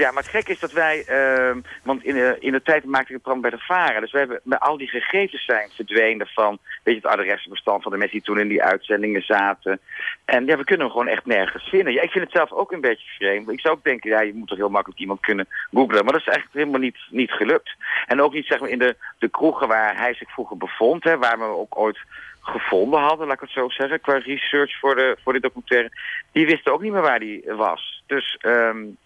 Ja, 0.00 0.10
maar 0.10 0.22
het 0.22 0.32
gek 0.32 0.48
is 0.48 0.58
dat 0.58 0.72
wij, 0.72 1.04
uh, 1.08 1.56
want 1.82 2.04
in 2.04 2.14
de, 2.14 2.36
in 2.38 2.52
de 2.52 2.62
tijd 2.62 2.84
maakte 2.84 3.14
ik 3.14 3.20
het 3.24 3.40
bij 3.40 3.50
de 3.50 3.58
Varen. 3.58 4.00
Dus 4.00 4.12
we 4.12 4.18
hebben 4.18 4.40
met 4.42 4.60
al 4.60 4.76
die 4.76 4.88
gegevens 4.88 5.44
zijn 5.44 5.70
verdwenen 5.74 6.26
van, 6.26 6.58
weet 6.82 6.94
je, 6.94 7.08
het 7.08 7.18
adresbestand 7.18 7.82
van 7.82 7.92
de 7.92 7.98
mensen 7.98 8.16
die 8.16 8.26
toen 8.26 8.38
in 8.38 8.48
die 8.48 8.62
uitzendingen 8.62 9.22
zaten. 9.22 9.80
En 10.24 10.46
ja, 10.46 10.56
we 10.56 10.64
kunnen 10.64 10.86
hem 10.86 10.94
gewoon 10.94 11.12
echt 11.12 11.26
nergens 11.26 11.68
vinden. 11.68 11.92
Ja, 11.92 12.02
ik 12.02 12.10
vind 12.10 12.24
het 12.24 12.32
zelf 12.32 12.52
ook 12.52 12.72
een 12.72 12.80
beetje 12.80 13.08
vreemd. 13.08 13.50
Ik 13.50 13.60
zou 13.60 13.76
ook 13.76 13.84
denken, 13.84 14.10
ja, 14.10 14.20
je 14.20 14.34
moet 14.34 14.48
toch 14.48 14.58
heel 14.58 14.68
makkelijk 14.68 15.00
iemand 15.00 15.20
kunnen 15.20 15.48
googlen. 15.72 16.04
Maar 16.04 16.12
dat 16.12 16.20
is 16.20 16.28
eigenlijk 16.34 16.56
helemaal 16.56 16.80
niet, 16.80 16.98
niet 17.10 17.32
gelukt. 17.32 17.74
En 18.06 18.20
ook 18.20 18.32
niet, 18.32 18.46
zeg 18.46 18.60
maar, 18.60 18.68
in 18.68 18.78
de, 18.78 18.96
de 19.18 19.28
kroegen 19.28 19.68
waar 19.68 19.96
hij 19.96 20.14
zich 20.14 20.30
vroeger 20.30 20.56
bevond, 20.56 21.04
hè, 21.04 21.18
waar 21.18 21.38
we 21.38 21.44
ook 21.44 21.78
ooit 21.78 21.98
gevonden 22.40 23.00
hadden, 23.00 23.26
laat 23.26 23.36
ik 23.36 23.40
het 23.40 23.50
zo 23.50 23.68
zeggen, 23.68 24.00
qua 24.00 24.18
research 24.18 24.78
voor 24.78 24.94
de, 24.94 25.16
voor 25.22 25.32
de 25.32 25.40
documentaire. 25.40 25.90
Die 26.32 26.46
wisten 26.46 26.72
ook 26.72 26.82
niet 26.82 26.92
meer 26.92 27.02
waar 27.02 27.20
die 27.20 27.42
was. 27.46 28.02
Dus... 28.06 28.38
Um, 28.42 28.96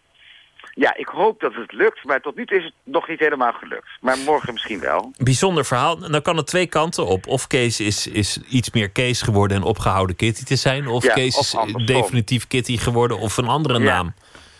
ja, 0.74 0.96
ik 0.96 1.06
hoop 1.06 1.40
dat 1.40 1.54
het 1.54 1.72
lukt, 1.72 2.04
maar 2.04 2.20
tot 2.20 2.36
nu 2.36 2.46
toe 2.46 2.58
is 2.58 2.64
het 2.64 2.72
nog 2.82 3.08
niet 3.08 3.18
helemaal 3.18 3.52
gelukt. 3.52 3.88
Maar 4.00 4.18
morgen 4.18 4.52
misschien 4.52 4.80
wel. 4.80 5.12
Bijzonder 5.16 5.64
verhaal. 5.64 5.98
Dan 5.98 6.22
kan 6.22 6.36
het 6.36 6.46
twee 6.46 6.66
kanten 6.66 7.06
op. 7.06 7.26
Of 7.26 7.46
Kees 7.46 7.80
is, 7.80 8.06
is 8.06 8.38
iets 8.48 8.70
meer 8.70 8.90
Kees 8.90 9.22
geworden 9.22 9.56
en 9.56 9.62
opgehouden 9.62 10.16
Kitty 10.16 10.44
te 10.44 10.56
zijn. 10.56 10.86
Of 10.86 11.06
Kees 11.06 11.38
is 11.38 11.56
definitief 11.84 12.46
Kitty 12.46 12.76
geworden 12.76 13.18
of 13.18 13.36
een 13.36 13.48
andere 13.48 13.78
ja. 13.78 13.84
naam. 13.84 14.14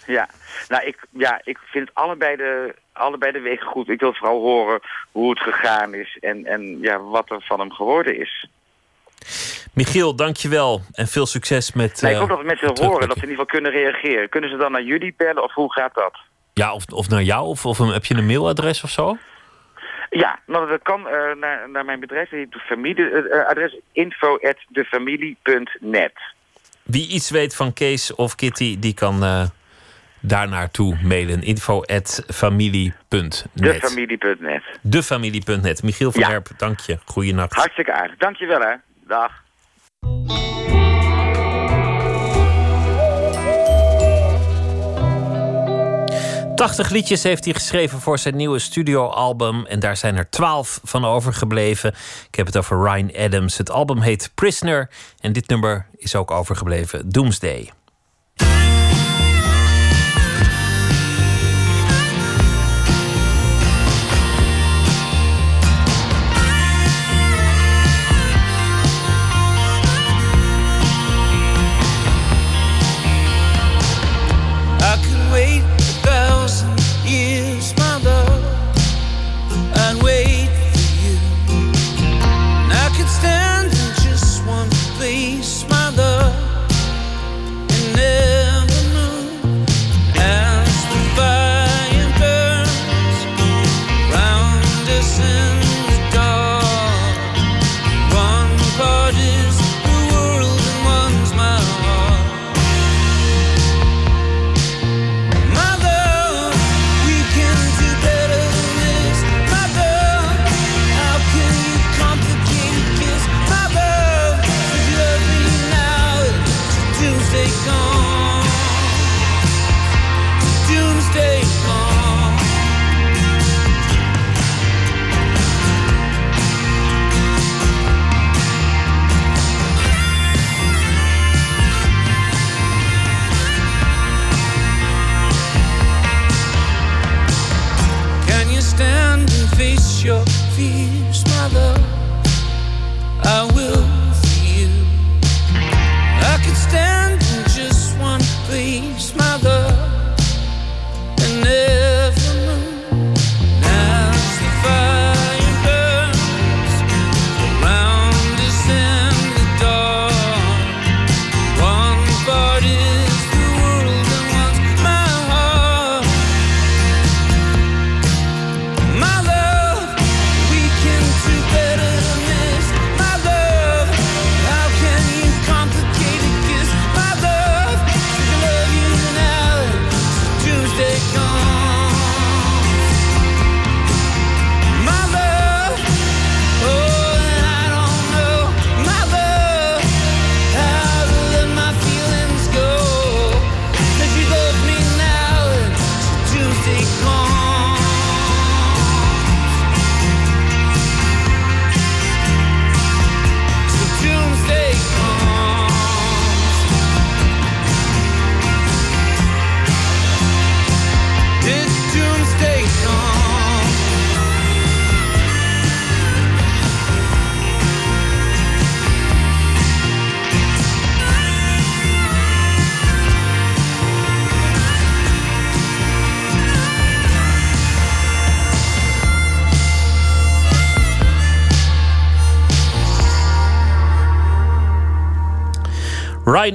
Ja, 0.07 0.29
nou, 0.69 0.87
ik, 0.87 1.07
ja, 1.11 1.41
ik 1.45 1.59
vind 1.65 1.91
allebei 1.93 2.37
de, 2.37 2.75
allebei 2.93 3.33
de 3.33 3.41
wegen 3.41 3.67
goed. 3.67 3.89
Ik 3.89 4.01
wil 4.01 4.15
vooral 4.15 4.41
horen 4.41 4.81
hoe 5.13 5.31
het 5.31 5.41
gegaan 5.41 5.95
is 5.95 6.17
en, 6.21 6.47
en 6.47 6.81
ja, 6.81 7.01
wat 7.01 7.31
er 7.31 7.43
van 7.43 7.61
hem 7.61 7.73
geworden 7.73 8.19
is. 8.21 8.49
Michiel, 9.75 10.17
dankjewel 10.17 10.83
en 10.93 11.07
veel 11.07 11.27
succes 11.27 11.73
met... 11.73 12.03
Nee, 12.03 12.13
ik 12.13 12.19
hoop 12.19 12.29
dat 12.29 12.39
we 12.39 12.45
mensen 12.45 12.69
horen, 12.69 13.09
dat 13.09 13.19
ze 13.19 13.25
in 13.25 13.31
ieder 13.31 13.45
geval 13.45 13.61
kunnen 13.61 13.73
reageren. 13.73 14.29
Kunnen 14.29 14.51
ze 14.51 14.57
dan 14.57 14.73
naar 14.73 14.83
jullie 14.83 15.15
bellen 15.17 15.43
of 15.43 15.53
hoe 15.53 15.73
gaat 15.73 15.95
dat? 15.95 16.19
Ja, 16.53 16.73
of, 16.73 16.87
of 16.87 17.09
naar 17.09 17.23
jou, 17.23 17.47
of, 17.47 17.67
of 17.67 17.79
heb 17.79 18.05
je 18.05 18.15
een 18.15 18.27
mailadres 18.27 18.83
of 18.83 18.91
zo? 18.91 19.17
Ja, 20.11 20.39
nou, 20.47 20.69
dat 20.69 20.83
kan 20.83 21.01
uh, 21.01 21.07
naar, 21.41 21.71
naar 21.71 21.85
mijn 21.85 22.01
bedrijf. 22.01 22.29
De 22.29 22.63
familie, 22.67 23.11
uh, 23.11 23.47
adres 23.47 23.79
info.defamilie.net. 23.93 26.13
Wie 26.83 27.09
iets 27.09 27.31
weet 27.31 27.57
van 27.57 27.73
Kees 27.73 28.15
of 28.15 28.35
Kitty, 28.35 28.79
die 28.79 28.95
kan 28.95 29.25
uh, 29.25 29.43
daar 30.21 30.49
naartoe 30.49 30.99
mailen. 31.03 31.43
info.familie.net. 31.43 33.47
Defamilie.net. 33.53 34.63
Defamilie.net. 34.83 35.83
Michiel 35.83 36.13
van 36.13 36.21
ja. 36.21 36.29
Herp, 36.29 36.49
dank 36.57 36.81
je. 36.81 36.99
Goeienacht. 37.05 37.55
Hartstikke 37.55 37.93
aardig. 37.93 38.17
Dank 38.17 38.37
je 38.37 38.47
wel, 38.47 38.61
hè. 38.61 38.75
Dag. 39.07 39.44
80 46.55 46.91
liedjes 46.91 47.23
heeft 47.23 47.45
hij 47.45 47.55
geschreven 47.55 48.01
voor 48.01 48.19
zijn 48.19 48.37
nieuwe 48.37 48.59
studioalbum. 48.59 49.67
En 49.67 49.81
daar 49.81 49.97
zijn 49.97 50.17
er 50.17 50.31
12 50.31 50.81
van 50.85 51.05
overgebleven. 51.05 51.95
Ik 52.29 52.35
heb 52.35 52.47
het 52.47 52.57
over 52.57 52.83
Ryan 52.83 53.17
Adams. 53.17 53.59
Het 53.59 53.71
album 53.71 54.01
heet 54.01 54.31
Prisoner. 54.35 54.91
En 55.21 55.33
dit 55.33 55.49
nummer 55.49 55.87
is 55.97 56.15
ook 56.15 56.31
overgebleven: 56.31 57.09
Doomsday. 57.09 57.71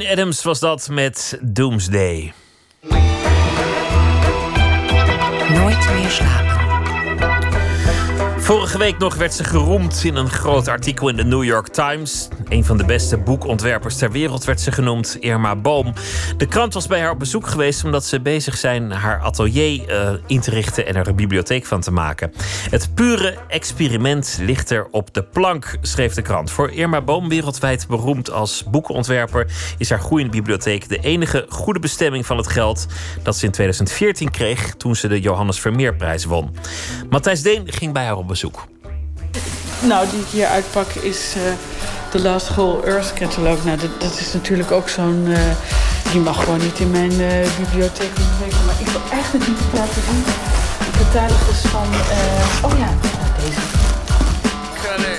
Adams 0.10 0.44
was 0.44 0.60
dat 0.60 0.90
met 0.90 1.40
Doomsday. 1.41 2.34
Nooit 5.53 5.90
meer 5.94 6.10
slapen. 6.10 6.57
Vorige 8.41 8.77
week 8.77 8.98
nog 8.98 9.15
werd 9.15 9.34
ze 9.34 9.44
geroemd 9.44 10.03
in 10.03 10.15
een 10.15 10.30
groot 10.30 10.68
artikel 10.68 11.10
in 11.10 11.15
de 11.15 11.23
New 11.23 11.44
York 11.44 11.68
Times. 11.68 12.27
Een 12.50 12.66
van 12.66 12.78
de 12.78 12.86
beste 12.86 13.18
boekontwerpers 13.18 13.96
ter 13.96 14.12
wereld 14.12 14.44
werd 14.44 14.62
ze 14.62 14.72
genoemd, 14.72 15.18
Irma 15.20 15.56
Boom. 15.56 15.94
De 16.38 16.46
krant 16.46 16.74
was 16.74 16.88
bij 16.88 17.00
haar 17.00 17.12
op 17.12 17.20
bezoek 17.20 17.48
geweest 17.48 17.84
omdat 17.84 18.06
ze 18.06 18.22
bezig 18.22 18.58
zijn 18.58 18.92
haar 18.92 19.20
atelier 19.20 19.90
uh, 19.90 20.12
in 20.28 20.40
te 20.40 20.50
richten 20.50 20.86
en 20.88 20.96
er 20.96 21.08
een 21.08 21.16
bibliotheek 21.16 21.66
van 21.66 21.82
te 21.82 21.92
maken. 21.92 22.32
Het 22.70 22.96
pure 22.96 23.38
experiment 23.48 24.38
ligt 24.42 24.70
er 24.70 24.88
op 24.92 25.14
de 25.14 25.24
plank, 25.24 25.78
schreef 25.82 26.14
de 26.14 26.22
krant. 26.22 26.52
Voor 26.52 26.72
Irma 26.72 27.02
Boom, 27.02 27.30
wereldwijd 27.30 27.88
beroemd 27.88 28.32
als 28.32 28.64
boekenontwerper, 28.64 29.48
is 29.78 29.90
haar 29.90 30.00
groeiende 30.00 30.32
bibliotheek 30.32 30.90
de 30.90 31.00
enige 31.00 31.46
goede 31.50 31.80
bestemming 31.80 32.26
van 32.26 32.38
het 32.38 32.48
geld 32.48 32.88
dat 33.24 33.38
ze 33.38 33.46
in 33.46 33.52
2014 33.52 34.32
kreeg 34.32 34.76
toen 34.76 34.96
ze 34.96 35.08
de 35.08 35.20
Johannes 35.20 35.60
Vermeerprijs 35.60 36.26
won. 36.26 36.56
Matthijs 37.10 37.42
Deen 37.42 37.72
ging 37.72 37.94
bij 37.94 38.04
haar 38.04 38.18
op 38.18 38.28
bezoek. 38.28 38.68
Nou, 39.88 40.10
die 40.10 40.20
ik 40.20 40.28
hier 40.28 40.46
uitpak 40.46 40.88
is 40.88 41.36
uh, 41.38 41.44
de 42.11 42.22
Last 42.22 42.49
Whole 42.49 42.86
Earth 42.86 43.14
Catalog. 43.14 43.64
Nou, 43.64 43.77
dat, 43.99 44.19
is 44.19 44.34
natuurlijk 44.34 44.72
ook 44.72 44.90
zo'n... 44.90 45.26
Uh, 45.27 45.40
die 46.11 46.22
mag 46.22 46.44
gewoon 46.44 46.60
niet 46.60 46.80
in 46.80 46.91
mijn 46.91 47.11
uh, 47.11 47.27
bibliotheek 47.60 48.11
Maar 48.65 48.76
ik 48.80 48.88
wil 48.88 49.02
eigenlijk 49.11 49.48
niet 49.48 49.60
laten 49.73 50.02
zien. 50.10 50.23
De 50.80 50.98
catalogus 50.98 51.61
van... 51.61 51.88
oh 52.69 52.77
ja, 52.77 52.90
deze. 53.44 53.61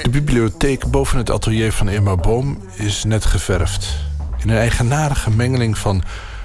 De 0.02 0.10
bibliotheek 0.10 0.86
boven 0.86 1.18
het 1.18 1.30
atelier 1.30 1.72
van 1.72 1.88
Emma 1.88 2.16
Boom 2.16 2.58
is 2.74 3.04
net 3.04 3.24
geverfd. 3.24 3.86
In 4.38 4.50
een 4.50 4.56
eigenaardige 4.56 5.30
mengeling 5.30 5.78
van 5.78 6.02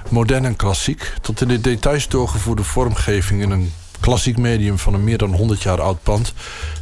modern 0.10 0.46
en 0.46 0.56
klassiek... 0.56 1.14
tot 1.22 1.42
in 1.42 1.48
de 1.48 1.62
details 1.62 2.08
doorgevoerde 2.08 2.64
vormgeving 2.64 3.42
in 3.42 3.52
een 3.52 3.74
klassiek 4.00 4.38
medium 4.38 4.78
van 4.78 4.94
een 4.94 5.04
meer 5.04 5.18
dan 5.18 5.34
100 5.34 5.64
jaar 5.64 5.82
oud 5.82 6.04
pand. 6.04 6.34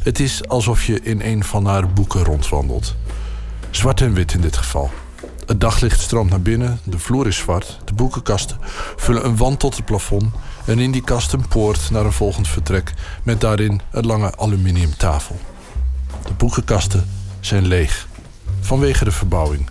Het 0.02 0.20
is 0.20 0.48
alsof 0.48 0.84
je 0.84 1.00
in 1.02 1.20
een 1.20 1.44
van 1.44 1.66
haar 1.66 1.88
boeken 1.88 2.24
rondwandelt. 2.24 2.94
Zwart 3.76 4.00
en 4.00 4.14
wit 4.14 4.32
in 4.32 4.40
dit 4.40 4.56
geval. 4.56 4.90
Het 5.46 5.60
daglicht 5.60 6.00
stroomt 6.00 6.30
naar 6.30 6.40
binnen, 6.40 6.80
de 6.84 6.98
vloer 6.98 7.26
is 7.26 7.36
zwart, 7.36 7.78
de 7.84 7.92
boekenkasten 7.92 8.58
vullen 8.96 9.24
een 9.24 9.36
wand 9.36 9.60
tot 9.60 9.76
het 9.76 9.84
plafond 9.84 10.34
en 10.64 10.78
in 10.78 10.90
die 10.90 11.02
kast 11.02 11.32
een 11.32 11.48
poort 11.48 11.90
naar 11.90 12.04
een 12.04 12.12
volgend 12.12 12.48
vertrek 12.48 12.92
met 13.22 13.40
daarin 13.40 13.80
een 13.90 14.06
lange 14.06 14.36
aluminiumtafel. 14.36 15.40
De 16.24 16.32
boekenkasten 16.32 17.08
zijn 17.40 17.66
leeg, 17.66 18.06
vanwege 18.60 19.04
de 19.04 19.12
verbouwing. 19.12 19.68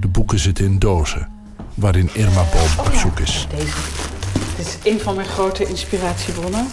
De 0.00 0.08
boeken 0.08 0.38
zitten 0.38 0.64
in 0.64 0.78
dozen, 0.78 1.28
waarin 1.74 2.10
Irma 2.12 2.44
Boom 2.52 2.86
op 2.86 2.94
zoek 2.94 3.18
is. 3.18 3.46
Deze. 3.56 3.76
Dit 4.56 4.66
is 4.66 4.92
een 4.92 5.00
van 5.00 5.14
mijn 5.14 5.28
grote 5.28 5.66
inspiratiebronnen. 5.66 6.68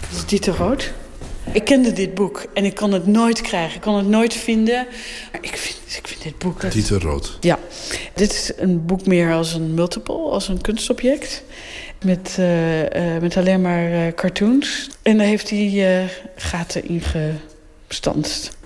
Dit 0.00 0.18
is 0.18 0.26
Dieter 0.26 0.56
Rood. 0.56 0.92
Ik 1.52 1.64
kende 1.64 1.92
dit 1.92 2.14
boek 2.14 2.46
en 2.54 2.64
ik 2.64 2.74
kon 2.74 2.92
het 2.92 3.06
nooit 3.06 3.40
krijgen. 3.40 3.76
Ik 3.76 3.80
kon 3.80 3.96
het 3.96 4.06
nooit 4.06 4.34
vinden. 4.34 4.86
Maar 5.32 5.40
ik 5.40 5.56
vind, 5.56 5.96
ik 5.96 6.08
vind 6.08 6.22
dit 6.22 6.38
boek... 6.38 6.70
Dieter 6.70 7.02
Rood. 7.02 7.38
Ja. 7.40 7.58
Dit 8.14 8.32
is 8.32 8.52
een 8.56 8.86
boek 8.86 9.06
meer 9.06 9.32
als 9.32 9.54
een 9.54 9.74
multiple, 9.74 10.14
als 10.14 10.48
een 10.48 10.60
kunstobject. 10.60 11.42
Met, 12.04 12.36
uh, 12.38 12.82
uh, 12.82 13.20
met 13.20 13.36
alleen 13.36 13.60
maar 13.60 13.90
uh, 13.90 14.12
cartoons. 14.14 14.88
En 15.02 15.16
daar 15.16 15.26
heeft 15.26 15.50
hij 15.50 16.08
gaten 16.36 16.88
in 16.88 17.02
gestanst. 17.88 18.56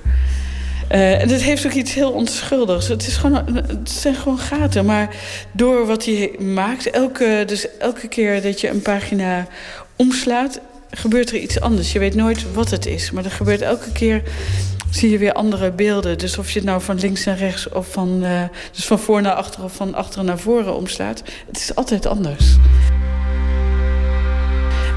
Uh, 0.92 1.20
en 1.20 1.28
het 1.28 1.42
heeft 1.42 1.66
ook 1.66 1.72
iets 1.72 1.94
heel 1.94 2.10
onschuldigs. 2.10 2.88
Het, 2.88 3.06
is 3.06 3.16
gewoon, 3.16 3.46
het 3.54 3.90
zijn 3.90 4.14
gewoon 4.14 4.38
gaten. 4.38 4.84
Maar 4.84 5.16
door 5.52 5.86
wat 5.86 6.04
hij 6.04 6.34
maakt, 6.38 6.90
elke, 6.90 7.42
dus 7.46 7.76
elke 7.78 8.08
keer 8.08 8.42
dat 8.42 8.60
je 8.60 8.68
een 8.68 8.82
pagina 8.82 9.46
omslaat, 9.96 10.60
gebeurt 10.90 11.30
er 11.30 11.38
iets 11.38 11.60
anders. 11.60 11.92
Je 11.92 11.98
weet 11.98 12.14
nooit 12.14 12.52
wat 12.52 12.70
het 12.70 12.86
is. 12.86 13.10
Maar 13.10 13.24
er 13.24 13.30
gebeurt 13.30 13.60
elke 13.60 13.92
keer 13.92 14.22
zie 14.90 15.10
je 15.10 15.18
weer 15.18 15.32
andere 15.32 15.70
beelden. 15.70 16.18
Dus 16.18 16.38
of 16.38 16.50
je 16.50 16.58
het 16.58 16.68
nou 16.68 16.82
van 16.82 16.98
links 16.98 17.24
naar 17.24 17.36
rechts 17.36 17.68
of 17.68 17.92
van, 17.92 18.18
uh, 18.22 18.42
dus 18.72 18.86
van 18.86 18.98
voor 18.98 19.22
naar 19.22 19.32
achter 19.32 19.62
of 19.62 19.74
van 19.74 19.94
achter 19.94 20.24
naar 20.24 20.38
voren 20.38 20.74
omslaat. 20.74 21.22
Het 21.46 21.56
is 21.56 21.74
altijd 21.74 22.06
anders. 22.06 22.56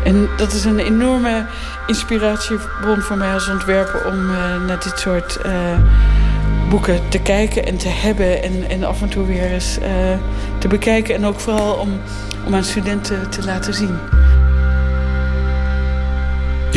En 0.04 0.30
dat 0.38 0.54
is 0.54 0.66
een 0.66 0.80
enorme 0.80 1.46
inspiratiebron 1.88 3.02
voor 3.02 3.18
mij 3.18 3.34
als 3.34 3.50
ontwerper 3.50 4.06
om 4.06 4.30
uh, 4.30 4.66
naar 4.66 4.80
dit 4.84 5.00
soort 5.00 5.38
uh, 5.46 5.52
boeken 6.70 7.10
te 7.10 7.20
kijken 7.20 7.66
en 7.66 7.78
te 7.78 7.88
hebben. 7.88 8.44
En, 8.44 8.70
en 8.70 8.84
af 8.84 9.02
en 9.02 9.10
toe 9.10 9.26
weer 9.26 9.52
eens 9.52 9.78
te 10.60 10.68
bekijken. 10.68 11.16
En 11.16 11.26
ook 11.26 11.40
vooral 11.40 11.74
om, 11.74 12.02
om 12.46 12.56
aan 12.56 12.64
studenten 12.64 13.30
te 13.30 13.46
laten 13.46 13.74
zien. 13.74 14.00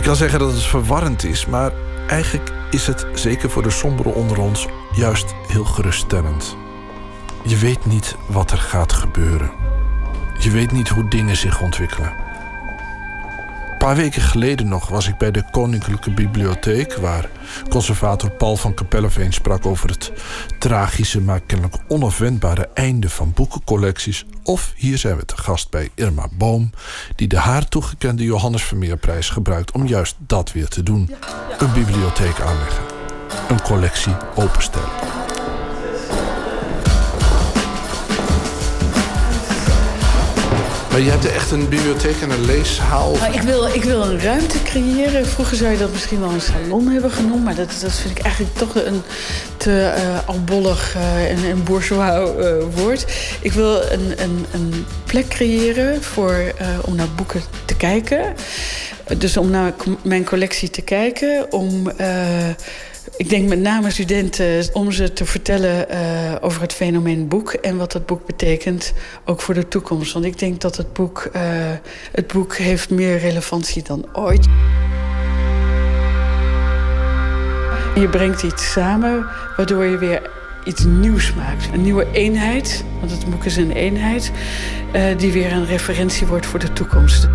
Kan 0.04 0.16
zeggen 0.16 0.38
dat 0.38 0.52
het 0.52 0.62
verwarrend 0.62 1.24
is, 1.24 1.46
maar 1.46 1.72
eigenlijk 2.06 2.52
is 2.70 2.86
het, 2.86 3.06
zeker 3.14 3.50
voor 3.50 3.62
de 3.62 3.70
sombere 3.70 4.08
onder 4.08 4.38
ons, 4.38 4.66
juist 4.92 5.34
heel 5.46 5.64
geruststellend. 5.64 6.56
Je 7.42 7.56
weet 7.56 7.86
niet 7.86 8.16
wat 8.26 8.50
er 8.50 8.58
gaat 8.58 8.92
gebeuren. 8.92 9.50
Je 10.38 10.50
weet 10.50 10.72
niet 10.72 10.88
hoe 10.88 11.08
dingen 11.08 11.36
zich 11.36 11.60
ontwikkelen 11.60 12.23
paar 13.84 13.96
weken 13.96 14.22
geleden 14.22 14.68
nog 14.68 14.88
was 14.88 15.08
ik 15.08 15.18
bij 15.18 15.30
de 15.30 15.44
Koninklijke 15.50 16.10
Bibliotheek... 16.10 16.94
waar 16.94 17.28
conservator 17.68 18.30
Paul 18.30 18.56
van 18.56 18.74
Kapelleveen 18.74 19.32
sprak 19.32 19.66
over 19.66 19.88
het 19.88 20.12
tragische... 20.58 21.20
maar 21.20 21.40
kennelijk 21.40 21.76
onafwendbare 21.88 22.68
einde 22.74 23.08
van 23.08 23.32
boekencollecties. 23.34 24.26
Of 24.42 24.72
hier 24.76 24.98
zijn 24.98 25.16
we 25.16 25.24
te 25.24 25.36
gast 25.36 25.70
bij 25.70 25.90
Irma 25.94 26.28
Boom... 26.32 26.70
die 27.16 27.28
de 27.28 27.38
haar 27.38 27.68
toegekende 27.68 28.24
Johannes 28.24 28.62
Vermeerprijs 28.62 29.28
gebruikt... 29.28 29.72
om 29.72 29.86
juist 29.86 30.16
dat 30.18 30.52
weer 30.52 30.68
te 30.68 30.82
doen. 30.82 31.10
Een 31.58 31.72
bibliotheek 31.72 32.40
aanleggen. 32.40 32.84
Een 33.48 33.62
collectie 33.62 34.16
openstellen. 34.34 35.23
Maar 40.94 41.02
je 41.02 41.10
hebt 41.10 41.32
echt 41.32 41.50
een 41.50 41.68
bibliotheek 41.68 42.20
en 42.20 42.30
een 42.30 42.44
leeshaal? 42.44 43.12
Nou, 43.12 43.32
ik, 43.32 43.40
wil, 43.40 43.66
ik 43.66 43.84
wil 43.84 44.02
een 44.02 44.20
ruimte 44.20 44.62
creëren. 44.62 45.26
Vroeger 45.26 45.56
zou 45.56 45.72
je 45.72 45.78
dat 45.78 45.92
misschien 45.92 46.20
wel 46.20 46.30
een 46.30 46.40
salon 46.40 46.88
hebben 46.88 47.10
genoemd. 47.10 47.44
Maar 47.44 47.54
dat, 47.54 47.78
dat 47.80 47.92
vind 47.92 48.18
ik 48.18 48.24
eigenlijk 48.24 48.54
toch 48.56 48.74
een 48.74 49.02
te 49.56 49.94
uh, 49.96 50.28
albollig 50.28 50.96
uh, 50.96 51.30
en, 51.30 51.36
en 51.50 51.64
bourgeois 51.64 52.30
uh, 52.38 52.52
woord. 52.74 53.06
Ik 53.40 53.52
wil 53.52 53.82
een, 53.82 54.22
een, 54.22 54.46
een 54.52 54.86
plek 55.04 55.28
creëren 55.28 56.02
voor, 56.02 56.52
om 56.84 56.94
naar 56.94 57.08
boeken 57.16 57.42
te 57.64 57.76
kijken. 57.76 58.34
Dus 59.16 59.36
om 59.36 59.50
naar 59.50 59.72
mijn 60.02 60.24
collectie 60.24 60.70
te 60.70 60.82
kijken. 60.82 61.52
Om 61.52 61.92
ik 63.16 63.28
denk 63.28 63.48
met 63.48 63.58
name 63.58 63.90
studenten 63.90 64.68
om 64.72 64.92
ze 64.92 65.12
te 65.12 65.24
vertellen 65.24 65.86
uh, 65.90 65.96
over 66.40 66.60
het 66.60 66.72
fenomeen 66.72 67.28
boek 67.28 67.52
en 67.52 67.76
wat 67.76 67.92
het 67.92 68.06
boek 68.06 68.26
betekent, 68.26 68.92
ook 69.24 69.40
voor 69.40 69.54
de 69.54 69.68
toekomst. 69.68 70.12
Want 70.12 70.24
ik 70.24 70.38
denk 70.38 70.60
dat 70.60 70.76
het 70.76 70.92
boek, 70.92 71.28
uh, 71.36 71.42
het 72.12 72.26
boek 72.26 72.56
heeft 72.56 72.90
meer 72.90 73.18
relevantie 73.18 73.82
dan 73.82 74.06
ooit. 74.12 74.44
Je 77.94 78.08
brengt 78.10 78.42
iets 78.42 78.72
samen 78.72 79.26
waardoor 79.56 79.84
je 79.84 79.98
weer 79.98 80.30
iets 80.64 80.84
nieuws 80.84 81.34
maakt. 81.34 81.68
Een 81.72 81.82
nieuwe 81.82 82.06
eenheid, 82.12 82.84
want 82.98 83.10
het 83.10 83.30
boek 83.30 83.44
is 83.44 83.56
een 83.56 83.72
eenheid, 83.72 84.30
uh, 84.94 85.18
die 85.18 85.32
weer 85.32 85.52
een 85.52 85.66
referentie 85.66 86.26
wordt 86.26 86.46
voor 86.46 86.58
de 86.58 86.72
toekomst. 86.72 87.28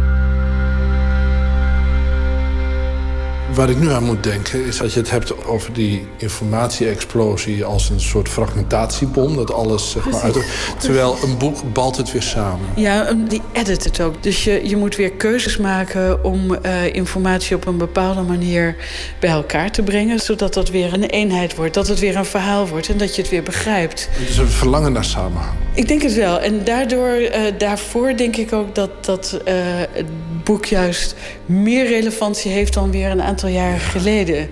Waar 3.53 3.69
ik 3.69 3.80
nu 3.80 3.89
aan 3.89 4.03
moet 4.03 4.23
denken 4.23 4.65
is 4.65 4.77
dat 4.77 4.93
je 4.93 4.99
het 4.99 5.09
hebt 5.09 5.45
over 5.45 5.73
die 5.73 6.07
informatie-explosie 6.17 7.65
als 7.65 7.89
een 7.89 7.99
soort 7.99 8.30
fragmentatiebom. 8.30 9.35
Dat 9.35 9.53
alles 9.53 9.91
zeg 9.91 10.09
maar 10.09 10.21
uit. 10.21 10.38
Terwijl 10.77 11.17
een 11.23 11.38
boek 11.38 11.73
balt 11.73 11.97
het 11.97 12.11
weer 12.11 12.21
samen. 12.21 12.65
Ja, 12.76 13.13
die 13.13 13.41
edit 13.51 13.84
het 13.84 14.01
ook. 14.01 14.23
Dus 14.23 14.43
je, 14.43 14.67
je 14.69 14.76
moet 14.76 14.95
weer 14.95 15.11
keuzes 15.11 15.57
maken 15.57 16.23
om 16.23 16.51
uh, 16.51 16.85
informatie 16.93 17.55
op 17.55 17.67
een 17.67 17.77
bepaalde 17.77 18.21
manier 18.21 18.76
bij 19.19 19.30
elkaar 19.30 19.71
te 19.71 19.81
brengen. 19.81 20.19
Zodat 20.19 20.53
dat 20.53 20.69
weer 20.69 20.93
een 20.93 21.03
eenheid 21.03 21.55
wordt. 21.55 21.73
Dat 21.73 21.88
het 21.88 21.99
weer 21.99 22.15
een 22.15 22.26
verhaal 22.26 22.67
wordt 22.67 22.89
en 22.89 22.97
dat 22.97 23.15
je 23.15 23.21
het 23.21 23.31
weer 23.31 23.43
begrijpt. 23.43 24.09
Het 24.11 24.30
is 24.30 24.38
een 24.38 24.47
verlangen 24.47 24.91
naar 24.91 25.05
samenhang. 25.05 25.57
Ik 25.73 25.88
denk 25.88 26.01
het 26.01 26.13
wel. 26.13 26.39
En 26.39 26.63
daardoor, 26.63 27.19
uh, 27.19 27.30
daarvoor 27.57 28.17
denk 28.17 28.35
ik 28.35 28.53
ook 28.53 28.76
dat, 28.76 29.05
dat 29.05 29.39
uh, 29.47 29.53
het 29.91 30.05
boek 30.49 30.65
juist 30.65 31.15
meer 31.45 31.88
relevantie 31.88 32.51
heeft 32.51 32.73
dan 32.73 32.91
weer 32.91 33.09
een 33.09 33.21
aantal 33.21 33.49
jaren 33.49 33.80
geleden. 33.80 34.49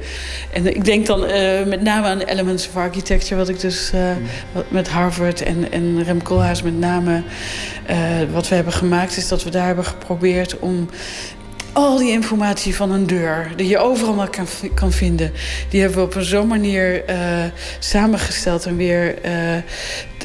En 0.53 0.75
ik 0.75 0.85
denk 0.85 1.05
dan 1.05 1.23
uh, 1.23 1.63
met 1.65 1.81
name 1.81 2.07
aan 2.07 2.19
Elements 2.19 2.67
of 2.67 2.75
Architecture, 2.75 3.35
wat 3.35 3.49
ik 3.49 3.59
dus 3.59 3.91
uh, 3.95 4.11
met 4.67 4.89
Harvard 4.89 5.41
en, 5.41 5.71
en 5.71 6.03
Rem 6.03 6.23
Koolhaas 6.23 6.61
met 6.61 6.79
name 6.79 7.23
uh, 7.89 7.97
wat 8.31 8.47
we 8.47 8.55
hebben 8.55 8.73
gemaakt, 8.73 9.17
is 9.17 9.27
dat 9.27 9.43
we 9.43 9.49
daar 9.49 9.65
hebben 9.65 9.85
geprobeerd 9.85 10.59
om 10.59 10.89
al 11.73 11.97
die 11.97 12.11
informatie 12.11 12.75
van 12.75 12.91
een 12.91 13.07
deur, 13.07 13.51
die 13.55 13.67
je 13.67 13.77
overal 13.77 14.13
maar 14.13 14.29
kan, 14.29 14.47
kan 14.73 14.91
vinden, 14.91 15.31
die 15.69 15.81
hebben 15.81 15.99
we 15.99 16.05
op 16.05 16.15
een 16.15 16.23
zo'n 16.23 16.47
manier 16.47 17.03
samengesteld 17.79 18.65
en 18.65 18.77
weer 18.77 19.15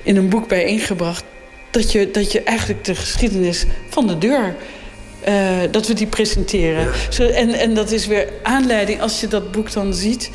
in 0.02 0.16
een 0.16 0.28
boek 0.28 0.48
bijeengebracht. 0.48 1.24
Dat 1.70 1.92
je, 1.92 2.10
dat 2.10 2.32
je 2.32 2.42
eigenlijk 2.42 2.84
de 2.84 2.94
geschiedenis 2.94 3.64
van 3.88 4.06
de 4.06 4.18
deur 4.18 4.54
uh, 5.28 5.58
dat 5.70 5.86
we 5.86 5.94
die 5.94 6.06
presenteren. 6.06 6.88
Zo, 7.10 7.26
en, 7.26 7.50
en 7.50 7.74
dat 7.74 7.90
is 7.90 8.06
weer 8.06 8.28
aanleiding, 8.42 9.00
als 9.00 9.20
je 9.20 9.28
dat 9.28 9.52
boek 9.52 9.72
dan 9.72 9.94
ziet. 9.94 10.30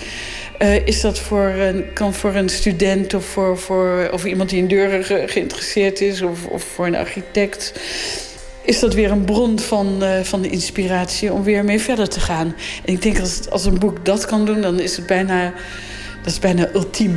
Uh, 0.62 0.86
is 0.86 1.02
dat 1.02 1.20
voor 1.20 1.48
een, 1.48 1.94
kan 1.94 2.14
voor 2.14 2.36
een 2.36 2.50
student 2.50 3.14
of 3.14 3.26
voor, 3.26 3.58
voor 3.58 4.10
of 4.12 4.26
iemand 4.26 4.50
die 4.50 4.60
in 4.60 4.68
deuren 4.68 5.04
ge, 5.04 5.24
geïnteresseerd 5.26 6.02
is, 6.02 6.22
of, 6.22 6.46
of 6.46 6.64
voor 6.64 6.86
een 6.86 6.96
architect. 6.96 7.74
Is 8.62 8.80
dat 8.80 8.94
weer 8.94 9.12
een 9.12 9.26
bron 9.26 9.60
van, 9.60 10.04
uh, 10.04 10.20
van 10.24 10.42
de 10.42 10.50
inspiratie 10.50 11.34
om 11.34 11.44
weer 11.44 11.64
mee 11.66 11.80
verder 11.80 12.10
te 12.10 12.20
gaan? 12.20 12.56
En 12.86 12.94
ik 12.94 13.02
denk 13.02 13.20
als, 13.20 13.50
als 13.50 13.66
een 13.66 13.80
boek 13.80 14.06
dat 14.06 14.26
kan 14.26 14.46
doen, 14.46 14.62
dan 14.62 14.80
is 14.80 14.98
het 14.98 15.06
bijna, 15.06 15.54
dat 16.24 16.32
is 16.32 16.40
bijna 16.40 16.70
ultiem. 16.74 17.14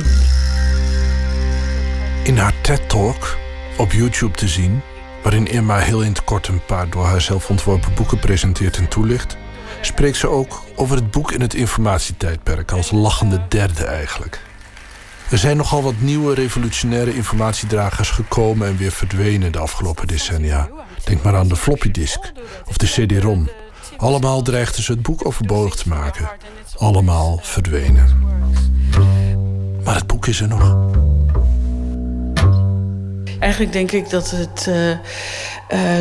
In 2.23 2.37
haar 2.37 2.53
TED-talk 2.61 3.37
op 3.77 3.91
YouTube 3.91 4.37
te 4.37 4.47
zien 4.47 4.81
waarin 5.23 5.47
Irma 5.47 5.77
heel 5.77 6.01
in 6.01 6.09
het 6.09 6.23
kort 6.23 6.47
een 6.47 6.65
paar 6.65 6.89
door 6.89 7.05
haarzelf 7.05 7.49
ontworpen 7.49 7.93
boeken 7.93 8.19
presenteert 8.19 8.77
en 8.77 8.87
toelicht, 8.87 9.37
spreekt 9.81 10.17
ze 10.17 10.27
ook 10.27 10.63
over 10.75 10.95
het 10.95 11.11
boek 11.11 11.31
in 11.31 11.41
het 11.41 11.53
informatietijdperk 11.53 12.71
als 12.71 12.91
lachende 12.91 13.41
derde 13.47 13.85
eigenlijk. 13.85 14.41
Er 15.29 15.37
zijn 15.37 15.57
nogal 15.57 15.83
wat 15.83 15.99
nieuwe 15.99 16.33
revolutionaire 16.33 17.15
informatiedragers 17.15 18.09
gekomen 18.09 18.67
en 18.67 18.77
weer 18.77 18.91
verdwenen 18.91 19.51
de 19.51 19.59
afgelopen 19.59 20.07
decennia. 20.07 20.69
Denk 21.03 21.23
maar 21.23 21.35
aan 21.35 21.47
de 21.47 21.55
floppy 21.55 21.91
disk 21.91 22.31
of 22.65 22.77
de 22.77 22.85
CD-ROM. 22.85 23.49
Allemaal 23.97 24.41
dreigden 24.41 24.83
ze 24.83 24.91
het 24.91 25.01
boek 25.01 25.25
overbodig 25.25 25.75
te 25.75 25.89
maken. 25.89 26.29
Allemaal 26.77 27.39
verdwenen. 27.41 28.23
Maar 29.83 29.95
het 29.95 30.07
boek 30.07 30.27
is 30.27 30.41
er 30.41 30.47
nog. 30.47 31.09
Eigenlijk 33.41 33.73
denk 33.73 33.91
ik 33.91 34.09
dat 34.09 34.31
het, 34.31 34.65
uh, 34.69 34.89
uh, 34.89 34.97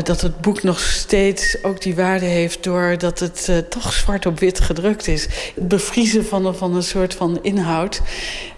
dat 0.02 0.20
het 0.20 0.40
boek 0.40 0.62
nog 0.62 0.80
steeds 0.80 1.64
ook 1.64 1.80
die 1.80 1.94
waarde 1.94 2.24
heeft... 2.24 2.62
doordat 2.62 3.18
het 3.18 3.46
uh, 3.50 3.58
toch 3.58 3.92
zwart 3.92 4.26
op 4.26 4.38
wit 4.38 4.60
gedrukt 4.60 5.06
is. 5.06 5.28
Het 5.54 5.68
bevriezen 5.68 6.26
van, 6.26 6.56
van 6.56 6.74
een 6.74 6.82
soort 6.82 7.14
van 7.14 7.38
inhoud 7.42 8.00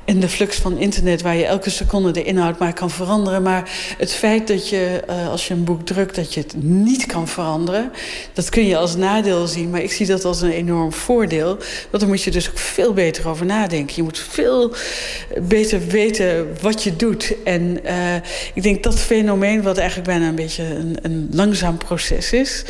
en 0.05 0.21
de 0.21 0.29
flux 0.29 0.57
van 0.57 0.79
internet 0.79 1.23
waar 1.23 1.37
je 1.37 1.45
elke 1.45 1.71
seconde 1.71 2.11
de 2.11 2.23
inhoud 2.23 2.59
maar 2.59 2.73
kan 2.73 2.91
veranderen. 2.91 3.43
Maar 3.43 3.71
het 3.99 4.13
feit 4.13 4.47
dat 4.47 4.69
je, 4.69 5.03
uh, 5.11 5.29
als 5.29 5.49
je 5.49 5.55
een 5.55 5.65
boek 5.65 5.87
drukt, 5.87 6.15
dat 6.15 6.35
je 6.35 6.41
het 6.41 6.55
niet 6.63 7.07
kan 7.07 7.29
veranderen, 7.29 7.93
dat 8.33 8.49
kun 8.49 8.67
je 8.67 8.77
als 8.77 8.97
nadeel 8.97 9.47
zien. 9.47 9.71
Maar 9.71 9.83
ik 9.83 9.93
zie 9.93 10.07
dat 10.07 10.25
als 10.25 10.43
een 10.43 10.51
enorm 10.51 10.93
voordeel. 10.93 11.57
Want 11.91 12.01
dan 12.01 12.09
moet 12.09 12.23
je 12.23 12.31
dus 12.31 12.51
ook 12.51 12.59
veel 12.59 12.93
beter 12.93 13.29
over 13.29 13.47
nadenken. 13.47 13.97
Je 13.97 14.03
moet 14.03 14.19
veel 14.19 14.75
beter 15.41 15.87
weten 15.87 16.57
wat 16.61 16.83
je 16.83 16.97
doet. 16.97 17.35
En 17.45 17.79
uh, 17.85 18.15
ik 18.55 18.63
denk 18.63 18.83
dat 18.83 18.99
fenomeen, 18.99 19.63
wat 19.63 19.79
eigenlijk 19.79 20.09
bijna 20.09 20.29
een 20.29 20.35
beetje 20.35 20.65
een, 20.65 20.97
een 21.03 21.29
langzaam 21.33 21.77
proces 21.77 22.33
is 22.33 22.65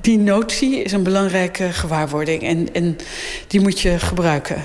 die 0.00 0.18
notie 0.18 0.82
is 0.82 0.92
een 0.92 1.02
belangrijke 1.02 1.72
gewaarwording 1.72 2.42
en, 2.42 2.72
en 2.72 2.96
die 3.46 3.60
moet 3.60 3.80
je 3.80 3.98
gebruiken. 3.98 4.64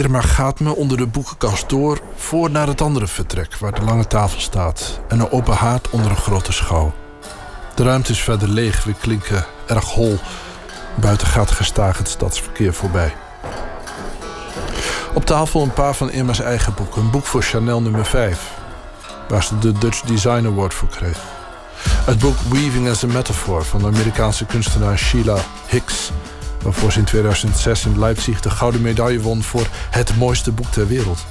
Irma 0.00 0.20
gaat 0.20 0.60
me 0.60 0.76
onder 0.76 0.96
de 0.96 1.06
boekenkast 1.06 1.68
door 1.68 2.00
voor 2.16 2.50
naar 2.50 2.66
het 2.66 2.80
andere 2.80 3.06
vertrek 3.06 3.56
waar 3.56 3.74
de 3.74 3.82
lange 3.82 4.06
tafel 4.06 4.40
staat 4.40 5.00
en 5.08 5.20
een 5.20 5.30
open 5.30 5.54
haard 5.54 5.90
onder 5.90 6.10
een 6.10 6.16
grote 6.16 6.52
schouw. 6.52 6.92
De 7.74 7.82
ruimte 7.82 8.12
is 8.12 8.20
verder 8.20 8.48
leeg, 8.48 8.84
we 8.84 8.94
klinken 9.00 9.46
erg 9.66 9.84
hol. 9.84 10.18
Buiten 10.94 11.26
gaat 11.26 11.50
gestaag 11.50 11.98
het 11.98 12.08
stadsverkeer 12.08 12.74
voorbij. 12.74 13.12
Op 15.14 15.24
tafel 15.24 15.62
een 15.62 15.72
paar 15.72 15.94
van 15.94 16.10
Irma's 16.10 16.40
eigen 16.40 16.74
boeken. 16.74 17.02
Een 17.02 17.10
boek 17.10 17.26
voor 17.26 17.42
Chanel 17.42 17.82
nummer 17.82 18.06
5, 18.06 18.50
waar 19.28 19.44
ze 19.44 19.58
de 19.58 19.72
Dutch 19.72 20.00
Design 20.00 20.46
Award 20.46 20.74
voor 20.74 20.88
kreeg. 20.88 21.18
Het 21.82 22.18
boek 22.18 22.36
Weaving 22.50 22.88
as 22.88 23.04
a 23.04 23.06
Metaphor 23.06 23.64
van 23.64 23.80
de 23.80 23.86
Amerikaanse 23.86 24.46
kunstenaar 24.46 24.98
Sheila 24.98 25.36
Hicks 25.66 26.10
waarvoor 26.62 26.92
ze 26.92 26.98
in 26.98 27.04
2006 27.04 27.84
in 27.84 27.98
Leipzig 27.98 28.40
de 28.40 28.50
gouden 28.50 28.80
medaille 28.80 29.20
won 29.20 29.42
voor 29.42 29.66
het 29.90 30.16
mooiste 30.16 30.52
boek 30.52 30.66
ter 30.66 30.88
wereld. 30.88 31.26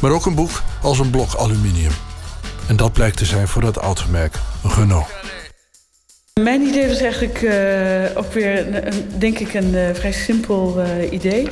Maar 0.00 0.10
ook 0.10 0.26
een 0.26 0.34
boek 0.34 0.62
als 0.82 0.98
een 0.98 1.10
blok 1.10 1.34
aluminium. 1.34 1.92
En 2.66 2.76
dat 2.76 2.92
blijkt 2.92 3.16
te 3.16 3.24
zijn 3.24 3.48
voor 3.48 3.62
dat 3.62 3.76
automerk 3.76 4.34
Renault. 4.62 5.29
Mijn 6.42 6.62
idee 6.62 6.88
was 6.88 7.00
eigenlijk 7.00 7.42
uh, 7.42 7.52
ook 8.14 8.32
weer, 8.32 8.66
denk 9.18 9.38
ik, 9.38 9.54
een 9.54 9.74
uh, 9.74 9.88
vrij 9.92 10.12
simpel 10.12 10.76
uh, 10.78 11.12
idee. 11.12 11.48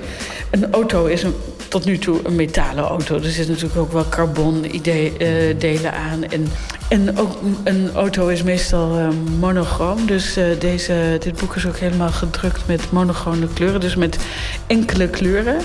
Een 0.50 0.72
auto 0.72 1.06
is 1.06 1.22
een, 1.22 1.34
tot 1.68 1.84
nu 1.84 1.98
toe 1.98 2.20
een 2.24 2.36
metalen 2.36 2.84
auto. 2.84 3.14
Er 3.14 3.30
zit 3.30 3.48
natuurlijk 3.48 3.76
ook 3.76 3.92
wel 3.92 4.08
carbon 4.08 4.74
idee, 4.74 5.12
delen 5.56 5.92
aan. 5.92 6.24
En, 6.24 6.48
en 6.88 7.18
ook 7.18 7.38
een 7.64 7.90
auto 7.94 8.28
is 8.28 8.42
meestal 8.42 9.12
monochroom. 9.38 10.06
Dus 10.06 10.38
deze, 10.58 11.16
dit 11.20 11.40
boek 11.40 11.56
is 11.56 11.66
ook 11.66 11.76
helemaal 11.76 12.10
gedrukt 12.10 12.66
met 12.66 12.90
monochrome 12.90 13.48
kleuren. 13.52 13.80
Dus 13.80 13.96
met 13.96 14.18
enkele 14.66 15.08
kleuren. 15.08 15.56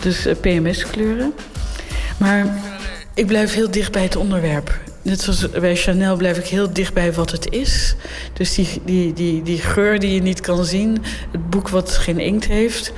Dus 0.00 0.26
PMS-kleuren. 0.40 1.32
Maar 2.18 2.46
ik 3.14 3.26
blijf 3.26 3.54
heel 3.54 3.70
dicht 3.70 3.92
bij 3.92 4.02
het 4.02 4.16
onderwerp 4.16 4.80
net 5.04 5.20
zoals 5.20 5.50
bij 5.50 5.76
Chanel 5.76 6.16
blijf 6.16 6.38
ik 6.38 6.46
heel 6.46 6.72
dicht 6.72 6.94
bij 6.94 7.12
wat 7.12 7.30
het 7.30 7.50
is. 7.50 7.94
Dus 8.32 8.54
die, 8.54 8.68
die, 8.84 9.12
die, 9.12 9.42
die 9.42 9.58
geur 9.58 9.98
die 9.98 10.14
je 10.14 10.22
niet 10.22 10.40
kan 10.40 10.64
zien. 10.64 11.04
Het 11.30 11.50
boek 11.50 11.68
wat 11.68 11.90
geen 11.90 12.18
inkt 12.18 12.46
heeft. 12.46 12.92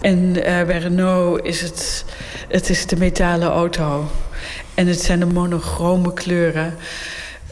En 0.00 0.18
uh, 0.18 0.42
bij 0.42 0.78
Renault 0.78 1.44
is 1.44 1.60
het, 1.60 2.04
het 2.48 2.70
is 2.70 2.86
de 2.86 2.96
metalen 2.96 3.48
auto. 3.48 4.10
En 4.74 4.86
het 4.86 5.00
zijn 5.00 5.18
de 5.18 5.26
monochrome 5.26 6.12
kleuren. 6.12 6.74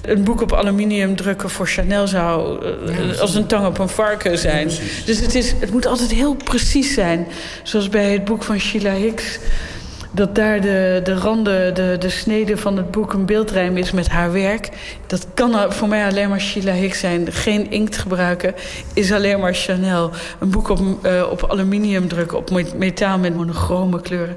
Een 0.03 0.25
boek 0.25 0.41
op 0.41 0.53
aluminium 0.53 1.17
drukken 1.17 1.51
voor 1.51 1.67
Chanel 1.67 2.07
zou 2.07 2.65
uh, 2.89 3.21
als 3.21 3.35
een 3.35 3.47
tang 3.47 3.67
op 3.67 3.79
een 3.79 3.89
varken 3.89 4.39
zijn. 4.39 4.69
dus 5.05 5.21
het, 5.21 5.35
is, 5.35 5.53
het 5.59 5.71
moet 5.71 5.87
altijd 5.87 6.11
heel 6.11 6.35
precies 6.35 6.95
zijn. 6.95 7.27
Zoals 7.63 7.89
bij 7.89 8.13
het 8.13 8.25
boek 8.25 8.43
van 8.43 8.59
Sheila 8.59 8.95
Hicks 8.95 9.39
dat 10.13 10.35
daar 10.35 10.61
de, 10.61 11.01
de 11.05 11.15
randen, 11.15 11.75
de, 11.75 11.97
de 11.99 12.09
snede 12.09 12.57
van 12.57 12.77
het 12.77 12.91
boek 12.91 13.13
een 13.13 13.27
beeldrijm 13.27 13.77
is 13.77 13.93
met 13.93 14.09
haar 14.09 14.33
werk. 14.33 14.69
Dat 15.07 15.27
kan 15.35 15.73
voor 15.73 15.89
mij 15.89 16.07
alleen 16.07 16.29
maar 16.29 16.41
Sheila 16.41 16.73
Hicks 16.73 16.99
zijn. 16.99 17.33
Geen 17.33 17.71
inkt 17.71 17.97
gebruiken 17.97 18.55
is 18.95 19.13
alleen 19.13 19.41
maar 19.41 19.55
Chanel. 19.55 20.11
Een 20.41 20.51
boek 20.51 20.69
op, 20.69 20.81
uh, 21.07 21.29
op 21.31 21.45
aluminium 21.51 22.09
drukken, 22.09 22.39
op 22.39 22.51
metaal 22.77 23.19
met 23.19 23.35
monochrome 23.35 24.01
kleuren. 24.01 24.37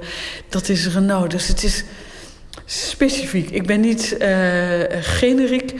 Dat 0.50 0.70
is 0.70 0.88
Renault. 0.88 1.32
Dus 1.32 1.48
het 1.48 1.64
is 1.64 1.84
specifiek. 2.66 3.50
Ik 3.50 3.66
ben 3.66 3.80
niet 3.80 4.18
uh, 4.22 4.28
generiek, 4.90 5.74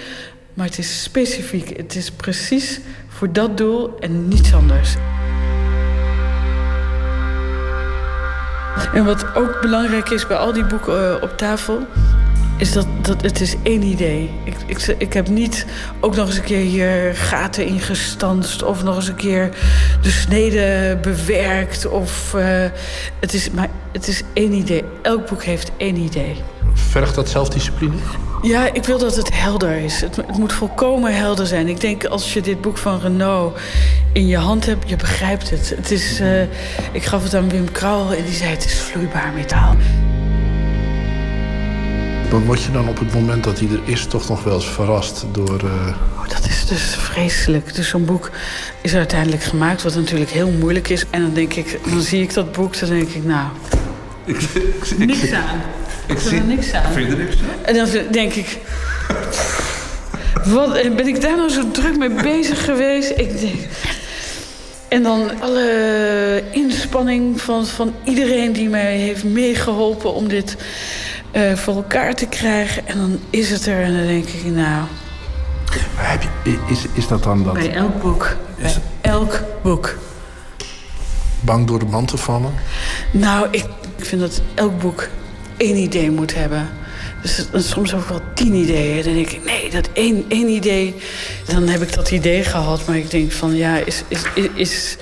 maar 0.54 0.66
het 0.66 0.78
is 0.78 1.04
specifiek. 1.04 1.78
Het 1.78 1.96
is 1.96 2.12
precies 2.12 2.80
voor 3.08 3.34
dat 3.34 3.58
doel 3.58 4.00
en 4.00 4.28
niets 4.28 4.54
anders. 4.54 4.96
En 8.94 9.06
wat 9.06 9.36
ook 9.36 9.62
belangrijk 9.62 10.10
is 10.10 10.28
bij 10.28 10.38
al 10.38 10.54
die 10.54 10.66
boeken 10.66 11.10
uh, 11.10 11.22
op 11.22 11.38
tafel... 11.38 11.88
is 12.58 12.72
dat, 12.72 12.88
dat 13.02 13.22
het 13.22 13.42
is 13.42 13.56
één 13.64 13.84
idee. 13.84 14.30
Ik, 14.44 14.56
ik, 14.66 14.96
ik 14.98 15.14
heb 15.14 15.28
niet 15.28 15.66
ook 16.00 16.16
nog 16.16 16.28
eens 16.28 16.38
een 16.38 16.44
keer 16.44 16.66
hier 16.66 17.16
gaten 17.16 17.66
ingestanst... 17.66 18.64
of 18.64 18.84
nog 18.84 18.96
eens 18.96 19.08
een 19.08 19.16
keer 19.16 19.50
de 20.02 20.10
snede 20.10 20.98
bewerkt. 21.02 21.88
Of, 21.88 22.34
uh, 22.36 22.44
het, 23.20 23.34
is, 23.34 23.52
maar 23.52 23.70
het 23.92 24.08
is 24.08 24.22
één 24.34 24.54
idee. 24.54 24.84
Elk 25.02 25.30
boek 25.30 25.44
heeft 25.44 25.72
één 25.78 25.98
idee. 25.98 26.36
Vergt 26.74 27.16
dat 27.16 27.30
zelfdiscipline? 27.30 27.96
Ja, 28.42 28.74
ik 28.74 28.84
wil 28.84 28.98
dat 28.98 29.16
het 29.16 29.40
helder 29.40 29.78
is. 29.78 30.02
Het, 30.02 30.16
het, 30.16 30.38
moet 30.38 30.54
volkomen 30.54 31.16
helder 31.16 31.48
zijn. 31.48 31.68
Ik 31.68 31.82
denk 31.82 32.06
als 32.06 32.34
je 32.34 32.42
dit 32.42 32.62
boek 32.62 32.78
van 32.78 33.00
Renault 33.00 33.60
in 34.14 34.28
je 34.28 34.38
hand 34.38 34.66
hebt, 34.66 34.90
je 34.90 34.96
begrijpt 34.96 35.50
het. 35.50 35.74
het 35.76 35.92
is, 35.92 36.22
uh, 36.22 36.42
ik 36.92 37.04
gaf 37.04 37.24
het 37.24 37.36
aan 37.36 37.50
Wim 37.50 37.72
Krauwel 37.72 38.14
en 38.14 38.24
die 38.24 38.34
zei 38.34 38.50
het 38.50 38.66
is 38.66 38.80
vloeibaar 38.80 39.34
metaal. 39.34 39.76
Dan 42.30 42.46
word 42.46 42.64
je 42.64 42.72
dan 42.72 42.88
op 42.88 43.00
het 43.00 43.14
moment 43.14 43.44
dat 43.44 43.60
hij 43.60 43.70
er 43.70 43.80
is 43.86 44.06
toch 44.06 44.30
nog 44.30 44.44
wel 44.44 44.54
eens 44.54 44.70
verrast 44.70 45.26
door... 45.32 45.62
Uh... 45.64 45.88
Oh, 46.18 46.30
dat 46.30 46.46
is 46.50 46.66
dus 46.66 46.96
vreselijk. 46.98 47.76
Dus 47.76 47.90
zo'n 47.90 48.06
boek 48.06 48.32
is 48.82 48.96
uiteindelijk 48.96 49.44
gemaakt, 49.44 49.84
wat 49.84 49.96
natuurlijk 49.96 50.32
heel 50.32 50.52
moeilijk 50.52 50.90
is. 50.90 51.06
En 51.10 51.22
dan 51.22 51.34
denk 51.34 51.54
ik, 51.54 51.80
dan 51.90 52.02
zie 52.02 52.22
ik 52.22 52.34
dat 52.34 52.52
boek, 52.52 52.80
dan 52.80 52.90
denk 52.90 53.10
ik, 53.10 53.24
nou... 53.26 53.48
Ik, 54.26 54.42
ik, 54.42 54.98
niks 54.98 55.32
aan. 55.32 55.62
Ik 56.08 56.20
zie 56.20 56.38
er 56.38 56.44
niks 56.44 56.74
aan. 56.74 56.94
Vind 56.94 57.08
je 57.08 57.16
er 57.16 57.24
niks 57.24 57.36
aan? 57.36 57.66
En 57.66 57.76
dan 57.76 57.88
denk 58.12 58.34
ik... 58.34 58.58
Wat, 60.46 60.74
ben 60.74 61.08
ik 61.08 61.22
daar 61.22 61.36
nou 61.38 61.50
zo 61.50 61.72
druk 61.72 61.98
mee 61.98 62.14
bezig 62.14 62.66
geweest? 62.66 63.10
Ik 63.10 63.40
denk... 63.40 63.60
En 64.88 65.04
dan 65.04 65.42
alle 65.42 66.44
inspanning 66.52 67.42
van, 67.42 67.66
van 67.66 67.94
iedereen 68.04 68.54
die 68.54 68.70
mij 68.70 68.98
heeft 68.98 69.24
meegeholpen 69.24 70.14
om 70.14 70.28
dit 70.28 70.56
uh, 71.36 71.56
voor 71.56 71.76
elkaar 71.76 72.16
te 72.16 72.26
krijgen. 72.26 72.88
En 72.88 72.98
dan 72.98 73.20
is 73.30 73.50
het 73.50 73.66
er 73.66 73.84
en 73.84 73.94
dan 73.94 74.06
denk 74.06 74.28
ik, 74.28 74.46
nou... 74.46 74.84
Maar 75.96 76.12
heb 76.12 76.22
je, 76.22 76.60
is, 76.68 76.86
is 76.94 77.08
dat 77.08 77.24
dan 77.24 77.44
dat... 77.44 77.54
Bij 77.54 77.74
elk 77.74 78.02
boek. 78.02 78.36
Bij 78.58 78.74
elk 79.02 79.44
boek. 79.62 79.98
bang 81.40 81.68
door 81.68 81.80
de 81.80 81.86
mand 81.86 82.08
te 82.08 82.18
vallen? 82.18 82.54
Nou, 83.12 83.48
ik, 83.52 83.66
ik 83.98 84.06
vind 84.06 84.22
dat 84.22 84.42
elk 84.54 84.80
boek 84.80 85.08
één 85.58 85.76
idee 85.76 86.12
moet 86.12 86.36
hebben. 86.36 86.70
Dus 87.22 87.70
soms 87.70 87.94
ook 87.94 88.08
wel 88.08 88.22
tien 88.34 88.54
ideeën. 88.54 89.04
Dan 89.04 89.14
denk 89.14 89.30
ik, 89.30 89.44
nee, 89.44 89.70
dat 89.70 89.90
één, 89.94 90.26
één 90.28 90.48
idee... 90.48 90.96
Dan 91.46 91.68
heb 91.68 91.82
ik 91.82 91.94
dat 91.94 92.12
idee 92.12 92.44
gehad. 92.44 92.88
Maar 92.88 92.98
ik 92.98 93.12
denk 93.12 93.32
van, 93.32 93.56
ja, 93.56 93.78
is... 93.78 94.04
is, 94.08 94.24
is, 94.34 94.48
is 94.54 94.98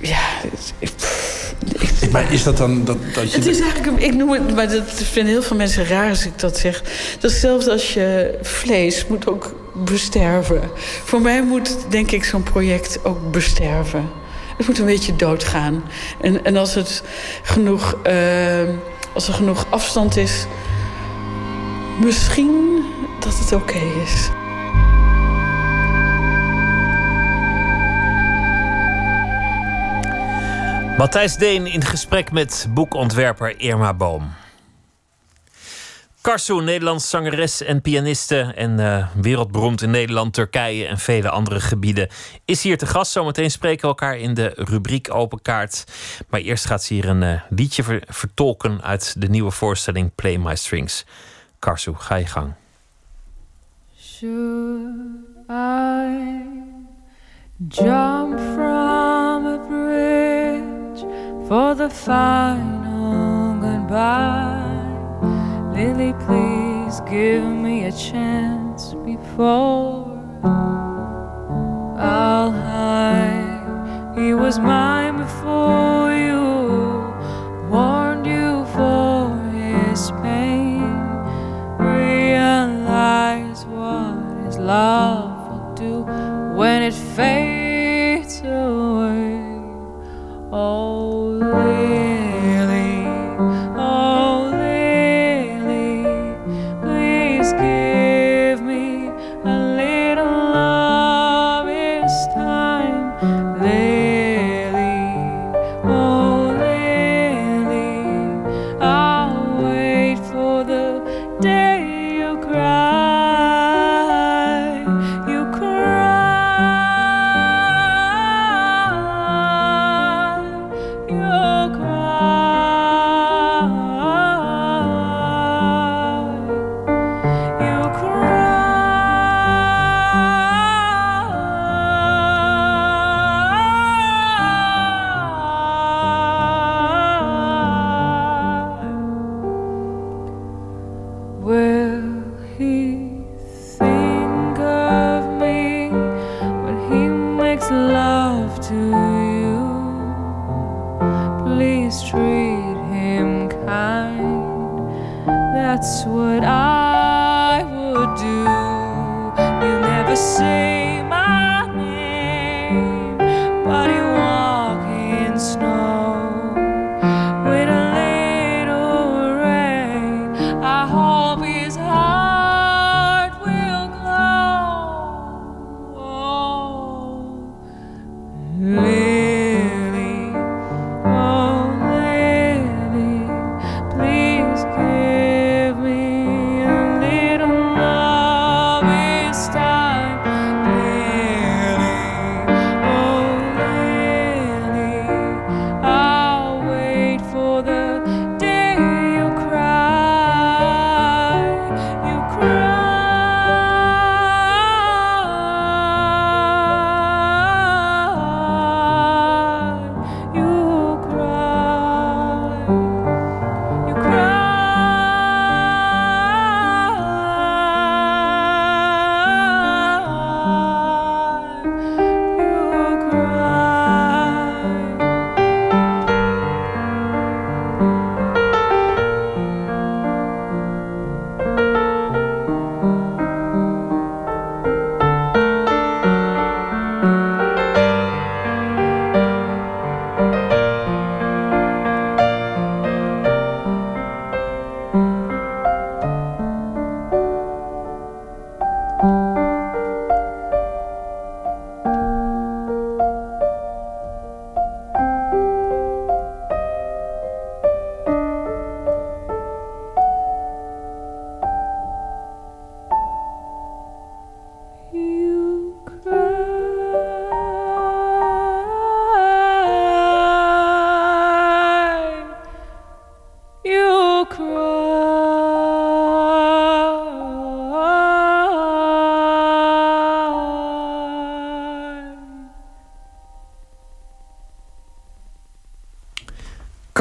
ja, 0.00 0.20
ik, 0.78 0.90
ik, 2.00 2.10
maar 2.10 2.32
is 2.32 2.42
dat 2.42 2.56
dan 2.56 2.84
dat, 2.84 2.96
dat 3.14 3.30
je... 3.30 3.36
Het 3.36 3.46
is 3.46 3.60
eigenlijk, 3.60 4.02
ik 4.02 4.14
noem 4.14 4.30
het, 4.30 4.54
maar 4.54 4.68
dat 4.68 4.82
vinden 4.92 5.32
heel 5.32 5.42
veel 5.42 5.56
mensen 5.56 5.86
raar 5.86 6.08
als 6.08 6.26
ik 6.26 6.38
dat 6.38 6.58
zeg. 6.58 6.82
Dat 7.20 7.30
zelfs 7.30 7.68
als 7.68 7.94
je 7.94 8.38
vlees 8.42 9.06
moet 9.06 9.26
ook 9.26 9.54
besterven. 9.74 10.70
Voor 11.04 11.20
mij 11.20 11.42
moet, 11.42 11.76
denk 11.88 12.10
ik, 12.10 12.24
zo'n 12.24 12.42
project 12.42 13.04
ook 13.04 13.30
besterven. 13.30 14.08
Het 14.56 14.66
moet 14.66 14.78
een 14.78 14.86
beetje 14.86 15.16
doodgaan. 15.16 15.84
En, 16.20 16.44
en 16.44 16.56
als 16.56 16.74
het 16.74 17.02
genoeg, 17.42 17.96
uh, 18.06 18.68
als 19.14 19.28
er 19.28 19.34
genoeg 19.34 19.66
afstand 19.70 20.16
is, 20.16 20.46
misschien 22.00 22.84
dat 23.20 23.38
het 23.38 23.52
oké 23.52 23.76
okay 23.76 24.02
is. 24.02 24.39
Matthijs 31.00 31.36
Deen 31.36 31.66
in 31.66 31.82
gesprek 31.84 32.32
met 32.32 32.66
boekontwerper 32.70 33.60
Irma 33.60 33.94
Boom. 33.94 34.32
Karsu, 36.20 36.62
Nederlands 36.62 37.10
zangeres 37.10 37.62
en 37.62 37.80
pianiste 37.80 38.40
en 38.40 38.78
uh, 38.78 39.06
wereldberoemd 39.14 39.82
in 39.82 39.90
Nederland, 39.90 40.34
Turkije 40.34 40.86
en 40.86 40.98
vele 40.98 41.30
andere 41.30 41.60
gebieden, 41.60 42.08
is 42.44 42.62
hier 42.62 42.78
te 42.78 42.86
gast. 42.86 43.12
Zometeen 43.12 43.50
spreken 43.50 43.80
we 43.80 43.86
elkaar 43.86 44.18
in 44.18 44.34
de 44.34 44.52
rubriek 44.54 45.14
Open 45.14 45.42
Kaart. 45.42 45.84
Maar 46.28 46.40
eerst 46.40 46.66
gaat 46.66 46.82
ze 46.82 46.94
hier 46.94 47.08
een 47.08 47.22
uh, 47.22 47.40
liedje 47.48 47.82
ver 47.82 48.02
vertolken 48.06 48.82
uit 48.82 49.14
de 49.18 49.28
nieuwe 49.28 49.50
voorstelling 49.50 50.14
Play 50.14 50.36
My 50.36 50.56
Strings. 50.56 51.04
Karsu, 51.58 51.92
ga 51.94 52.14
je 52.14 52.26
gang. 52.26 52.52
Should 54.00 55.48
I 55.48 56.42
jump 57.68 58.38
from 58.38 59.19
for 61.50 61.74
the 61.74 61.90
final 61.90 63.58
goodbye? 63.60 64.62
Lily, 65.74 66.12
please 66.24 67.00
give 67.10 67.42
me 67.44 67.86
a 67.86 67.90
chance 67.90 68.94
before 69.04 70.06
I'll 71.98 72.52
hide. 72.52 74.14
He 74.16 74.32
was 74.32 74.60
mine 74.60 75.16
before 75.16 76.14
you, 76.14 76.40
warned 77.68 78.26
you 78.26 78.64
for 78.76 79.36
his 79.50 80.12
pain. 80.22 80.84
Realize 81.80 83.66
what 83.66 84.46
his 84.46 84.56
love 84.56 85.50
will 85.50 85.74
do 85.74 86.04
when 86.56 86.84
it 86.84 86.94
fades 86.94 88.40
away. 88.42 89.40
Oh, 90.52 90.99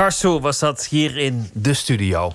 Karsu 0.09 0.39
was 0.39 0.59
dat 0.59 0.85
hier 0.85 1.17
in 1.17 1.49
de 1.53 1.73
studio. 1.73 2.33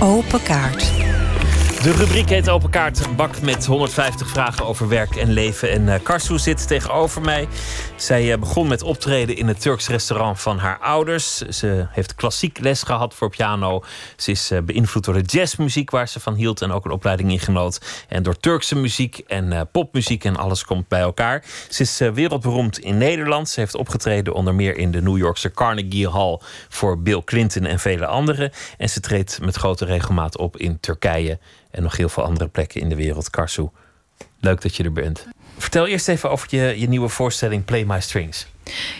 Open 0.00 0.42
kaart. 0.42 0.90
De 1.82 1.92
rubriek 1.92 2.28
heet 2.28 2.48
Open 2.48 2.70
Kaart. 2.70 3.04
Een 3.04 3.16
bak 3.16 3.40
met 3.40 3.66
150 3.66 4.28
vragen 4.28 4.66
over 4.66 4.88
werk 4.88 5.16
en 5.16 5.32
leven. 5.32 5.70
En 5.70 5.82
uh, 5.82 5.94
Karsu 6.02 6.38
zit 6.38 6.68
tegenover 6.68 7.22
mij. 7.22 7.48
Zij 8.02 8.32
uh, 8.32 8.38
begon 8.38 8.68
met 8.68 8.82
optreden 8.82 9.36
in 9.36 9.48
het 9.48 9.60
Turks 9.60 9.88
restaurant 9.88 10.40
van 10.40 10.58
haar 10.58 10.78
ouders. 10.78 11.38
Ze 11.38 11.86
heeft 11.90 12.14
klassiek 12.14 12.58
les 12.58 12.82
gehad 12.82 13.14
voor 13.14 13.30
piano. 13.30 13.82
Ze 14.16 14.30
is 14.30 14.52
uh, 14.52 14.60
beïnvloed 14.60 15.04
door 15.04 15.14
de 15.14 15.20
jazzmuziek 15.20 15.90
waar 15.90 16.08
ze 16.08 16.20
van 16.20 16.34
hield. 16.34 16.62
En 16.62 16.72
ook 16.72 16.84
een 16.84 16.90
opleiding 16.90 17.46
in. 17.46 17.72
En 18.08 18.22
door 18.22 18.36
Turkse 18.36 18.76
muziek 18.76 19.18
en 19.18 19.68
popmuziek. 19.72 20.24
En 20.24 20.36
alles 20.36 20.64
komt 20.64 20.88
bij 20.88 21.00
elkaar. 21.00 21.44
Ze 21.68 21.82
is 21.82 21.98
wereldberoemd 21.98 22.78
in 22.78 22.98
Nederland. 22.98 23.48
Ze 23.48 23.60
heeft 23.60 23.74
opgetreden 23.74 24.34
onder 24.34 24.54
meer 24.54 24.76
in 24.76 24.90
de 24.90 25.02
New 25.02 25.16
Yorkse 25.16 25.50
Carnegie 25.50 26.10
Hall. 26.10 26.38
Voor 26.68 27.02
Bill 27.02 27.22
Clinton 27.24 27.64
en 27.64 27.78
vele 27.78 28.06
anderen. 28.06 28.50
En 28.78 28.88
ze 28.88 29.00
treedt 29.00 29.40
met 29.40 29.56
grote 29.56 29.84
regelmaat 29.84 30.38
op 30.38 30.56
in 30.56 30.80
Turkije 30.80 31.38
en 31.70 31.82
nog 31.82 31.96
heel 31.96 32.08
veel 32.08 32.24
andere 32.24 32.48
plekken 32.48 32.80
in 32.80 32.88
de 32.88 32.96
wereld. 32.96 33.30
Karsu, 33.30 33.68
leuk 34.40 34.62
dat 34.62 34.76
je 34.76 34.84
er 34.84 34.92
bent. 34.92 35.26
Vertel 35.58 35.86
eerst 35.86 36.08
even 36.08 36.30
over 36.30 36.46
je, 36.50 36.80
je 36.80 36.88
nieuwe 36.88 37.08
voorstelling 37.08 37.64
Play 37.64 37.84
My 37.84 38.00
Strings. 38.00 38.46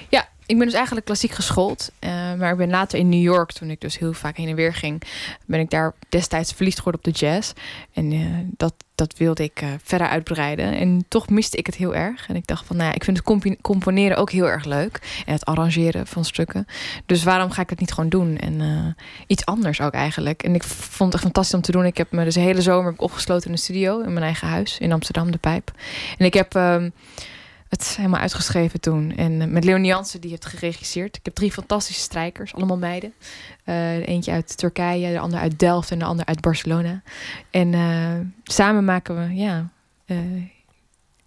Ja, 0.09 0.29
ik 0.53 0.59
ben 0.59 0.67
dus 0.67 0.77
eigenlijk 0.77 1.07
klassiek 1.07 1.31
geschoold. 1.31 1.91
Uh, 2.01 2.11
maar 2.11 2.51
ik 2.51 2.57
ben 2.57 2.71
later 2.71 2.99
in 2.99 3.09
New 3.09 3.23
York, 3.23 3.53
toen 3.53 3.71
ik 3.71 3.81
dus 3.81 3.99
heel 3.99 4.13
vaak 4.13 4.37
heen 4.37 4.49
en 4.49 4.55
weer 4.55 4.75
ging, 4.75 5.03
ben 5.47 5.61
ik 5.61 5.71
daar 5.71 5.95
destijds 6.09 6.53
verliefd 6.53 6.79
geworden 6.79 7.01
op 7.05 7.13
de 7.13 7.27
jazz. 7.27 7.53
En 7.93 8.13
uh, 8.13 8.27
dat, 8.57 8.75
dat 8.95 9.17
wilde 9.17 9.43
ik 9.43 9.63
uh, 9.63 9.69
verder 9.83 10.09
uitbreiden. 10.09 10.73
En 10.73 11.05
toch 11.09 11.29
miste 11.29 11.57
ik 11.57 11.67
het 11.67 11.75
heel 11.75 11.95
erg. 11.95 12.29
En 12.29 12.37
ik 12.37 12.47
dacht 12.47 12.67
van, 12.67 12.77
nou 12.77 12.89
ja, 12.89 12.95
ik 12.95 13.05
vind 13.05 13.17
het 13.17 13.61
componeren 13.61 14.17
ook 14.17 14.31
heel 14.31 14.49
erg 14.49 14.65
leuk. 14.65 15.23
En 15.27 15.33
het 15.33 15.45
arrangeren 15.45 16.07
van 16.07 16.25
stukken. 16.25 16.67
Dus 17.07 17.23
waarom 17.23 17.51
ga 17.51 17.63
ik 17.63 17.71
het 17.71 17.81
niet 17.81 17.93
gewoon 17.93 18.11
doen? 18.11 18.39
En 18.39 18.97
iets 19.27 19.45
anders 19.45 19.81
ook 19.81 19.93
eigenlijk. 19.93 20.43
En 20.43 20.55
ik 20.55 20.63
vond 20.63 21.13
het 21.13 21.23
fantastisch 21.23 21.55
om 21.55 21.63
te 21.63 21.73
doen. 21.73 21.85
Ik 21.85 21.97
heb 21.97 22.13
me 22.13 22.25
dus 22.25 22.35
de 22.35 22.41
hele 22.41 22.63
zomer 22.63 22.95
opgesloten 22.97 23.47
in 23.47 23.53
de 23.53 23.61
studio 23.61 24.01
in 24.01 24.13
mijn 24.13 24.25
eigen 24.25 24.49
huis 24.49 24.79
in 24.79 24.93
Amsterdam, 24.93 25.31
de 25.31 25.39
Pijp. 25.39 25.73
En 26.19 26.25
ik 26.25 26.35
heb 26.35 26.55
het 27.79 27.97
helemaal 27.97 28.21
uitgeschreven 28.21 28.81
toen. 28.81 29.17
En 29.17 29.53
met 29.53 29.65
Leonie 29.65 29.87
Jansen, 29.87 30.21
die 30.21 30.31
heeft 30.31 30.47
geregisseerd. 30.47 31.17
Ik 31.17 31.25
heb 31.25 31.35
drie 31.35 31.53
fantastische 31.53 32.03
strijkers, 32.03 32.55
allemaal 32.55 32.79
meiden. 32.79 33.13
Uh, 33.65 34.09
eentje 34.09 34.33
uit 34.33 34.57
Turkije, 34.57 35.13
de 35.13 35.19
ander 35.19 35.39
uit 35.39 35.59
Delft 35.59 35.91
en 35.91 35.99
de 35.99 36.05
ander 36.05 36.25
uit 36.25 36.41
Barcelona. 36.41 37.03
En 37.51 37.73
uh, 37.73 38.15
samen 38.45 38.85
maken 38.85 39.17
we, 39.17 39.35
ja... 39.35 39.71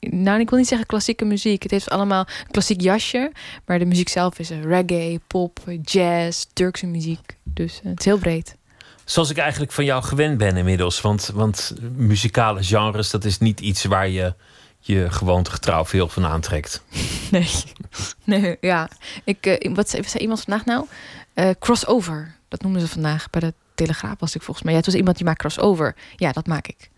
Nou, 0.09 0.39
ik 0.39 0.49
wil 0.49 0.59
niet 0.59 0.67
zeggen 0.67 0.87
klassieke 0.87 1.25
muziek. 1.25 1.63
Het 1.63 1.71
heeft 1.71 1.89
allemaal 1.89 2.27
klassiek 2.51 2.81
jasje. 2.81 3.31
Maar 3.65 3.79
de 3.79 3.85
muziek 3.85 4.09
zelf 4.09 4.39
is 4.39 4.49
reggae, 4.49 5.19
pop, 5.27 5.59
jazz, 5.81 6.45
Turkse 6.53 6.87
muziek. 6.87 7.37
Dus 7.43 7.79
het 7.83 7.99
is 7.99 8.05
heel 8.05 8.17
breed. 8.17 8.55
Zoals 9.05 9.29
ik 9.29 9.37
eigenlijk 9.37 9.71
van 9.71 9.85
jou 9.85 10.03
gewend 10.03 10.37
ben 10.37 10.57
inmiddels. 10.57 11.01
Want, 11.01 11.31
want 11.33 11.73
muzikale 11.95 12.63
genres, 12.63 13.09
dat 13.09 13.25
is 13.25 13.37
niet 13.37 13.59
iets 13.59 13.83
waar 13.83 14.09
je 14.09 14.33
je 14.87 15.11
gewoontegetrouw 15.11 15.85
veel 15.85 16.07
van 16.07 16.25
aantrekt. 16.25 16.81
Nee, 17.31 17.49
nee 18.23 18.57
ja. 18.61 18.89
Ik, 19.23 19.45
uh, 19.45 19.75
wat 19.75 19.89
zei 19.89 20.03
iemand 20.17 20.41
vandaag 20.41 20.65
nou? 20.65 20.85
Uh, 21.35 21.49
crossover, 21.59 22.35
dat 22.47 22.61
noemen 22.61 22.81
ze 22.81 22.87
vandaag. 22.87 23.29
Bij 23.29 23.41
de 23.41 23.53
Telegraaf 23.75 24.19
was 24.19 24.35
ik 24.35 24.41
volgens 24.41 24.65
mij. 24.65 24.73
Ja, 24.73 24.77
het 24.77 24.87
was 24.87 24.95
iemand 24.95 25.17
die 25.17 25.25
maakt 25.25 25.39
crossover. 25.39 25.95
Ja, 26.15 26.31
dat 26.31 26.47
maak 26.47 26.67
ik. 26.67 26.89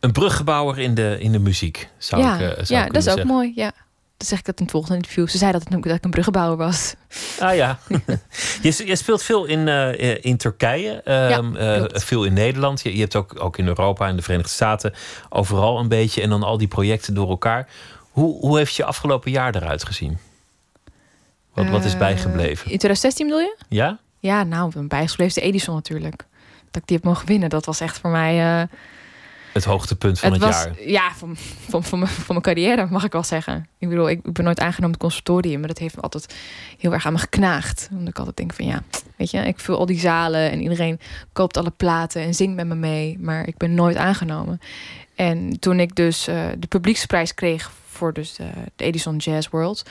Een 0.00 0.12
bruggebouwer 0.12 0.78
in 0.78 0.94
de, 0.94 1.16
in 1.20 1.32
de 1.32 1.38
muziek, 1.38 1.88
zou 1.98 2.22
ja, 2.22 2.34
ik 2.34 2.40
uh, 2.40 2.64
zou 2.64 2.80
Ja, 2.80 2.86
dat 2.86 3.06
is 3.06 3.08
ook 3.08 3.24
mooi, 3.24 3.52
ja. 3.54 3.72
Dan 4.16 4.26
zeg 4.26 4.38
ik 4.38 4.44
dat 4.44 4.56
in 4.58 4.62
het 4.62 4.72
volgende 4.72 4.96
interview. 4.96 5.28
Ze 5.28 5.38
zei 5.38 5.52
dat, 5.52 5.64
het, 5.68 5.82
dat 5.82 5.96
ik 5.96 6.04
een 6.04 6.10
bruggenbouwer 6.10 6.56
was. 6.56 6.94
Ah 7.38 7.54
ja. 7.54 7.78
je, 8.62 8.82
je, 8.86 8.96
speelt 8.96 9.22
veel 9.22 9.44
in, 9.44 9.66
uh, 9.66 10.24
in 10.24 10.36
Turkije, 10.36 11.00
ja, 11.04 11.40
uh, 11.40 11.84
veel 11.88 12.24
in 12.24 12.32
Nederland. 12.32 12.82
Je, 12.82 12.94
je, 12.94 13.00
hebt 13.00 13.16
ook, 13.16 13.42
ook 13.42 13.58
in 13.58 13.66
Europa 13.66 14.08
en 14.08 14.16
de 14.16 14.22
Verenigde 14.22 14.52
Staten 14.52 14.94
overal 15.28 15.78
een 15.78 15.88
beetje. 15.88 16.22
En 16.22 16.28
dan 16.28 16.42
al 16.42 16.58
die 16.58 16.68
projecten 16.68 17.14
door 17.14 17.28
elkaar. 17.28 17.68
Hoe, 18.10 18.40
hoe 18.40 18.56
heeft 18.56 18.74
je 18.74 18.84
afgelopen 18.84 19.30
jaar 19.30 19.54
eruit 19.54 19.84
gezien? 19.84 20.18
Wat, 21.54 21.68
wat 21.68 21.84
is 21.84 21.96
bijgebleven? 21.96 22.70
In 22.70 22.78
2016 22.78 23.26
bedoel 23.26 23.40
je? 23.40 23.56
Ja? 23.68 23.98
Ja, 24.18 24.42
nou, 24.42 24.86
bijgebleven 24.86 25.26
is 25.26 25.34
de 25.34 25.40
Edison 25.40 25.74
natuurlijk. 25.74 26.24
Dat 26.70 26.82
ik 26.82 26.88
die 26.88 26.96
heb 26.96 27.06
mogen 27.06 27.26
winnen, 27.26 27.48
dat 27.48 27.66
was 27.66 27.80
echt 27.80 27.98
voor 27.98 28.10
mij 28.10 28.68
het 29.56 29.64
hoogtepunt 29.64 30.18
van 30.18 30.32
het, 30.32 30.42
het 30.42 30.54
was, 30.54 30.64
jaar. 30.64 30.88
Ja, 30.88 31.12
van, 31.14 31.36
van, 31.68 31.84
van, 31.84 31.98
mijn, 31.98 32.10
van 32.10 32.24
mijn 32.28 32.42
carrière 32.42 32.86
mag 32.90 33.04
ik 33.04 33.12
wel 33.12 33.22
zeggen. 33.22 33.68
Ik 33.78 33.88
bedoel, 33.88 34.08
ik, 34.08 34.20
ik 34.24 34.32
ben 34.32 34.44
nooit 34.44 34.60
aangenomen 34.60 34.90
het 34.90 35.00
conservatorium, 35.00 35.58
maar 35.58 35.68
dat 35.68 35.78
heeft 35.78 35.96
me 35.96 36.02
altijd 36.02 36.34
heel 36.78 36.92
erg 36.92 37.06
aan 37.06 37.12
me 37.12 37.18
geknaagd. 37.18 37.88
Omdat 37.90 38.08
ik 38.08 38.18
altijd 38.18 38.36
denk 38.36 38.52
van 38.52 38.66
ja, 38.66 38.82
weet 39.16 39.30
je, 39.30 39.38
ik 39.38 39.60
vul 39.60 39.78
al 39.78 39.86
die 39.86 39.98
zalen 39.98 40.50
en 40.50 40.62
iedereen 40.62 41.00
koopt 41.32 41.56
alle 41.56 41.72
platen 41.76 42.22
en 42.22 42.34
zingt 42.34 42.56
met 42.56 42.66
me 42.66 42.74
mee, 42.74 43.18
maar 43.20 43.46
ik 43.46 43.56
ben 43.56 43.74
nooit 43.74 43.96
aangenomen. 43.96 44.60
En 45.14 45.58
toen 45.60 45.80
ik 45.80 45.94
dus 45.94 46.28
uh, 46.28 46.46
de 46.58 46.66
publieksprijs 46.66 47.34
kreeg 47.34 47.70
voor 47.96 48.12
dus 48.12 48.34
de 48.34 48.50
Edison 48.76 49.16
Jazz 49.16 49.48
World, 49.48 49.84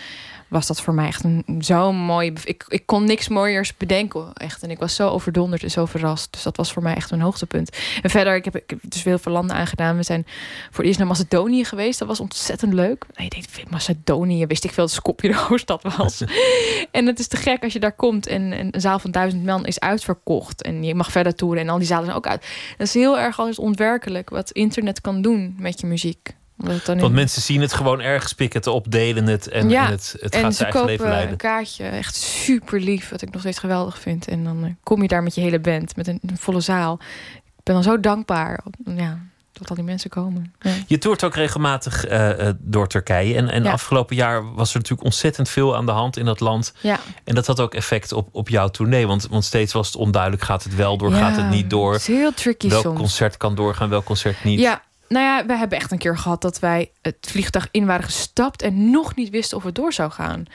was 0.47 0.67
dat 0.67 0.81
voor 0.81 0.93
mij 0.93 1.07
echt 1.07 1.23
een 1.23 1.43
zo'n 1.59 1.95
mooie. 1.95 2.33
Ik, 2.43 2.65
ik 2.67 2.85
kon 2.85 3.05
niks 3.05 3.27
mooiers 3.27 3.77
bedenken, 3.77 4.33
echt. 4.33 4.63
En 4.63 4.71
ik 4.71 4.79
was 4.79 4.95
zo 4.95 5.09
overdonderd 5.09 5.63
en 5.63 5.71
zo 5.71 5.85
verrast. 5.85 6.31
Dus 6.31 6.43
dat 6.43 6.57
was 6.57 6.73
voor 6.73 6.83
mij 6.83 6.95
echt 6.95 7.11
een 7.11 7.21
hoogtepunt. 7.21 7.77
En 8.01 8.09
verder, 8.09 8.35
ik 8.35 8.45
heb, 8.45 8.55
ik 8.55 8.69
heb 8.69 8.79
dus 8.81 9.03
heel 9.03 9.17
veel 9.17 9.31
landen 9.31 9.55
aangedaan. 9.55 9.97
We 9.97 10.03
zijn 10.03 10.23
voor 10.65 10.77
het 10.77 10.85
eerst 10.85 10.97
naar 10.97 11.07
Macedonië 11.07 11.65
geweest. 11.65 11.99
Dat 11.99 12.07
was 12.07 12.19
ontzettend 12.19 12.73
leuk. 12.73 13.05
Nee, 13.15 13.27
je 13.29 13.29
denkt, 13.29 13.71
Macedonië, 13.71 14.45
wist 14.45 14.63
ik 14.63 14.71
veel 14.71 14.85
dat 14.85 14.93
Skopje 14.93 15.27
de 15.27 15.37
hoofdstad 15.47 15.95
was. 15.97 16.23
en 16.91 17.05
het 17.05 17.19
is 17.19 17.27
te 17.27 17.37
gek 17.37 17.63
als 17.63 17.73
je 17.73 17.79
daar 17.79 17.95
komt 17.95 18.27
en, 18.27 18.53
en 18.53 18.67
een 18.71 18.81
zaal 18.81 18.99
van 18.99 19.11
duizend 19.11 19.45
man 19.45 19.65
is 19.65 19.79
uitverkocht. 19.79 20.61
En 20.61 20.83
je 20.83 20.95
mag 20.95 21.11
verder 21.11 21.35
toeren 21.35 21.61
en 21.61 21.69
al 21.69 21.77
die 21.77 21.87
zalen 21.87 22.05
zijn 22.05 22.17
ook 22.17 22.27
uit. 22.27 22.45
Dat 22.77 22.87
is 22.87 22.93
heel 22.93 23.19
erg 23.19 23.39
alles 23.39 23.59
onwerkelijk 23.59 24.29
wat 24.29 24.51
internet 24.51 25.01
kan 25.01 25.21
doen 25.21 25.55
met 25.57 25.79
je 25.79 25.87
muziek. 25.87 26.35
Want 26.55 27.13
mensen 27.13 27.41
zien 27.41 27.61
het 27.61 27.73
gewoon 27.73 28.01
ergens, 28.01 28.33
pikken 28.33 28.59
het 28.59 28.69
op, 28.69 28.91
delen 28.91 29.27
het 29.27 29.47
en, 29.47 29.69
ja, 29.69 29.85
en 29.85 29.91
het, 29.91 30.15
het 30.19 30.33
en 30.33 30.41
gaat 30.41 30.55
zijn 30.55 30.71
eigen 30.71 30.89
leven 30.89 31.07
leiden. 31.07 31.31
een 31.31 31.37
kaartje, 31.37 31.83
echt 31.83 32.15
super 32.15 32.79
lief, 32.79 33.09
wat 33.09 33.21
ik 33.21 33.31
nog 33.31 33.41
steeds 33.41 33.59
geweldig 33.59 33.99
vind. 33.99 34.27
En 34.27 34.43
dan 34.43 34.63
uh, 34.63 34.69
kom 34.83 35.01
je 35.01 35.07
daar 35.07 35.23
met 35.23 35.35
je 35.35 35.41
hele 35.41 35.59
band, 35.59 35.95
met 35.95 36.07
een, 36.07 36.19
een, 36.21 36.37
volle 36.37 36.59
zaal. 36.59 36.99
Ik 37.35 37.63
ben 37.63 37.73
dan 37.73 37.83
zo 37.83 37.99
dankbaar 37.99 38.63
ja, 38.83 39.19
dat 39.51 39.69
al 39.69 39.75
die 39.75 39.85
mensen 39.85 40.09
komen. 40.09 40.53
Ja. 40.59 40.71
Je 40.87 40.97
toert 40.97 41.23
ook 41.23 41.35
regelmatig 41.35 42.09
uh, 42.09 42.49
door 42.57 42.87
Turkije. 42.87 43.35
En, 43.35 43.49
en 43.49 43.63
ja. 43.63 43.71
afgelopen 43.71 44.15
jaar 44.15 44.53
was 44.53 44.69
er 44.69 44.77
natuurlijk 44.77 45.07
ontzettend 45.07 45.49
veel 45.49 45.75
aan 45.75 45.85
de 45.85 45.91
hand 45.91 46.17
in 46.17 46.25
dat 46.25 46.39
land. 46.39 46.73
Ja. 46.81 46.99
En 47.23 47.35
dat 47.35 47.47
had 47.47 47.59
ook 47.59 47.73
effect 47.73 48.11
op, 48.11 48.29
op 48.31 48.49
jouw 48.49 48.67
tournee. 48.67 49.07
Want, 49.07 49.27
want 49.27 49.43
steeds 49.43 49.73
was 49.73 49.87
het 49.87 49.95
onduidelijk, 49.95 50.43
gaat 50.43 50.63
het 50.63 50.75
wel 50.75 50.97
door, 50.97 51.11
gaat 51.11 51.35
het 51.35 51.49
niet 51.49 51.69
door? 51.69 51.91
Het 51.91 52.01
is 52.01 52.07
heel 52.07 52.33
tricky 52.33 52.69
welk 52.69 52.83
soms. 52.83 52.99
concert 52.99 53.37
kan 53.37 53.55
doorgaan, 53.55 53.89
welk 53.89 54.05
concert 54.05 54.43
niet? 54.43 54.59
Ja, 54.59 54.81
nou 55.07 55.25
ja, 55.25 55.45
we 55.45 55.57
hebben 55.57 55.77
echt 55.77 55.91
een 55.91 55.97
keer 55.97 56.17
gehad 56.17 56.41
dat 56.41 56.59
wij 56.59 56.91
het 57.01 57.17
vliegtuig 57.21 57.67
in 57.71 57.85
waren 57.85 58.05
gestapt 58.05 58.61
en 58.61 58.89
nog 58.89 59.15
niet 59.15 59.29
wisten 59.29 59.57
of 59.57 59.63
het 59.63 59.75
door 59.75 59.93
zou 59.93 60.11
gaan. 60.11 60.45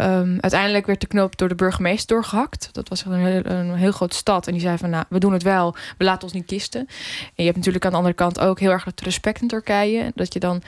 Um, 0.00 0.38
uiteindelijk 0.40 0.86
werd 0.86 1.00
de 1.00 1.06
knoop 1.06 1.36
door 1.36 1.48
de 1.48 1.54
burgemeester 1.54 2.16
doorgehakt. 2.16 2.68
Dat 2.72 2.88
was 2.88 3.04
een 3.04 3.12
heel, 3.12 3.44
een 3.44 3.92
grote 3.92 4.16
stad. 4.16 4.46
En 4.46 4.52
die 4.52 4.62
zei 4.62 4.78
van, 4.78 4.90
nou, 4.90 5.04
we 5.08 5.18
doen 5.18 5.32
het 5.32 5.42
wel. 5.42 5.76
We 5.98 6.04
laten 6.04 6.22
ons 6.22 6.32
niet 6.32 6.46
kisten. 6.46 6.80
En 6.80 7.32
je 7.34 7.44
hebt 7.44 7.56
natuurlijk 7.56 7.84
aan 7.84 7.90
de 7.90 7.96
andere 7.96 8.14
kant 8.14 8.40
ook 8.40 8.60
heel 8.60 8.70
erg 8.70 8.84
het 8.84 9.00
respect 9.00 9.40
in 9.40 9.48
Turkije. 9.48 10.12
Dat 10.14 10.32
je 10.32 10.40
dan 10.40 10.62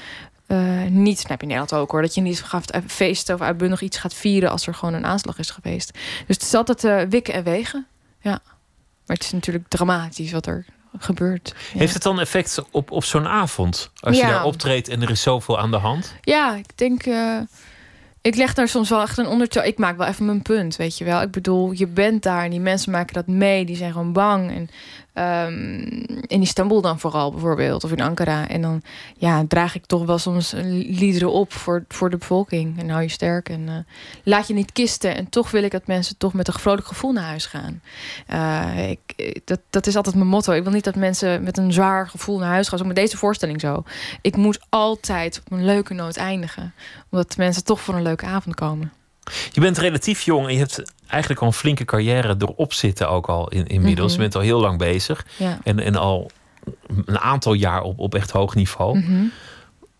uh, 0.46 0.82
niet, 0.88 1.28
heb 1.28 1.40
je 1.40 1.46
in 1.46 1.52
Nederland 1.52 1.74
ook 1.74 1.90
hoor, 1.90 2.02
dat 2.02 2.14
je 2.14 2.20
niet 2.20 2.42
gaat 2.42 2.78
feesten 2.86 3.34
of 3.34 3.40
uitbundig 3.40 3.80
iets 3.80 3.98
gaat 3.98 4.14
vieren 4.14 4.50
als 4.50 4.66
er 4.66 4.74
gewoon 4.74 4.94
een 4.94 5.06
aanslag 5.06 5.38
is 5.38 5.50
geweest. 5.50 5.92
Dus 6.26 6.36
het 6.36 6.42
is 6.42 6.54
altijd 6.54 6.84
uh, 6.84 7.00
wikken 7.10 7.34
en 7.34 7.44
wegen. 7.44 7.86
Ja. 8.20 8.40
Maar 9.06 9.16
het 9.16 9.24
is 9.24 9.32
natuurlijk 9.32 9.68
dramatisch 9.68 10.32
wat 10.32 10.46
er 10.46 10.64
gebeurt. 10.98 11.54
Ja. 11.72 11.78
Heeft 11.78 11.94
het 11.94 12.02
dan 12.02 12.20
effect 12.20 12.62
op, 12.70 12.90
op 12.90 13.04
zo'n 13.04 13.26
avond? 13.26 13.90
Als 14.00 14.16
Ja. 14.18 14.26
je 14.26 14.32
daar 14.32 14.44
optreedt 14.44 14.88
en 14.88 15.02
er 15.02 15.10
is 15.10 15.22
zoveel 15.22 15.58
aan 15.58 15.70
de 15.70 15.76
hand? 15.76 16.14
Ja, 16.20 16.54
ik 16.54 16.66
denk. 16.78 17.02
eh, 17.02 17.38
ik 18.20 18.36
leg 18.36 18.54
daar 18.54 18.68
soms 18.68 18.88
wel 18.88 19.00
echt 19.02 19.18
een 19.18 19.26
ondertoon. 19.26 19.64
Ik 19.64 19.78
maak 19.78 19.96
wel 19.96 20.06
even 20.06 20.24
mijn 20.26 20.42
punt, 20.42 20.76
weet 20.76 20.98
je 20.98 21.04
wel. 21.04 21.22
Ik 21.22 21.30
bedoel, 21.30 21.72
je 21.72 21.86
bent 21.86 22.22
daar 22.22 22.44
en 22.44 22.50
die 22.50 22.60
mensen 22.60 22.92
maken 22.92 23.14
dat 23.14 23.26
mee. 23.26 23.64
Die 23.64 23.76
zijn 23.76 23.92
gewoon 23.92 24.12
bang. 24.12 24.50
En 24.50 24.68
ehm, 25.16 25.82
in 26.26 26.40
Istanbul 26.40 26.80
dan 26.80 27.00
vooral 27.00 27.30
bijvoorbeeld, 27.30 27.84
of 27.84 27.92
in 27.92 28.00
Ankara. 28.00 28.48
En 28.48 28.62
dan 28.62 28.82
ja, 29.16 29.44
draag 29.48 29.74
ik 29.74 29.86
toch 29.86 30.04
wel 30.04 30.18
soms 30.18 30.52
liederen 30.72 31.32
op 31.32 31.52
voor, 31.52 31.84
voor 31.88 32.10
de 32.10 32.16
bevolking. 32.16 32.78
En 32.78 32.88
hou 32.88 33.02
je 33.02 33.08
sterk 33.08 33.48
en 33.48 33.68
eh, 33.68 33.74
laat 34.24 34.46
je 34.46 34.54
niet 34.54 34.72
kisten. 34.72 35.16
En 35.16 35.28
toch 35.28 35.50
wil 35.50 35.62
ik 35.62 35.70
dat 35.70 35.86
mensen 35.86 36.16
toch 36.16 36.32
met 36.32 36.48
een 36.48 36.54
vrolijk 36.54 36.86
gevoel 36.86 37.12
naar 37.12 37.24
huis 37.24 37.46
gaan. 37.46 37.80
Uh, 38.32 38.88
ik, 38.90 39.42
dat, 39.44 39.60
dat 39.70 39.86
is 39.86 39.96
altijd 39.96 40.14
mijn 40.14 40.28
motto. 40.28 40.52
Ik 40.52 40.62
wil 40.62 40.72
niet 40.72 40.84
dat 40.84 40.96
mensen 40.96 41.42
met 41.42 41.58
een 41.58 41.72
zwaar 41.72 42.08
gevoel 42.08 42.38
naar 42.38 42.50
huis 42.50 42.68
gaan. 42.68 42.78
Zo 42.78 42.84
met 42.84 42.96
deze 42.96 43.16
voorstelling 43.16 43.60
zo. 43.60 43.82
Ik 44.20 44.36
moet 44.36 44.60
altijd 44.68 45.40
op 45.44 45.52
een 45.52 45.64
leuke 45.64 45.94
noot 45.94 46.16
eindigen. 46.16 46.74
Omdat 47.10 47.36
mensen 47.36 47.64
toch 47.64 47.80
voor 47.80 47.94
een 47.94 48.02
leuke 48.02 48.26
avond 48.26 48.54
komen. 48.54 48.92
Je 49.52 49.60
bent 49.60 49.78
relatief 49.78 50.22
jong 50.22 50.46
en 50.46 50.52
je 50.52 50.58
hebt 50.58 50.82
eigenlijk 51.06 51.40
al 51.40 51.46
een 51.46 51.52
flinke 51.52 51.84
carrière 51.84 52.34
erop 52.38 52.72
zitten 52.72 53.08
ook 53.10 53.26
al 53.26 53.48
in, 53.48 53.66
inmiddels. 53.66 54.12
Mhm. 54.12 54.22
Je 54.22 54.28
bent 54.28 54.34
al 54.34 54.40
heel 54.48 54.60
lang 54.60 54.78
bezig 54.78 55.26
Ja. 55.36 55.58
en, 55.64 55.78
en 55.80 55.96
al 55.96 56.30
een 57.04 57.18
aantal 57.18 57.52
jaar 57.52 57.82
op, 57.82 57.98
op 57.98 58.14
echt 58.14 58.30
hoog 58.30 58.54
niveau. 58.54 58.98
Mhm. 58.98 59.24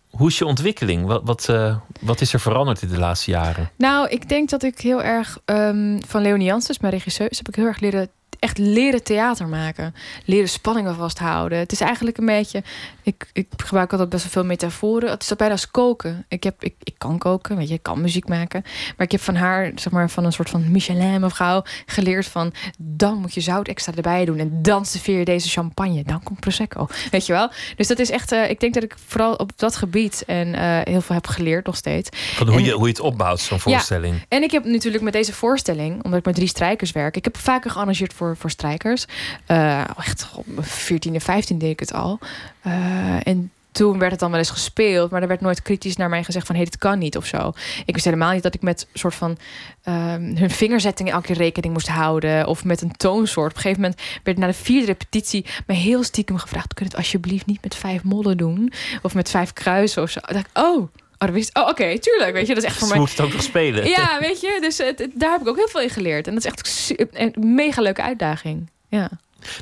Hoe 0.09 0.27
is 0.27 0.37
je 0.37 0.45
ontwikkeling? 0.45 1.05
Wat, 1.05 1.21
wat, 1.23 1.49
eh, 1.49 1.75
wat 2.01 2.21
is 2.21 2.33
er 2.33 2.39
veranderd 2.39 2.81
in 2.81 2.89
de 2.89 2.97
laatste 2.99 3.31
jaren? 3.31 3.69
Nou, 3.75 4.07
ik 4.09 4.29
denk 4.29 4.49
dat 4.49 4.63
ik 4.63 4.79
heel 4.79 5.03
erg 5.03 5.37
ehm, 5.45 5.99
van 6.07 6.21
Leonie 6.21 6.47
Janssens, 6.47 6.79
mijn 6.79 6.93
regisseus, 6.93 7.37
heb 7.37 7.47
ik 7.47 7.55
heel 7.55 7.65
erg 7.65 7.79
leren 7.79 8.09
echt 8.39 8.57
leren 8.57 9.03
theater 9.03 9.47
maken. 9.47 9.95
Leren 10.25 10.49
spanningen 10.49 10.95
vasthouden. 10.95 11.57
Het 11.57 11.71
is 11.71 11.81
eigenlijk 11.81 12.17
een 12.17 12.25
beetje... 12.25 12.63
Ik, 13.03 13.29
ik 13.33 13.47
gebruik 13.57 13.91
altijd 13.91 14.09
best 14.09 14.23
wel 14.23 14.31
veel 14.31 14.45
metaforen. 14.45 15.09
Het 15.09 15.21
is 15.21 15.35
bijna 15.35 15.53
als 15.53 15.71
koken. 15.71 16.25
Ik, 16.27 16.43
heb, 16.43 16.63
ik, 16.63 16.75
ik 16.83 16.93
kan 16.97 17.17
koken, 17.17 17.57
weet 17.57 17.67
je, 17.67 17.73
ik 17.73 17.83
kan 17.83 18.01
muziek 18.01 18.27
maken. 18.27 18.61
Maar 18.97 19.05
ik 19.05 19.11
heb 19.11 19.21
van 19.21 19.35
haar, 19.35 19.71
zeg 19.75 19.93
maar, 19.93 20.09
van 20.09 20.25
een 20.25 20.33
soort 20.33 20.49
van 20.49 20.71
Michelin 20.71 21.21
mevrouw... 21.21 21.63
geleerd 21.85 22.25
van, 22.25 22.53
dan 22.77 23.17
moet 23.17 23.33
je 23.33 23.41
zout 23.41 23.67
extra 23.67 23.93
erbij 23.95 24.25
doen... 24.25 24.37
en 24.37 24.61
dan 24.61 24.85
serveer 24.85 25.19
je 25.19 25.25
deze 25.25 25.49
champagne. 25.49 26.03
Dan 26.03 26.23
komt 26.23 26.39
Prosecco, 26.39 26.87
weet 27.11 27.25
je 27.25 27.33
wel? 27.33 27.51
Dus 27.75 27.87
dat 27.87 27.99
is 27.99 28.09
echt... 28.09 28.31
Uh, 28.31 28.49
ik 28.49 28.59
denk 28.59 28.73
dat 28.73 28.83
ik 28.83 28.95
vooral 29.05 29.33
op 29.33 29.51
dat 29.55 29.75
gebied... 29.75 30.23
en 30.25 30.47
uh, 30.47 30.79
heel 30.83 31.01
veel 31.01 31.15
heb 31.15 31.27
geleerd 31.27 31.65
nog 31.65 31.75
steeds. 31.75 32.09
Van 32.11 32.47
hoe, 32.47 32.57
en, 32.57 32.63
je, 32.63 32.71
hoe 32.71 32.83
je 32.83 32.89
het 32.89 32.99
opbouwt, 32.99 33.39
zo'n 33.39 33.59
voorstelling. 33.59 34.15
Ja, 34.15 34.25
en 34.29 34.43
ik 34.43 34.51
heb 34.51 34.65
natuurlijk 34.65 35.03
met 35.03 35.13
deze 35.13 35.33
voorstelling... 35.33 36.03
omdat 36.03 36.19
ik 36.19 36.25
met 36.25 36.35
drie 36.35 36.47
strijkers 36.47 36.91
werk... 36.91 37.15
ik 37.15 37.23
heb 37.23 37.37
vaker 37.37 37.71
gearrangeerd 37.71 38.13
voor 38.13 38.26
voor, 38.35 38.49
strijkers. 38.49 39.05
Uh, 39.47 39.97
echt 39.97 40.29
op 40.35 40.45
14 40.59 41.13
en 41.13 41.21
15 41.21 41.57
deed 41.57 41.71
ik 41.71 41.79
het 41.79 41.93
al. 41.93 42.19
Uh, 42.67 43.27
en 43.27 43.51
toen 43.77 43.99
werd 43.99 44.11
het 44.11 44.19
dan 44.19 44.29
wel 44.29 44.39
eens 44.39 44.49
gespeeld, 44.49 45.11
maar 45.11 45.21
er 45.21 45.27
werd 45.27 45.41
nooit 45.41 45.61
kritisch 45.61 45.95
naar 45.95 46.09
mij 46.09 46.23
gezegd 46.23 46.45
van 46.45 46.55
hé, 46.55 46.61
hey, 46.61 46.69
dit 46.69 46.79
kan 46.79 46.99
niet 46.99 47.17
of 47.17 47.25
zo. 47.25 47.53
Ik 47.85 47.93
wist 47.93 48.05
helemaal 48.05 48.31
niet 48.31 48.43
dat 48.43 48.53
ik 48.53 48.61
met 48.61 48.87
soort 48.93 49.15
van 49.15 49.37
um, 49.85 50.37
hun 50.37 50.49
vingerzettingen 50.49 51.13
elke 51.13 51.25
keer 51.25 51.35
rekening 51.35 51.73
moest 51.73 51.87
houden 51.87 52.47
of 52.47 52.63
met 52.63 52.81
een 52.81 52.91
toonsoort. 52.91 53.49
Op 53.49 53.55
een 53.55 53.61
gegeven 53.61 53.81
moment 53.81 54.01
werd 54.23 54.37
na 54.37 54.47
de 54.47 54.53
vierde 54.53 54.85
repetitie 54.85 55.45
me 55.67 55.73
heel 55.73 56.03
stiekem 56.03 56.37
gevraagd: 56.37 56.73
kun 56.73 56.85
je 56.85 56.91
het 56.91 56.99
alsjeblieft 56.99 57.45
niet 57.45 57.61
met 57.61 57.75
vijf 57.75 58.03
mollen 58.03 58.37
doen 58.37 58.73
of 59.01 59.13
met 59.13 59.29
vijf 59.29 59.53
kruisen 59.53 60.03
of 60.03 60.09
zo? 60.09 60.19
Ik 60.27 60.45
oh. 60.53 60.87
Oh, 61.19 61.29
wist, 61.29 61.55
oh 61.55 61.61
oké, 61.61 61.71
okay, 61.71 61.99
tuurlijk. 61.99 62.33
Weet 62.33 62.47
je, 62.47 62.53
dat 62.53 62.63
is 62.63 62.69
echt 62.69 62.77
voor 62.77 62.87
mij. 62.87 62.97
moest 62.97 63.19
ook 63.19 63.33
nog 63.33 63.43
spelen. 63.43 63.87
Ja, 63.87 64.19
weet 64.19 64.41
je, 64.41 64.57
dus 64.61 64.77
het, 64.77 64.99
het, 64.99 65.11
daar 65.13 65.31
heb 65.31 65.41
ik 65.41 65.47
ook 65.47 65.55
heel 65.55 65.67
veel 65.67 65.81
in 65.81 65.89
geleerd. 65.89 66.27
En 66.27 66.33
dat 66.33 66.45
is 66.45 66.51
echt 66.51 66.93
een 67.13 67.33
mega 67.55 67.81
leuke 67.81 68.01
uitdaging. 68.01 68.69
Ja. 68.87 69.09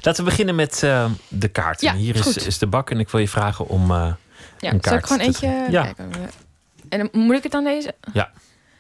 Laten 0.02 0.24
we 0.24 0.30
beginnen 0.30 0.56
met 0.56 0.82
uh, 0.84 1.12
de 1.28 1.48
kaart. 1.48 1.82
Ja, 1.82 1.94
Hier 1.94 2.16
is, 2.16 2.38
is, 2.38 2.58
de 2.58 2.68
bak 2.68 2.90
en 2.90 3.00
ik 3.00 3.10
wil 3.10 3.20
je 3.20 3.28
vragen 3.28 3.68
om 3.68 3.92
uh, 3.92 4.14
ja, 4.60 4.72
een 4.72 4.80
kaart 4.80 5.00
ik 5.00 5.06
gewoon 5.06 5.22
eentje 5.22 5.66
ja. 5.70 5.84
kijken? 5.84 6.12
En 6.90 7.00
dan 7.00 7.10
moet 7.12 7.36
ik 7.36 7.44
het 7.44 7.52
dan 7.52 7.64
lezen? 7.64 7.94
Ja. 8.14 8.32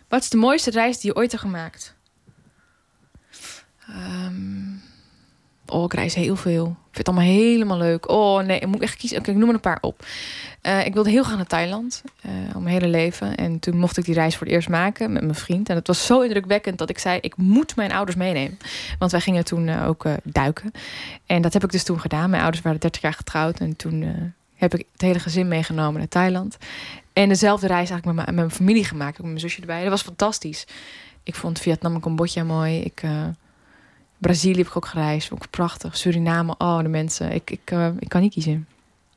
Wat 0.08 0.22
is 0.22 0.30
de 0.30 0.38
mooiste 0.38 0.72
reis 0.72 1.00
die 1.00 1.12
je 1.12 1.18
ooit 1.18 1.32
hebt 1.32 1.44
gemaakt? 1.44 1.96
Um, 3.90 4.82
oh, 5.66 5.84
ik 5.84 5.94
reis 5.94 6.16
heel 6.16 6.36
veel. 6.36 6.66
Ik 6.66 7.02
vind 7.02 7.08
het 7.08 7.08
allemaal 7.08 7.36
helemaal 7.36 7.78
leuk. 7.78 8.10
Oh 8.10 8.44
nee, 8.44 8.60
ik 8.60 8.68
moet 8.68 8.82
echt 8.82 8.96
kiezen. 8.96 9.18
Ik 9.18 9.36
noem 9.36 9.48
er 9.48 9.54
een 9.54 9.60
paar 9.60 9.78
op. 9.82 10.06
Uh, 10.62 10.86
ik 10.86 10.94
wilde 10.94 11.10
heel 11.10 11.24
graag 11.24 11.36
naar 11.36 11.48
Thailand. 11.48 12.04
Uh, 12.26 12.56
al 12.56 12.62
mijn 12.62 12.74
hele 12.74 12.88
leven. 12.88 13.36
En 13.36 13.60
toen 13.60 13.78
mocht 13.78 13.98
ik 13.98 14.06
die 14.06 14.14
reis 14.14 14.36
voor 14.36 14.46
het 14.46 14.56
eerst 14.56 14.70
maken 14.70 15.14
met 15.14 15.22
mijn 15.22 15.36
vriend. 15.36 15.70
En 15.70 15.76
het 15.76 15.88
was 15.88 16.06
zo 16.06 16.22
indrukwekkend 16.22 16.78
dat 16.78 16.90
ik 16.90 17.00
zei... 17.00 17.20
ik 17.22 17.38
moet 17.38 17.76
mijn 17.76 17.92
ouders 17.92 18.18
meenemen. 18.18 18.58
Want 19.00 19.12
wij 19.12 19.22
gingen 19.22 19.46
toen 19.46 19.68
uh, 19.68 19.88
ook 19.88 20.06
duiken. 20.24 20.72
En 21.26 21.42
dat 21.42 21.54
heb 21.54 21.64
ik 21.64 21.72
dus 21.72 21.84
toen 21.84 22.00
gedaan. 22.00 22.30
Mijn 22.30 22.42
ouders 22.42 22.64
waren 22.64 22.80
30 22.80 23.02
jaar 23.02 23.14
getrouwd. 23.14 23.60
En 23.60 23.76
toen 23.76 24.34
heb 24.56 24.74
ik 24.74 24.86
het 24.92 25.02
hele 25.02 25.20
gezin 25.20 25.48
meegenomen 25.48 26.00
naar 26.00 26.08
Thailand. 26.08 26.58
En 27.14 27.30
dezelfde 27.30 27.68
reis 27.68 27.90
eigenlijk 27.90 28.06
met 28.06 28.16
mijn, 28.16 28.28
met 28.28 28.36
mijn 28.36 28.58
familie 28.58 28.86
gemaakt. 28.86 29.14
Ook 29.14 29.18
met 29.22 29.28
mijn 29.28 29.40
zusje 29.40 29.62
erbij. 29.62 29.82
Dat 29.82 29.90
was 29.90 30.02
fantastisch. 30.02 30.68
Ik 31.24 31.36
vond 31.36 31.60
Vietnam 31.60 31.94
en 31.94 32.02
Cambodja 32.02 32.44
mooi. 32.44 32.82
Ik... 32.82 33.02
Brazilië 34.18 34.58
heb 34.58 34.68
ik 34.68 34.76
ook 34.76 34.86
gereisd, 34.86 35.32
ook 35.32 35.50
prachtig. 35.50 35.98
Suriname, 35.98 36.56
oh, 36.58 36.80
de 36.80 36.88
mensen. 36.88 37.32
Ik, 37.32 37.52
ik, 37.52 37.72
uh, 37.72 37.88
ik 38.00 38.10
kan 38.10 38.22
niet 38.22 38.34
kiezen. 38.34 38.68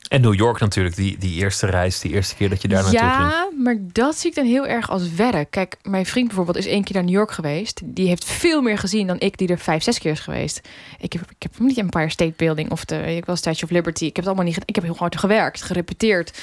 En 0.08 0.20
New 0.20 0.34
York 0.34 0.60
natuurlijk, 0.60 0.96
die, 0.96 1.18
die 1.18 1.34
eerste 1.34 1.66
reis, 1.66 2.00
die 2.00 2.12
eerste 2.12 2.34
keer 2.34 2.48
dat 2.48 2.62
je 2.62 2.68
daar 2.68 2.82
naartoe 2.82 3.00
ja, 3.00 3.16
ging. 3.16 3.30
Ja, 3.30 3.62
maar 3.62 3.76
dat 3.92 4.16
zie 4.18 4.30
ik 4.30 4.36
dan 4.36 4.44
heel 4.44 4.66
erg 4.66 4.90
als 4.90 5.14
werk. 5.14 5.50
Kijk, 5.50 5.76
mijn 5.82 6.06
vriend 6.06 6.26
bijvoorbeeld 6.26 6.56
is 6.56 6.66
één 6.66 6.84
keer 6.84 6.94
naar 6.94 7.04
New 7.04 7.14
York 7.14 7.30
geweest. 7.30 7.80
Die 7.84 8.08
heeft 8.08 8.24
veel 8.24 8.62
meer 8.62 8.78
gezien 8.78 9.06
dan 9.06 9.20
ik, 9.20 9.38
die 9.38 9.48
er 9.48 9.58
vijf, 9.58 9.82
zes 9.82 9.98
keer 9.98 10.12
is 10.12 10.20
geweest. 10.20 10.60
Ik 10.98 11.12
heb, 11.12 11.22
ik 11.30 11.42
heb 11.42 11.58
niet 11.58 11.78
Empire 11.78 12.10
State 12.10 12.34
Building 12.36 12.70
of 12.70 12.84
de 12.84 13.16
ik 13.16 13.24
was 13.24 13.38
Statue 13.38 13.64
of 13.64 13.70
Liberty. 13.70 14.04
Ik 14.04 14.16
heb 14.16 14.24
het 14.24 14.26
allemaal 14.26 14.44
niet 14.44 14.62
Ik 14.64 14.74
heb 14.74 14.84
heel 14.84 14.96
hard 14.96 15.18
gewerkt, 15.18 15.62
gerepeteerd, 15.62 16.38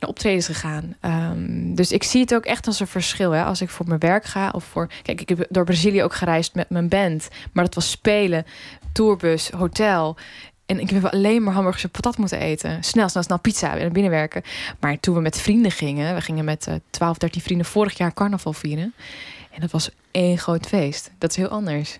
naar 0.00 0.10
optredens 0.10 0.46
gegaan. 0.46 0.96
Um, 1.00 1.74
dus 1.74 1.92
ik 1.92 2.02
zie 2.02 2.20
het 2.20 2.34
ook 2.34 2.44
echt 2.44 2.66
als 2.66 2.80
een 2.80 2.86
verschil. 2.86 3.30
Hè? 3.30 3.44
Als 3.44 3.60
ik 3.60 3.68
voor 3.68 3.86
mijn 3.88 4.00
werk 4.00 4.24
ga 4.24 4.50
of 4.54 4.64
voor. 4.64 4.88
Kijk, 5.02 5.20
ik 5.20 5.28
heb 5.28 5.46
door 5.48 5.64
Brazilië 5.64 6.02
ook 6.02 6.14
gereisd 6.14 6.54
met 6.54 6.70
mijn 6.70 6.88
band. 6.88 7.28
Maar 7.52 7.64
dat 7.64 7.74
was 7.74 7.90
spelen, 7.90 8.46
tourbus, 8.92 9.50
hotel. 9.50 10.16
En 10.66 10.80
ik 10.80 10.90
heb 10.90 11.04
alleen 11.04 11.42
maar 11.42 11.54
hamburgers 11.54 11.84
patat 11.84 12.18
moeten 12.18 12.38
eten. 12.38 12.84
Snel, 12.84 13.08
snel, 13.08 13.22
snel 13.22 13.38
pizza 13.38 13.76
en 13.76 13.92
binnenwerken. 13.92 14.42
Maar 14.80 15.00
toen 15.00 15.14
we 15.14 15.20
met 15.20 15.40
vrienden 15.40 15.70
gingen, 15.70 16.14
we 16.14 16.20
gingen 16.20 16.44
met 16.44 16.66
uh, 16.68 16.74
12, 16.90 17.18
13 17.18 17.42
vrienden 17.42 17.66
vorig 17.66 17.96
jaar 17.96 18.14
carnaval 18.14 18.52
vieren. 18.52 18.94
En 19.50 19.60
dat 19.60 19.70
was 19.70 19.90
één 20.10 20.38
groot 20.38 20.66
feest. 20.66 21.10
Dat 21.18 21.30
is 21.30 21.36
heel 21.36 21.48
anders. 21.48 21.98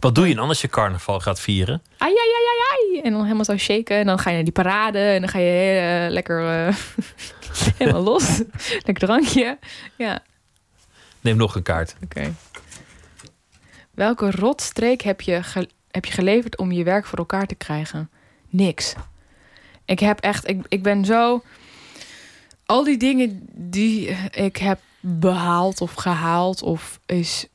Wat 0.00 0.14
doe 0.14 0.28
je 0.28 0.34
dan 0.34 0.48
als 0.48 0.60
je 0.60 0.68
carnaval 0.68 1.20
gaat 1.20 1.40
vieren? 1.40 1.82
Ai, 1.96 2.10
ai, 2.10 2.18
ai, 2.18 2.58
ai. 2.70 3.00
En 3.02 3.12
dan 3.12 3.22
helemaal 3.22 3.44
zo 3.44 3.56
shaken. 3.56 3.96
En 3.96 4.06
dan 4.06 4.18
ga 4.18 4.28
je 4.30 4.34
naar 4.34 4.44
die 4.44 4.52
parade. 4.52 4.98
En 4.98 5.20
dan 5.20 5.30
ga 5.30 5.38
je 5.38 6.04
uh, 6.06 6.12
lekker 6.12 6.66
uh, 6.66 6.74
helemaal 7.78 8.02
los. 8.02 8.42
lekker 8.86 9.06
drankje. 9.06 9.58
Ja. 9.96 10.22
Neem 11.20 11.36
nog 11.36 11.54
een 11.54 11.62
kaart. 11.62 11.94
Oké. 12.02 12.18
Okay. 12.18 12.34
Welke 13.90 14.30
rotstreek 14.30 15.02
heb 15.02 15.20
je 15.20 15.40
heb 15.90 16.04
je 16.04 16.12
geleverd 16.12 16.56
om 16.56 16.72
je 16.72 16.84
werk 16.84 17.06
voor 17.06 17.18
elkaar 17.18 17.46
te 17.46 17.54
krijgen? 17.54 18.10
Niks. 18.48 18.94
Ik 19.84 19.98
heb 19.98 20.20
echt, 20.20 20.48
ik, 20.48 20.64
ik 20.68 20.82
ben 20.82 21.04
zo. 21.04 21.42
Al 22.66 22.84
die 22.84 22.96
dingen 22.96 23.48
die 23.52 24.08
ik 24.30 24.56
heb 24.56 24.80
behaald 25.00 25.80
of 25.80 25.94
gehaald, 25.94 26.62
of 26.62 27.00
is. 27.06 27.46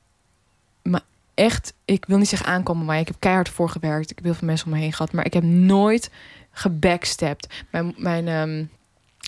Echt, 1.33 1.73
ik 1.85 2.05
wil 2.05 2.17
niet 2.17 2.29
zeggen 2.29 2.47
aankomen, 2.47 2.85
maar 2.85 2.99
ik 2.99 3.07
heb 3.07 3.15
keihard 3.19 3.49
voor 3.49 3.69
gewerkt. 3.69 4.09
Ik 4.09 4.15
heb 4.15 4.25
heel 4.25 4.33
veel 4.33 4.47
mensen 4.47 4.67
om 4.67 4.73
me 4.73 4.79
heen 4.79 4.93
gehad, 4.93 5.11
maar 5.11 5.25
ik 5.25 5.33
heb 5.33 5.43
nooit 5.43 6.11
gebackstept. 6.51 7.47
Mijn, 7.69 7.93
mijn, 7.97 8.27
um, 8.27 8.69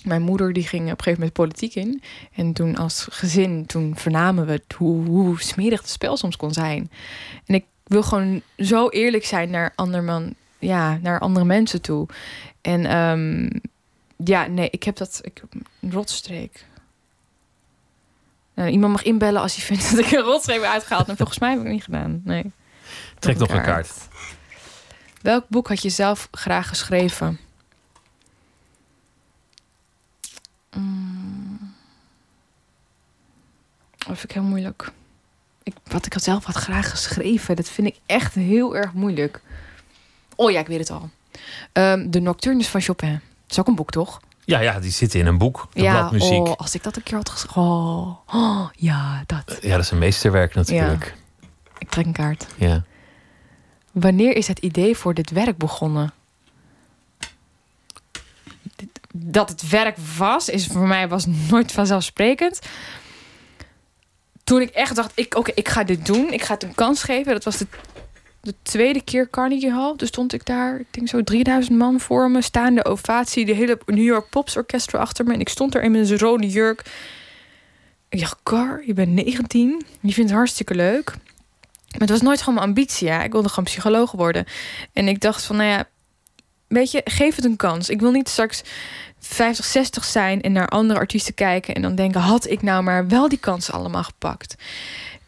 mijn 0.03 0.22
moeder 0.22 0.53
die 0.53 0.68
ging 0.68 0.84
op 0.84 0.90
een 0.90 1.03
gegeven 1.03 1.19
moment 1.19 1.34
politiek 1.34 1.76
in. 1.76 2.02
En 2.34 2.53
toen 2.53 2.76
als 2.76 3.07
gezin, 3.10 3.65
toen 3.65 3.95
vernamen 3.95 4.45
we 4.45 4.61
hoe, 4.77 5.06
hoe 5.06 5.41
smerig 5.41 5.82
het 5.82 5.90
spel 5.90 6.18
soms 6.18 6.38
kon 6.38 6.53
zijn. 6.53 6.91
En 7.45 7.56
ik 7.56 7.65
wil 7.84 8.03
gewoon 8.03 8.41
zo 8.57 8.90
eerlijk 8.90 9.26
zijn 9.26 9.49
naar 9.49 9.73
andere 9.76 10.03
man, 10.03 10.34
ja, 10.60 10.99
naar 11.02 11.19
andere 11.19 11.45
mensen 11.45 11.82
toe. 11.82 12.07
En 12.61 12.98
um, 12.98 13.49
ja, 14.23 14.48
nee, 14.48 14.69
ik 14.69 14.84
heb 14.84 14.95
dat 14.95 15.19
ik 15.22 15.41
rotstreek. 15.90 16.65
Nou, 18.56 18.69
iemand 18.69 18.91
mag 18.91 19.03
inbellen 19.03 19.41
als 19.41 19.56
hij 19.56 19.65
vindt 19.76 19.95
dat 19.95 20.06
ik 20.06 20.11
een 20.11 20.23
rotstreek 20.23 20.61
heb 20.61 20.72
uitgehaald. 20.72 21.10
En 21.10 21.18
volgens 21.18 21.40
mij 21.40 21.49
heb 21.49 21.60
ik 21.60 21.65
het 21.65 21.73
niet 21.73 21.84
gedaan. 21.84 22.22
Nee. 22.23 22.52
Trek 23.19 23.38
nog 23.38 23.49
een 23.49 23.61
kaart. 23.61 23.91
Welk 25.22 25.45
boek 25.48 25.68
had 25.68 25.82
je 25.82 25.90
zelf 25.90 26.27
graag 26.32 26.68
geschreven? 26.68 27.40
Mm. 30.77 31.73
Dat 33.98 34.18
vind 34.18 34.23
ik 34.23 34.32
heel 34.32 34.44
moeilijk 34.44 34.91
ik, 35.65 35.76
wat 35.84 36.06
ik 36.06 36.14
had 36.14 36.23
zelf 36.23 36.44
had 36.44 36.56
graag 36.56 36.90
geschreven, 36.90 37.56
dat 37.56 37.69
vind 37.69 37.88
ik 37.88 37.99
echt 38.06 38.34
heel 38.34 38.76
erg 38.76 38.94
moeilijk. 38.94 39.41
Oh 40.36 40.52
ja, 40.52 40.60
ik 40.60 40.68
weet 40.68 40.80
het 40.80 40.90
al. 40.90 41.10
Um, 41.73 42.11
de 42.11 42.19
Nocturnes 42.19 42.68
van 42.68 42.82
Chopin. 42.82 43.11
Dat 43.11 43.52
is 43.52 43.60
ook 43.60 43.68
een 43.68 43.76
boek, 43.76 43.91
toch? 43.91 44.22
Ja, 44.46 44.60
ja, 44.60 44.80
die 44.80 44.92
zitten 44.92 45.20
in 45.20 45.26
een 45.26 45.38
boek. 45.38 45.68
De 45.74 45.82
ja, 45.82 45.92
bladmuziek. 45.92 46.48
Oh, 46.48 46.56
als 46.56 46.76
ik 46.76 46.84
dat 46.84 46.96
een 46.96 47.04
keer 47.04 47.18
had 47.18 47.30
geschreven. 47.30 47.62
Oh, 47.62 48.18
oh, 48.28 48.70
ja, 48.76 49.24
dat. 49.26 49.58
Ja, 49.62 49.76
dat 49.76 49.80
is 49.80 49.92
een 49.92 49.98
meesterwerk 49.98 50.56
natuurlijk. 50.56 51.06
Ja. 51.06 51.48
Ik 51.78 51.90
trek 51.90 52.06
een 52.06 52.12
kaart. 52.12 52.46
Ja. 52.56 52.84
Wanneer 53.92 54.36
is 54.36 54.48
het 54.48 54.60
idee 54.60 54.98
voor 54.98 55.14
dit 55.14 55.30
werk 55.32 55.58
begonnen? 55.58 56.14
Dat 59.14 59.50
het 59.50 59.70
werk 59.70 59.98
was, 60.18 60.50
is 60.50 60.68
voor 60.68 60.88
mij 60.88 61.08
was 61.08 61.26
nooit 61.26 61.72
vanzelfsprekend 61.72 62.60
toen 64.46 64.62
ik 64.62 64.70
echt 64.70 64.96
dacht, 64.96 65.12
ik, 65.16 65.36
oké, 65.36 65.52
ik 65.56 65.70
ga 65.70 65.84
dit 65.84 66.06
doen. 66.06 66.32
Ik 66.32 66.44
ga 66.44 66.54
het 66.54 66.64
een 66.64 66.76
kans 66.76 67.04
geven. 67.04 67.34
Dat 67.34 67.44
was 67.44 67.58
de, 67.58 67.68
de 68.46 68.56
tweede 68.62 69.04
keer 69.04 69.30
Carnegie 69.30 69.72
Hall. 69.72 69.94
Dus 69.96 70.08
stond 70.08 70.34
ik 70.34 70.46
daar, 70.46 70.80
ik 70.80 70.86
denk 70.92 71.08
zo 71.08 71.24
3000 71.24 71.78
man 71.78 72.00
voor 72.00 72.32
me. 72.32 72.42
Staande 72.42 72.86
ovatie. 72.86 73.46
De 73.46 73.54
hele 73.54 73.80
New 73.86 74.04
York 74.04 74.30
Pops 74.30 74.58
Orchestra 74.58 75.00
achter 75.00 75.26
me. 75.26 75.34
En 75.34 75.40
ik 75.40 75.50
stond 75.50 75.76
er 75.76 75.84
in 75.84 75.92
mijn 75.92 76.18
rode 76.18 76.48
jurk. 76.48 76.82
Ik 78.10 78.20
dacht, 78.20 78.38
Car, 78.44 78.84
je 78.86 78.94
bent 78.94 79.12
19. 79.12 79.86
Je 80.00 80.14
vindt 80.14 80.30
het 80.30 80.40
hartstikke 80.40 80.76
leuk. 80.76 81.14
Maar 81.92 82.00
het 82.00 82.10
was 82.10 82.22
nooit 82.22 82.40
gewoon 82.40 82.56
mijn 82.56 82.68
ambitie. 82.68 83.08
Ja. 83.08 83.24
Ik 83.24 83.32
wilde 83.32 83.50
gewoon 83.50 83.66
psycholoog 83.66 84.12
worden. 84.12 84.46
En 84.94 85.08
ik 85.08 85.22
dacht 85.22 85.44
van, 85.44 85.56
nou 85.56 85.70
ja, 85.70 85.88
weet 86.68 86.92
je, 86.92 87.02
geef 87.04 87.36
het 87.36 87.46
een 87.46 87.56
kans. 87.56 87.90
Ik 87.90 88.00
wil 88.00 88.12
niet 88.12 88.30
straks 88.30 88.64
50, 89.20 89.66
60 89.66 90.04
zijn 90.04 90.42
en 90.42 90.52
naar 90.52 90.68
andere 90.68 91.00
artiesten 91.00 91.34
kijken 91.34 91.76
en 91.76 91.82
dan 91.82 91.96
denken: 91.96 92.22
had 92.22 92.50
ik 92.50 92.62
nou 92.62 92.84
maar 92.84 93.08
wel 93.08 93.30
die 93.30 93.38
kansen 93.38 93.74
allemaal 93.74 94.04
gepakt? 94.04 94.56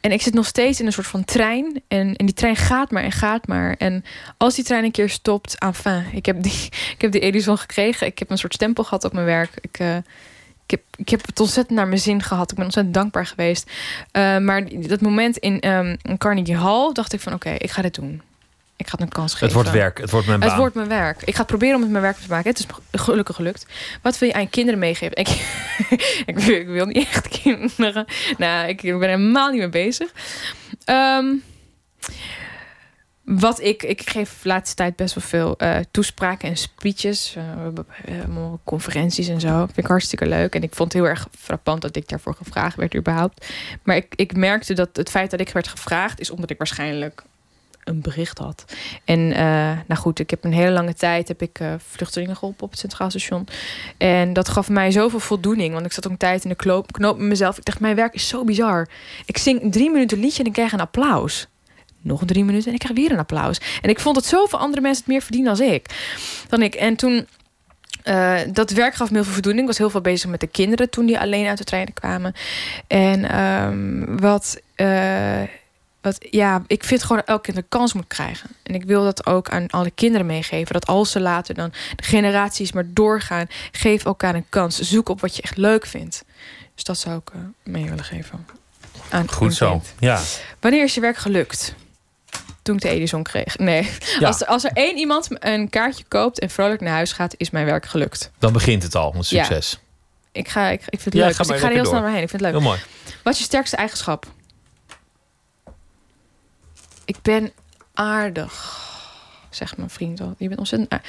En 0.02 0.12
ik 0.12 0.22
zit 0.22 0.34
nog 0.34 0.46
steeds 0.46 0.80
in 0.80 0.86
een 0.86 0.94
soort 0.94 1.08
van 1.08 1.26
trein. 1.26 1.82
En, 1.88 2.16
en 2.16 2.26
die 2.26 2.36
trein 2.36 2.56
gaat 2.56 2.92
maar 2.92 3.04
en 3.04 3.12
gaat 3.12 3.48
maar. 3.48 3.76
En 3.78 4.04
als 4.38 4.56
die 4.56 4.64
trein 4.64 4.84
een 4.84 4.92
keer 4.92 5.10
stopt, 5.10 5.60
enfin, 5.60 6.06
ik 6.12 6.26
heb 6.26 6.44
die, 6.44 6.70
ik 6.96 7.02
heb 7.02 7.12
die 7.12 7.22
Edison 7.22 7.58
gekregen. 7.58 8.08
Ik 8.08 8.20
heb 8.20 8.30
een 8.30 8.38
soort 8.38 8.54
stempel 8.54 8.84
gehad 8.84 9.04
op 9.04 9.14
mijn 9.14 9.26
werk. 9.26 9.52
Ik, 9.62 9.80
uh, 9.80 9.96
ik 10.66 10.72
heb, 10.72 10.82
ik 10.96 11.10
heb 11.10 11.26
het 11.26 11.40
ontzettend 11.40 11.78
naar 11.78 11.88
mijn 11.88 12.02
zin 12.02 12.22
gehad. 12.22 12.50
Ik 12.50 12.56
ben 12.56 12.66
ontzettend 12.66 12.96
dankbaar 12.96 13.26
geweest. 13.26 13.72
Eh, 14.12 14.38
maar 14.38 14.88
dat 14.88 15.02
moment 15.02 15.38
in, 15.38 15.60
in 15.60 16.18
Carnegie 16.18 16.58
Hall 16.58 16.92
dacht 16.94 17.14
ik 17.14 17.20
van 17.20 17.34
oké, 17.34 17.50
ik 17.50 17.72
ga 17.72 17.82
dit 17.82 17.96
doen. 17.96 18.22
Ik 18.78 18.88
ga 18.88 18.92
het 18.92 19.02
een 19.02 19.10
kans 19.10 19.32
geven. 19.32 19.46
Het 19.46 19.56
wordt 19.56 19.72
werk, 19.72 19.98
het 19.98 20.10
wordt 20.10 20.28
mijn 20.28 20.40
baan. 20.40 20.50
Het 20.50 20.58
wordt 20.58 20.76
mijn 20.76 20.88
werk. 20.88 21.22
Ik 21.22 21.34
ga 21.34 21.40
het 21.40 21.48
proberen 21.48 21.76
om 21.76 21.82
het 21.82 21.92
mijn 21.92 22.04
werk 22.04 22.18
te 22.18 22.28
maken. 22.30 22.50
Het 22.50 22.60
is 22.60 22.66
gelukkig 23.02 23.36
gelukt. 23.36 23.66
Wat 24.02 24.18
wil 24.18 24.30
je 24.30 24.36
aan 24.36 24.42
je 24.42 24.50
kinderen 24.50 24.80
meegeven? 24.80 25.16
Ik, 25.16 25.28
ik, 26.26 26.40
wil, 26.40 26.56
ik 26.56 26.68
wil 26.68 26.86
niet 26.86 27.08
echt 27.08 27.28
kinderen. 27.28 28.06
Nou, 28.38 28.68
ik 28.68 28.82
ben 28.82 29.02
helemaal 29.02 29.50
niet 29.50 29.60
mee 29.60 29.70
bezig. 29.70 30.12
Ehm, 30.86 31.26
wat 33.24 33.62
ik, 33.62 33.84
ik 33.84 34.10
geef 34.10 34.42
de 34.42 34.48
laatste 34.48 34.76
tijd 34.76 34.96
best 34.96 35.16
wel 35.16 35.24
veel 35.24 35.58
eh, 35.58 35.80
toespraken 35.92 36.50
en 36.50 36.58
speeches, 36.58 37.36
uh, 37.38 38.54
conferenties 38.64 39.28
en 39.28 39.40
zo. 39.40 39.58
Vind 39.58 39.78
ik 39.78 39.88
hartstikke 39.88 40.28
leuk. 40.28 40.56
En 40.56 40.64
ik 40.64 40.76
vond 40.76 40.94
het 40.94 41.02
heel 41.02 41.12
erg 41.12 41.28
frappant 41.38 41.82
dat 41.82 41.96
ik 41.96 42.08
daarvoor 42.08 42.34
gevraagd 42.34 42.76
werd, 42.76 42.96
überhaupt. 42.96 43.48
Maar 43.84 43.96
ik, 43.96 44.14
ik 44.16 44.36
merkte 44.36 44.74
dat 44.74 44.90
het 44.94 45.10
feit 45.10 45.32
dat 45.32 45.40
ik 45.40 45.50
werd 45.50 45.68
gevraagd, 45.68 46.20
is 46.20 46.32
omdat 46.32 46.50
ik 46.50 46.58
waarschijnlijk 46.58 47.24
een 47.88 48.02
bericht 48.02 48.38
had. 48.38 48.66
En 49.06 49.20
uh, 49.20 49.38
nou 49.88 49.96
goed, 49.96 50.20
ik 50.20 50.30
heb 50.30 50.44
een 50.44 50.54
hele 50.54 50.72
lange 50.72 50.94
tijd 50.94 51.28
heb 51.28 51.42
ik 51.42 51.60
uh, 51.60 51.74
vluchtelingen 51.88 52.36
geholpen 52.36 52.64
op 52.64 52.70
het 52.70 52.80
Centraal 52.80 53.10
Station. 53.10 53.48
En 53.98 54.34
dat 54.34 54.50
gaf 54.50 54.70
mij 54.70 54.92
zoveel 54.92 55.20
voldoening. 55.20 55.74
Want 55.74 55.86
ik 55.86 55.92
zat 55.92 56.06
ook 56.06 56.12
een 56.12 56.18
tijd 56.18 56.44
in 56.44 56.50
de 56.50 56.56
knoop, 56.56 56.92
knoop 56.92 57.18
met 57.18 57.28
mezelf. 57.28 57.58
Ik 57.58 57.66
dacht, 57.66 57.80
mijn 57.80 57.96
werk 57.96 58.14
is 58.14 58.28
zo 58.28 58.44
bizar. 58.44 58.88
Ik 59.26 59.38
zing 59.38 59.72
drie 59.72 59.90
minuten 59.92 60.20
liedje 60.20 60.40
en 60.40 60.46
ik 60.46 60.54
krijg 60.54 60.72
een 60.72 60.80
applaus. 60.80 61.48
Nog 62.02 62.26
drie 62.26 62.44
minuten 62.44 62.68
en 62.68 62.74
ik 62.74 62.80
krijg 62.80 63.00
weer 63.00 63.12
een 63.12 63.20
applaus. 63.20 63.62
En 63.82 63.90
ik 63.90 64.00
vond 64.00 64.16
dat 64.16 64.26
zoveel 64.26 64.60
andere 64.60 64.82
mensen 64.82 65.04
het 65.04 65.12
meer 65.12 65.22
verdienen 65.22 65.50
als 65.50 65.60
ik. 65.60 65.86
Dan 66.50 66.62
ik. 66.62 66.76
En 66.76 66.96
toen 66.96 67.28
uh, 68.04 68.40
dat 68.54 68.72
werk 68.72 68.94
gaf 68.94 69.10
me 69.10 69.16
heel 69.16 69.24
veel 69.24 69.34
voldoening. 69.34 69.62
Ik 69.62 69.68
was 69.70 69.78
heel 69.78 69.90
veel 69.90 70.02
bezig 70.02 70.30
met 70.30 70.40
de 70.40 70.48
kinderen 70.48 70.90
toen 70.90 71.06
die 71.06 71.20
alleen 71.20 71.48
uit 71.48 71.58
de 71.58 71.64
treinen 71.64 71.94
kwamen. 71.94 72.34
En 72.88 73.40
um, 73.42 74.20
wat 74.20 74.62
uh, 74.76 75.42
ja, 76.20 76.64
ik 76.68 76.84
vind 76.84 77.02
gewoon 77.02 77.18
dat 77.18 77.28
elk 77.28 77.44
kind 77.44 77.58
een 77.58 77.66
kans 77.70 77.94
moet 77.94 78.08
krijgen. 78.08 78.50
En 78.64 78.74
ik 78.76 78.84
wil 78.84 79.04
dat 79.04 79.26
ook 79.26 79.50
aan 79.50 79.68
alle 79.68 79.92
kinderen 79.92 80.26
meegeven. 80.26 80.74
Dat 80.74 80.86
als 80.86 81.12
ze 81.12 81.20
later 81.20 81.56
dan 81.56 81.72
de 81.96 82.04
generaties 82.04 82.72
maar 82.72 82.86
doorgaan, 82.88 83.46
geef 83.72 84.06
elkaar 84.06 84.36
een 84.36 84.46
kans. 84.50 84.80
Zoek 84.80 85.10
op 85.10 85.22
wat 85.22 85.36
je 85.36 85.42
echt 85.42 85.58
leuk 85.58 85.86
vindt. 85.86 86.24
Dus 86.76 86.84
dat 86.84 86.98
zou 86.98 87.18
ik 87.18 87.30
uh, 87.36 87.42
mee 87.64 87.84
willen 87.90 88.04
geven. 88.04 88.46
Aan 89.10 89.32
Goed 89.32 89.54
zo, 89.56 89.82
ja. 90.00 90.22
Wanneer 90.60 90.84
is 90.84 90.94
je 90.94 91.02
werk 91.02 91.18
gelukt? 91.18 91.76
Toen 92.62 92.76
ik 92.76 92.82
de 92.82 92.90
Edison 92.90 93.24
kreeg. 93.24 93.58
Nee. 93.58 93.90
Ja. 94.20 94.28
Als, 94.28 94.46
als 94.46 94.64
er 94.64 94.72
één 94.74 94.98
iemand 94.98 95.28
een 95.30 95.70
kaartje 95.70 96.04
koopt 96.08 96.40
en 96.40 96.50
vrolijk 96.50 96.82
naar 96.82 96.94
huis 96.94 97.12
gaat, 97.12 97.34
is 97.38 97.50
mijn 97.50 97.66
werk 97.66 97.86
gelukt. 97.86 98.32
Dan 98.40 98.54
begint 98.54 98.84
het 98.84 98.96
al, 98.96 99.12
met 99.12 99.30
Ja. 99.30 99.44
succes. 99.44 99.80
Ik, 100.32 100.48
ga, 100.48 100.68
ik, 100.68 100.80
ik 100.82 100.86
vind 100.90 101.04
het 101.04 101.14
Ja, 101.14 101.26
leuk. 101.26 101.36
ga 101.36 101.44
Dus 101.44 101.52
ik 101.52 101.60
ga 101.62 101.68
er 101.68 101.74
heel 101.74 101.82
snel 101.86 101.94
door. 101.94 102.02
doorheen. 102.04 102.22
Ik 102.24 102.30
vind 102.30 102.42
het 102.42 102.52
leuk. 102.52 102.60
Heel 102.62 102.70
mooi. 102.70 102.80
Wat 103.24 103.34
is 103.34 103.40
je 103.40 103.46
sterkste 103.46 103.76
eigenschap? 103.76 104.26
Ik 107.08 107.18
ben 107.22 107.52
aardig, 107.94 108.82
zegt 109.50 109.78
mijn 109.78 109.90
vriend 109.90 110.22
al. 110.22 110.36
Je 110.38 110.48
bent 110.48 110.60
ontzettend. 110.60 111.02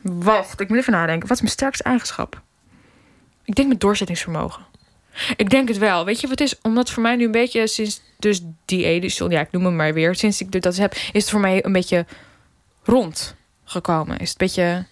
Wacht, 0.00 0.60
ik 0.60 0.68
moet 0.68 0.78
even 0.78 0.92
nadenken. 0.92 1.28
Wat 1.28 1.36
is 1.36 1.42
mijn 1.42 1.52
sterkste 1.52 1.82
eigenschap? 1.82 2.42
Ik 3.44 3.54
denk 3.54 3.68
mijn 3.68 3.80
doorzettingsvermogen. 3.80 4.64
Ik 5.36 5.50
denk 5.50 5.68
het 5.68 5.78
wel. 5.78 6.04
Weet 6.04 6.20
je 6.20 6.28
wat 6.28 6.40
is? 6.40 6.60
Omdat 6.60 6.90
voor 6.90 7.02
mij 7.02 7.16
nu 7.16 7.24
een 7.24 7.30
beetje 7.30 7.66
sinds 7.66 8.00
dus 8.18 8.40
die 8.64 8.84
Edison, 8.84 9.30
ja, 9.30 9.40
ik 9.40 9.52
noem 9.52 9.64
hem 9.64 9.76
maar 9.76 9.94
weer, 9.94 10.14
sinds 10.14 10.40
ik 10.40 10.62
dat 10.62 10.76
heb, 10.76 10.92
is 10.92 11.10
het 11.12 11.30
voor 11.30 11.40
mij 11.40 11.64
een 11.64 11.72
beetje 11.72 12.06
rond 12.82 13.34
gekomen. 13.64 14.18
Is 14.18 14.32
het 14.32 14.40
een 14.40 14.46
beetje, 14.46 14.86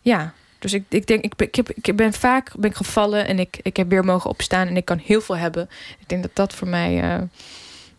ja. 0.00 0.34
Dus 0.58 0.72
ik, 0.72 0.84
ik 0.88 1.06
denk, 1.06 1.24
ik, 1.24 1.32
ik, 1.36 1.54
heb, 1.54 1.70
ik 1.70 1.96
ben 1.96 2.12
vaak 2.12 2.52
ben 2.56 2.70
ik 2.70 2.76
gevallen 2.76 3.26
en 3.26 3.38
ik, 3.38 3.58
ik 3.62 3.76
heb 3.76 3.88
weer 3.88 4.04
mogen 4.04 4.30
opstaan 4.30 4.66
en 4.66 4.76
ik 4.76 4.84
kan 4.84 4.98
heel 4.98 5.20
veel 5.20 5.36
hebben. 5.36 5.68
Ik 5.98 6.08
denk 6.08 6.22
dat 6.22 6.34
dat 6.34 6.54
voor 6.54 6.68
mij, 6.68 7.02
eh, 7.02 7.22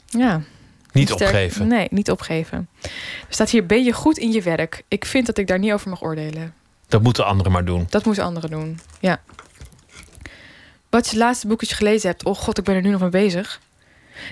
ja. 0.08 0.42
Niet 0.98 1.10
sterk- 1.10 1.30
opgeven. 1.30 1.68
Nee, 1.68 1.88
niet 1.92 2.12
opgeven. 2.12 2.70
Er 2.82 2.90
staat 3.30 3.50
hier, 3.50 3.66
ben 3.66 3.84
je 3.84 3.94
goed 3.94 4.18
in 4.18 4.32
je 4.32 4.42
werk? 4.42 4.84
Ik 4.88 5.06
vind 5.06 5.26
dat 5.26 5.38
ik 5.38 5.48
daar 5.48 5.60
niet 5.60 5.72
over 5.72 5.90
mag 5.90 6.02
oordelen. 6.04 6.54
Dat 6.88 7.02
moeten 7.02 7.26
anderen 7.26 7.52
maar 7.52 7.66
doen. 7.66 7.86
Dat 7.90 8.06
moeten 8.06 8.24
anderen 8.24 8.50
doen, 8.50 8.80
ja. 9.00 9.22
Wat 10.90 11.06
het 11.06 11.16
laatste 11.16 11.48
boek 11.48 11.60
dat 11.60 11.70
je 11.70 11.76
gelezen 11.76 12.10
hebt? 12.10 12.26
Oh 12.26 12.36
god, 12.36 12.58
ik 12.58 12.64
ben 12.64 12.76
er 12.76 12.82
nu 12.82 12.90
nog 12.90 13.02
mee 13.02 13.10
bezig. 13.10 13.60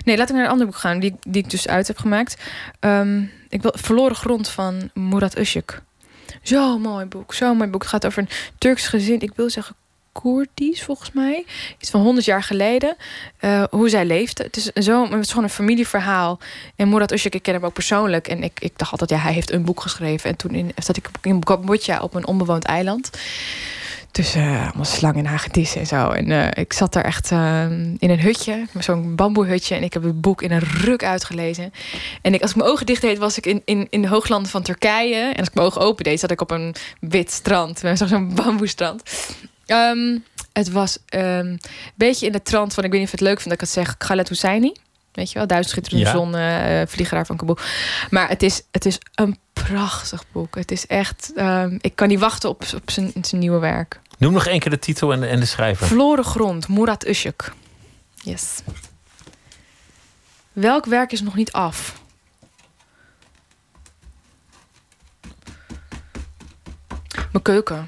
Nee, 0.04 0.16
laat 0.16 0.28
ik 0.28 0.34
naar 0.34 0.44
een 0.44 0.50
ander 0.50 0.66
boek 0.66 0.76
gaan, 0.76 0.98
die, 1.00 1.14
die 1.26 1.42
ik 1.42 1.50
dus 1.50 1.68
uit 1.68 1.86
heb 1.86 1.98
gemaakt. 1.98 2.42
Ehm, 2.80 3.22
ik 3.48 3.62
wil 3.62 3.72
Verloren 3.76 4.16
Grond 4.16 4.48
van 4.48 4.90
Murat 4.94 5.36
Öztürk. 5.38 5.82
Zo 6.42 6.78
mooi 6.78 7.04
boek, 7.06 7.34
zo 7.34 7.54
mooi 7.54 7.70
boek. 7.70 7.80
Het 7.82 7.90
gaat 7.90 8.06
over 8.06 8.22
een 8.22 8.28
Turks 8.58 8.88
gezin, 8.88 9.20
ik 9.20 9.32
wil 9.34 9.50
zeggen 9.50 9.76
Koerdisch 10.22 10.82
volgens 10.82 11.12
mij. 11.12 11.44
Iets 11.78 11.90
van 11.90 12.00
100 12.00 12.26
jaar 12.26 12.42
geleden. 12.42 12.96
eh, 13.38 13.62
hoe 13.70 13.88
zij 13.88 14.04
leefde. 14.04 14.42
Het 14.42 14.56
is, 14.56 14.64
zo, 14.64 15.10
het 15.10 15.24
is 15.24 15.28
gewoon 15.28 15.44
een 15.44 15.50
familieverhaal. 15.50 16.38
En 16.76 16.88
Murat 16.88 17.12
Öztürk, 17.12 17.34
ik 17.34 17.42
ken 17.42 17.54
hem 17.54 17.64
ook 17.64 17.72
persoonlijk. 17.72 18.28
En 18.28 18.42
ik, 18.42 18.60
ik 18.60 18.72
dacht 18.78 18.90
altijd, 18.90 19.10
ja, 19.10 19.18
hij 19.18 19.32
heeft 19.32 19.52
een 19.52 19.64
boek 19.64 19.80
geschreven. 19.80 20.30
En 20.30 20.36
toen 20.36 20.54
in, 20.54 20.72
zat 20.76 20.96
ik 20.96 21.08
in 21.22 21.42
Cambodja 21.44 22.00
op 22.00 22.14
een 22.14 22.26
onbewoond 22.26 22.64
eiland. 22.64 23.10
Tussen 24.10 24.42
eh, 24.42 24.64
allemaal 24.64 24.84
slangen 24.84 25.18
en 25.24 25.30
hagedissen 25.30 25.80
en 25.80 25.86
zo. 25.86 26.10
En 26.10 26.30
eh, 26.30 26.62
ik 26.62 26.72
zat 26.72 26.92
daar 26.92 27.04
echt 27.04 27.30
in 27.30 27.98
een 28.00 28.20
hutje, 28.20 28.66
zo'n 28.78 29.14
bamboehutje. 29.16 29.74
En 29.74 29.82
ik 29.82 29.92
heb 29.92 30.02
het 30.02 30.20
boek 30.20 30.42
in 30.42 30.50
een 30.50 30.62
ruk 30.80 31.04
uitgelezen. 31.04 31.72
En 32.22 32.34
ik, 32.34 32.42
als 32.42 32.50
ik 32.50 32.56
mijn 32.56 32.70
ogen 32.70 32.86
dicht 32.86 33.00
deed, 33.00 33.18
was 33.18 33.36
ik 33.38 33.46
in, 33.46 33.62
in, 33.64 33.86
in 33.90 34.02
de 34.02 34.08
hooglanden 34.08 34.50
van 34.50 34.62
Turkije. 34.62 35.16
En 35.16 35.36
als 35.36 35.48
ik 35.48 35.54
mijn 35.54 35.66
ogen 35.66 35.80
open 35.80 36.04
deed, 36.04 36.20
zat 36.20 36.30
ik 36.30 36.40
op 36.40 36.50
een 36.50 36.74
wit 37.00 37.30
strand. 37.32 37.82
Zo'n 37.94 38.34
bamboestrand. 38.34 39.02
Ehm, 39.66 40.18
het 40.52 40.70
was 40.70 40.98
ehm, 41.06 41.22
een 41.46 41.60
beetje 41.94 42.26
in 42.26 42.32
de 42.32 42.42
trant 42.42 42.74
van... 42.74 42.84
ik 42.84 42.90
weet 42.90 43.00
niet 43.00 43.12
of 43.12 43.18
je 43.18 43.24
het 43.24 43.34
leuk 43.34 43.40
vindt 43.42 43.58
dat 43.60 43.68
ik 43.68 43.74
het 43.74 43.86
zeg... 43.86 43.96
Khaled 43.96 44.28
Hosseini. 44.28 44.72
Weet 45.12 45.32
je 45.32 45.38
wel, 45.38 45.46
Duizend 45.46 45.72
schitterende 45.74 46.04
Ja. 46.06 46.12
zon, 46.16 46.34
eh, 46.34 46.86
vliegeraar 46.86 47.26
van 47.26 47.36
Kabul. 47.36 47.58
Maar 48.10 48.28
het 48.28 48.42
is, 48.42 48.62
het 48.70 48.86
is 48.86 48.98
een 49.14 49.38
prachtig 49.52 50.24
boek. 50.32 50.54
Het 50.54 50.70
is 50.70 50.86
echt... 50.86 51.32
ehm, 51.36 51.78
ik 51.80 51.96
kan 51.96 52.08
niet 52.08 52.18
wachten 52.20 52.48
op, 52.48 52.64
op 52.74 52.90
zijn, 52.90 53.12
zijn 53.22 53.40
nieuwe 53.40 53.58
werk. 53.58 54.00
Noem 54.18 54.32
nog 54.32 54.46
één 54.46 54.60
keer 54.60 54.70
de 54.70 54.78
titel 54.78 55.12
en 55.12 55.20
de, 55.20 55.26
en 55.26 55.40
de 55.40 55.46
schrijver. 55.46 55.86
Verloren 55.86 56.24
grond, 56.24 56.68
Murat 56.68 57.06
Öztürk. 57.06 57.52
Yes. 58.14 58.58
Welk 60.52 60.84
werk 60.86 61.12
is 61.12 61.20
nog 61.20 61.34
niet 61.34 61.52
af? 61.52 62.00
Mijn 67.32 67.42
keuken. 67.42 67.86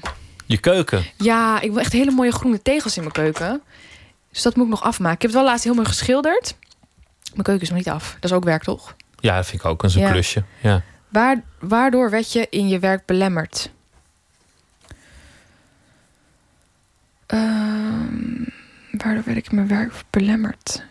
Je 0.49 0.57
keuken. 0.57 1.03
Ja, 1.17 1.61
ik 1.61 1.69
wil 1.71 1.79
echt 1.79 1.91
hele 1.93 2.11
mooie 2.11 2.31
groene 2.31 2.61
tegels 2.61 2.95
in 2.95 3.01
mijn 3.01 3.13
keuken. 3.13 3.61
Dus 4.31 4.41
dat 4.41 4.55
moet 4.55 4.65
ik 4.65 4.71
nog 4.71 4.81
afmaken. 4.83 5.15
Ik 5.15 5.21
heb 5.21 5.31
het 5.31 5.39
wel 5.39 5.49
laatst 5.49 5.63
heel 5.63 5.73
mooi 5.73 5.87
geschilderd. 5.87 6.55
Mijn 7.31 7.43
keuken 7.43 7.61
is 7.63 7.69
nog 7.69 7.77
niet 7.77 7.89
af. 7.89 8.13
Dat 8.19 8.29
is 8.31 8.37
ook 8.37 8.43
werk, 8.43 8.63
toch? 8.63 8.95
Ja, 9.19 9.35
dat 9.35 9.45
vind 9.45 9.61
ik 9.61 9.67
ook. 9.67 9.81
Dat 9.81 9.89
is 9.89 9.95
een 9.95 10.01
Ja. 10.01 10.11
klusje. 10.11 10.43
Ja. 10.61 10.81
Waar, 11.09 11.43
waardoor 11.59 12.09
werd 12.09 12.31
je 12.31 12.47
in 12.49 12.67
je 12.67 12.79
werk 12.79 13.05
belemmerd? 13.05 13.71
Ehm, 17.25 18.43
waardoor 18.91 19.23
werd 19.23 19.37
ik 19.37 19.47
in 19.49 19.55
mijn 19.55 19.67
werk 19.67 19.93
belemmerd? 20.09 20.83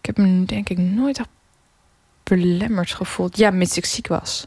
Ik 0.00 0.06
heb 0.06 0.16
me 0.16 0.44
denk 0.44 0.68
ik 0.68 0.78
nooit 0.78 1.18
echt 1.18 1.28
belemmerd 2.22 2.90
gevoeld. 2.92 3.36
Ja, 3.36 3.50
mits 3.50 3.76
ik 3.76 3.84
ziek 3.84 4.06
was. 4.06 4.46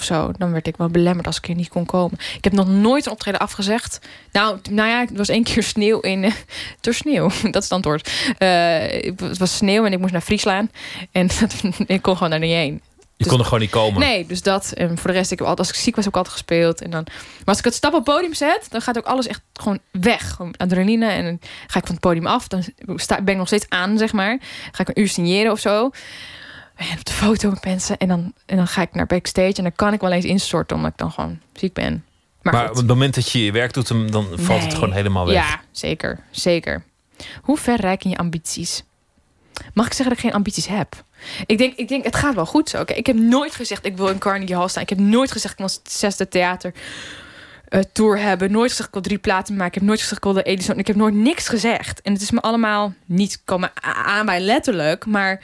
Of 0.00 0.06
zo, 0.06 0.32
dan 0.38 0.52
werd 0.52 0.66
ik 0.66 0.76
wel 0.76 0.88
belemmerd 0.88 1.26
als 1.26 1.36
ik 1.36 1.48
er 1.48 1.54
niet 1.54 1.68
kon 1.68 1.86
komen. 1.86 2.18
Ik 2.36 2.44
heb 2.44 2.52
nog 2.52 2.68
nooit 2.68 3.06
een 3.06 3.12
optreden 3.12 3.40
afgezegd. 3.40 4.00
Nou, 4.32 4.58
nou 4.70 4.88
ja, 4.88 5.00
het 5.00 5.16
was 5.16 5.28
één 5.28 5.44
keer 5.44 5.62
sneeuw 5.74 6.00
in... 6.00 6.24
eh, 6.24 6.32
door 6.80 6.94
sneeuw, 6.94 7.28
dat 7.54 7.56
is 7.56 7.62
het 7.62 7.72
antwoord. 7.72 8.10
Eh, 8.38 9.12
het 9.16 9.38
was 9.38 9.56
sneeuw 9.56 9.84
en 9.84 9.92
ik 9.92 9.98
moest 9.98 10.12
naar 10.12 10.20
Friesland. 10.20 10.70
En 11.12 11.26
dat, 11.40 11.54
ik 11.86 12.02
kon 12.02 12.14
gewoon 12.14 12.30
daar 12.30 12.38
niet 12.38 12.52
heen. 12.52 12.80
Je 13.16 13.26
kon 13.26 13.38
er 13.38 13.44
gewoon 13.44 13.60
niet 13.60 13.70
komen. 13.70 14.00
Nee, 14.00 14.26
dus 14.26 14.42
dat. 14.42 14.72
En 14.72 14.98
voor 14.98 15.10
de 15.10 15.16
rest, 15.16 15.30
ik 15.32 15.38
heb 15.38 15.46
altijd, 15.48 15.68
als 15.68 15.76
ik 15.76 15.82
ziek 15.82 15.94
was, 15.94 16.04
heb 16.04 16.12
ik 16.12 16.18
altijd 16.18 16.36
gespeeld. 16.38 16.82
En 16.82 16.90
dan, 16.90 17.02
maar 17.06 17.44
als 17.44 17.58
ik 17.58 17.64
het 17.64 17.74
stap 17.74 17.94
op 17.94 18.06
het 18.06 18.14
podium 18.14 18.34
zet, 18.34 18.66
dan 18.70 18.80
gaat 18.80 18.98
ook 18.98 19.06
alles 19.06 19.26
echt 19.26 19.40
gewoon 19.52 19.78
weg. 19.90 20.30
Gewoon 20.30 20.54
adrenaline. 20.56 21.06
En 21.06 21.24
dan 21.24 21.38
ga 21.66 21.78
ik 21.78 21.86
van 21.86 21.94
het 21.94 22.00
podium 22.00 22.26
af. 22.26 22.48
Dan 22.48 22.64
sta, 22.96 23.22
ben 23.22 23.32
ik 23.32 23.38
nog 23.38 23.46
steeds 23.46 23.66
aan, 23.68 23.98
zeg 23.98 24.12
maar. 24.12 24.38
Ga 24.72 24.82
ik 24.82 24.88
een 24.88 25.00
uur 25.00 25.08
signeren 25.08 25.52
of 25.52 25.58
zo. 25.58 25.90
En 26.90 26.98
op 26.98 27.04
de 27.04 27.12
foto 27.12 27.50
met 27.50 27.64
mensen. 27.64 27.98
En 27.98 28.08
dan, 28.08 28.32
en 28.46 28.56
dan 28.56 28.66
ga 28.66 28.82
ik 28.82 28.94
naar 28.94 29.06
backstage. 29.06 29.54
En 29.54 29.62
dan 29.62 29.72
kan 29.76 29.92
ik 29.92 30.00
wel 30.00 30.12
eens 30.12 30.24
instorten, 30.24 30.76
omdat 30.76 30.90
ik 30.90 30.98
dan 30.98 31.12
gewoon 31.12 31.40
ziek 31.52 31.72
ben. 31.72 32.04
Maar, 32.42 32.70
op 32.70 32.76
het 32.76 32.86
moment 32.86 33.14
dat 33.14 33.30
je 33.30 33.44
je 33.44 33.52
werk 33.52 33.72
doet, 33.72 34.12
dan 34.12 34.26
valt 34.34 34.62
het 34.62 34.74
gewoon 34.74 34.92
helemaal 34.92 35.26
weg. 35.26 35.34
Ja, 35.34 35.60
zeker. 35.70 36.20
Zeker. 36.30 36.82
Hoe 37.42 37.56
ver 37.56 37.80
reiken 37.80 38.10
je 38.10 38.16
ambities? 38.16 38.82
Mag 39.74 39.86
ik 39.86 39.92
zeggen 39.92 40.08
dat 40.08 40.24
ik 40.24 40.30
geen 40.30 40.38
ambities 40.38 40.66
heb? 40.66 41.04
Ik 41.46 41.58
denk, 41.58 41.74
ik 41.74 41.88
denk 41.88 42.04
het 42.04 42.16
gaat 42.16 42.34
wel 42.34 42.46
goed 42.46 42.68
zo. 42.68 42.80
Oké, 42.80 42.92
Ik 42.92 43.06
heb 43.06 43.16
nooit 43.16 43.54
gezegd, 43.54 43.86
ik 43.86 43.96
wil 43.96 44.08
in 44.08 44.18
Carnegie 44.18 44.56
Hall 44.56 44.68
staan. 44.68 44.82
Ik 44.82 44.88
heb 44.88 44.98
nooit 44.98 45.32
gezegd, 45.32 45.52
ik 45.52 45.58
wil 45.58 45.68
een 45.68 45.90
zesde 45.92 46.28
theater 46.28 46.72
eh, 47.68 47.80
tour 47.92 48.18
hebben. 48.18 48.50
Nooit 48.50 48.70
gezegd, 48.70 48.88
ik 48.88 48.94
wil 48.94 49.02
drie 49.02 49.18
platen 49.18 49.54
maken. 49.54 49.72
Ik 49.72 49.74
heb 49.74 49.84
nooit 49.84 50.00
gezegd, 50.00 50.16
ik 50.16 50.24
wil 50.24 50.32
de 50.32 50.42
Edison. 50.42 50.78
Ik 50.78 50.86
heb 50.86 50.96
nooit 50.96 51.14
niks 51.14 51.48
gezegd. 51.48 52.02
En 52.02 52.12
het 52.12 52.22
is 52.22 52.30
me 52.30 52.40
allemaal 52.40 52.94
niet 53.04 53.42
komen 53.44 53.70
aan 53.82 54.26
bij 54.26 54.40
letterlijk. 54.40 55.06
Maar 55.06 55.42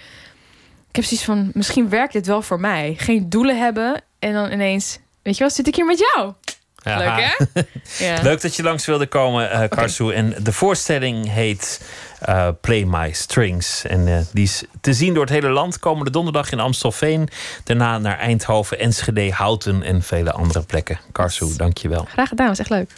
heb 0.96 1.04
zoiets 1.04 1.26
van, 1.26 1.50
misschien 1.54 1.88
werkt 1.88 2.12
dit 2.12 2.26
wel 2.26 2.42
voor 2.42 2.60
mij. 2.60 2.94
Geen 2.98 3.28
doelen 3.30 3.58
hebben 3.58 4.02
en 4.18 4.32
dan 4.32 4.52
ineens... 4.52 4.98
Weet 5.22 5.36
je 5.36 5.40
wel, 5.40 5.50
zit 5.52 5.66
ik 5.66 5.74
hier 5.74 5.84
met 5.84 5.98
jou? 5.98 6.32
Ja. 6.76 6.98
Leuk, 6.98 7.36
hè? 7.52 7.62
Ja. 8.06 8.22
Leuk 8.22 8.40
dat 8.40 8.56
je 8.56 8.62
langs 8.62 8.86
wilde 8.86 9.06
komen, 9.06 9.68
Karsu. 9.68 10.12
En 10.12 10.34
de 10.42 10.52
voorstelling 10.52 11.30
heet 11.30 11.80
eh, 12.20 12.48
Play 12.60 12.84
My 12.84 13.12
Strings. 13.12 13.84
En 13.84 14.08
eh, 14.08 14.20
die 14.32 14.44
is 14.44 14.64
te 14.80 14.94
zien 14.94 15.14
door 15.14 15.22
het 15.22 15.32
hele 15.32 15.48
land. 15.48 15.78
Komende 15.78 16.10
donderdag 16.10 16.52
in 16.52 16.60
Amstelveen. 16.60 17.28
Daarna 17.64 17.98
naar 17.98 18.18
Eindhoven, 18.18 18.78
Enschede, 18.78 19.32
Houten 19.32 19.82
en 19.82 20.02
vele 20.02 20.32
andere 20.32 20.62
plekken. 20.62 21.00
Karsu, 21.12 21.56
dank 21.56 21.78
je 21.78 21.88
wel. 21.88 22.06
Graag 22.08 22.28
gedaan, 22.28 22.48
was 22.48 22.58
echt 22.58 22.70
leuk. 22.70 22.90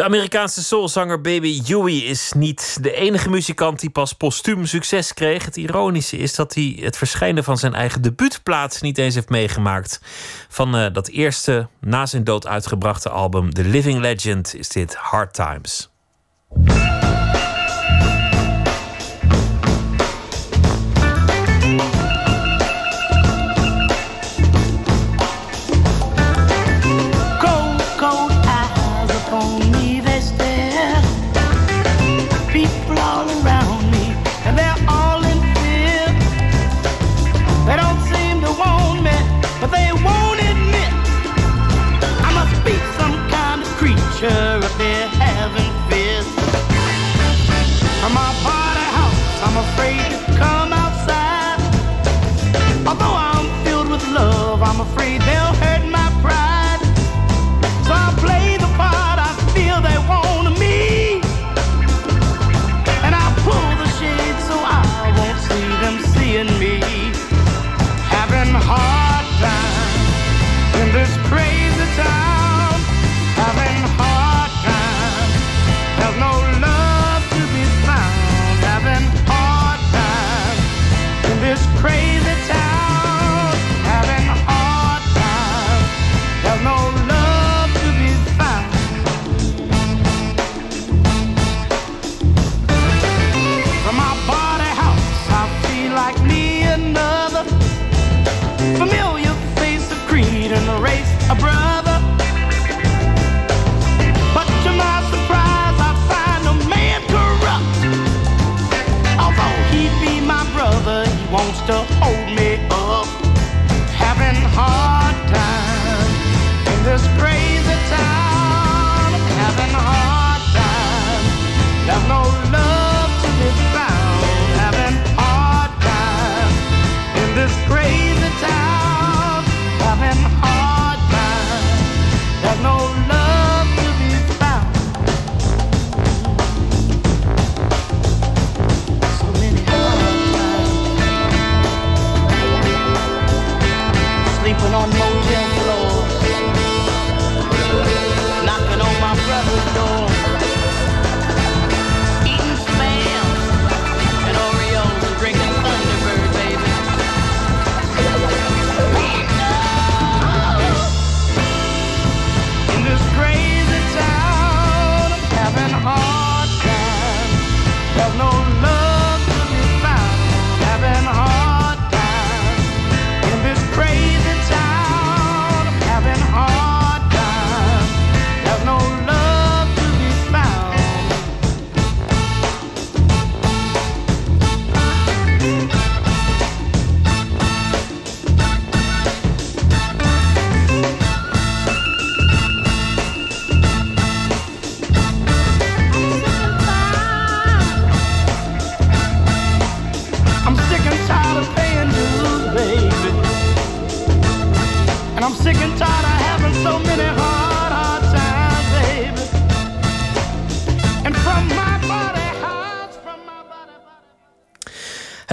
De 0.00 0.06
Amerikaanse 0.06 0.62
soulzanger 0.62 1.20
Baby 1.20 1.62
Huey 1.64 1.96
is 1.96 2.32
niet 2.32 2.78
de 2.80 2.92
enige 2.92 3.30
muzikant 3.30 3.80
die 3.80 3.90
pas 3.90 4.12
postuum 4.12 4.66
succes 4.66 5.14
kreeg. 5.14 5.44
Het 5.44 5.56
ironische 5.56 6.16
is 6.16 6.34
dat 6.34 6.54
hij 6.54 6.78
het 6.80 6.96
verschijnen 6.96 7.44
van 7.44 7.58
zijn 7.58 7.74
eigen 7.74 8.02
debuutplaat 8.02 8.80
niet 8.80 8.98
eens 8.98 9.14
heeft 9.14 9.28
meegemaakt. 9.28 10.00
Van 10.48 10.76
eh, 10.76 10.92
dat 10.92 11.08
eerste 11.08 11.68
na 11.80 12.06
zijn 12.06 12.24
dood 12.24 12.46
uitgebrachte 12.46 13.08
album 13.08 13.54
The 13.54 13.64
Living 13.64 14.00
Legend 14.00 14.54
is 14.54 14.68
dit 14.68 14.94
Hard 14.94 15.34
Times. 15.34 15.90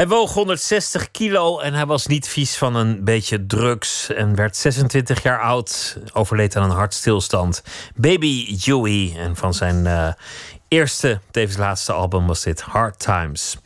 Hij 0.07 0.15
woog 0.15 0.33
160 0.33 1.11
kilo 1.11 1.59
en 1.59 1.73
hij 1.73 1.85
was 1.85 2.07
niet 2.07 2.27
vies 2.27 2.57
van 2.57 2.75
een 2.75 3.03
beetje 3.03 3.45
drugs. 3.45 4.09
En 4.09 4.35
werd 4.35 4.55
26 4.55 5.23
jaar 5.23 5.41
oud. 5.41 5.97
Overleed 6.13 6.55
aan 6.55 6.63
een 6.63 6.75
hartstilstand. 6.75 7.63
Baby 7.95 8.57
Huey. 8.63 9.15
En 9.17 9.35
van 9.35 9.53
zijn 9.53 9.87
eh, 9.87 10.13
eerste, 10.67 11.19
tevens 11.31 11.57
laatste 11.57 11.93
album 11.93 12.27
was 12.27 12.43
dit 12.43 12.61
Hard 12.61 12.99
Times. 12.99 13.57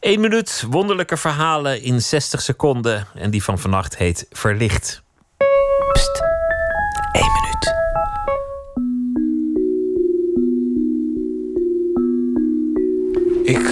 Eén 0.00 0.20
minuut, 0.20 0.64
wonderlijke 0.70 1.16
verhalen 1.16 1.82
in 1.82 2.02
60 2.02 2.42
seconden. 2.42 3.06
En 3.14 3.30
die 3.30 3.42
van 3.42 3.58
vannacht 3.58 3.96
heet 3.96 4.26
Verlicht. 4.30 5.03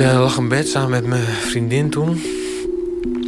Eh, 0.03 0.21
lag 0.21 0.39
in 0.39 0.49
bed 0.49 0.69
samen 0.69 0.91
met 0.91 1.07
mijn 1.07 1.23
vriendin 1.23 1.91
toen. 1.91 2.21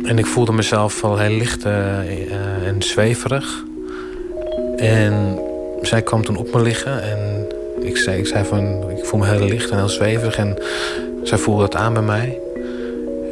En 0.05 0.19
ik 0.19 0.27
voelde 0.27 0.53
mezelf 0.53 1.01
wel 1.01 1.19
heel 1.19 1.37
licht 1.37 1.65
eh, 1.65 1.99
eh, 1.99 2.67
en 2.67 2.83
zweverig. 2.83 3.65
En 4.77 5.39
zij 5.83 6.03
kwam 6.03 6.25
toen 6.25 6.37
op 6.37 6.53
me 6.53 6.63
liggen 6.63 7.03
en 7.03 7.47
ik 7.81 7.97
zei, 7.97 8.19
ik 8.19 8.27
zei 8.27 8.45
van, 8.45 8.91
ik 8.91 9.05
voel 9.05 9.21
me 9.21 9.27
heel 9.27 9.47
licht 9.47 9.71
en 9.71 9.77
heel 9.77 9.89
zweverig. 9.89 10.37
En 10.37 10.59
zij 11.23 11.39
voelde 11.39 11.61
dat 11.61 11.75
aan 11.75 11.93
bij 11.93 12.03
mij. 12.03 12.41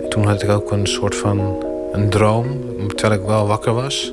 Toen 0.08 0.26
had 0.26 0.42
ik 0.42 0.50
ook 0.50 0.70
een 0.70 0.86
soort 0.86 1.14
van 1.14 1.64
een 1.92 2.08
droom, 2.08 2.46
terwijl 2.94 3.20
ik 3.20 3.26
wel 3.26 3.46
wakker 3.46 3.74
was. 3.74 4.12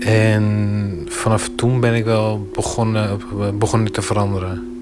En 0.00 1.06
vanaf 1.08 1.50
toen 1.56 1.80
ben 1.80 1.94
ik 1.94 2.04
wel 2.04 2.46
begonnen, 2.52 3.20
begon 3.58 3.86
ik 3.86 3.92
te 3.92 4.02
veranderen. 4.02 4.79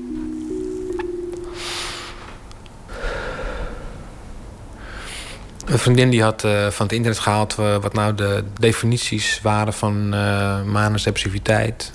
Een 5.68 5.78
vriendin 5.78 6.10
die 6.10 6.22
had 6.22 6.44
eh, 6.44 6.66
van 6.70 6.86
het 6.86 6.94
internet 6.94 7.20
gehaald 7.20 7.58
eh, 7.58 7.76
wat 7.76 7.92
nou 7.92 8.14
de 8.14 8.44
definities 8.58 9.40
waren 9.42 9.72
van 9.72 10.14
uh, 10.14 10.62
manisdepressiviteit. 10.62 11.90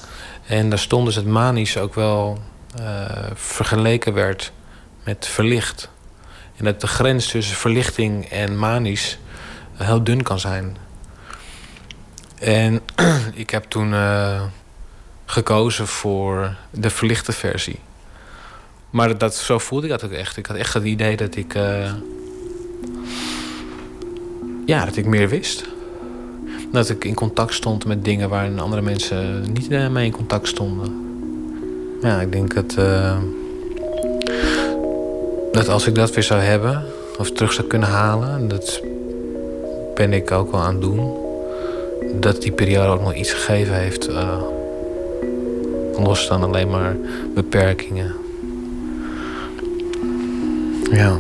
En 0.48 0.70
daar 0.70 0.80
stond 0.80 1.06
dus 1.06 1.16
dat 1.16 1.26
manisch 1.26 1.78
ook 1.78 1.94
wel 1.94 2.40
vergeleken 3.34 4.14
werd 4.14 4.52
met 5.04 5.28
verlicht. 5.28 5.90
En 6.56 6.66
dat 6.66 6.82
de 6.82 6.88
grens 6.88 7.28
tussen 7.28 7.56
verlichting 7.56 8.26
en 8.26 8.58
manisch 8.58 9.18
heel 9.74 10.04
dun 10.04 10.24
kan 10.24 10.40
zijn. 10.40 10.78
En 12.40 12.82
ik 13.34 13.50
heb 13.50 13.64
toen 13.64 13.94
gekozen 15.26 15.88
voor 15.88 16.56
de 16.70 16.90
verlichte 16.90 17.32
versie. 17.32 17.80
Maar 18.90 19.18
dat, 19.18 19.36
zo 19.36 19.60
voelde 19.60 19.86
ik 19.86 19.91
dat 19.91 20.04
ook 20.04 20.12
echt. 20.12 20.38
Ik 20.38 20.45
had 20.45 20.58
echt 20.58 20.74
het 20.74 20.84
idee 20.84 21.18
dat 21.18 21.36
ik 21.36 21.56
ja, 24.65 24.85
dat 24.85 24.95
ik 24.95 25.06
meer 25.06 25.30
wist. 25.30 25.65
Dat 26.72 26.90
ik 26.90 27.06
in 27.06 27.14
contact 27.14 27.53
stond 27.53 27.85
met 27.85 28.06
dingen 28.06 28.30
waar 28.30 28.60
andere 28.60 28.81
mensen 28.81 29.45
niet 29.53 29.72
eh, 29.72 29.90
mee 29.90 30.06
in 30.06 30.11
contact 30.11 30.48
stonden. 30.48 31.02
Ja, 32.02 32.22
ik 32.22 32.31
denk 32.31 32.53
dat, 32.53 32.76
uh, 32.80 33.18
dat 35.52 35.69
als 35.69 35.88
ik 35.88 35.95
dat 35.95 36.14
weer 36.14 36.23
zou 36.23 36.41
hebben, 36.41 36.84
of 37.18 37.31
terug 37.31 37.53
zou 37.53 37.68
kunnen 37.68 37.90
halen, 37.90 38.48
dat 38.48 38.81
ben 39.94 40.14
ik 40.14 40.31
ook 40.31 40.52
wel 40.52 40.61
aan 40.61 40.73
het 40.73 40.81
doen, 40.81 41.14
dat 42.19 42.41
die 42.41 42.52
periode 42.52 42.88
ook 42.88 43.02
nog 43.02 43.15
iets 43.15 43.34
gegeven 43.34 43.76
heeft. 43.76 44.10
Uh, 44.10 44.41
los 45.99 46.27
dan 46.27 46.44
alleen 46.44 46.69
maar 46.69 46.95
beperkingen. 47.34 48.14
Ja. 50.91 51.19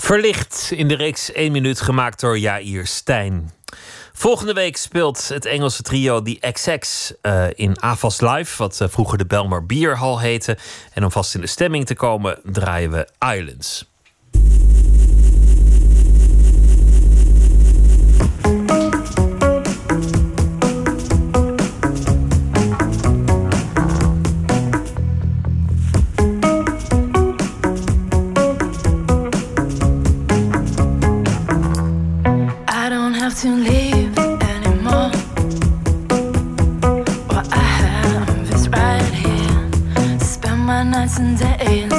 Verlicht 0.00 0.70
in 0.70 0.88
de 0.88 0.94
reeks 0.94 1.32
1 1.32 1.52
minuut 1.52 1.80
gemaakt 1.80 2.20
door 2.20 2.38
Jair 2.38 2.86
Stijn. 2.86 3.52
Volgende 4.12 4.52
week 4.52 4.76
speelt 4.76 5.28
het 5.28 5.44
Engelse 5.44 5.82
trio 5.82 6.22
The 6.22 6.38
XX 6.52 7.12
uh, 7.22 7.44
in 7.54 7.82
Avas 7.82 8.20
Live, 8.20 8.56
wat 8.58 8.78
uh, 8.82 8.88
vroeger 8.88 9.18
de 9.18 9.26
Belmar 9.26 9.66
Bierhal 9.66 10.20
heette. 10.20 10.58
En 10.92 11.04
om 11.04 11.10
vast 11.10 11.34
in 11.34 11.40
de 11.40 11.46
stemming 11.46 11.86
te 11.86 11.94
komen, 11.94 12.40
draaien 12.44 12.90
we 12.90 13.08
Islands. 13.36 13.86
Nights 40.98 41.18
and 41.20 41.38
days 41.38 41.97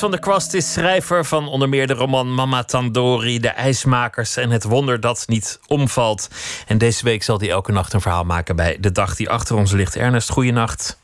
van 0.00 0.10
der 0.10 0.20
Kwast 0.20 0.54
is 0.54 0.72
schrijver 0.72 1.24
van 1.24 1.48
onder 1.48 1.68
meer 1.68 1.86
de 1.86 1.94
roman 1.94 2.34
Mama 2.34 2.64
Tandori, 2.64 3.38
De 3.38 3.48
IJsmakers 3.48 4.36
en 4.36 4.50
Het 4.50 4.64
Wonder 4.64 5.00
dat 5.00 5.24
niet 5.26 5.60
omvalt. 5.66 6.28
En 6.66 6.78
deze 6.78 7.04
week 7.04 7.22
zal 7.22 7.38
hij 7.38 7.50
elke 7.50 7.72
nacht 7.72 7.92
een 7.92 8.00
verhaal 8.00 8.24
maken 8.24 8.56
bij 8.56 8.76
De 8.80 8.92
Dag 8.92 9.16
die 9.16 9.30
achter 9.30 9.56
ons 9.56 9.72
ligt. 9.72 9.96
Ernest, 9.96 10.30
goeienacht. 10.30 11.00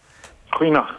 Goeienacht. 0.48 0.94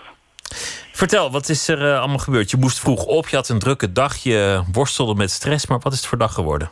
Vertel, 0.91 1.31
wat 1.31 1.49
is 1.49 1.67
er 1.67 1.91
eh, 1.91 1.99
allemaal 1.99 2.17
gebeurd? 2.17 2.51
Je 2.51 2.57
moest 2.57 2.79
vroeg 2.79 3.03
op, 3.03 3.27
je 3.27 3.35
had 3.35 3.49
een 3.49 3.59
drukke 3.59 3.91
dag, 3.91 4.15
je 4.15 4.63
worstelde 4.71 5.15
met 5.15 5.31
stress, 5.31 5.67
maar 5.67 5.79
wat 5.79 5.93
is 5.93 5.99
het 5.99 6.07
voor 6.07 6.17
dag 6.17 6.33
geworden? 6.33 6.69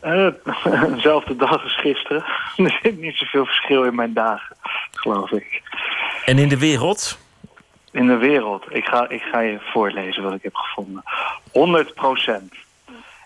Eh, 0.00 0.26
dezelfde 0.94 1.36
dag 1.36 1.62
als 1.62 1.76
gisteren. 1.76 2.24
Er 2.56 2.78
zit 2.82 3.00
niet 3.00 3.16
zoveel 3.16 3.44
verschil 3.44 3.84
in 3.84 3.94
mijn 3.94 4.12
dagen, 4.12 4.56
geloof 4.92 5.30
ik. 5.30 5.62
En 6.24 6.38
in 6.38 6.48
de 6.48 6.58
wereld? 6.58 7.18
In 7.94 8.06
de 8.06 8.16
wereld. 8.16 8.64
Ik 8.68 8.84
ga, 8.84 9.08
ik 9.08 9.22
ga 9.22 9.40
je 9.40 9.58
voorlezen 9.60 10.22
wat 10.22 10.34
ik 10.34 10.42
heb 10.42 10.54
gevonden. 10.54 11.02
100 11.52 11.94
procent. 11.94 12.54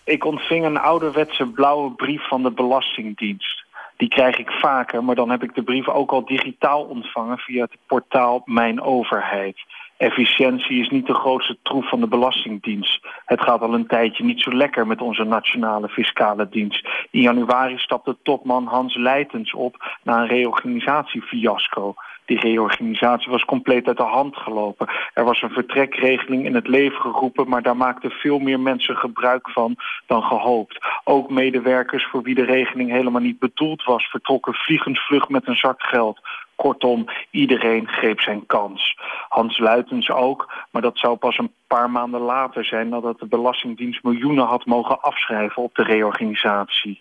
Ik 0.05 0.25
ontving 0.25 0.65
een 0.65 0.79
ouderwetse 0.79 1.47
blauwe 1.47 1.91
brief 1.91 2.29
van 2.29 2.43
de 2.43 2.51
Belastingdienst. 2.51 3.65
Die 3.97 4.09
krijg 4.09 4.39
ik 4.39 4.51
vaker, 4.51 5.05
maar 5.05 5.15
dan 5.15 5.31
heb 5.31 5.43
ik 5.43 5.55
de 5.55 5.63
brief 5.63 5.89
ook 5.89 6.11
al 6.11 6.25
digitaal 6.25 6.83
ontvangen 6.83 7.39
via 7.39 7.63
het 7.63 7.77
portaal 7.87 8.43
Mijn 8.45 8.81
Overheid. 8.81 9.57
Efficiëntie 9.97 10.81
is 10.81 10.89
niet 10.89 11.07
de 11.07 11.15
grootste 11.15 11.57
troef 11.63 11.89
van 11.89 12.01
de 12.01 12.07
Belastingdienst. 12.07 13.07
Het 13.25 13.41
gaat 13.41 13.61
al 13.61 13.75
een 13.75 13.87
tijdje 13.87 14.25
niet 14.25 14.41
zo 14.41 14.53
lekker 14.53 14.87
met 14.87 15.01
onze 15.01 15.25
nationale 15.25 15.89
fiscale 15.89 16.49
dienst. 16.49 16.89
In 17.11 17.21
januari 17.21 17.79
stapte 17.79 18.17
topman 18.23 18.67
Hans 18.67 18.97
Leitens 18.97 19.55
op 19.55 19.97
na 20.03 20.21
een 20.21 20.27
reorganisatiefiasco. 20.27 21.95
Die 22.29 22.41
reorganisatie 22.41 23.31
was 23.31 23.45
compleet 23.45 23.87
uit 23.87 23.97
de 23.97 24.03
hand 24.03 24.37
gelopen. 24.37 24.89
Er 25.15 25.25
was 25.25 25.43
een 25.43 25.51
vertrekregeling 25.51 26.45
in 26.45 26.55
het 26.55 26.67
leven 26.67 27.01
geroepen, 27.01 27.49
maar 27.49 27.63
daar 27.63 27.77
maakten 27.77 28.11
veel 28.11 28.39
meer 28.39 28.61
mensen 28.61 28.97
gebruik 28.97 29.51
van 29.51 29.77
dan 30.07 30.23
gehoopt. 30.23 30.79
Ook 31.05 31.31
medewerkers 31.31 32.07
voor 32.07 32.23
wie 32.23 32.35
de 32.35 32.45
regeling 32.45 32.91
helemaal 32.91 33.21
niet 33.21 33.39
bedoeld 33.39 33.85
was, 33.85 34.05
vertrokken 34.05 34.55
vliegensvlug 34.55 35.29
met 35.29 35.47
een 35.47 35.57
zak 35.57 35.83
geld. 35.83 36.21
Kortom, 36.57 37.05
iedereen 37.31 37.89
greep 37.89 38.21
zijn 38.21 38.47
kans. 38.47 38.97
Hans 39.29 39.59
Luitens 39.59 40.11
ook, 40.11 40.53
maar 40.71 40.83
dat 40.83 40.99
zou 40.99 41.17
pas 41.17 41.39
een 41.39 41.53
paar 41.67 41.91
maanden 41.91 42.21
later 42.21 42.65
zijn... 42.65 42.89
nadat 42.89 43.19
de 43.19 43.27
Belastingdienst 43.27 44.03
miljoenen 44.03 44.47
had 44.47 44.67
mogen 44.67 45.01
afschrijven 45.01 45.63
op 45.63 45.75
de 45.75 45.83
reorganisatie. 45.83 47.01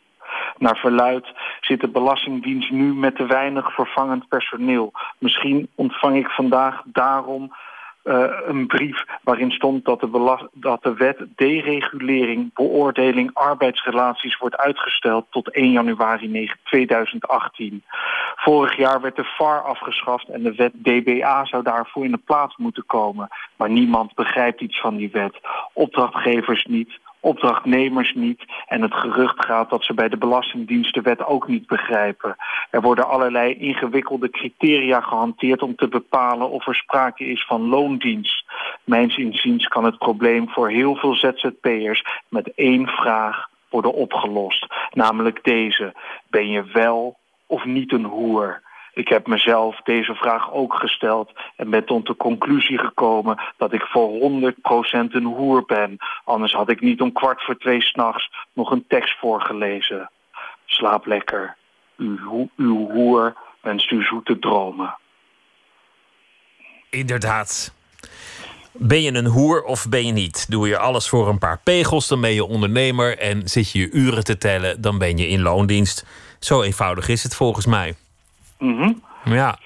Naar 0.57 0.77
verluid 0.77 1.27
zit 1.61 1.81
de 1.81 1.87
Belastingdienst 1.87 2.71
nu 2.71 2.93
met 2.93 3.15
te 3.15 3.25
weinig 3.25 3.73
vervangend 3.73 4.27
personeel. 4.27 4.91
Misschien 5.17 5.67
ontvang 5.75 6.15
ik 6.15 6.29
vandaag 6.29 6.81
daarom 6.85 7.51
uh, 8.07 8.27
een 8.45 8.67
brief 8.67 9.03
waarin 9.23 9.51
stond 9.51 9.85
dat 9.85 9.99
de, 9.99 10.47
dat 10.53 10.83
de 10.83 10.93
wet 10.93 11.25
deregulering, 11.35 12.53
beoordeling 12.53 13.29
arbeidsrelaties 13.33 14.37
wordt 14.37 14.57
uitgesteld 14.57 15.25
tot 15.29 15.51
1 15.51 15.71
januari 15.71 16.51
2018. 16.63 17.83
Vorig 18.35 18.77
jaar 18.77 19.01
werd 19.01 19.15
de 19.15 19.23
VAR 19.23 19.61
afgeschaft 19.61 20.27
en 20.27 20.43
de 20.43 20.55
wet 20.55 20.73
DBA 20.83 21.45
zou 21.45 21.63
daarvoor 21.63 22.05
in 22.05 22.11
de 22.11 22.21
plaats 22.25 22.57
moeten 22.57 22.85
komen. 22.85 23.27
Maar 23.55 23.69
niemand 23.69 24.15
begrijpt 24.15 24.61
iets 24.61 24.79
van 24.79 24.95
die 24.95 25.09
wet. 25.11 25.39
Opdrachtgevers 25.73 26.65
niet, 26.65 26.99
opdrachtnemers 27.19 28.13
niet. 28.13 28.45
En 28.67 28.81
het 28.81 28.93
gerucht 28.93 29.45
gaat 29.45 29.69
dat 29.69 29.83
ze 29.83 29.93
bij 29.93 30.09
de 30.09 30.17
Belastingdienst 30.17 30.93
de 30.93 31.01
wet 31.01 31.25
ook 31.25 31.47
niet 31.47 31.67
begrijpen. 31.67 32.35
Er 32.69 32.81
worden 32.81 33.07
allerlei 33.07 33.53
ingewikkelde 33.53 34.29
criteria 34.29 35.01
gehanteerd 35.01 35.61
om 35.61 35.75
te 35.75 35.87
bepalen 35.87 36.49
of 36.49 36.67
er 36.67 36.75
sprake 36.75 37.25
is 37.25 37.45
van 37.45 37.61
loondienst. 37.61 38.45
Mijns 38.83 39.17
inziens 39.17 39.67
kan 39.67 39.83
het 39.83 39.97
probleem 39.97 40.49
voor 40.49 40.69
heel 40.69 40.95
veel 40.95 41.15
ZZP'ers 41.15 42.03
met 42.29 42.53
één 42.55 42.87
vraag 42.87 43.49
worden 43.69 43.93
opgelost. 43.93 44.67
Namelijk 44.93 45.43
deze. 45.43 45.93
Ben 46.29 46.49
je 46.49 46.63
wel 46.63 47.17
of 47.45 47.65
niet 47.65 47.91
een 47.91 48.05
hoer? 48.05 48.61
Ik 48.97 49.07
heb 49.07 49.27
mezelf 49.27 49.81
deze 49.83 50.15
vraag 50.15 50.51
ook 50.51 50.73
gesteld 50.73 51.31
en 51.55 51.69
ben 51.69 51.85
tot 51.85 52.05
de 52.05 52.15
conclusie 52.15 52.77
gekomen 52.77 53.37
dat 53.57 53.73
ik 53.73 53.81
voor 53.81 54.09
100% 54.09 54.53
een 55.09 55.25
hoer 55.25 55.65
ben. 55.65 55.97
Anders 56.23 56.53
had 56.53 56.69
ik 56.69 56.81
niet 56.81 57.01
om 57.01 57.11
kwart 57.11 57.43
voor 57.43 57.57
twee 57.57 57.81
s'nachts 57.81 58.29
nog 58.53 58.71
een 58.71 58.85
tekst 58.87 59.19
voorgelezen. 59.19 60.11
Slaap 60.65 61.05
lekker. 61.05 61.55
Uw, 61.97 62.49
uw 62.55 62.91
hoer 62.91 63.35
wenst 63.61 63.91
u 63.91 64.03
zoete 64.03 64.39
dromen. 64.39 64.97
Inderdaad. 66.89 67.75
Ben 68.71 69.01
je 69.01 69.13
een 69.13 69.25
hoer 69.25 69.63
of 69.63 69.89
ben 69.89 70.05
je 70.05 70.11
niet? 70.11 70.51
Doe 70.51 70.67
je 70.67 70.77
alles 70.77 71.09
voor 71.09 71.27
een 71.27 71.39
paar 71.39 71.59
pegels, 71.63 72.07
dan 72.07 72.21
ben 72.21 72.33
je 72.33 72.45
ondernemer. 72.45 73.17
En 73.17 73.49
zit 73.49 73.71
je 73.71 73.79
je 73.79 73.91
uren 73.91 74.23
te 74.23 74.37
tellen, 74.37 74.81
dan 74.81 74.97
ben 74.97 75.17
je 75.17 75.27
in 75.27 75.41
loondienst. 75.41 76.05
Zo 76.39 76.61
eenvoudig 76.61 77.07
is 77.07 77.23
het 77.23 77.35
volgens 77.35 77.65
mij. 77.65 77.95
Mhm. 78.59 78.93
Ja, 79.23 79.57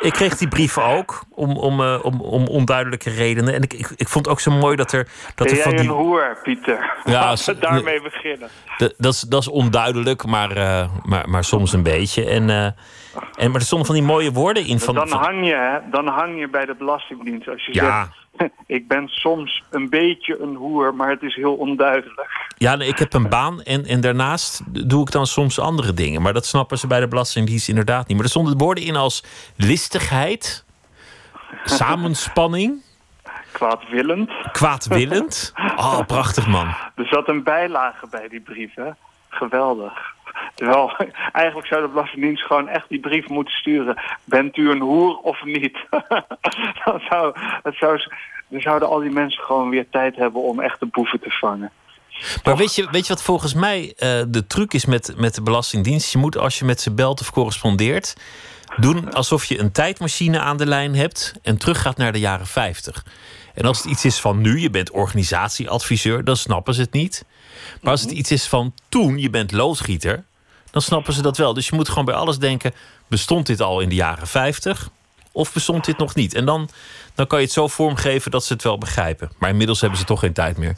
ik 0.00 0.12
kreeg 0.12 0.36
die 0.36 0.48
brief 0.48 0.78
ook 0.78 1.22
om, 1.30 1.56
om, 1.56 1.80
uh, 1.80 1.98
om, 2.02 2.20
om 2.20 2.46
onduidelijke 2.46 3.10
redenen. 3.10 3.54
En 3.54 3.62
ik, 3.62 3.72
ik, 3.72 3.90
ik 3.96 4.08
vond 4.08 4.28
ook 4.28 4.40
zo 4.40 4.50
mooi 4.50 4.76
dat 4.76 4.92
er. 4.92 5.08
Dat 5.34 5.46
ben 5.46 5.56
er 5.56 5.62
van 5.62 5.72
jij 5.72 5.80
die... 5.80 5.90
een 5.90 5.96
hoer, 5.96 6.38
Pieter? 6.42 6.96
Ja, 7.04 7.12
Laten 7.12 7.54
we 7.54 7.60
daarmee 7.60 8.02
beginnen. 8.02 8.48
Dat, 8.76 9.12
is, 9.14 9.20
dat 9.20 9.40
is 9.40 9.48
onduidelijk, 9.48 10.26
maar, 10.26 10.56
uh, 10.56 10.88
maar, 11.02 11.28
maar 11.28 11.44
soms 11.44 11.72
een 11.72 11.82
beetje. 11.82 12.24
En, 12.24 12.48
uh, 12.48 12.64
en, 12.64 13.50
maar 13.50 13.60
er 13.60 13.60
stonden 13.60 13.86
van 13.86 13.96
die 13.96 14.04
mooie 14.04 14.32
woorden 14.32 14.66
in. 14.66 14.78
Van, 14.78 14.94
dan. 14.94 15.10
Hang 15.10 15.46
je, 15.46 15.54
hè? 15.54 15.90
dan 15.90 16.06
hang 16.06 16.38
je 16.38 16.48
bij 16.48 16.64
de 16.64 16.74
Belastingdienst. 16.74 17.48
Als 17.48 17.66
je 17.66 17.74
Ja. 17.74 18.08
zegt, 18.36 18.52
ik 18.66 18.88
ben 18.88 19.08
soms 19.08 19.62
een 19.70 19.90
beetje 19.90 20.40
een 20.40 20.54
hoer, 20.54 20.94
maar 20.94 21.10
het 21.10 21.22
is 21.22 21.34
heel 21.34 21.54
onduidelijk. 21.54 22.37
Ja, 22.58 22.76
nee, 22.76 22.88
ik 22.88 22.98
heb 22.98 23.12
een 23.12 23.28
baan 23.28 23.62
en, 23.62 23.84
en 23.84 24.00
daarnaast 24.00 24.60
doe 24.88 25.02
ik 25.02 25.10
dan 25.10 25.26
soms 25.26 25.58
andere 25.60 25.92
dingen. 25.94 26.22
Maar 26.22 26.32
dat 26.32 26.46
snappen 26.46 26.78
ze 26.78 26.86
bij 26.86 27.00
de 27.00 27.08
Belastingdienst 27.08 27.68
inderdaad 27.68 28.06
niet. 28.06 28.16
Maar 28.16 28.24
er 28.24 28.30
stonden 28.30 28.58
woorden 28.58 28.84
in 28.84 28.96
als 28.96 29.24
listigheid, 29.56 30.64
samenspanning, 31.64 32.82
Kwaadwillend. 33.52 34.30
kwaadwillend. 34.52 35.52
Oh, 35.76 36.00
prachtig 36.06 36.46
man. 36.46 36.66
Er 36.94 37.06
zat 37.06 37.28
een 37.28 37.42
bijlage 37.42 38.06
bij 38.10 38.28
die 38.28 38.40
brief, 38.40 38.74
hè? 38.74 38.90
Geweldig. 39.28 40.14
Terwijl, 40.54 40.92
eigenlijk 41.32 41.66
zou 41.66 41.82
de 41.82 41.88
Belastingdienst 41.88 42.42
gewoon 42.42 42.68
echt 42.68 42.88
die 42.88 43.00
brief 43.00 43.28
moeten 43.28 43.54
sturen. 43.54 44.02
Bent 44.24 44.56
u 44.56 44.70
een 44.70 44.80
hoer 44.80 45.16
of 45.16 45.44
niet? 45.44 45.78
dan, 46.84 47.00
zou, 47.08 47.34
dat 47.62 47.74
zou, 47.74 48.00
dan 48.48 48.60
zouden 48.60 48.88
al 48.88 49.00
die 49.00 49.10
mensen 49.10 49.44
gewoon 49.44 49.68
weer 49.70 49.88
tijd 49.90 50.16
hebben 50.16 50.42
om 50.42 50.60
echt 50.60 50.80
de 50.80 50.86
boeven 50.86 51.20
te 51.20 51.30
vangen. 51.30 51.72
Maar 52.44 52.56
weet 52.56 52.74
je, 52.74 52.88
weet 52.90 53.06
je 53.06 53.12
wat 53.12 53.22
volgens 53.22 53.54
mij 53.54 53.92
eh, 53.96 54.22
de 54.28 54.46
truc 54.46 54.74
is 54.74 54.84
met, 54.84 55.12
met 55.16 55.34
de 55.34 55.42
Belastingdienst? 55.42 56.12
Je 56.12 56.18
moet 56.18 56.38
als 56.38 56.58
je 56.58 56.64
met 56.64 56.80
ze 56.80 56.90
belt 56.90 57.20
of 57.20 57.30
correspondeert, 57.30 58.14
doen 58.76 59.12
alsof 59.12 59.44
je 59.44 59.58
een 59.58 59.72
tijdmachine 59.72 60.40
aan 60.40 60.56
de 60.56 60.66
lijn 60.66 60.94
hebt 60.94 61.32
en 61.42 61.58
teruggaat 61.58 61.96
naar 61.96 62.12
de 62.12 62.18
jaren 62.18 62.46
50. 62.46 63.04
En 63.54 63.64
als 63.64 63.78
het 63.78 63.86
iets 63.86 64.04
is 64.04 64.20
van 64.20 64.40
nu, 64.40 64.60
je 64.60 64.70
bent 64.70 64.90
organisatieadviseur, 64.90 66.24
dan 66.24 66.36
snappen 66.36 66.74
ze 66.74 66.80
het 66.80 66.92
niet. 66.92 67.24
Maar 67.80 67.90
als 67.90 68.00
het 68.00 68.10
iets 68.10 68.30
is 68.30 68.46
van 68.46 68.74
toen, 68.88 69.18
je 69.18 69.30
bent 69.30 69.52
loodgieter, 69.52 70.24
dan 70.70 70.82
snappen 70.82 71.12
ze 71.12 71.22
dat 71.22 71.36
wel. 71.36 71.54
Dus 71.54 71.68
je 71.68 71.74
moet 71.74 71.88
gewoon 71.88 72.04
bij 72.04 72.14
alles 72.14 72.38
denken: 72.38 72.74
bestond 73.06 73.46
dit 73.46 73.60
al 73.60 73.80
in 73.80 73.88
de 73.88 73.94
jaren 73.94 74.26
50? 74.26 74.90
Of 75.32 75.52
bestond 75.52 75.84
dit 75.84 75.98
nog 75.98 76.14
niet? 76.14 76.34
En 76.34 76.44
dan, 76.44 76.68
dan 77.14 77.26
kan 77.26 77.38
je 77.38 77.44
het 77.44 77.54
zo 77.54 77.68
vormgeven 77.68 78.30
dat 78.30 78.44
ze 78.44 78.52
het 78.52 78.62
wel 78.62 78.78
begrijpen. 78.78 79.30
Maar 79.38 79.50
inmiddels 79.50 79.80
hebben 79.80 79.98
ze 79.98 80.04
toch 80.04 80.20
geen 80.20 80.32
tijd 80.32 80.56
meer. 80.56 80.76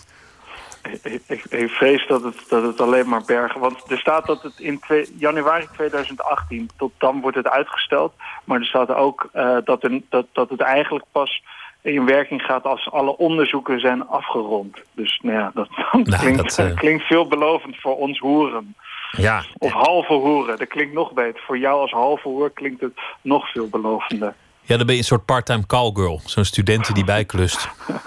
Ik, 1.02 1.22
ik, 1.26 1.44
ik 1.44 1.70
vrees 1.70 2.06
dat 2.06 2.22
het, 2.22 2.44
dat 2.48 2.62
het 2.62 2.80
alleen 2.80 3.08
maar 3.08 3.22
bergen... 3.26 3.60
Want 3.60 3.90
er 3.90 3.98
staat 3.98 4.26
dat 4.26 4.42
het 4.42 4.58
in 4.58 4.80
twee- 4.80 5.14
januari 5.18 5.66
2018, 5.72 6.70
tot 6.76 6.92
dan 6.98 7.20
wordt 7.20 7.36
het 7.36 7.48
uitgesteld. 7.48 8.12
Maar 8.44 8.58
er 8.58 8.66
staat 8.66 8.90
ook 8.94 9.28
eh, 9.32 9.56
dat, 9.64 9.82
er, 9.82 10.00
dat, 10.08 10.26
dat 10.32 10.50
het 10.50 10.60
eigenlijk 10.60 11.04
pas 11.12 11.42
in 11.82 12.04
werking 12.04 12.42
gaat 12.42 12.64
als 12.64 12.90
alle 12.90 13.16
onderzoeken 13.16 13.80
zijn 13.80 14.08
afgerond. 14.08 14.82
Dus 14.92 15.20
nou 15.22 15.38
ja, 15.38 15.50
dat, 15.54 15.68
klinkt, 16.20 16.56
dat, 16.56 16.58
eh, 16.58 16.76
klinkt 16.82 17.04
veelbelovend 17.04 17.76
voor 17.80 17.96
ons 17.96 18.18
hoeren. 18.18 18.74
Ja, 19.10 19.42
Of 19.58 19.72
halve 19.72 20.12
hoeren, 20.12 20.58
dat 20.58 20.68
klinkt 20.68 20.94
nog 20.94 21.12
beter. 21.12 21.42
Voor 21.46 21.58
jou 21.58 21.80
als 21.80 21.90
halve 21.90 22.28
hoer 22.28 22.50
klinkt 22.50 22.80
het 22.80 23.00
nog 23.22 23.50
veelbelovender. 23.50 24.34
Ja, 24.70 24.76
dan 24.76 24.86
ben 24.86 24.94
je 24.94 25.00
een 25.00 25.06
soort 25.06 25.24
part-time 25.24 25.66
callgirl. 25.66 26.20
Zo'n 26.24 26.44
student 26.44 26.94
die 26.94 27.04
bijklust. 27.04 27.68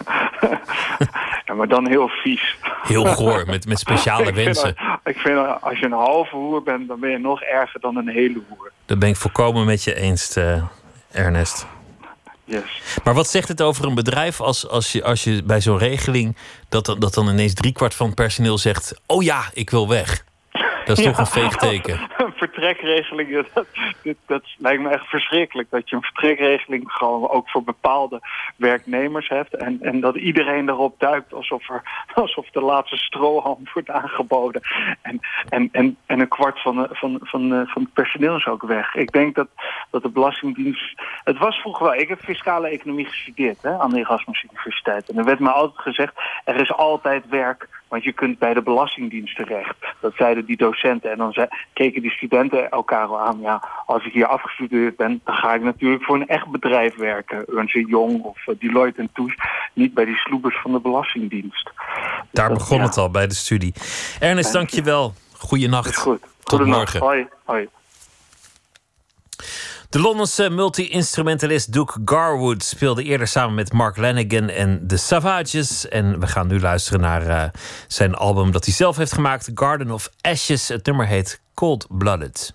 Ja, 1.45 1.53
maar 1.53 1.67
dan 1.67 1.87
heel 1.87 2.07
vies. 2.07 2.57
Heel 2.81 3.05
goor, 3.05 3.43
met, 3.45 3.67
met 3.67 3.79
speciale 3.79 4.27
ik 4.27 4.33
vind, 4.33 4.45
wensen. 4.45 4.75
ik 5.03 5.17
vind 5.17 5.61
als 5.61 5.79
je 5.79 5.85
een 5.85 5.91
halve 5.91 6.35
hoer 6.35 6.63
bent, 6.63 6.87
dan 6.87 6.99
ben 6.99 7.09
je 7.09 7.17
nog 7.17 7.41
erger 7.41 7.79
dan 7.79 7.95
een 7.95 8.07
hele 8.07 8.41
hoer. 8.47 8.71
Dat 8.85 8.99
ben 8.99 9.09
ik 9.09 9.15
volkomen 9.15 9.65
met 9.65 9.83
je 9.83 9.95
eens, 9.95 10.35
eh, 10.35 10.63
Ernest. 11.11 11.65
Yes. 12.43 12.81
Maar 13.03 13.13
wat 13.13 13.27
zegt 13.27 13.47
het 13.47 13.61
over 13.61 13.85
een 13.85 13.95
bedrijf 13.95 14.41
als, 14.41 14.69
als, 14.69 14.91
je, 14.91 15.03
als 15.03 15.23
je 15.23 15.43
bij 15.43 15.61
zo'n 15.61 15.77
regeling... 15.77 16.37
Dat, 16.69 16.95
dat 16.99 17.13
dan 17.13 17.29
ineens 17.29 17.53
driekwart 17.53 17.95
van 17.95 18.05
het 18.05 18.15
personeel 18.15 18.57
zegt... 18.57 19.01
oh 19.05 19.23
ja, 19.23 19.43
ik 19.53 19.69
wil 19.69 19.87
weg. 19.87 20.23
Dat 20.85 20.97
is 20.97 21.03
toch 21.03 21.17
een 21.17 21.25
veeg 21.25 21.55
teken. 21.55 21.99
Een 22.17 22.33
vertrekregeling, 22.35 23.47
dat, 23.53 23.65
dat 24.25 24.43
lijkt 24.57 24.81
me 24.81 24.89
echt 24.89 25.05
verschrikkelijk. 25.05 25.69
Dat 25.69 25.89
je 25.89 25.95
een 25.95 26.01
vertrekregeling 26.01 26.91
gewoon 26.91 27.29
ook 27.29 27.49
voor 27.49 27.63
bepaalde 27.63 28.21
werknemers 28.55 29.27
hebt. 29.27 29.55
En, 29.55 29.77
en 29.81 29.99
dat 29.99 30.15
iedereen 30.15 30.69
erop 30.69 30.99
duikt 30.99 31.33
alsof, 31.33 31.69
er, 31.69 31.81
alsof 32.13 32.49
de 32.49 32.61
laatste 32.61 32.97
strohalm 32.97 33.63
wordt 33.73 33.89
aangeboden. 33.89 34.61
En, 35.01 35.19
en, 35.49 35.69
en, 35.71 35.97
en 36.05 36.19
een 36.19 36.27
kwart 36.27 36.61
van, 36.61 36.75
de- 36.75 36.89
van, 36.91 37.19
van, 37.21 37.53
eh, 37.53 37.67
van 37.67 37.81
het 37.81 37.93
personeel 37.93 38.35
is 38.35 38.47
ook 38.47 38.63
weg. 38.63 38.95
Ik 38.95 39.11
denk 39.11 39.35
dat, 39.35 39.47
dat 39.89 40.01
de 40.01 40.09
Belastingdienst... 40.09 41.01
Het 41.23 41.37
was 41.37 41.55
vroeger 41.55 41.85
wel... 41.85 41.95
Ik 41.95 42.07
heb 42.07 42.19
fiscale 42.19 42.67
economie 42.67 43.05
gestudeerd 43.05 43.61
hè, 43.61 43.79
aan 43.79 43.89
de 43.89 43.99
Erasmus 43.99 44.43
Universiteit. 44.43 45.09
En 45.09 45.17
er 45.17 45.25
werd 45.25 45.39
me 45.39 45.51
altijd 45.51 45.81
gezegd, 45.81 46.13
er 46.45 46.61
is 46.61 46.73
altijd 46.73 47.23
werk... 47.29 47.67
Want 47.93 48.05
je 48.05 48.13
kunt 48.13 48.39
bij 48.39 48.53
de 48.53 48.61
Belastingdienst 48.61 49.35
terecht. 49.35 49.75
Dat 49.99 50.13
zeiden 50.15 50.45
die 50.45 50.57
docenten. 50.57 51.11
En 51.11 51.17
dan 51.17 51.49
keken 51.73 52.01
die 52.01 52.11
studenten 52.11 52.69
elkaar 52.69 53.05
al 53.05 53.19
aan. 53.19 53.39
Ja, 53.41 53.63
als 53.85 54.05
ik 54.05 54.13
hier 54.13 54.25
afgestudeerd 54.25 54.95
ben, 54.95 55.21
dan 55.23 55.35
ga 55.35 55.53
ik 55.53 55.61
natuurlijk 55.61 56.03
voor 56.03 56.15
een 56.15 56.27
echt 56.27 56.47
bedrijf 56.47 56.95
werken. 56.95 57.45
Ernst 57.45 57.73
Jong 57.73 58.23
of 58.23 58.47
eh, 58.47 58.55
Deloitte 58.59 59.01
en 59.01 59.09
Touche. 59.13 59.37
Niet 59.73 59.93
bij 59.93 60.05
die 60.05 60.15
sloebers 60.15 60.61
van 60.61 60.71
de 60.71 60.79
Belastingdienst. 60.79 61.71
Daar 62.31 62.53
begon 62.53 62.81
het 62.81 62.97
al 62.97 63.09
bij 63.09 63.27
de 63.27 63.33
studie. 63.33 63.73
Ernest, 64.19 64.53
dank 64.53 64.69
je 64.69 64.83
wel. 64.83 65.13
Goeienacht. 65.37 65.89
Is 65.89 65.97
goed. 65.97 66.21
Tot 66.21 66.29
Goedenacht. 66.43 66.99
morgen. 66.99 66.99
Hoi. 66.99 67.27
Hoi. 67.43 67.69
De 69.93 69.99
Londense 69.99 70.49
multi-instrumentalist 70.49 71.71
Duke 71.73 72.01
Garwood 72.05 72.63
speelde 72.63 73.03
eerder 73.03 73.27
samen 73.27 73.55
met 73.55 73.73
Mark 73.73 73.97
Lanigan 73.97 74.49
en 74.49 74.87
The 74.87 74.97
Savages. 74.97 75.87
En 75.87 76.19
we 76.19 76.27
gaan 76.27 76.47
nu 76.47 76.59
luisteren 76.59 76.99
naar 76.99 77.27
eh, 77.27 77.49
zijn 77.87 78.15
album 78.15 78.51
dat 78.51 78.65
hij 78.65 78.73
zelf 78.73 78.97
heeft 78.97 79.13
gemaakt, 79.13 79.51
Garden 79.53 79.91
of 79.91 80.09
Ashes. 80.21 80.67
Het 80.67 80.85
nummer 80.85 81.07
heet 81.07 81.41
Cold 81.53 81.87
Blooded. 81.89 82.53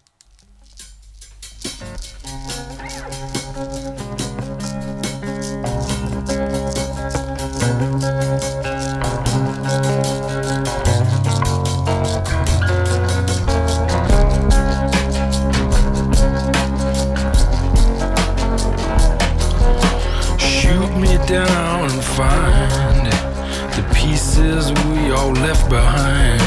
Behind. 25.69 26.41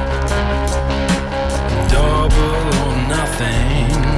double 1.90 2.66
or 2.86 2.96
nothing. 3.10 4.11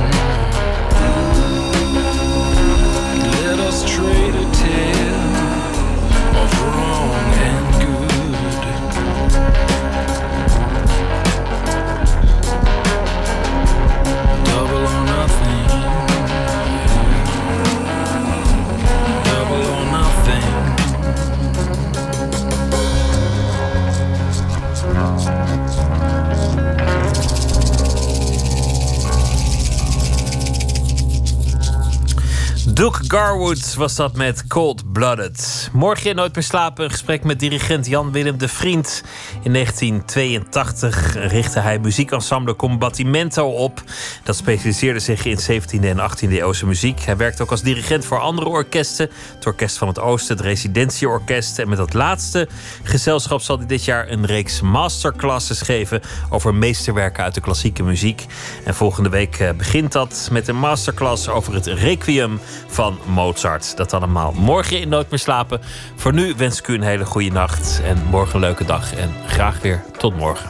Garwood 33.14 33.76
was 33.76 33.95
dat 33.95 34.15
met 34.15 34.48
Cold 34.48 34.82
Blooded. 34.94 35.70
Morgen 35.72 36.10
in 36.10 36.15
Nooit 36.15 36.36
meer 36.36 36.44
slapen 36.44 36.90
gesprek 36.91 37.24
met 37.24 37.40
dirigent 37.40 37.86
Jan 37.88 38.11
Willem 38.11 38.38
de 38.38 38.48
Vriend. 38.48 39.03
In 39.44 39.53
1982 39.53 41.15
richtte 41.28 41.60
hij 41.60 41.80
muziekensemble 41.80 42.56
Combattimento 42.56 43.48
op. 43.48 43.84
Dat 44.24 44.36
specialiseerde 44.36 44.99
zich 44.99 45.26
in 45.26 45.40
17e 45.61 45.84
en 45.84 45.98
18e 45.98 46.30
eeuwse 46.30 46.65
muziek. 46.65 46.99
Hij 46.99 47.18
werkte 47.18 47.44
ook 47.44 47.52
als 47.52 47.61
dirigent 47.61 48.06
voor 48.06 48.20
andere 48.20 48.49
orkesten. 48.49 49.10
Het 49.36 49.45
Orkest 49.45 49.78
van 49.78 49.88
het 49.88 49.99
Oosten, 49.99 50.36
het 50.36 50.45
Residentieorkest. 50.45 51.60
En 51.60 51.70
met 51.70 51.78
dat 51.78 51.94
laatste 51.94 52.48
gezelschap 52.84 53.41
zal 53.41 53.57
hij 53.57 53.65
dit 53.65 53.86
jaar 53.86 54.10
een 54.10 54.26
reeks 54.26 54.61
masterclasses 54.61 55.61
geven 55.61 56.02
over 56.30 56.53
meesterwerken 56.53 57.24
uit 57.24 57.34
de 57.34 57.41
klassieke 57.41 57.84
muziek. 57.84 58.26
En 58.65 58.76
volgende 58.76 59.10
week 59.10 59.40
eh, 59.40 59.52
begint 59.52 59.91
dat 59.91 60.30
met 60.32 60.48
een 60.48 60.60
masterclass 60.60 61.30
over 61.30 61.53
het 61.53 61.65
Requiem 61.65 62.40
van 62.68 62.99
Mozart. 63.06 63.78
Dat 63.78 63.94
allemaal 63.94 64.32
morgen 64.32 64.80
in 64.80 64.90
Nooit 64.90 65.10
meer 65.10 65.20
slapen. 65.20 65.61
Voor 65.95 66.14
nu 66.14 66.34
wens 66.38 66.60
ik 66.60 66.68
u 66.68 66.74
een 66.74 66.82
hele 66.82 67.06
goede 67.06 67.32
nacht 67.32 67.82
en 67.84 68.03
morgen 68.10 68.36
een 68.36 68.41
leuke 68.41 68.65
dag. 68.65 68.95
En 68.95 69.14
graag 69.34 69.61
weer 69.61 69.84
tot 69.97 70.15
morgen. 70.15 70.49